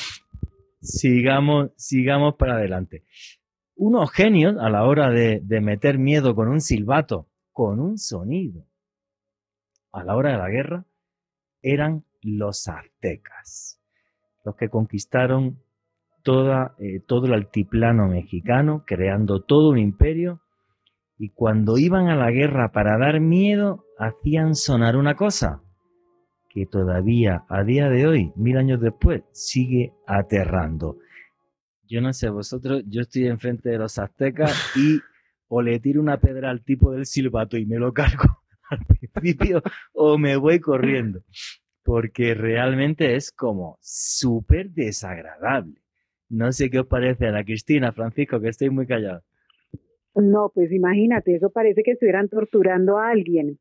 sigamos, 0.81 1.71
sigamos 1.77 2.35
para 2.35 2.57
adelante. 2.57 3.05
Unos 3.75 4.11
genios 4.11 4.57
a 4.59 4.69
la 4.71 4.85
hora 4.85 5.11
de, 5.11 5.41
de 5.43 5.61
meter 5.61 5.99
miedo 5.99 6.35
con 6.35 6.49
un 6.49 6.61
silbato, 6.61 7.27
con 7.53 7.81
un 7.81 7.99
sonido, 7.99 8.67
a 9.93 10.05
la 10.05 10.17
hora 10.17 10.33
de 10.33 10.39
la 10.39 10.49
guerra, 10.49 10.85
eran 11.63 12.05
los 12.23 12.69
aztecas, 12.69 13.81
los 14.45 14.57
que 14.57 14.69
conquistaron 14.69 15.59
toda, 16.23 16.75
eh, 16.79 17.01
todo 17.01 17.27
el 17.27 17.35
altiplano 17.35 18.09
mexicano, 18.09 18.85
creando 18.87 19.43
todo 19.43 19.71
un 19.71 19.79
imperio 19.79 20.41
y 21.19 21.31
cuando 21.31 21.79
iban 21.79 22.09
a 22.09 22.17
la 22.17 22.31
guerra 22.31 22.73
para 22.73 22.99
dar 22.99 23.21
miedo, 23.21 23.85
hacían 23.99 24.55
sonar 24.55 24.97
una 24.97 25.15
cosa 25.15 25.63
que 26.51 26.67
todavía 26.67 27.45
a 27.49 27.65
día 27.65 27.89
de 27.89 28.07
hoy, 28.07 28.33
mil 28.37 28.57
años 28.57 28.81
después, 28.81 29.23
sigue 29.33 29.93
aterrando. 30.07 30.99
Yo 31.89 32.01
no 32.01 32.13
sé, 32.13 32.31
vosotros, 32.31 32.83
yo 32.87 33.03
estoy 33.03 33.27
enfrente 33.27 33.69
de 33.69 33.79
los 33.79 33.99
aztecas 33.99 34.73
y 34.77 35.01
o 35.49 35.63
le 35.63 35.79
tiro 35.79 36.01
una 36.01 36.19
pedra 36.19 36.51
al 36.51 36.65
tipo 36.65 36.93
del 36.93 37.07
silbato 37.07 37.57
y 37.57 37.67
me 37.67 37.77
lo 37.77 37.93
cargo 37.93 38.43
al 38.71 38.85
principio 38.85 39.63
o 39.93 40.19
me 40.19 40.37
voy 40.37 40.59
corriendo, 40.59 41.23
porque 41.85 42.35
realmente 42.35 43.17
es 43.17 43.31
como 43.33 43.79
súper 43.81 44.71
desagradable. 44.71 45.81
No 46.29 46.51
sé 46.53 46.71
qué 46.71 46.81
os 46.81 46.87
parece 46.87 47.29
a 47.29 47.33
la 47.33 47.45
Cristina, 47.45 47.93
Francisco, 47.93 48.41
que 48.41 48.49
estoy 48.49 48.71
muy 48.71 48.87
callado. 48.87 49.23
No, 50.17 50.51
pues 50.55 50.73
imagínate, 50.73 51.37
eso 51.37 51.51
parece 51.51 51.83
que 51.83 51.93
estuvieran 51.93 52.29
torturando 52.29 52.99
a 52.99 53.11
alguien. 53.11 53.59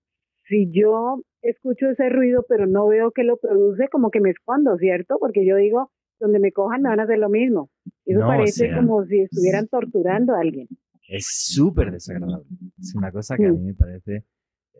Si 0.47 0.71
yo 0.71 1.21
escucho 1.41 1.89
ese 1.89 2.09
ruido 2.09 2.45
pero 2.47 2.65
no 2.65 2.87
veo 2.87 3.11
que 3.11 3.23
lo 3.23 3.37
produce, 3.37 3.87
como 3.89 4.09
que 4.09 4.21
me 4.21 4.29
escondo, 4.29 4.77
¿cierto? 4.77 5.17
Porque 5.19 5.45
yo 5.45 5.57
digo, 5.57 5.91
donde 6.19 6.39
me 6.39 6.51
cojan 6.51 6.81
me 6.81 6.89
van 6.89 6.99
a 7.01 7.03
hacer 7.03 7.19
lo 7.19 7.29
mismo. 7.29 7.69
Eso 8.05 8.21
parece 8.21 8.73
como 8.73 9.05
si 9.05 9.21
estuvieran 9.21 9.67
torturando 9.67 10.33
a 10.33 10.39
alguien. 10.39 10.67
Es 11.07 11.27
súper 11.27 11.91
desagradable. 11.91 12.47
Es 12.79 12.95
una 12.95 13.11
cosa 13.11 13.35
que 13.35 13.45
a 13.45 13.51
mí 13.51 13.59
me 13.59 13.73
parece 13.73 14.15
eh, 14.15 14.79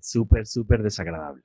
súper, 0.00 0.46
súper 0.46 0.82
desagradable. 0.82 1.42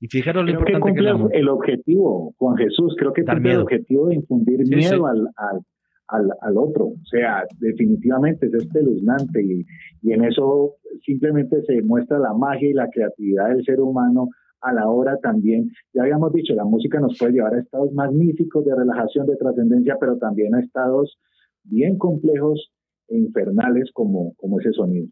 Y 0.00 0.08
fijaros 0.08 0.44
lo 0.44 0.50
importante 0.50 0.92
que, 0.92 1.28
que 1.32 1.38
el 1.38 1.48
objetivo, 1.48 2.34
Juan 2.38 2.56
Jesús, 2.56 2.96
creo 2.98 3.12
que 3.12 3.20
el 3.20 3.60
objetivo 3.60 4.08
de 4.08 4.16
infundir 4.16 4.66
miedo 4.66 5.06
Al, 5.06 5.28
al, 5.36 5.60
al, 6.08 6.56
otro. 6.56 6.86
O 6.86 7.04
sea, 7.10 7.44
definitivamente 7.58 8.46
es 8.46 8.54
espeluznante 8.54 9.42
y, 9.42 9.64
y 10.02 10.12
en 10.12 10.24
eso 10.24 10.76
simplemente 11.04 11.62
se 11.62 11.82
muestra 11.82 12.18
la 12.18 12.34
magia 12.34 12.68
y 12.68 12.74
la 12.74 12.88
creatividad 12.90 13.48
del 13.48 13.64
ser 13.64 13.80
humano 13.80 14.28
a 14.62 14.72
la 14.72 14.88
hora 14.88 15.18
también, 15.18 15.70
ya 15.92 16.02
habíamos 16.02 16.32
dicho, 16.32 16.54
la 16.54 16.64
música 16.64 17.00
nos 17.00 17.18
puede 17.18 17.32
llevar 17.32 17.54
a 17.54 17.60
estados 17.60 17.92
magníficos 17.92 18.64
de 18.64 18.74
relajación, 18.74 19.26
de 19.26 19.36
trascendencia, 19.36 19.96
pero 19.98 20.18
también 20.18 20.54
a 20.54 20.60
estados 20.60 21.18
bien 21.64 21.98
complejos 21.98 22.72
e 23.08 23.18
infernales 23.18 23.90
como, 23.92 24.34
como 24.36 24.60
ese 24.60 24.72
sonido. 24.72 25.08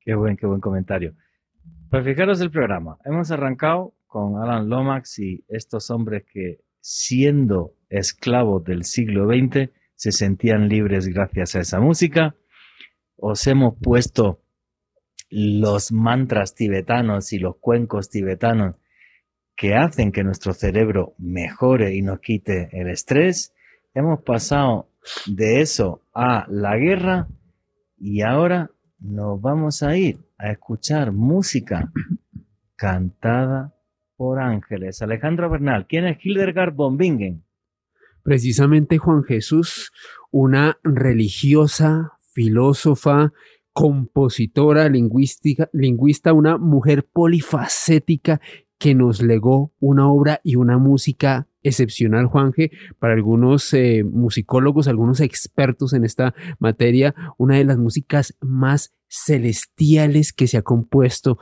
Qué 0.00 0.14
buen, 0.14 0.36
qué 0.36 0.46
buen 0.46 0.60
comentario. 0.60 1.14
Pues 1.90 2.04
fijaros 2.04 2.40
el 2.40 2.50
programa. 2.50 2.98
Hemos 3.04 3.30
arrancado 3.30 3.94
con 4.06 4.36
Alan 4.36 4.68
Lomax 4.68 5.18
y 5.18 5.44
estos 5.48 5.90
hombres 5.90 6.24
que, 6.32 6.60
siendo 6.80 7.74
esclavos 7.90 8.64
del 8.64 8.84
siglo 8.84 9.26
XX, 9.26 9.70
se 9.98 10.12
sentían 10.12 10.68
libres 10.68 11.08
gracias 11.08 11.56
a 11.56 11.60
esa 11.60 11.80
música. 11.80 12.36
Os 13.16 13.44
hemos 13.48 13.74
puesto 13.82 14.40
los 15.28 15.90
mantras 15.90 16.54
tibetanos 16.54 17.32
y 17.32 17.40
los 17.40 17.56
cuencos 17.56 18.08
tibetanos 18.08 18.76
que 19.56 19.74
hacen 19.74 20.12
que 20.12 20.22
nuestro 20.22 20.52
cerebro 20.52 21.14
mejore 21.18 21.96
y 21.96 22.02
nos 22.02 22.20
quite 22.20 22.68
el 22.72 22.88
estrés. 22.88 23.52
Hemos 23.92 24.22
pasado 24.22 24.88
de 25.26 25.62
eso 25.62 26.02
a 26.14 26.46
la 26.48 26.76
guerra 26.76 27.26
y 27.96 28.22
ahora 28.22 28.70
nos 29.00 29.40
vamos 29.40 29.82
a 29.82 29.96
ir 29.96 30.20
a 30.38 30.52
escuchar 30.52 31.10
música 31.10 31.90
cantada 32.76 33.74
por 34.16 34.40
ángeles. 34.40 35.02
Alejandro 35.02 35.50
Bernal, 35.50 35.88
¿quién 35.88 36.06
es 36.06 36.24
Hildegard 36.24 36.72
von 36.72 36.96
Bingen? 36.96 37.47
Precisamente 38.28 38.98
Juan 38.98 39.24
Jesús, 39.24 39.90
una 40.30 40.78
religiosa, 40.84 42.12
filósofa, 42.34 43.32
compositora, 43.72 44.90
lingüística, 44.90 45.70
lingüista, 45.72 46.34
una 46.34 46.58
mujer 46.58 47.08
polifacética 47.10 48.38
que 48.76 48.94
nos 48.94 49.22
legó 49.22 49.72
una 49.80 50.12
obra 50.12 50.42
y 50.44 50.56
una 50.56 50.76
música 50.76 51.48
excepcional, 51.62 52.26
Juanje, 52.26 52.70
para 52.98 53.14
algunos 53.14 53.72
eh, 53.72 54.04
musicólogos, 54.04 54.88
algunos 54.88 55.20
expertos 55.20 55.94
en 55.94 56.04
esta 56.04 56.34
materia, 56.58 57.14
una 57.38 57.56
de 57.56 57.64
las 57.64 57.78
músicas 57.78 58.36
más 58.42 58.92
celestiales 59.08 60.32
que 60.32 60.46
se 60.46 60.58
ha 60.58 60.62
compuesto 60.62 61.38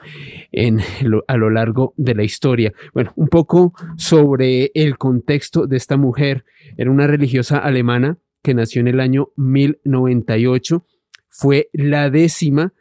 en, 0.52 0.80
a 1.26 1.36
lo 1.36 1.50
largo 1.50 1.94
de 1.96 2.14
la 2.14 2.24
historia. 2.24 2.72
Bueno, 2.94 3.12
un 3.16 3.28
poco 3.28 3.74
sobre 3.96 4.70
el 4.74 4.98
contexto 4.98 5.66
de 5.66 5.76
esta 5.76 5.96
mujer. 5.96 6.44
Era 6.76 6.90
una 6.90 7.06
religiosa 7.06 7.58
alemana 7.58 8.18
que 8.42 8.54
nació 8.54 8.80
en 8.80 8.88
el 8.88 9.00
año 9.00 9.30
1098. 9.36 10.86
Fue 11.28 11.68
la 11.72 12.10
décima 12.10 12.72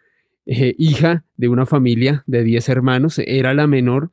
eh, 0.45 0.75
hija 0.77 1.25
de 1.37 1.49
una 1.49 1.65
familia 1.65 2.23
de 2.27 2.43
10 2.43 2.69
hermanos, 2.69 3.19
era 3.25 3.53
la 3.55 3.65
menor, 3.65 4.11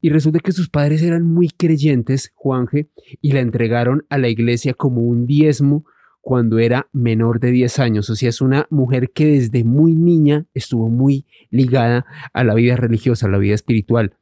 y 0.00 0.10
resulta 0.10 0.40
que 0.40 0.52
sus 0.52 0.68
padres 0.68 1.02
eran 1.02 1.24
muy 1.24 1.48
creyentes, 1.48 2.32
Juanje, 2.34 2.88
y 3.20 3.32
la 3.32 3.40
entregaron 3.40 4.04
a 4.08 4.18
la 4.18 4.28
iglesia 4.28 4.74
como 4.74 5.02
un 5.02 5.26
diezmo 5.26 5.84
cuando 6.20 6.58
era 6.58 6.88
menor 6.92 7.40
de 7.40 7.50
10 7.50 7.78
años. 7.78 8.10
O 8.10 8.16
sea, 8.16 8.28
es 8.28 8.40
una 8.40 8.66
mujer 8.70 9.10
que 9.12 9.26
desde 9.26 9.64
muy 9.64 9.94
niña 9.94 10.46
estuvo 10.54 10.88
muy 10.88 11.26
ligada 11.50 12.06
a 12.32 12.44
la 12.44 12.54
vida 12.54 12.76
religiosa, 12.76 13.26
a 13.26 13.30
la 13.30 13.38
vida 13.38 13.54
espiritual. 13.54 14.16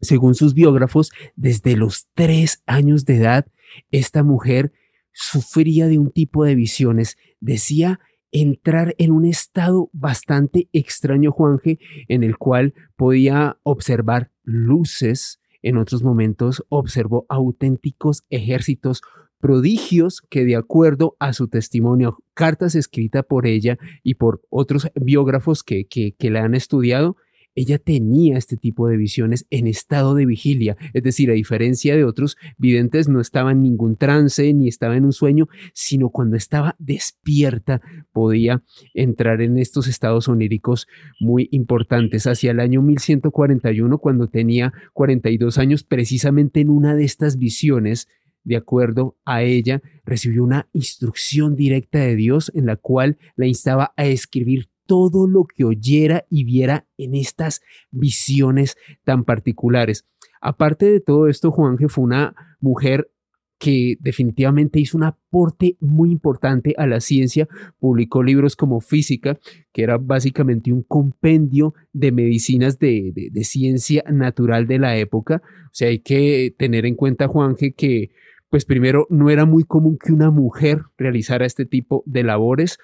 Según 0.00 0.34
sus 0.34 0.54
biógrafos, 0.54 1.10
desde 1.36 1.76
los 1.76 2.08
3 2.14 2.62
años 2.66 3.04
de 3.04 3.16
edad, 3.16 3.46
esta 3.90 4.22
mujer 4.22 4.72
sufría 5.12 5.88
de 5.88 5.98
un 5.98 6.10
tipo 6.12 6.44
de 6.44 6.54
visiones. 6.54 7.16
Decía 7.40 8.00
entrar 8.30 8.94
en 8.98 9.10
un 9.10 9.24
estado 9.24 9.90
bastante 9.92 10.68
extraño, 10.72 11.32
Juanje, 11.32 11.78
en 12.08 12.22
el 12.22 12.36
cual 12.36 12.74
podía 12.96 13.58
observar 13.62 14.30
luces. 14.42 15.40
En 15.62 15.76
otros 15.76 16.02
momentos 16.02 16.64
observó 16.68 17.26
auténticos 17.28 18.24
ejércitos 18.30 19.02
prodigios 19.40 20.22
que 20.28 20.44
de 20.44 20.56
acuerdo 20.56 21.16
a 21.18 21.32
su 21.32 21.48
testimonio, 21.48 22.18
cartas 22.34 22.74
escritas 22.74 23.24
por 23.24 23.46
ella 23.46 23.78
y 24.02 24.14
por 24.14 24.42
otros 24.50 24.90
biógrafos 24.94 25.62
que, 25.62 25.86
que, 25.86 26.30
la 26.30 26.44
han 26.44 26.54
estudiado, 26.54 27.16
ella 27.54 27.78
tenía 27.78 28.38
este 28.38 28.56
tipo 28.56 28.86
de 28.86 28.96
visiones 28.96 29.46
en 29.50 29.66
estado 29.66 30.14
de 30.14 30.26
vigilia, 30.26 30.76
es 30.92 31.02
decir, 31.02 31.28
a 31.30 31.34
diferencia 31.34 31.96
de 31.96 32.04
otros 32.04 32.36
videntes, 32.56 33.08
no 33.08 33.20
estaba 33.20 33.50
en 33.50 33.62
ningún 33.62 33.96
trance 33.96 34.52
ni 34.54 34.68
estaba 34.68 34.96
en 34.96 35.04
un 35.04 35.12
sueño, 35.12 35.48
sino 35.72 36.10
cuando 36.10 36.36
estaba 36.36 36.76
despierta 36.78 37.80
podía 38.12 38.62
entrar 38.94 39.40
en 39.40 39.58
estos 39.58 39.88
estados 39.88 40.28
oníricos 40.28 40.86
muy 41.18 41.48
importantes. 41.50 42.28
Hacia 42.28 42.52
el 42.52 42.60
año 42.60 42.80
1141, 42.80 43.98
cuando 43.98 44.28
tenía 44.28 44.72
42 44.92 45.58
años, 45.58 45.82
precisamente 45.82 46.60
en 46.60 46.70
una 46.70 46.94
de 46.94 47.04
estas 47.04 47.38
visiones, 47.38 48.06
de 48.48 48.56
acuerdo 48.56 49.16
a 49.24 49.42
ella, 49.42 49.82
recibió 50.04 50.42
una 50.42 50.68
instrucción 50.72 51.54
directa 51.54 51.98
de 51.98 52.16
Dios 52.16 52.50
en 52.54 52.66
la 52.66 52.76
cual 52.76 53.18
la 53.36 53.46
instaba 53.46 53.92
a 53.96 54.06
escribir 54.06 54.68
todo 54.86 55.28
lo 55.28 55.44
que 55.44 55.64
oyera 55.64 56.24
y 56.30 56.44
viera 56.44 56.86
en 56.96 57.14
estas 57.14 57.60
visiones 57.90 58.78
tan 59.04 59.24
particulares. 59.24 60.06
Aparte 60.40 60.90
de 60.90 61.00
todo 61.00 61.28
esto, 61.28 61.50
Juanje 61.50 61.88
fue 61.88 62.04
una 62.04 62.56
mujer 62.58 63.10
que 63.58 63.96
definitivamente 64.00 64.78
hizo 64.78 64.96
un 64.96 65.02
aporte 65.02 65.76
muy 65.80 66.10
importante 66.12 66.74
a 66.78 66.86
la 66.86 67.00
ciencia, 67.00 67.48
publicó 67.80 68.22
libros 68.22 68.54
como 68.54 68.80
Física, 68.80 69.38
que 69.72 69.82
era 69.82 69.98
básicamente 69.98 70.72
un 70.72 70.82
compendio 70.82 71.74
de 71.92 72.12
medicinas 72.12 72.78
de, 72.78 73.12
ciencia 73.42 74.04
natural 74.10 74.66
de 74.66 74.78
la 74.78 74.96
época. 74.96 75.42
O 75.66 75.70
sea, 75.72 75.88
hay 75.88 75.98
que 75.98 76.54
tener 76.56 76.86
en 76.86 76.94
cuenta, 76.94 77.26
Juanje, 77.26 77.72
que 77.72 78.10
pues 78.50 78.64
primero 78.64 79.06
no 79.10 79.30
era 79.30 79.44
muy 79.44 79.64
común 79.64 79.98
que 80.02 80.12
una 80.12 80.30
mujer 80.30 80.82
realizara 80.96 81.46
este 81.46 81.66
tipo 81.66 82.02
de 82.06 82.22
labores 82.22 82.78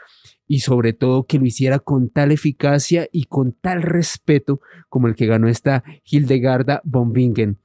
y 0.47 0.61
sobre 0.61 0.93
todo 0.93 1.27
que 1.27 1.39
lo 1.39 1.47
hiciera 1.47 1.78
con 1.78 2.11
tal 2.11 2.32
eficacia 2.32 3.09
y 3.11 3.24
con 3.24 3.53
tal 3.53 3.82
respeto 3.82 4.61
como 4.89 5.09
el 5.09 5.15
que 5.15 5.27
ganó 5.27 5.49
esta 5.49 5.85
Hildegarda 6.05 6.82
von 6.85 7.12
Bingen. 7.12 7.59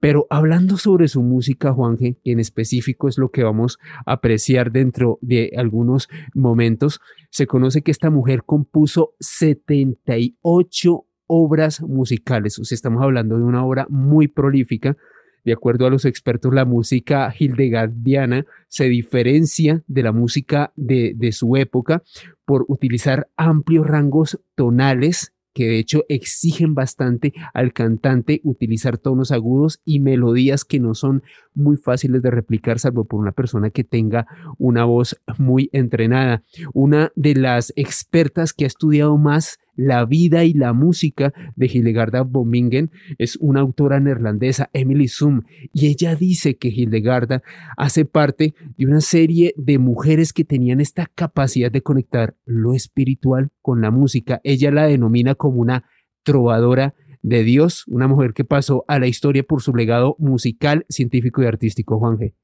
Pero 0.00 0.26
hablando 0.30 0.76
sobre 0.76 1.08
su 1.08 1.22
música, 1.22 1.72
Juanje, 1.72 2.18
en 2.22 2.38
específico 2.38 3.08
es 3.08 3.18
lo 3.18 3.30
que 3.30 3.42
vamos 3.42 3.78
a 4.06 4.12
apreciar 4.12 4.70
dentro 4.70 5.18
de 5.22 5.50
algunos 5.56 6.08
momentos, 6.34 7.00
se 7.30 7.48
conoce 7.48 7.82
que 7.82 7.90
esta 7.90 8.08
mujer 8.08 8.44
compuso 8.44 9.14
78 9.18 11.04
obras 11.26 11.82
musicales, 11.82 12.58
o 12.58 12.64
sea, 12.64 12.76
estamos 12.76 13.02
hablando 13.02 13.36
de 13.38 13.44
una 13.44 13.64
obra 13.64 13.86
muy 13.90 14.28
prolífica, 14.28 14.96
de 15.44 15.52
acuerdo 15.52 15.86
a 15.86 15.90
los 15.90 16.04
expertos, 16.04 16.52
la 16.52 16.64
música 16.64 17.34
hildegardiana 17.38 18.46
se 18.68 18.84
diferencia 18.88 19.82
de 19.86 20.02
la 20.02 20.12
música 20.12 20.72
de, 20.76 21.12
de 21.16 21.32
su 21.32 21.56
época 21.56 22.02
por 22.44 22.64
utilizar 22.68 23.28
amplios 23.36 23.86
rangos 23.86 24.40
tonales 24.54 25.32
que 25.58 25.66
de 25.66 25.80
hecho 25.80 26.04
exigen 26.08 26.76
bastante 26.76 27.34
al 27.52 27.72
cantante 27.72 28.40
utilizar 28.44 28.96
tonos 28.96 29.32
agudos 29.32 29.80
y 29.84 29.98
melodías 29.98 30.64
que 30.64 30.78
no 30.78 30.94
son 30.94 31.24
muy 31.52 31.76
fáciles 31.76 32.22
de 32.22 32.30
replicar 32.30 32.78
salvo 32.78 33.06
por 33.06 33.18
una 33.18 33.32
persona 33.32 33.70
que 33.70 33.82
tenga 33.82 34.28
una 34.58 34.84
voz 34.84 35.20
muy 35.36 35.68
entrenada. 35.72 36.44
Una 36.74 37.10
de 37.16 37.34
las 37.34 37.72
expertas 37.74 38.52
que 38.52 38.64
ha 38.64 38.68
estudiado 38.68 39.18
más 39.18 39.58
la 39.78 40.04
vida 40.04 40.44
y 40.44 40.54
la 40.54 40.72
música 40.72 41.32
de 41.54 41.66
Hildegarda 41.66 42.22
Bomingen 42.22 42.90
es 43.16 43.36
una 43.36 43.60
autora 43.60 44.00
neerlandesa, 44.00 44.70
Emily 44.72 45.06
Zoom, 45.06 45.42
y 45.72 45.86
ella 45.86 46.16
dice 46.16 46.56
que 46.56 46.68
Hildegarda 46.68 47.44
hace 47.76 48.04
parte 48.04 48.56
de 48.76 48.86
una 48.86 49.00
serie 49.00 49.54
de 49.56 49.78
mujeres 49.78 50.32
que 50.32 50.44
tenían 50.44 50.80
esta 50.80 51.06
capacidad 51.14 51.70
de 51.70 51.82
conectar 51.82 52.36
lo 52.44 52.74
espiritual 52.74 53.50
con 53.62 53.80
la 53.80 53.92
música. 53.92 54.40
Ella 54.42 54.72
la 54.72 54.86
denomina 54.86 55.36
como 55.36 55.60
una 55.60 55.84
trovadora 56.24 56.96
de 57.22 57.44
Dios, 57.44 57.84
una 57.86 58.08
mujer 58.08 58.34
que 58.34 58.44
pasó 58.44 58.84
a 58.88 58.98
la 58.98 59.06
historia 59.06 59.44
por 59.44 59.62
su 59.62 59.72
legado 59.76 60.16
musical, 60.18 60.86
científico 60.88 61.40
y 61.40 61.46
artístico, 61.46 62.00
Juan 62.00 62.18
G. 62.18 62.34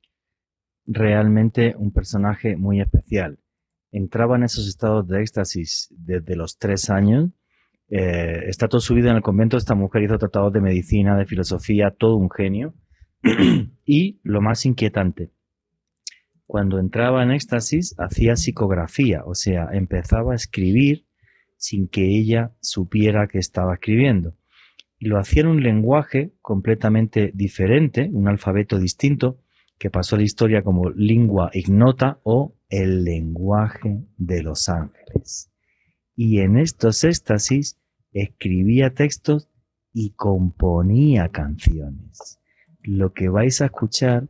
Realmente 0.86 1.74
un 1.76 1.90
personaje 1.90 2.56
muy 2.56 2.80
especial 2.80 3.40
entraba 3.94 4.36
en 4.36 4.42
esos 4.42 4.66
estados 4.68 5.06
de 5.06 5.20
éxtasis 5.20 5.88
desde 5.96 6.34
los 6.34 6.58
tres 6.58 6.90
años. 6.90 7.30
Eh, 7.88 8.44
está 8.48 8.66
toda 8.66 8.80
su 8.80 8.94
vida 8.94 9.10
en 9.10 9.16
el 9.16 9.22
convento. 9.22 9.56
Esta 9.56 9.76
mujer 9.76 10.02
hizo 10.02 10.18
tratados 10.18 10.52
de 10.52 10.60
medicina, 10.60 11.16
de 11.16 11.26
filosofía, 11.26 11.94
todo 11.96 12.16
un 12.16 12.28
genio. 12.28 12.74
y 13.86 14.20
lo 14.22 14.42
más 14.42 14.66
inquietante, 14.66 15.30
cuando 16.46 16.78
entraba 16.78 17.22
en 17.22 17.30
éxtasis 17.30 17.94
hacía 17.96 18.36
psicografía, 18.36 19.22
o 19.24 19.34
sea, 19.34 19.68
empezaba 19.72 20.32
a 20.32 20.36
escribir 20.36 21.06
sin 21.56 21.88
que 21.88 22.04
ella 22.06 22.52
supiera 22.60 23.28
que 23.28 23.38
estaba 23.38 23.74
escribiendo. 23.74 24.34
Y 24.98 25.06
lo 25.06 25.18
hacía 25.18 25.42
en 25.42 25.48
un 25.48 25.62
lenguaje 25.62 26.32
completamente 26.42 27.30
diferente, 27.32 28.10
un 28.12 28.28
alfabeto 28.28 28.78
distinto, 28.78 29.38
que 29.78 29.90
pasó 29.90 30.16
a 30.16 30.18
la 30.18 30.24
historia 30.24 30.62
como 30.62 30.90
lingua 30.90 31.50
ignota 31.52 32.20
o 32.22 32.54
el 32.74 33.04
lenguaje 33.04 34.04
de 34.16 34.42
los 34.42 34.68
ángeles. 34.68 35.52
Y 36.16 36.40
en 36.40 36.58
estos 36.58 37.04
éxtasis 37.04 37.78
escribía 38.12 38.94
textos 38.94 39.48
y 39.92 40.10
componía 40.10 41.28
canciones. 41.28 42.40
Lo 42.82 43.12
que 43.12 43.28
vais 43.28 43.60
a 43.60 43.66
escuchar 43.66 44.28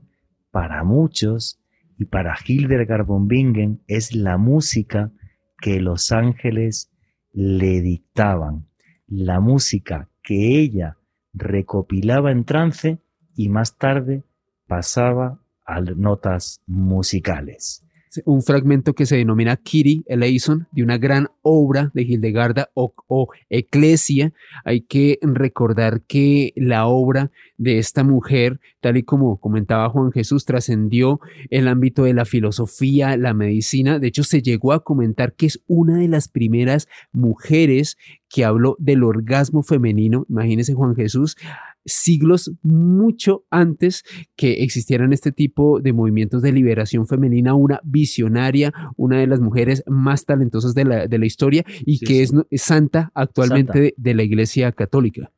para 0.50 0.84
muchos 0.84 1.58
y 1.98 2.04
para 2.04 2.36
Hildegard 2.46 3.06
von 3.06 3.28
Bingen 3.28 3.82
es 3.86 4.14
la 4.14 4.36
música 4.36 5.10
que 5.58 5.80
los 5.80 6.12
ángeles 6.12 6.90
le 7.32 7.80
dictaban, 7.80 8.68
la 9.06 9.40
música 9.40 10.10
que 10.22 10.60
ella 10.60 10.98
recopilaba 11.32 12.30
en 12.30 12.44
trance 12.44 12.98
y 13.34 13.48
más 13.48 13.78
tarde 13.78 14.22
pasaba 14.66 15.40
a 15.64 15.80
notas 15.80 16.62
musicales 16.66 17.83
un 18.24 18.42
fragmento 18.42 18.94
que 18.94 19.06
se 19.06 19.16
denomina 19.16 19.56
Kitty 19.56 20.04
Eleison, 20.06 20.66
de 20.72 20.82
una 20.82 20.98
gran 20.98 21.28
obra 21.42 21.90
de 21.94 22.02
Hildegarda 22.02 22.70
o, 22.74 22.94
o, 23.08 23.28
Eclesia. 23.50 24.32
Hay 24.64 24.82
que 24.82 25.18
recordar 25.22 26.02
que 26.02 26.52
la 26.56 26.86
obra 26.86 27.30
de 27.56 27.78
esta 27.78 28.04
mujer, 28.04 28.60
tal 28.80 28.96
y 28.96 29.02
como 29.02 29.38
comentaba 29.38 29.88
Juan 29.88 30.12
Jesús, 30.12 30.44
trascendió 30.44 31.20
el 31.50 31.68
ámbito 31.68 32.04
de 32.04 32.14
la 32.14 32.24
filosofía, 32.24 33.16
la 33.16 33.34
medicina. 33.34 33.98
De 33.98 34.08
hecho, 34.08 34.24
se 34.24 34.42
llegó 34.42 34.72
a 34.72 34.84
comentar 34.84 35.34
que 35.34 35.46
es 35.46 35.60
una 35.66 35.98
de 35.98 36.08
las 36.08 36.28
primeras 36.28 36.88
mujeres 37.12 37.96
que 38.28 38.44
habló 38.44 38.76
del 38.78 39.04
orgasmo 39.04 39.62
femenino. 39.62 40.26
Imagínese 40.28 40.74
Juan 40.74 40.96
Jesús 40.96 41.36
siglos 41.84 42.52
mucho 42.62 43.44
antes 43.50 44.04
que 44.36 44.62
existieran 44.62 45.12
este 45.12 45.32
tipo 45.32 45.80
de 45.80 45.92
movimientos 45.92 46.42
de 46.42 46.52
liberación 46.52 47.06
femenina, 47.06 47.54
una 47.54 47.80
visionaria, 47.84 48.72
una 48.96 49.18
de 49.18 49.26
las 49.26 49.40
mujeres 49.40 49.82
más 49.86 50.24
talentosas 50.24 50.74
de 50.74 50.84
la, 50.84 51.06
de 51.06 51.18
la 51.18 51.26
historia 51.26 51.64
y 51.84 52.00
que 52.00 52.22
Es, 52.22 52.32
santa 52.52 53.10
actualmente 53.14 53.94
De, 53.96 54.14
la 54.14 54.22
Iglesia 54.22 54.72
Católica. 54.72 55.30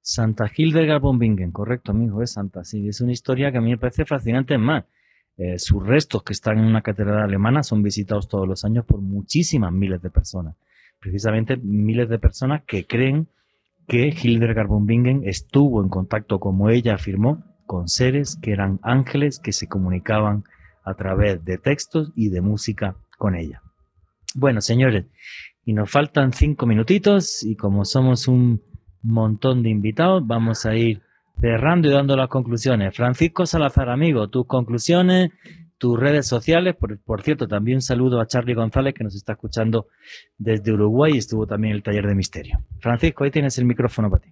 Santa 0.00 0.50
Hildegard 0.54 1.02
von 1.02 1.18
Bingen, 1.18 1.52
correcto, 1.52 1.92
amigo, 1.92 2.22
es 2.22 2.32
santa. 2.32 2.64
Sí, 2.64 2.88
es 2.88 3.00
una 3.00 3.12
historia 3.12 3.52
que 3.52 3.58
a 3.58 3.60
mí 3.60 3.70
me 3.70 3.78
parece 3.78 4.04
fascinante. 4.04 4.56
más, 4.56 4.84
eh, 5.36 5.58
sus 5.58 5.86
restos 5.86 6.22
que 6.22 6.32
están 6.32 6.58
en 6.58 6.64
una 6.64 6.82
catedral 6.82 7.22
alemana 7.22 7.62
son 7.62 7.82
visitados 7.82 8.28
todos 8.28 8.48
los 8.48 8.64
años 8.64 8.84
por 8.84 9.00
muchísimas 9.00 9.72
miles 9.72 10.02
de 10.02 10.10
personas. 10.10 10.56
Precisamente 10.98 11.56
miles 11.56 12.08
de 12.08 12.18
personas 12.18 12.62
que 12.66 12.86
creen 12.86 13.28
que 13.88 14.14
Hildegard 14.22 14.68
von 14.68 14.86
Bingen 14.86 15.22
estuvo 15.24 15.82
en 15.82 15.88
contacto, 15.88 16.38
como 16.38 16.68
ella 16.68 16.94
afirmó, 16.94 17.42
con 17.66 17.88
seres 17.88 18.38
que 18.40 18.52
eran 18.52 18.78
ángeles 18.82 19.40
que 19.40 19.52
se 19.52 19.66
comunicaban 19.66 20.44
a 20.84 20.94
través 20.94 21.44
de 21.44 21.58
textos 21.58 22.12
y 22.14 22.28
de 22.28 22.40
música 22.40 22.96
con 23.16 23.34
ella. 23.34 23.62
Bueno, 24.34 24.60
señores, 24.60 25.06
y 25.64 25.72
nos 25.72 25.90
faltan 25.90 26.32
cinco 26.32 26.66
minutitos 26.66 27.42
y 27.42 27.56
como 27.56 27.84
somos 27.84 28.28
un 28.28 28.62
montón 29.02 29.62
de 29.62 29.70
invitados, 29.70 30.26
vamos 30.26 30.66
a 30.66 30.76
ir 30.76 31.02
cerrando 31.40 31.88
y 31.88 31.92
dando 31.92 32.16
las 32.16 32.28
conclusiones. 32.28 32.94
Francisco 32.94 33.46
Salazar, 33.46 33.88
amigo, 33.88 34.28
tus 34.28 34.46
conclusiones, 34.46 35.30
tus 35.78 35.98
redes 35.98 36.26
sociales. 36.26 36.76
Por, 36.76 36.98
por, 37.00 37.22
cierto, 37.22 37.46
también 37.46 37.76
un 37.76 37.82
saludo 37.82 38.20
a 38.20 38.26
Charlie 38.26 38.54
González 38.54 38.94
que 38.94 39.04
nos 39.04 39.14
está 39.14 39.32
escuchando 39.32 39.86
desde 40.36 40.72
Uruguay 40.72 41.12
y 41.14 41.18
estuvo 41.18 41.46
también 41.46 41.72
en 41.72 41.76
el 41.76 41.82
taller 41.82 42.06
de 42.06 42.14
misterio. 42.14 42.58
Francisco, 42.80 43.24
ahí 43.24 43.30
tienes 43.30 43.58
el 43.58 43.64
micrófono 43.64 44.10
para 44.10 44.22
ti. 44.22 44.30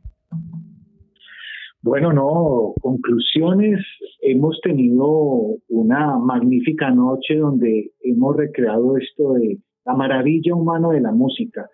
Bueno, 1.83 2.13
no, 2.13 2.75
conclusiones. 2.81 3.79
Hemos 4.21 4.61
tenido 4.61 5.59
una 5.69 6.19
magnífica 6.19 6.91
noche 6.91 7.37
donde 7.37 7.93
hemos 8.01 8.37
recreado 8.37 8.97
esto 8.99 9.35
de 9.35 9.59
la 9.85 9.95
maravilla 9.95 10.55
humana 10.55 10.89
de 10.91 11.01
la 11.01 11.13
música. 11.13 11.71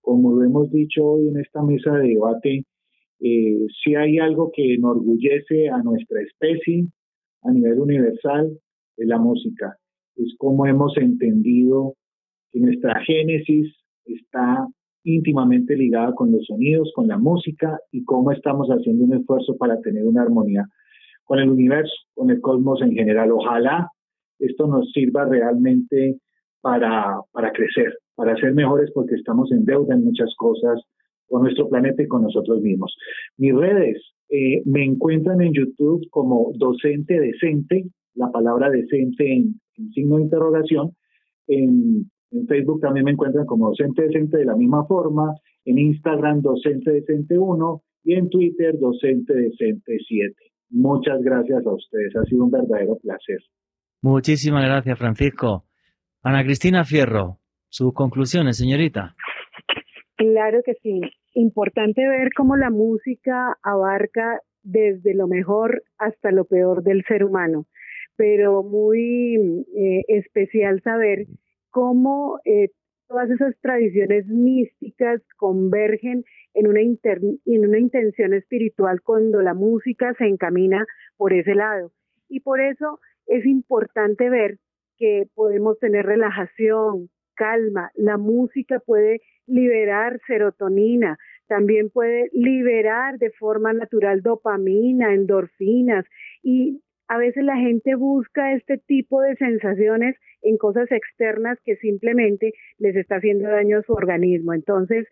Como 0.00 0.32
lo 0.32 0.44
hemos 0.44 0.68
dicho 0.72 1.04
hoy 1.06 1.28
en 1.28 1.38
esta 1.38 1.62
mesa 1.62 1.92
de 1.92 2.08
debate, 2.08 2.64
eh, 3.20 3.66
si 3.84 3.94
hay 3.94 4.18
algo 4.18 4.50
que 4.52 4.74
enorgullece 4.74 5.68
a 5.68 5.80
nuestra 5.80 6.20
especie 6.22 6.88
a 7.42 7.52
nivel 7.52 7.78
universal, 7.78 8.58
es 9.02 9.08
la 9.08 9.18
música. 9.18 9.76
Es 10.16 10.34
como 10.38 10.66
hemos 10.66 10.96
entendido 10.96 11.94
que 12.50 12.60
nuestra 12.60 13.00
génesis 13.04 13.74
está 14.04 14.66
íntimamente 15.04 15.76
ligada 15.76 16.14
con 16.14 16.32
los 16.32 16.46
sonidos, 16.46 16.92
con 16.94 17.08
la 17.08 17.18
música 17.18 17.78
y 17.90 18.04
cómo 18.04 18.30
estamos 18.32 18.68
haciendo 18.68 19.04
un 19.04 19.14
esfuerzo 19.14 19.56
para 19.56 19.80
tener 19.80 20.04
una 20.04 20.22
armonía 20.22 20.66
con 21.24 21.38
el 21.38 21.50
universo, 21.50 21.94
con 22.14 22.30
el 22.30 22.40
cosmos 22.40 22.82
en 22.82 22.92
general. 22.92 23.32
Ojalá 23.32 23.88
esto 24.38 24.66
nos 24.66 24.90
sirva 24.92 25.24
realmente 25.24 26.18
para, 26.60 27.20
para 27.32 27.52
crecer, 27.52 27.94
para 28.14 28.36
ser 28.36 28.54
mejores 28.54 28.90
porque 28.92 29.14
estamos 29.14 29.50
en 29.52 29.64
deuda 29.64 29.94
en 29.94 30.04
muchas 30.04 30.34
cosas 30.36 30.80
con 31.28 31.42
nuestro 31.42 31.68
planeta 31.68 32.02
y 32.02 32.08
con 32.08 32.22
nosotros 32.22 32.60
mismos. 32.60 32.94
Mis 33.38 33.54
redes 33.54 34.02
eh, 34.28 34.62
me 34.66 34.84
encuentran 34.84 35.40
en 35.40 35.52
YouTube 35.52 36.06
como 36.10 36.52
docente 36.56 37.18
decente, 37.18 37.84
la 38.14 38.30
palabra 38.30 38.70
decente 38.70 39.32
en, 39.32 39.60
signo 39.92 40.16
de 40.16 40.22
interrogación. 40.22 40.92
En, 41.46 42.10
en, 42.30 42.46
Facebook 42.46 42.80
también 42.80 43.04
me 43.04 43.12
encuentran 43.12 43.46
como 43.46 43.68
docente 43.68 44.02
decente 44.02 44.38
de 44.38 44.44
la 44.44 44.56
misma 44.56 44.84
forma. 44.86 45.34
En 45.64 45.78
Instagram, 45.78 46.40
docente 46.40 46.90
decente 46.92 47.38
1 47.38 47.82
y 48.04 48.14
en 48.14 48.28
Twitter, 48.28 48.78
docente 48.78 49.34
decente 49.34 49.96
7. 50.06 50.34
Muchas 50.70 51.20
gracias 51.22 51.66
a 51.66 51.72
ustedes. 51.72 52.16
Ha 52.16 52.24
sido 52.24 52.44
un 52.44 52.50
verdadero 52.50 52.96
placer. 52.96 53.38
Muchísimas 54.00 54.64
gracias, 54.64 54.98
Francisco. 54.98 55.64
Ana 56.22 56.44
Cristina 56.44 56.84
Fierro, 56.84 57.38
sus 57.68 57.92
conclusiones, 57.92 58.56
señorita. 58.56 59.14
Claro 60.16 60.60
que 60.64 60.74
sí. 60.82 61.00
Importante 61.34 62.06
ver 62.08 62.30
cómo 62.36 62.56
la 62.56 62.70
música 62.70 63.56
abarca 63.62 64.40
desde 64.62 65.14
lo 65.14 65.26
mejor 65.26 65.82
hasta 65.98 66.30
lo 66.30 66.44
peor 66.44 66.82
del 66.82 67.04
ser 67.06 67.24
humano, 67.24 67.66
pero 68.22 68.62
muy 68.62 69.66
eh, 69.74 70.04
especial 70.06 70.80
saber 70.82 71.26
cómo 71.70 72.38
eh, 72.44 72.68
todas 73.08 73.28
esas 73.30 73.58
tradiciones 73.60 74.28
místicas 74.28 75.20
convergen 75.36 76.22
en 76.54 76.68
una, 76.68 76.78
en 76.82 77.68
una 77.68 77.78
intención 77.80 78.32
espiritual 78.32 79.02
cuando 79.02 79.42
la 79.42 79.54
música 79.54 80.14
se 80.18 80.26
encamina 80.26 80.86
por 81.16 81.32
ese 81.32 81.56
lado. 81.56 81.90
Y 82.28 82.38
por 82.38 82.60
eso 82.60 83.00
es 83.26 83.44
importante 83.44 84.30
ver 84.30 84.58
que 84.98 85.24
podemos 85.34 85.80
tener 85.80 86.06
relajación, 86.06 87.08
calma. 87.34 87.90
La 87.96 88.18
música 88.18 88.78
puede 88.78 89.20
liberar 89.48 90.20
serotonina, 90.28 91.18
también 91.48 91.90
puede 91.90 92.28
liberar 92.32 93.18
de 93.18 93.32
forma 93.32 93.72
natural 93.72 94.22
dopamina, 94.22 95.12
endorfinas 95.12 96.04
y 96.44 96.80
a 97.08 97.18
veces 97.18 97.44
la 97.44 97.56
gente 97.56 97.94
busca 97.94 98.54
este 98.54 98.78
tipo 98.78 99.20
de 99.20 99.36
sensaciones 99.36 100.16
en 100.42 100.56
cosas 100.56 100.90
externas 100.90 101.58
que 101.64 101.76
simplemente 101.76 102.52
les 102.78 102.96
está 102.96 103.16
haciendo 103.16 103.48
daño 103.48 103.78
a 103.78 103.82
su 103.82 103.92
organismo. 103.92 104.54
Entonces, 104.54 105.06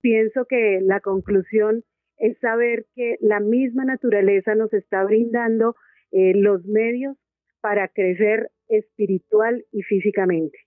pienso 0.00 0.46
que 0.48 0.80
la 0.82 1.00
conclusión 1.00 1.82
es 2.18 2.38
saber 2.38 2.86
que 2.94 3.16
la 3.20 3.40
misma 3.40 3.84
naturaleza 3.84 4.54
nos 4.54 4.72
está 4.72 5.04
brindando 5.04 5.74
eh, 6.12 6.32
los 6.34 6.64
medios 6.66 7.16
para 7.60 7.88
crecer 7.88 8.50
espiritual 8.68 9.64
y 9.72 9.82
físicamente. 9.82 10.58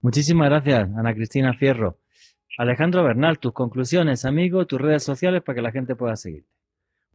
Muchísimas 0.00 0.48
gracias, 0.48 0.88
Ana 0.96 1.14
Cristina 1.14 1.52
Fierro. 1.54 1.98
Alejandro 2.56 3.04
Bernal, 3.04 3.38
tus 3.38 3.52
conclusiones, 3.52 4.24
amigo, 4.24 4.66
tus 4.66 4.80
redes 4.80 5.02
sociales 5.02 5.42
para 5.42 5.56
que 5.56 5.62
la 5.62 5.72
gente 5.72 5.94
pueda 5.94 6.16
seguirte. 6.16 6.57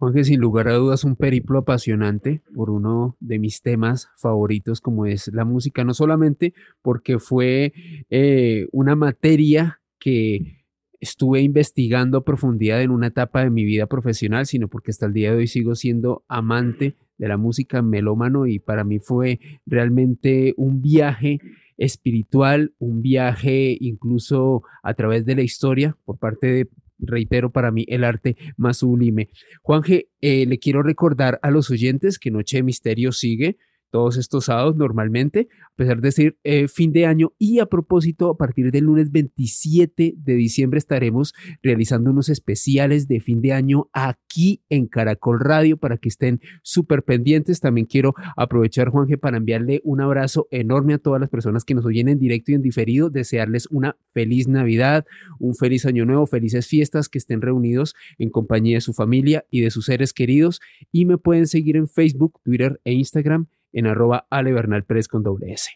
Juanje, 0.04 0.26
sin 0.26 0.42
lugar 0.42 0.68
a 0.68 0.74
dudas, 0.74 1.06
un 1.06 1.16
periplo 1.16 1.60
apasionante 1.60 2.42
por 2.54 2.70
uno 2.70 3.16
de 3.22 3.40
mis 3.40 3.62
temas 3.62 4.10
favoritos, 4.18 4.82
como 4.82 5.06
es 5.06 5.30
la 5.32 5.46
música, 5.46 5.86
no 5.86 5.94
solamente 5.94 6.54
porque 6.82 7.20
fue 7.20 7.72
eh, 8.10 8.68
una 8.74 8.98
materia 8.98 9.80
que 10.00 10.66
estuve 11.00 11.40
investigando 11.40 12.18
a 12.18 12.26
profundidad 12.26 12.82
en 12.82 12.92
una 12.92 13.08
etapa 13.08 13.46
de 13.46 13.50
mi 13.50 13.64
vida 13.64 13.86
profesional, 13.88 14.46
sino 14.46 14.68
porque 14.68 14.92
hasta 14.92 15.06
el 15.06 15.14
día 15.14 15.32
de 15.32 15.38
hoy 15.38 15.48
sigo 15.48 15.74
siendo 15.74 16.26
amante 16.28 16.98
de 17.18 17.28
la 17.30 17.38
música 17.38 17.82
melómano 17.82 18.46
y 18.46 18.60
para 18.60 18.84
mí 18.84 19.00
fue 19.00 19.40
realmente 19.66 20.54
un 20.58 20.82
viaje 20.82 21.40
espiritual, 21.78 22.74
un 22.78 23.02
viaje 23.02 23.78
incluso 23.80 24.64
a 24.84 24.96
través 24.96 25.26
de 25.26 25.36
la 25.36 25.44
historia 25.44 25.96
por 26.04 26.18
parte 26.18 26.48
de, 26.48 26.70
reitero, 27.00 27.52
para 27.52 27.72
mí 27.72 27.86
el 27.88 28.04
arte 28.04 28.38
más 28.58 28.78
sublime. 28.78 29.30
Juanje, 29.62 30.08
eh, 30.22 30.46
le 30.46 30.60
quiero 30.60 30.84
recordar 30.84 31.40
a 31.42 31.52
los 31.52 31.70
oyentes 31.70 32.20
que 32.20 32.32
Noche 32.32 32.58
de 32.58 32.64
Misterio 32.64 33.12
sigue 33.12 33.58
todos 33.94 34.18
estos 34.18 34.46
sábados 34.46 34.76
normalmente, 34.76 35.50
a 35.62 35.76
pesar 35.76 36.02
de 36.02 36.12
ser 36.12 36.36
eh, 36.44 36.68
fin 36.68 36.92
de 36.92 37.06
año. 37.06 37.34
Y 37.38 37.60
a 37.60 37.68
propósito, 37.68 38.32
a 38.32 38.38
partir 38.38 38.72
del 38.72 38.86
lunes 38.86 39.12
27 39.12 40.16
de 40.18 40.34
diciembre 40.34 40.80
estaremos 40.80 41.36
realizando 41.62 42.10
unos 42.10 42.28
especiales 42.30 43.08
de 43.08 43.20
fin 43.20 43.40
de 43.40 43.54
año 43.54 43.92
aquí 43.94 44.64
en 44.70 44.88
Caracol 44.88 45.40
Radio 45.40 45.78
para 45.78 45.98
que 45.98 46.10
estén 46.10 46.42
súper 46.64 47.04
pendientes. 47.04 47.60
También 47.60 47.86
quiero 47.86 48.16
aprovechar, 48.36 48.90
Juanje, 48.90 49.20
para 49.20 49.38
enviarle 49.38 49.80
un 49.84 50.02
abrazo 50.02 50.48
enorme 50.50 50.96
a 50.96 50.98
todas 50.98 51.22
las 51.22 51.30
personas 51.30 51.64
que 51.64 51.76
nos 51.76 51.86
oyen 51.86 52.10
en 52.10 52.18
directo 52.18 52.52
y 52.52 52.56
en 52.56 52.64
diferido, 52.64 53.12
desearles 53.12 53.68
una 53.70 53.96
feliz 54.10 54.48
Navidad, 54.48 55.06
un 55.38 55.54
feliz 55.54 55.86
año 55.86 56.04
nuevo, 56.06 56.26
felices 56.26 56.66
fiestas, 56.66 57.10
que 57.10 57.20
estén 57.20 57.42
reunidos 57.42 57.94
en 58.18 58.32
compañía 58.32 58.78
de 58.78 58.82
su 58.82 58.94
familia 58.94 59.46
y 59.52 59.62
de 59.62 59.70
sus 59.70 59.86
seres 59.86 60.14
queridos. 60.14 60.62
Y 60.92 61.06
me 61.06 61.20
pueden 61.20 61.46
seguir 61.46 61.78
en 61.78 61.88
Facebook, 61.88 62.40
Twitter 62.44 62.82
e 62.86 62.94
Instagram 62.94 63.46
en 63.74 63.88
arroba 63.88 64.28
Ale 64.30 64.54
Bernal 64.54 64.86
Pérez 64.86 65.08
con 65.08 65.24
doble 65.24 65.52
S. 65.52 65.72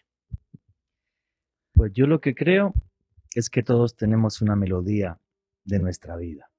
Pues 1.74 1.91
yo 1.94 2.07
lo 2.07 2.22
que 2.22 2.34
creo 2.34 2.74
es 3.36 3.49
que 3.49 3.64
todos 3.64 3.95
tenemos 3.95 4.41
una 4.41 4.56
melodía 4.56 5.19
de 5.65 5.80
nuestra 5.80 6.15
vida. 6.15 6.49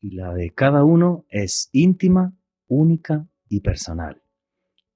Y 0.00 0.12
la 0.12 0.32
de 0.32 0.50
cada 0.50 0.84
uno 0.84 1.24
es 1.28 1.68
íntima, 1.72 2.32
única 2.68 3.28
y 3.48 3.60
personal. 3.60 4.22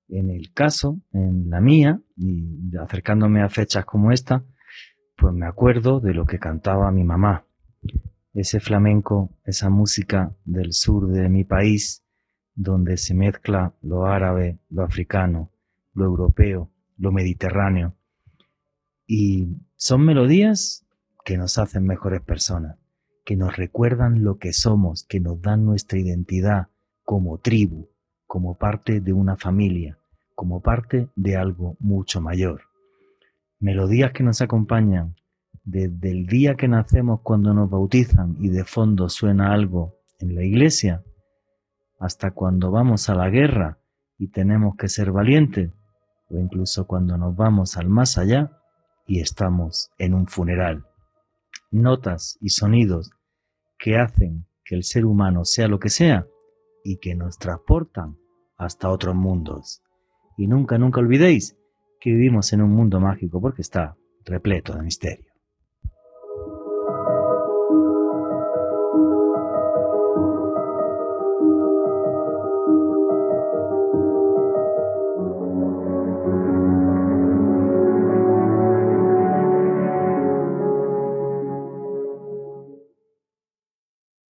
En 0.09 0.31
el 0.31 0.53
caso, 0.53 1.01
en 1.13 1.51
la 1.51 1.61
mía, 1.61 2.01
y 2.17 2.77
acercándome 2.77 3.43
a 3.43 3.49
fechas 3.49 3.85
como 3.85 4.13
esta, 4.13 4.45
pues 5.17 5.33
me 5.35 5.47
acuerdo 5.47 6.01
de 6.01 6.15
lo 6.15 6.27
que 6.27 6.39
cantaba 6.39 6.91
mi 6.91 7.05
mamá. 7.05 7.47
Ese 8.35 8.61
flamenco, 8.61 9.31
esa 9.45 9.71
música 9.71 10.35
del 10.45 10.73
sur 10.73 11.09
de 11.09 11.29
mi 11.29 11.45
país, 11.45 12.02
donde 12.55 12.97
se 12.97 13.15
mezcla 13.15 13.75
lo 13.83 14.07
árabe, 14.07 14.59
lo 14.69 14.83
africano, 14.83 15.51
lo 15.95 16.05
europeo, 16.05 16.71
lo 16.97 17.13
mediterráneo. 17.13 17.95
Y 19.07 19.57
son 19.77 20.05
melodías 20.05 20.87
que 21.25 21.37
nos 21.37 21.59
hacen 21.59 21.85
mejores 21.85 22.21
personas, 22.21 22.77
que 23.25 23.37
nos 23.37 23.57
recuerdan 23.57 24.25
lo 24.25 24.39
que 24.39 24.53
somos, 24.53 25.05
que 25.05 25.21
nos 25.21 25.41
dan 25.41 25.65
nuestra 25.65 25.99
identidad 25.99 26.69
como 27.05 27.39
tribu, 27.39 27.89
como 28.27 28.57
parte 28.57 29.01
de 29.01 29.13
una 29.13 29.37
familia, 29.37 29.99
como 30.35 30.61
parte 30.61 31.09
de 31.17 31.37
algo 31.37 31.77
mucho 31.79 32.21
mayor. 32.21 32.63
Melodías 33.61 34.13
que 34.13 34.25
nos 34.25 34.41
acompañan 34.41 35.15
desde 35.65 36.11
el 36.11 36.27
día 36.27 36.57
que 36.57 36.69
nacemos 36.69 37.21
cuando 37.21 37.55
nos 37.55 37.71
bautizan 37.71 38.37
y 38.41 38.49
de 38.49 38.65
fondo 38.65 39.09
suena 39.09 39.53
algo 39.53 39.99
en 40.19 40.35
la 40.35 40.43
iglesia, 40.43 41.05
hasta 42.03 42.33
cuando 42.33 42.73
vamos 42.73 43.09
a 43.09 43.15
la 43.15 43.31
guerra 43.31 43.79
y 44.19 44.29
tenemos 44.29 44.75
que 44.77 44.89
ser 44.89 45.13
valientes, 45.13 45.71
o 46.29 46.37
incluso 46.37 46.89
cuando 46.89 47.17
nos 47.17 47.37
vamos 47.37 47.77
al 47.77 47.89
más 47.89 48.19
allá 48.19 48.51
y 49.07 49.21
estamos 49.21 49.93
en 49.99 50.15
un 50.15 50.27
funeral. 50.27 50.85
Notas 51.71 52.39
y 52.41 52.49
sonidos 52.49 53.13
que 53.79 53.99
hacen 53.99 54.47
que 54.65 54.75
el 54.75 54.83
ser 54.83 55.07
humano 55.07 55.45
sea 55.45 55.69
lo 55.69 55.79
que 55.79 55.91
sea 55.91 56.27
y 56.83 56.99
que 56.99 57.15
nos 57.15 57.39
transportan 57.39 58.17
hasta 58.57 58.91
otros 58.91 59.15
mundos. 59.15 59.81
Y 60.37 60.49
nunca, 60.49 60.79
nunca 60.79 60.99
olvidéis 60.99 61.57
que 62.01 62.11
vivimos 62.11 62.53
en 62.53 62.63
un 62.63 62.73
mundo 62.73 62.99
mágico 62.99 63.41
porque 63.41 63.63
está 63.63 63.97
repleto 64.25 64.75
de 64.75 64.83
misterio. 64.83 65.32